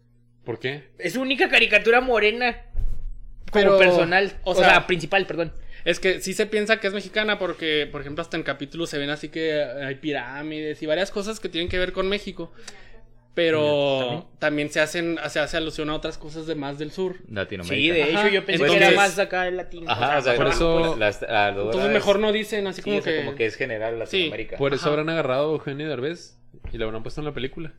¿Por 0.44 0.58
qué? 0.58 0.88
Es 0.98 1.14
su 1.14 1.20
única 1.20 1.48
caricatura 1.48 2.00
morena. 2.00 2.62
Como 3.50 3.64
Pero, 3.64 3.78
personal. 3.78 4.38
o 4.44 4.52
O, 4.52 4.54
sea- 4.54 4.68
sea, 4.70 4.86
principal, 4.86 5.26
perdón. 5.26 5.52
Es 5.86 6.00
que 6.00 6.20
sí 6.20 6.34
se 6.34 6.46
piensa 6.46 6.80
que 6.80 6.88
es 6.88 6.92
mexicana 6.92 7.38
porque, 7.38 7.88
por 7.90 8.00
ejemplo, 8.02 8.20
hasta 8.20 8.36
en 8.36 8.42
capítulos 8.42 8.90
se 8.90 8.98
ven 8.98 9.08
así 9.08 9.28
que 9.30 9.62
hay 9.62 9.94
pirámides 9.94 10.82
y 10.82 10.86
varias 10.86 11.10
cosas 11.12 11.38
que 11.40 11.48
tienen 11.48 11.68
que 11.70 11.78
ver 11.78 11.92
con 11.92 12.08
México. 12.08 12.52
Pero 13.34 14.30
también 14.38 14.70
se 14.70 14.80
hacen, 14.80 15.18
se 15.28 15.38
hace 15.40 15.58
alusión 15.58 15.90
a 15.90 15.94
otras 15.94 16.16
cosas 16.16 16.46
de 16.46 16.54
más 16.54 16.78
del 16.78 16.90
sur. 16.90 17.16
Latinoamérica. 17.30 17.94
Sí, 17.94 18.00
de 18.00 18.02
Ajá. 18.02 18.26
hecho 18.26 18.34
yo 18.34 18.46
pensé 18.46 18.62
Entonces- 18.64 18.78
que 18.78 18.84
era 18.94 18.96
más 18.96 19.18
acá 19.18 19.46
el 19.46 19.58
latino. 19.58 19.90
Ajá, 19.90 20.18
o 20.18 20.22
sea, 20.22 20.34
por 20.36 20.46
por 20.46 20.54
eso- 20.54 20.96
la 20.96 21.08
Entonces 21.50 21.84
es- 21.84 21.92
mejor 21.92 22.18
no 22.18 22.32
dicen 22.32 22.66
así 22.66 22.80
sí, 22.80 22.84
como 22.84 22.96
o 22.98 23.02
sea, 23.02 23.12
que... 23.12 23.18
como 23.24 23.36
que 23.36 23.44
es 23.46 23.54
general 23.56 23.98
Latinoamérica. 23.98 24.56
Por 24.56 24.72
eso 24.72 24.84
Ajá. 24.84 24.90
habrán 24.90 25.10
agarrado 25.10 25.50
a 25.50 25.52
Eugenio 25.52 25.86
Derbez 25.88 26.38
y 26.72 26.78
lo 26.78 26.86
habrán 26.86 27.02
puesto 27.02 27.20
en 27.20 27.26
la 27.26 27.32
película. 27.34 27.74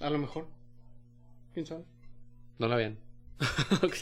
A 0.00 0.10
lo 0.10 0.18
mejor. 0.18 0.48
¿Quién 1.54 1.64
sabe? 1.66 1.84
No 2.58 2.66
la 2.66 2.74
vean. 2.76 2.98
ok. 3.82 3.96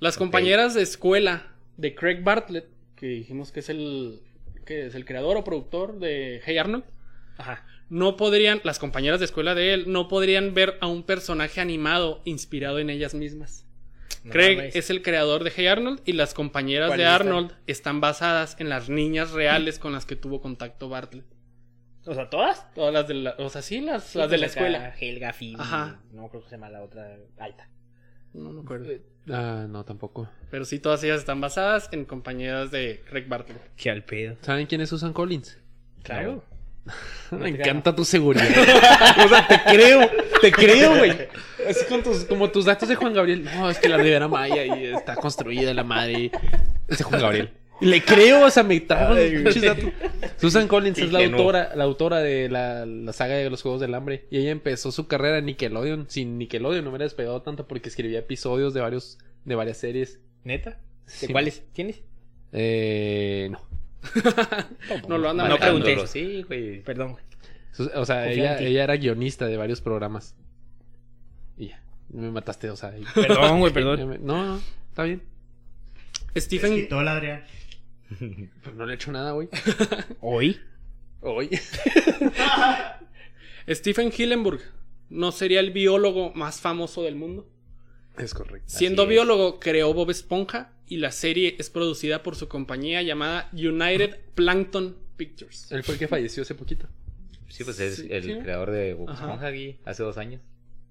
Las 0.00 0.16
compañeras 0.18 0.74
de 0.74 0.82
escuela 0.82 1.53
de 1.76 1.94
Craig 1.94 2.22
Bartlett, 2.22 2.68
que 2.96 3.06
dijimos 3.06 3.52
que 3.52 3.60
es 3.60 3.68
el 3.68 4.20
que 4.64 4.86
es 4.86 4.94
el 4.94 5.04
creador 5.04 5.36
o 5.36 5.44
productor 5.44 5.98
de 5.98 6.40
Hey 6.44 6.56
Arnold, 6.56 6.84
Ajá. 7.36 7.66
no 7.90 8.16
podrían, 8.16 8.60
las 8.64 8.78
compañeras 8.78 9.20
de 9.20 9.26
escuela 9.26 9.54
de 9.54 9.74
él, 9.74 9.84
no 9.92 10.08
podrían 10.08 10.54
ver 10.54 10.78
a 10.80 10.86
un 10.86 11.02
personaje 11.02 11.60
animado 11.60 12.22
inspirado 12.24 12.78
en 12.78 12.88
ellas 12.88 13.14
mismas. 13.14 13.66
No 14.22 14.32
Craig 14.32 14.56
mames. 14.56 14.76
es 14.76 14.88
el 14.88 15.02
creador 15.02 15.44
de 15.44 15.52
Hey 15.54 15.66
Arnold 15.66 16.00
y 16.06 16.14
las 16.14 16.32
compañeras 16.32 16.96
de. 16.96 17.04
Arnold 17.04 17.52
están 17.66 18.00
basadas 18.00 18.56
en 18.58 18.70
las 18.70 18.88
niñas 18.88 19.32
reales 19.32 19.78
con 19.78 19.92
las 19.92 20.06
que 20.06 20.16
tuvo 20.16 20.40
contacto 20.40 20.88
Bartlett. 20.88 21.26
O 22.06 22.14
sea, 22.14 22.30
¿todas? 22.30 22.72
Todas 22.74 22.92
las 22.92 23.06
de 23.08 23.14
la, 23.14 23.34
o 23.38 23.48
sea, 23.50 23.60
sí, 23.60 23.80
las, 23.80 24.04
Sí, 24.04 24.18
las 24.18 24.30
de 24.30 24.38
pues 24.38 24.40
la 24.40 24.46
acá, 24.46 24.88
escuela. 24.88 24.94
Helga. 24.98 25.34
Ajá. 25.62 26.00
No 26.12 26.28
creo 26.28 26.42
que 26.42 26.48
se 26.48 26.56
llama 26.56 26.70
la 26.70 26.82
otra 26.82 27.18
alta. 27.38 27.68
No 28.34 28.50
me 28.50 28.60
acuerdo. 28.60 28.92
Ah, 29.30 29.66
no, 29.68 29.84
tampoco. 29.84 30.28
Pero 30.50 30.64
sí, 30.64 30.78
todas 30.78 31.02
ellas 31.04 31.20
están 31.20 31.40
basadas 31.40 31.88
en 31.92 32.04
compañeras 32.04 32.70
de 32.70 33.02
Craig 33.08 33.26
Bartlett. 33.26 33.60
Qué 33.76 33.90
al 33.90 34.04
pedo. 34.04 34.36
¿Saben 34.42 34.66
quién 34.66 34.80
es 34.80 34.90
Susan 34.90 35.12
Collins? 35.12 35.58
Claro. 36.02 36.44
Me 37.30 37.48
encanta 37.48 37.94
tu 37.94 38.04
seguridad. 38.04 38.46
o 39.24 39.28
sea, 39.28 39.48
te 39.48 39.60
creo, 39.64 40.10
te 40.40 40.52
creo, 40.52 40.98
güey. 40.98 41.12
Así 41.68 41.86
con 41.88 42.02
tus, 42.02 42.24
como 42.24 42.50
tus 42.50 42.66
datos 42.66 42.88
de 42.88 42.96
Juan 42.96 43.14
Gabriel. 43.14 43.44
No, 43.44 43.70
es 43.70 43.78
que 43.78 43.88
la 43.88 43.96
Ribera 43.96 44.28
Maya 44.28 44.66
y 44.66 44.86
está 44.86 45.16
construida 45.16 45.72
la 45.72 45.84
madre. 45.84 46.30
Es 46.88 46.98
de 46.98 47.04
Juan 47.04 47.20
Gabriel. 47.20 47.52
Le 47.80 48.02
creo, 48.04 48.46
o 48.46 48.50
sea, 48.50 48.62
me. 48.62 48.82
Susan 50.36 50.68
Collins 50.68 50.98
es 50.98 51.12
la 51.12 51.24
autora, 51.24 51.72
la 51.74 51.84
autora 51.84 52.18
de 52.20 52.48
la, 52.48 52.86
la 52.86 53.12
saga 53.12 53.34
de 53.34 53.50
los 53.50 53.62
Juegos 53.62 53.80
del 53.80 53.94
Hambre. 53.94 54.26
Y 54.30 54.38
ella 54.38 54.50
empezó 54.50 54.92
su 54.92 55.06
carrera 55.06 55.38
en 55.38 55.46
Nickelodeon. 55.46 56.06
Sin 56.08 56.38
Nickelodeon 56.38 56.84
no 56.84 56.90
hubiera 56.90 57.04
despegado 57.04 57.42
tanto 57.42 57.66
porque 57.66 57.88
escribía 57.88 58.20
episodios 58.20 58.74
de 58.74 58.80
varios, 58.80 59.18
de 59.44 59.54
varias 59.54 59.78
series. 59.78 60.20
¿Neta? 60.44 60.70
¿De 60.70 61.26
Sí. 61.26 61.32
cuáles? 61.32 61.62
¿Tienes? 61.72 62.00
Eh, 62.52 63.48
no. 63.50 63.60
No 65.08 65.18
lo 65.18 65.30
andan 65.30 65.48
No 65.48 65.56
pregunté. 65.58 66.06
Sí, 66.06 66.42
güey. 66.46 66.80
Perdón. 66.82 67.12
güey. 67.12 67.24
O 67.96 68.06
sea, 68.06 68.30
ella, 68.30 68.58
ella 68.60 68.84
era 68.84 68.96
guionista 68.96 69.46
de 69.46 69.56
varios 69.56 69.80
programas. 69.80 70.36
Y 71.58 71.68
ya. 71.68 71.82
Me 72.10 72.30
mataste, 72.30 72.70
o 72.70 72.76
sea. 72.76 72.96
y- 72.96 73.04
Perdón, 73.14 73.58
güey, 73.60 73.72
perdón. 73.72 74.08
me- 74.08 74.18
No, 74.20 74.44
no, 74.44 74.60
está 74.90 75.02
bien. 75.02 75.22
Stephen, 76.36 76.74
quitó 76.76 77.00
el 77.00 77.08
Adrián. 77.08 77.44
Pero 78.18 78.76
no 78.76 78.86
le 78.86 78.92
he 78.92 78.96
hecho 78.96 79.12
nada, 79.12 79.32
güey. 79.32 79.48
¿Hoy? 80.20 80.60
Hoy. 81.20 81.50
Stephen 83.68 84.12
Hillenburg 84.16 84.60
no 85.10 85.32
sería 85.32 85.60
el 85.60 85.70
biólogo 85.70 86.32
más 86.34 86.60
famoso 86.60 87.02
del 87.02 87.16
mundo. 87.16 87.48
Es 88.18 88.34
correcto. 88.34 88.68
Siendo 88.68 89.04
es. 89.04 89.08
biólogo, 89.08 89.58
creó 89.58 89.92
Bob 89.94 90.10
Esponja 90.10 90.72
y 90.86 90.98
la 90.98 91.12
serie 91.12 91.56
es 91.58 91.70
producida 91.70 92.22
por 92.22 92.36
su 92.36 92.48
compañía 92.48 93.02
llamada 93.02 93.48
United 93.52 94.18
Plankton 94.34 94.96
Pictures. 95.16 95.70
Él 95.72 95.82
fue 95.82 95.94
el 95.94 95.98
que 95.98 96.08
falleció 96.08 96.42
hace 96.42 96.54
poquito. 96.54 96.88
Sí, 97.48 97.64
pues 97.64 97.78
es 97.80 97.96
Sí, 97.96 98.08
el 98.10 98.22
sí. 98.22 98.38
creador 98.40 98.70
de 98.70 98.94
Bob. 98.94 99.10
Esponja 99.10 99.46
aquí 99.46 99.78
hace 99.84 100.02
dos 100.02 100.18
años. 100.18 100.40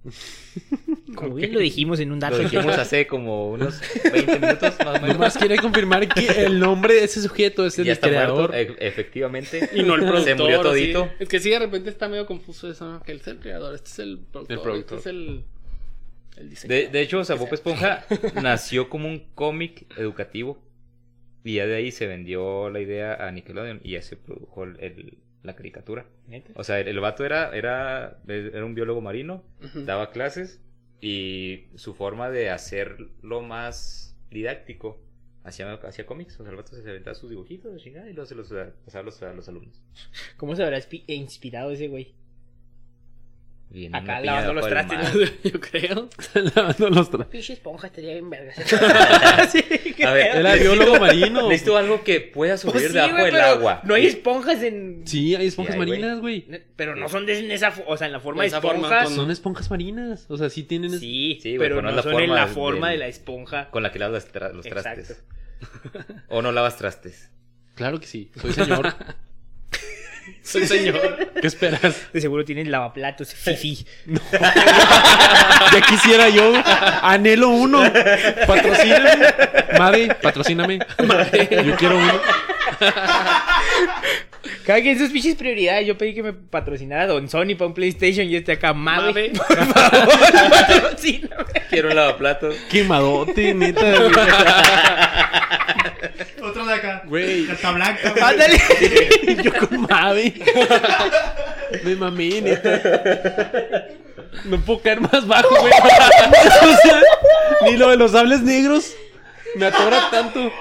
Como 1.16 1.36
bien 1.36 1.54
lo 1.54 1.60
dijimos 1.60 2.00
en 2.00 2.12
un 2.12 2.20
dato. 2.20 2.38
Lo 2.38 2.44
dijimos 2.44 2.78
hace 2.78 3.08
como 3.08 3.50
unos 3.52 3.80
20 4.12 4.40
minutos 4.40 4.74
más 4.80 4.88
o 4.88 5.02
menos. 5.02 5.10
Nomás 5.14 5.38
quiere 5.38 5.58
confirmar 5.58 6.08
que 6.08 6.28
el 6.46 6.60
nombre 6.60 6.96
de 6.96 7.04
ese 7.06 7.22
sujeto 7.22 7.66
es 7.66 7.78
el 7.80 7.86
ya 7.86 7.94
está 7.94 8.08
creador. 8.10 8.50
muerto, 8.52 8.74
e- 8.80 8.88
efectivamente. 8.88 9.70
Y 9.74 9.84
no 9.84 9.96
el 9.96 10.02
productor. 10.02 10.24
Se 10.24 10.36
murió 10.36 10.62
todito. 10.62 11.10
Es 11.20 11.30
que 11.30 11.40
sí, 11.40 11.50
de 11.50 11.60
repente 11.60 11.90
está 11.90 12.08
medio 12.10 12.26
confuso 12.26 12.70
eso, 12.70 12.90
¿no? 12.92 13.02
Que 13.04 13.12
él 13.14 13.20
es 13.22 13.28
el 13.28 13.40
creador, 13.40 13.76
este 13.76 13.90
es 13.90 14.00
el 14.00 14.20
productor, 14.32 14.58
El 14.58 14.62
productor. 14.62 14.98
este 14.98 15.10
es 15.10 15.16
el, 15.16 15.44
el 16.38 16.50
diseñador. 16.50 16.84
De, 16.86 16.90
de 16.92 17.02
hecho, 17.02 17.20
o 17.20 17.24
sea, 17.24 17.36
Bob 17.36 17.54
Esponja 17.54 18.06
nació 18.42 18.90
como 18.90 19.08
un 19.08 19.20
cómic 19.36 19.86
educativo. 19.98 20.62
Y 21.46 21.56
ya 21.56 21.66
de 21.68 21.76
ahí 21.76 21.92
se 21.92 22.08
vendió 22.08 22.70
la 22.70 22.80
idea 22.80 23.16
a 23.16 23.30
Nickelodeon 23.32 23.82
y 23.84 23.92
ya 23.92 24.02
se 24.02 24.16
produjo 24.16 24.64
el- 24.64 24.78
el- 24.80 25.18
la 25.44 25.56
caricatura. 25.56 26.06
¿Neta? 26.28 26.52
O 26.56 26.64
sea, 26.64 26.80
el, 26.80 26.88
el 26.88 27.00
vato 27.00 27.26
era, 27.26 27.56
era, 27.56 28.20
era 28.28 28.66
un 28.66 28.74
biólogo 28.76 29.02
marino, 29.02 29.44
daba 29.86 30.12
clases 30.12 30.62
y 31.02 31.66
su 31.76 31.94
forma 31.94 32.30
de 32.30 32.50
hacerlo 32.50 33.42
más 33.42 34.18
didáctico 34.32 35.02
hacía, 35.44 35.72
hacía 35.74 36.06
cómics. 36.06 36.40
O 36.40 36.44
sea, 36.44 36.52
el 36.52 36.58
vato 36.58 36.76
se 36.76 36.90
aventaba 36.90 37.14
sus 37.14 37.30
dibujitos, 37.30 37.82
chingada, 37.84 38.10
y 38.10 38.14
luego 38.14 38.26
se 38.26 38.36
los 38.36 38.54
pasaba 38.86 39.02
a 39.02 39.06
los, 39.06 39.22
a 39.22 39.34
los 39.34 39.48
alumnos. 39.50 39.82
¿Cómo 40.38 40.56
se 40.56 40.64
habrá 40.64 40.78
inspi- 40.80 41.04
inspirado 41.08 41.72
ese 41.72 41.88
güey? 41.90 42.14
Acá 43.92 44.22
lavando 44.22 44.54
los 44.54 44.68
trastes. 44.68 45.34
Yo 45.44 45.60
creo. 45.60 46.08
Lavando 46.56 46.90
los 46.92 47.12
tra- 47.12 47.26
Pinche 47.28 47.54
esponja 47.54 47.88
estaría 47.88 48.14
bien 48.14 48.30
verga. 48.30 48.54
A 50.08 50.12
ver, 50.14 50.36
Era 50.38 50.56
biólogo 50.56 51.00
marino. 51.00 51.48
Necesito 51.50 51.76
algo 51.78 52.04
que 52.04 52.22
pueda 52.22 52.52
Pues 52.54 52.62
sobrevivir 52.62 52.90
sí, 52.92 53.08
debajo 53.08 53.26
del 53.26 53.40
agua. 53.42 53.82
No 53.84 53.96
hay 53.96 54.06
esponjas 54.06 54.62
en. 54.62 55.02
Sí, 55.08 55.34
hay 55.36 55.48
esponjas 55.48 55.74
Sí, 55.76 55.82
hay, 55.82 55.88
marinas, 55.90 56.20
güey. 56.20 56.46
Pero 56.76 56.96
no 56.96 57.10
son 57.10 57.26
de 57.26 57.40
en 57.40 57.50
esa. 57.50 57.74
O 57.88 57.98
sea, 57.98 58.06
en 58.08 58.14
la 58.14 58.20
forma 58.20 58.44
De 58.44 58.50
de 58.52 58.62
forma, 58.62 58.74
esponjas. 58.76 59.04
pues, 59.06 59.16
Son 59.16 59.32
esponjas 59.32 59.70
marinas. 59.72 60.26
O 60.30 60.38
sea, 60.38 60.52
sí 60.52 60.64
tienen. 60.64 60.94
es- 60.94 61.00
Sí, 61.00 61.40
Sí, 61.42 61.58
güey, 61.58 61.68
pero 61.70 61.78
pero 61.78 61.82
no, 61.82 61.90
no 61.90 61.96
la 61.96 62.04
son 62.04 62.12
en 62.14 62.18
forma 62.20 62.36
la 62.36 62.48
forma 62.48 62.88
de 62.88 62.92
del- 62.92 63.00
la 63.00 63.08
esponja. 63.08 63.70
Con 63.72 63.82
la 63.82 63.92
que 63.92 63.98
lavas 63.98 64.24
los, 64.26 64.34
tra- 64.34 64.54
los 64.54 64.66
Exacto. 64.68 65.02
trastes. 65.02 65.24
O 66.28 66.44
no 66.44 66.52
lavas 66.52 66.78
trastes. 66.78 67.32
Claro 67.74 68.00
que 68.00 68.06
sí. 68.06 68.32
Soy 68.40 68.54
señor. 68.54 68.94
Soy 70.44 70.68
señor. 70.68 71.32
¿Qué 71.40 71.48
esperas? 71.48 72.12
De 72.12 72.22
seguro 72.22 72.46
tienen 72.46 72.72
lavaplatos. 72.72 73.34
Fifi. 73.34 73.86
Ya 75.72 75.82
quisiera 75.82 76.30
yo. 76.30 76.54
Anhelo 77.02 77.50
uno. 77.50 77.82
Patrocíname. 78.46 79.10
Madre, 79.80 80.16
patrocíname. 80.22 80.80
Yo 81.66 81.76
quiero 81.78 81.98
uno. 81.98 82.14
Cada 84.66 84.82
quien 84.82 85.00
sus 85.00 85.10
pinches 85.10 85.36
prioridades. 85.36 85.88
Yo 85.88 85.98
pedí 85.98 86.14
que 86.14 86.22
me 86.22 86.34
patrocinara 86.34 87.08
Don 87.08 87.28
Sony 87.28 87.56
para 87.58 87.68
un 87.68 87.74
PlayStation 87.74 88.28
y 88.28 88.36
este 88.36 88.52
acá. 88.52 88.74
Mave. 88.74 89.32
Por 89.32 89.66
favor, 89.66 90.10
patrocíname. 90.50 91.46
Quiero 91.70 91.90
un 91.90 91.96
lavaplatos. 91.96 92.56
Quemadote, 92.70 93.54
neta. 93.56 93.94
Otro 96.64 96.68
de 96.68 96.74
acá. 96.74 97.04
Güey. 97.06 97.48
Carta 97.48 97.72
blanca. 97.72 98.14
Ándale. 98.22 98.62
Yo 99.44 99.54
con 99.54 99.82
Mavi. 99.82 100.44
Me 101.84 101.96
mamé, 101.96 102.42
neta. 102.42 102.82
No 104.46 104.60
puedo 104.62 104.82
caer 104.82 105.02
más 105.02 105.28
bajo, 105.28 105.50
güey. 105.50 105.74
O 106.64 106.88
sea, 106.88 107.02
ni 107.66 107.78
lo 107.78 107.90
de 107.90 107.98
los 107.98 108.12
sables 108.12 108.42
negros. 108.42 108.94
Me 109.56 109.66
atora 109.68 110.10
tanto. 110.10 110.52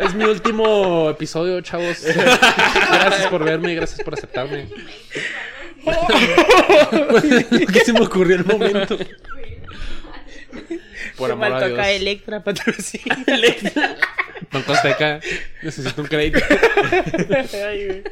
Es 0.00 0.14
mi 0.14 0.24
último 0.24 1.10
episodio, 1.10 1.60
chavos. 1.60 2.02
Gracias 2.02 3.26
por 3.28 3.44
verme, 3.44 3.74
gracias 3.74 4.00
por 4.02 4.14
aceptarme. 4.14 4.68
Lo 7.50 7.66
que 7.66 7.80
se 7.84 7.92
me 7.92 8.00
ocurrió 8.00 8.36
el 8.36 8.44
momento. 8.44 8.98
Por 11.16 11.30
amor 11.32 11.46
a 11.46 11.50
faltó 11.60 11.74
acá 11.74 11.86
Dios. 11.88 12.00
Electra, 12.00 12.44
patrocina. 12.44 13.24
Banco 14.52 14.72
Azteca, 14.72 15.20
necesito 15.62 16.00
un 16.02 16.08
crédito. 16.08 16.38
Ay, 17.66 17.86
güey. 17.86 18.02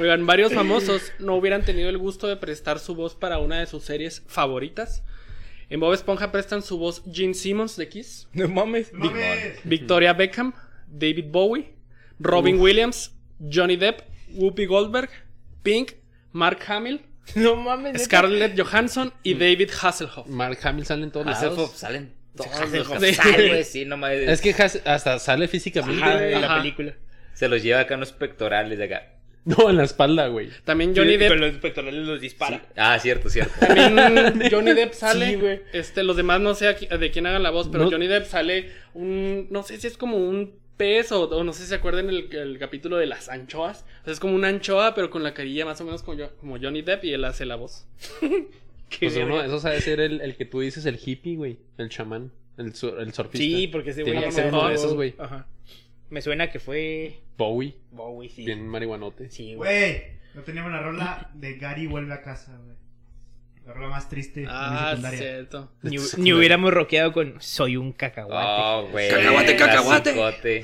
Oigan, 0.00 0.26
varios 0.26 0.52
famosos 0.52 1.12
no 1.18 1.34
hubieran 1.36 1.62
tenido 1.64 1.88
el 1.90 1.98
gusto 1.98 2.26
de 2.26 2.36
prestar 2.36 2.78
su 2.78 2.94
voz 2.94 3.14
para 3.14 3.38
una 3.38 3.60
de 3.60 3.66
sus 3.66 3.84
series 3.84 4.22
favoritas. 4.26 5.02
En 5.70 5.80
Bob 5.80 5.92
Esponja 5.92 6.32
prestan 6.32 6.62
su 6.62 6.78
voz 6.78 7.02
Gene 7.12 7.34
Simmons 7.34 7.76
de 7.76 7.88
Kiss, 7.88 8.26
No 8.32 8.48
mames. 8.48 8.90
Victoria 9.64 10.14
Beckham, 10.14 10.54
David 10.86 11.26
Bowie, 11.30 11.74
Robin 12.18 12.58
Williams, 12.58 13.12
Johnny 13.38 13.76
Depp, 13.76 14.00
Whoopi 14.32 14.64
Goldberg, 14.64 15.10
Pink, 15.62 15.92
Mark 16.32 16.60
Hamill, 16.68 17.02
No 17.34 17.54
mames. 17.56 18.04
Scarlett 18.04 18.58
Johansson 18.58 19.12
y 19.22 19.34
David 19.34 19.70
Hasselhoff. 19.82 20.26
Mark 20.26 20.58
Hamill 20.62 20.86
sale 20.86 21.04
en 21.04 21.10
todos 21.10 21.26
Hasselhoff 21.26 21.56
lados. 21.58 21.72
salen 21.72 22.14
todos 22.38 22.70
los 22.72 22.88
güey, 22.88 23.64
sí, 23.64 23.84
no 23.84 23.96
mames. 23.96 24.28
Es 24.28 24.40
que 24.40 24.50
Has- 24.50 24.80
hasta 24.84 25.18
sale 25.18 25.48
físicamente. 25.48 26.02
Ajá, 26.02 26.26
en 26.28 26.40
la 26.40 26.46
Ajá. 26.46 26.56
película. 26.62 26.94
Se 27.34 27.48
los 27.48 27.62
lleva 27.62 27.80
acá 27.80 27.94
unos 27.96 28.12
pectorales 28.12 28.78
de 28.78 28.84
acá. 28.84 29.12
No, 29.44 29.70
en 29.70 29.76
la 29.76 29.84
espalda, 29.84 30.26
güey. 30.28 30.50
También 30.64 30.94
Johnny 30.94 31.12
Sí, 31.12 31.16
Depp. 31.18 31.28
Con 31.30 31.40
los 31.40 31.54
pectorales 31.54 32.06
los 32.06 32.20
dispara. 32.20 32.58
Sí. 32.58 32.64
Ah, 32.76 32.98
cierto, 32.98 33.30
cierto. 33.30 33.52
También 33.60 34.42
Johnny 34.50 34.74
Depp 34.74 34.92
sale. 34.92 35.26
Sí, 35.28 35.34
güey. 35.36 35.60
este, 35.72 36.02
los 36.02 36.16
demás 36.16 36.40
no 36.40 36.54
sé 36.54 36.68
a 36.68 36.72
de 36.74 37.10
quién 37.10 37.26
hagan 37.26 37.42
la 37.42 37.50
voz, 37.50 37.68
pero 37.70 37.84
No. 37.84 37.90
Johnny 37.90 38.08
Depp 38.08 38.26
sale 38.26 38.72
un. 38.94 39.46
No 39.50 39.62
sé 39.62 39.78
si 39.80 39.86
es 39.86 39.96
como 39.96 40.16
un 40.18 40.58
pez 40.76 41.12
o, 41.12 41.22
o 41.24 41.44
no 41.44 41.52
sé 41.52 41.62
si 41.62 41.68
se 41.70 41.74
acuerdan 41.76 42.08
el, 42.10 42.28
el 42.36 42.58
capítulo 42.58 42.98
de 42.98 43.06
las 43.06 43.28
anchoas. 43.28 43.84
O 44.02 44.04
sea, 44.04 44.12
es 44.12 44.20
como 44.20 44.34
una 44.34 44.48
anchoa, 44.48 44.94
pero 44.94 45.08
con 45.08 45.22
la 45.22 45.32
carilla 45.32 45.64
más 45.64 45.80
o 45.80 45.84
menos 45.84 46.02
como, 46.02 46.18
yo, 46.18 46.36
como 46.36 46.58
Johnny 46.60 46.82
Depp 46.82 47.04
y 47.04 47.14
él 47.14 47.24
hace 47.24 47.46
la 47.46 47.54
voz. 47.56 47.86
Pues 49.00 49.16
uno, 49.16 49.42
eso 49.42 49.60
sabe 49.60 49.80
ser 49.80 50.00
el, 50.00 50.20
el 50.20 50.36
que 50.36 50.44
tú 50.44 50.60
dices, 50.60 50.86
el 50.86 50.98
hippie, 51.04 51.36
güey. 51.36 51.58
El 51.76 51.88
chamán. 51.88 52.32
El, 52.56 52.74
sur- 52.74 52.98
el 53.00 53.12
surfista. 53.12 53.38
Sí, 53.38 53.68
porque 53.68 53.90
ese 53.90 54.02
Tiene 54.02 54.20
güey 54.20 54.30
que 54.30 54.34
ser 54.34 54.48
uno 54.52 54.68
de 54.68 54.74
esos, 54.74 54.94
güey. 54.94 55.14
Ajá. 55.18 55.46
Me 56.10 56.22
suena 56.22 56.50
que 56.50 56.58
fue 56.58 57.20
Bowie. 57.36 57.74
Bowie, 57.92 58.28
sí. 58.30 58.44
Bien 58.44 58.66
marihuanote. 58.66 59.30
Sí, 59.30 59.54
güey. 59.54 59.70
Güey, 59.80 60.02
no 60.34 60.42
teníamos 60.42 60.72
la 60.72 60.80
rola 60.82 61.30
de 61.34 61.56
Gary 61.58 61.86
vuelve 61.86 62.14
a 62.14 62.22
casa, 62.22 62.56
güey. 62.56 62.76
La 63.66 63.74
rola 63.74 63.88
más 63.90 64.08
triste 64.08 64.40
de 64.40 64.46
mi 64.46 64.52
Ah, 64.54 64.86
secundaria. 64.90 65.18
cierto. 65.18 65.70
Ni, 65.82 65.96
ni 66.16 66.32
hubiéramos 66.32 66.72
rockeado 66.72 67.12
con 67.12 67.34
Soy 67.40 67.76
un 67.76 67.92
cacahuate. 67.92 68.46
Oh, 68.50 68.88
güey. 68.90 69.10
Cacahuate, 69.10 69.56
cacahuate. 69.56 70.62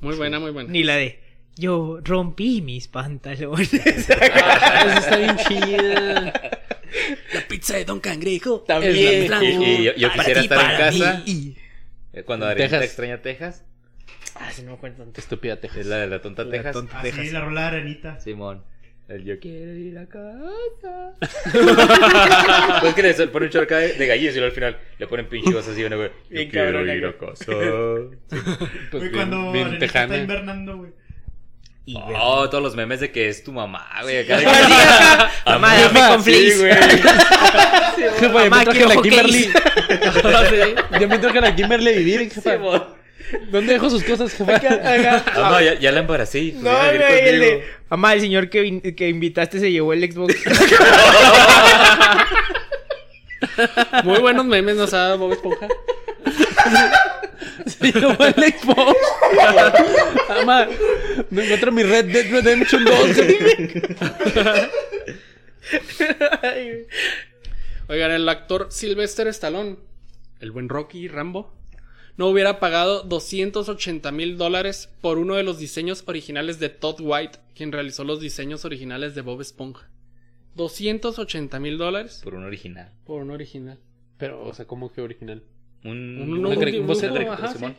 Muy 0.00 0.16
buena, 0.16 0.40
muy 0.40 0.50
buena. 0.50 0.70
Ni 0.70 0.82
la 0.82 0.96
de 0.96 1.20
Yo 1.56 2.00
rompí 2.02 2.60
mis 2.62 2.88
pantalones. 2.88 3.70
Ah, 4.10 4.84
esa 4.86 4.98
está 4.98 5.16
bien 5.16 5.36
chida. 5.36 6.57
De 7.74 7.84
Don 7.84 8.00
Cangrejo. 8.00 8.60
También. 8.66 8.94
Y- 8.96 8.98
y 8.98 9.82
yo- 9.84 9.92
quisiera 10.12 10.40
ti, 10.40 10.46
estar 10.46 10.70
en 10.70 10.76
casa. 10.78 11.22
mí. 11.26 11.56
Eh, 12.12 12.22
Cuando 12.24 12.46
Texas. 12.70 12.84
extraña 12.84 13.22
Texas. 13.22 13.64
Ah, 14.34 14.50
sí, 14.52 14.62
no 14.62 14.70
me 14.72 14.76
acuerdo 14.76 14.98
tanto. 15.04 15.20
Estúpida 15.20 15.60
Texas. 15.60 15.80
Es 15.80 15.86
la 15.86 15.96
de 15.98 16.06
la 16.06 16.20
tonta 16.22 16.44
La 16.44 16.50
Texas. 16.50 16.72
tonta. 16.72 16.98
Así, 17.00 17.10
Texas. 17.10 17.32
la 17.32 17.40
rola 17.40 17.60
de 17.62 17.66
Arenita. 17.66 18.20
Simón. 18.20 18.62
El 19.08 19.24
yo 19.24 19.40
quiero 19.40 19.72
ir 19.74 19.96
a 19.98 20.06
casa. 20.06 21.14
pues 22.82 22.94
que 22.94 23.02
le 23.02 23.26
ponen 23.28 23.50
acá 23.62 23.78
de, 23.78 23.94
de 23.94 24.06
gallinas 24.06 24.34
y 24.34 24.38
luego 24.38 24.50
al 24.50 24.54
final 24.54 24.78
le 24.98 25.06
ponen 25.06 25.28
pinche 25.28 25.50
cosas 25.52 25.72
así, 25.72 25.82
güey. 25.96 26.08
Yo 26.08 26.14
Bien 26.28 26.50
quiero 26.50 26.72
cabrón, 26.72 26.96
ir 26.96 27.06
a 27.06 27.16
casa. 27.16 27.44
Pues 28.28 28.90
Güey, 28.92 29.02
bien- 29.02 29.12
cuando 29.14 29.52
bien 29.52 29.64
Arenita 29.66 29.86
tejana. 29.86 30.04
está 30.14 30.18
invernando, 30.18 30.76
güey. 30.76 30.90
Y 31.88 31.94
Oh, 32.20 32.46
todos 32.50 32.62
los 32.62 32.76
memes 32.76 33.00
de 33.00 33.10
que 33.10 33.30
es 33.30 33.42
tu 33.42 33.50
mamá, 33.50 33.88
güey. 34.02 34.18
Acá 34.18 34.36
de 34.40 34.44
Sí, 34.44 34.50
acá. 34.50 35.30
Mamá, 35.46 35.74
dame 35.74 36.00
con 36.08 36.22
sí, 36.22 36.50
güey. 36.58 36.72
Jefa, 38.20 38.20
ya 38.20 38.28
Mamá, 38.50 38.58
me 38.58 38.64
traje 38.64 38.86
la 38.86 38.96
Kimberly. 39.02 39.48
Ya 41.00 41.06
me 41.06 41.18
traje 41.18 41.40
la 41.40 41.56
Kimberly 41.56 41.88
a 41.88 41.92
vivir, 41.96 42.30
jefa. 42.30 42.58
¿Dónde 43.50 43.72
dejo 43.72 43.88
sus 43.88 44.04
cosas, 44.04 44.32
jefa? 44.34 44.60
Ah, 45.34 45.48
no, 45.50 45.60
ya, 45.62 45.78
ya 45.78 45.90
la 45.92 46.00
embaracé. 46.00 46.52
No, 46.56 46.70
güey, 46.70 47.28
el 47.28 47.40
de, 47.40 47.64
Mamá, 47.88 48.12
el 48.12 48.20
señor 48.20 48.50
que, 48.50 48.62
vin- 48.64 48.94
que 48.94 49.08
invitaste 49.08 49.58
se 49.58 49.72
llevó 49.72 49.94
el 49.94 50.12
Xbox. 50.12 50.34
Muy 54.04 54.18
buenos 54.20 54.44
memes 54.44 54.76
nos 54.76 54.92
ha 54.92 54.98
dado 54.98 55.18
Bob 55.18 55.32
Esponja. 55.32 55.68
Se 57.66 57.92
llevó 57.92 58.24
el 58.24 58.34
Xbox. 58.34 58.96
Mamá, 60.28 60.68
no 61.30 61.42
encuentro 61.42 61.72
mi 61.72 61.82
Red 61.82 62.06
Dead 62.12 62.30
Redemption 62.30 62.84
2. 62.84 62.94
Oigan, 67.88 68.10
el 68.10 68.28
actor 68.28 68.68
Sylvester 68.70 69.26
Stallone, 69.28 69.76
el 70.40 70.50
buen 70.50 70.68
Rocky 70.68 71.08
Rambo, 71.08 71.52
no 72.16 72.28
hubiera 72.28 72.58
pagado 72.60 73.02
280 73.02 74.10
mil 74.12 74.36
dólares 74.36 74.90
por 75.00 75.18
uno 75.18 75.34
de 75.36 75.42
los 75.44 75.58
diseños 75.58 76.04
originales 76.06 76.58
de 76.58 76.68
Todd 76.68 76.96
White, 77.00 77.38
quien 77.54 77.72
realizó 77.72 78.04
los 78.04 78.20
diseños 78.20 78.64
originales 78.64 79.14
de 79.14 79.22
Bob 79.22 79.40
Esponja. 79.40 79.88
280 80.56 81.60
mil 81.60 81.78
dólares 81.78 82.20
Por 82.24 82.34
un 82.34 82.44
original. 82.44 82.90
por 83.04 83.22
un 83.22 83.30
original. 83.30 83.78
Pero, 84.18 84.44
o 84.44 84.52
sea, 84.52 84.66
¿cómo 84.66 84.92
que 84.92 85.00
original? 85.00 85.42
Un, 85.84 85.90
Un- 86.20 86.46
un 86.46 86.60
dibujo, 86.64 86.92
un 87.06 87.14
cre- 87.14 87.28
ajá, 87.30 87.48
Simón. 87.54 87.72
sí. 87.72 87.78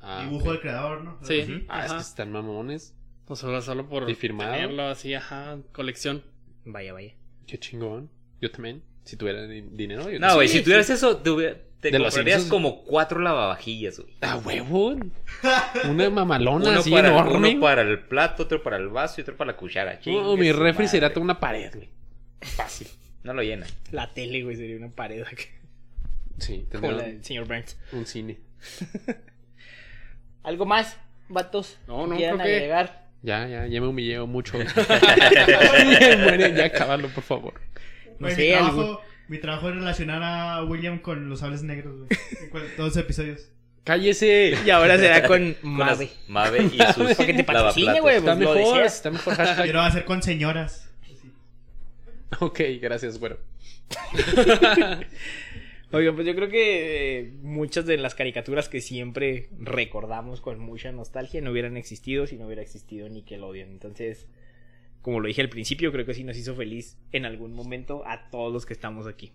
Ah, 0.00 0.22
Dibujo 0.28 0.50
del 0.52 0.60
creador, 0.60 1.02
¿no? 1.04 1.18
Sí. 1.22 1.64
Ah, 1.68 1.86
es 1.86 1.92
que 1.92 1.98
están 1.98 2.30
mamones. 2.32 2.94
No 3.28 3.34
solo, 3.36 3.60
solo 3.60 3.88
por 3.88 4.08
¿Y 4.08 4.14
firmado? 4.14 4.52
tenerlo 4.52 4.84
así, 4.88 5.14
ajá, 5.14 5.58
colección. 5.72 6.22
Vaya, 6.64 6.92
vaya. 6.92 7.14
Qué 7.46 7.58
chingón. 7.58 8.08
Yo 8.40 8.50
también. 8.50 8.82
Si 9.04 9.16
tuviera 9.16 9.46
di- 9.46 9.62
dinero, 9.72 10.10
yo 10.10 10.18
No, 10.18 10.34
güey, 10.34 10.48
sí. 10.48 10.58
si 10.58 10.64
tuvieras 10.64 10.90
eso, 10.90 11.16
te, 11.18 11.30
hubiera- 11.30 11.56
te 11.80 11.90
De 11.90 11.98
comprarías 11.98 12.44
como 12.46 12.82
cuatro 12.84 13.20
lavavajillas, 13.20 13.98
güey. 14.00 14.14
Ah, 14.20 14.40
huevo. 14.44 14.96
Una 15.90 16.10
mamalona 16.10 16.70
Uno 16.70 16.80
así 16.80 16.90
para, 16.90 17.08
enorme. 17.08 17.50
uno 17.52 17.60
para 17.60 17.82
el 17.82 18.00
plato, 18.00 18.44
otro 18.44 18.62
para 18.62 18.76
el 18.76 18.88
vaso 18.88 19.20
y 19.20 19.22
otro 19.22 19.36
para 19.36 19.52
la 19.52 19.56
cuchara. 19.56 19.94
No, 19.94 20.00
Chingue 20.00 20.36
mi 20.36 20.50
su 20.50 20.56
refri 20.58 20.88
sería 20.88 21.02
madre. 21.08 21.14
toda 21.14 21.24
una 21.24 21.40
pared, 21.40 21.72
güey. 21.74 21.88
Fácil. 22.40 22.88
No 23.24 23.32
lo 23.34 23.42
llena. 23.42 23.66
La 23.92 24.12
tele, 24.12 24.42
güey, 24.44 24.56
sería 24.56 24.76
una 24.76 24.90
pared 24.90 25.22
acá. 25.26 25.42
Sí, 26.38 26.66
Como 26.72 26.92
la 26.92 27.02
del 27.04 27.24
señor 27.24 27.46
Burns. 27.46 27.76
un 27.92 28.06
cine. 28.06 28.38
¿Algo 30.42 30.66
más, 30.66 30.96
vatos? 31.28 31.78
No, 31.88 32.06
no, 32.06 32.16
¿Quieran 32.16 32.36
creo 32.36 32.46
que- 32.46 32.54
agregar? 32.56 33.06
Ya, 33.22 33.48
ya, 33.48 33.66
ya 33.66 33.80
me 33.80 33.88
humillé 33.88 34.20
mucho. 34.20 34.58
ya, 34.62 36.18
muere, 36.22 36.54
ya 36.54 36.66
acábalo, 36.66 37.08
por 37.08 37.24
favor. 37.24 37.54
No 38.20 38.26
Güey, 38.28 38.34
sé, 38.36 38.42
mi, 38.42 38.52
algún- 38.52 38.74
trabajo, 38.84 39.00
mi 39.28 39.38
trabajo 39.38 39.68
es 39.70 39.74
relacionar 39.74 40.22
a 40.22 40.62
William 40.64 40.98
con 41.00 41.28
los 41.28 41.40
sables 41.40 41.62
negros, 41.62 41.96
güey. 41.98 42.08
En 42.64 42.76
todos 42.76 42.90
los 42.90 42.96
episodios. 42.96 43.48
¡Cállese! 43.82 44.54
Y 44.64 44.70
ahora 44.70 44.96
será 44.98 45.26
con 45.26 45.54
Con 45.54 45.78
las- 45.78 45.98
Mave. 45.98 46.10
Mave 46.28 46.62
y 46.64 46.78
sus 46.92 47.14
Para 47.14 47.26
que 47.26 47.34
te 47.34 47.44
patrocine, 47.44 47.86
lavaplatos. 47.86 48.02
güey. 48.02 48.16
Está 48.16 48.34
Pues 48.36 48.44
lo 48.44 48.54
mejor, 48.54 48.74
deseas. 48.74 48.96
está 48.96 49.10
mejor 49.10 49.34
hashtag. 49.34 49.62
Quiero 49.64 49.80
hacer 49.80 50.04
con 50.04 50.22
señoras. 50.22 50.88
Ok, 52.40 52.60
gracias, 52.80 53.18
güero. 53.18 53.38
Oigan, 55.92 56.14
pues 56.16 56.26
yo 56.26 56.34
creo 56.34 56.48
que 56.48 57.20
eh, 57.20 57.32
muchas 57.42 57.86
de 57.86 57.96
las 57.96 58.14
caricaturas 58.14 58.68
que 58.68 58.80
siempre 58.80 59.48
recordamos 59.58 60.40
con 60.40 60.58
mucha 60.58 60.90
nostalgia 60.90 61.40
no 61.40 61.52
hubieran 61.52 61.76
existido 61.76 62.26
si 62.26 62.36
no 62.36 62.46
hubiera 62.46 62.62
existido 62.62 63.08
Nickelodeon. 63.08 63.70
Entonces, 63.70 64.26
como 65.02 65.20
lo 65.20 65.28
dije 65.28 65.42
al 65.42 65.48
principio, 65.48 65.92
creo 65.92 66.04
que 66.04 66.14
sí 66.14 66.24
nos 66.24 66.36
hizo 66.36 66.56
feliz 66.56 66.98
en 67.12 67.24
algún 67.24 67.54
momento 67.54 68.02
a 68.06 68.28
todos 68.30 68.52
los 68.52 68.66
que 68.66 68.72
estamos 68.72 69.06
aquí. 69.06 69.32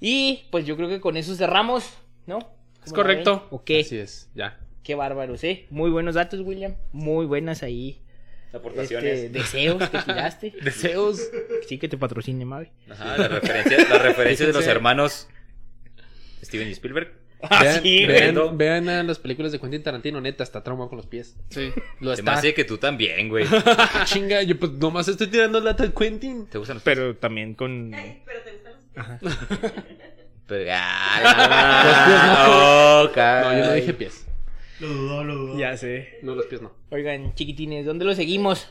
Y 0.00 0.44
pues 0.50 0.64
yo 0.64 0.76
creo 0.76 0.88
que 0.88 1.00
con 1.00 1.18
eso 1.18 1.34
cerramos, 1.34 1.98
¿no? 2.26 2.38
Es 2.38 2.92
¿Cómo 2.92 2.96
la 2.96 3.02
correcto. 3.02 3.46
¿O 3.50 3.62
qué? 3.62 3.80
Así 3.80 3.98
es, 3.98 4.30
ya. 4.34 4.58
Qué 4.82 4.94
bárbaros, 4.94 5.44
¿eh? 5.44 5.66
Muy 5.68 5.90
buenos 5.90 6.14
datos, 6.14 6.40
William. 6.40 6.76
Muy 6.92 7.26
buenas 7.26 7.62
ahí. 7.62 8.00
Aportaciones. 8.56 9.18
Este, 9.18 9.28
deseos 9.38 9.88
que 9.90 9.98
tiraste. 9.98 10.52
Deseos. 10.62 11.20
Sí, 11.68 11.78
que 11.78 11.88
te 11.88 11.96
patrocine, 11.98 12.44
Mavi. 12.44 12.68
Ajá, 12.90 13.16
las 13.16 13.30
referencias, 13.30 13.88
las 13.88 14.02
referencias 14.02 14.46
de 14.48 14.52
los 14.52 14.66
hermanos 14.66 15.28
Steven 16.44 16.68
y 16.68 16.72
Spielberg. 16.72 17.12
Vean, 17.60 17.82
sí, 17.82 18.06
vean, 18.06 18.34
güey. 18.34 18.48
vean 18.54 18.88
a 18.88 19.02
las 19.02 19.18
películas 19.18 19.52
de 19.52 19.60
Quentin 19.60 19.82
Tarantino, 19.82 20.20
neta, 20.22 20.42
está 20.42 20.64
traumado 20.64 20.88
con 20.88 20.96
los 20.96 21.06
pies. 21.06 21.36
Sí. 21.50 21.70
Lo 22.00 22.16
Se 22.16 22.22
me 22.22 22.30
está. 22.30 22.38
hace 22.38 22.54
que 22.54 22.64
tú 22.64 22.78
también, 22.78 23.28
güey. 23.28 23.44
Ah, 23.66 24.04
chinga, 24.06 24.42
yo 24.42 24.58
pues 24.58 24.72
nomás 24.72 25.06
estoy 25.08 25.26
tirando 25.28 25.60
lata 25.60 25.84
de 25.86 25.92
Quentin. 25.92 26.46
¿Te 26.46 26.56
gustan 26.58 26.76
los 26.76 26.82
Pero 26.82 27.14
también 27.16 27.54
con... 27.54 27.90
Pero 27.92 28.40
te 28.42 28.52
gustan 28.52 28.72
los 29.20 29.32
Pero- 30.46 30.70
Ah, 31.68 33.02
ok. 33.06 33.16
No, 33.16 33.52
yo 33.58 33.64
no 33.66 33.72
dije 33.72 33.92
pies. 33.94 34.25
Lo 34.80 34.88
dudó, 34.88 35.24
lo 35.24 35.34
dudó. 35.36 35.58
Ya 35.58 35.76
sé. 35.76 36.18
No, 36.22 36.34
los 36.34 36.46
pies 36.46 36.60
no. 36.62 36.72
Oigan, 36.90 37.34
chiquitines, 37.34 37.86
¿dónde 37.86 38.04
lo 38.04 38.14
seguimos? 38.14 38.68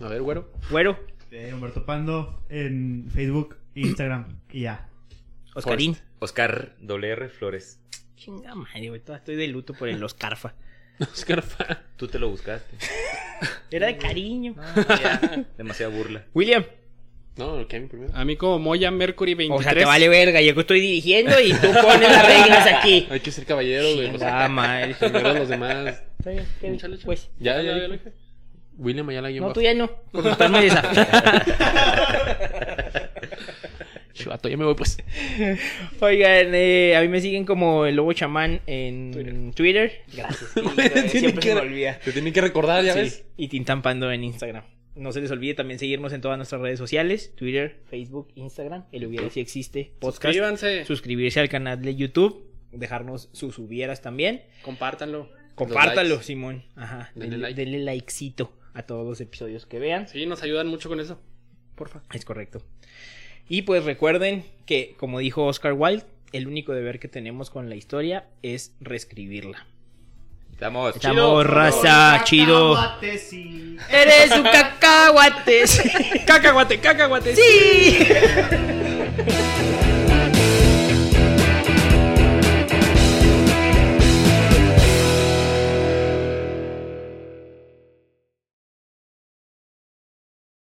A 0.00 0.08
ver, 0.08 0.22
güero. 0.22 0.50
Güero, 0.70 0.98
Eh, 1.30 1.50
Humberto 1.54 1.84
Pando 1.86 2.42
en 2.48 3.08
Facebook 3.12 3.56
e 3.74 3.80
Instagram. 3.80 4.40
Y 4.50 4.62
ya. 4.62 4.88
Oscarín. 5.54 5.96
Oscar 6.18 6.74
WR 6.80 7.28
Flores. 7.28 7.80
Chinga 8.16 8.54
madre, 8.54 8.88
güey, 8.88 9.00
todavía 9.00 9.18
estoy 9.18 9.36
de 9.36 9.46
luto 9.48 9.74
por 9.74 9.88
el 9.88 10.02
Oscarfa. 10.02 10.54
Oscar 11.00 11.42
Fa. 11.42 11.82
Tú 11.96 12.08
te 12.08 12.18
lo 12.18 12.28
buscaste. 12.30 12.76
Era 13.70 13.86
de 13.88 13.98
cariño. 13.98 14.54
Ya, 14.88 15.46
demasiada 15.58 15.94
burla. 15.94 16.24
William. 16.34 16.64
No, 17.36 17.58
el 17.58 17.66
Kevin 17.66 17.88
primero. 17.88 18.12
A 18.14 18.24
mí 18.24 18.36
como 18.36 18.58
Moya 18.58 18.90
Mercury 18.90 19.34
23. 19.34 19.60
O 19.60 19.62
sea, 19.62 19.78
te 19.78 19.84
vale 19.84 20.08
verga, 20.08 20.40
yo 20.40 20.54
que 20.54 20.60
estoy 20.62 20.80
dirigiendo 20.80 21.38
y 21.38 21.52
tú 21.52 21.68
pones 21.82 22.00
las 22.10 22.26
reglas 22.26 22.66
aquí. 22.66 23.06
Hay 23.10 23.20
que 23.20 23.30
ser 23.30 23.44
caballero, 23.44 23.94
güey. 23.94 24.08
pues, 24.08 24.20
Chinga 24.22 24.48
madre. 24.48 24.94
Primero 25.00 25.34
los 25.34 25.48
demás. 25.48 26.02
Está 26.18 26.30
bien, 26.30 26.46
Kevin, 26.60 26.74
Échale, 26.76 26.94
échale. 26.94 27.04
Pues. 27.06 27.28
Ya, 27.38 27.56
Ya, 27.56 27.76
ya, 27.76 27.88
lo 27.88 27.92
dije. 27.94 28.12
William 28.78 29.08
Ayala 29.08 29.30
No, 29.30 29.40
bajo. 29.42 29.52
tú 29.54 29.62
ya 29.62 29.72
no. 29.74 29.90
Por 30.12 30.26
estarme 30.26 30.62
desafiando. 30.62 31.10
Chivato, 34.12 34.48
ya 34.48 34.56
me 34.56 34.64
voy 34.64 34.74
pues. 34.74 34.96
Oigan, 36.00 36.54
eh, 36.54 36.94
a 36.96 37.00
mí 37.02 37.08
me 37.08 37.20
siguen 37.20 37.44
como 37.44 37.84
el 37.86 37.96
Lobo 37.96 38.12
Chamán 38.14 38.60
en 38.66 39.52
Twitter. 39.54 40.02
Gracias. 40.14 40.50
Sí, 41.10 41.18
siempre 41.20 41.40
que- 41.42 41.54
me 41.54 41.60
olvida. 41.60 41.98
Te 42.02 42.12
tienen 42.12 42.32
que 42.32 42.40
recordar, 42.40 42.82
ya 42.84 42.94
Sí, 42.94 42.98
ves. 43.00 43.24
Y 43.36 43.48
Tintampando 43.48 44.10
en 44.10 44.24
Instagram. 44.24 44.64
No 44.96 45.12
se 45.12 45.20
les 45.20 45.30
olvide 45.30 45.54
también 45.54 45.78
seguirnos 45.78 46.12
en 46.12 46.22
todas 46.22 46.38
nuestras 46.38 46.60
redes 46.60 46.78
sociales, 46.78 47.32
Twitter, 47.36 47.80
Facebook, 47.88 48.28
Instagram, 48.34 48.84
el 48.92 49.06
hubiera 49.06 49.28
si 49.30 49.40
existe, 49.40 49.92
podcast. 49.98 50.22
Suscríbanse, 50.24 50.84
Suscribirse 50.86 51.38
al 51.38 51.48
canal 51.50 51.82
de 51.82 51.94
YouTube, 51.94 52.44
dejarnos 52.72 53.28
sus 53.32 53.58
hubieras 53.58 54.00
también. 54.00 54.42
compártanlo. 54.62 55.30
Compártalo. 55.54 56.22
Simón. 56.22 56.64
Ajá. 56.76 57.10
Denle 57.14 57.30
Denle, 57.30 57.38
like. 57.48 57.60
denle 57.60 57.78
likecito 57.80 58.52
a 58.74 58.82
todos 58.82 59.06
los 59.06 59.20
episodios 59.20 59.64
que 59.64 59.78
vean. 59.78 60.06
Sí, 60.08 60.26
nos 60.26 60.42
ayudan 60.42 60.66
mucho 60.66 60.88
con 60.88 61.00
eso. 61.00 61.20
Porfa. 61.74 62.02
Es 62.12 62.24
correcto. 62.24 62.62
Y 63.48 63.62
pues 63.62 63.84
recuerden 63.84 64.44
que, 64.66 64.94
como 64.98 65.18
dijo 65.18 65.44
Oscar 65.44 65.72
Wilde, 65.72 66.04
el 66.32 66.46
único 66.46 66.72
deber 66.72 66.98
que 66.98 67.08
tenemos 67.08 67.50
con 67.50 67.68
la 67.70 67.76
historia 67.76 68.26
es 68.42 68.74
reescribirla. 68.80 69.66
Estamos, 70.56 70.94
Estamos 70.96 71.16
chido. 71.16 71.44
raza, 71.44 72.20
chido. 72.24 72.96
Eres 73.90 74.30
un 74.30 74.42
cacahuate. 74.50 75.64
cacahuate, 76.26 76.80
cacahuate. 76.80 77.36
sí. 77.36 77.98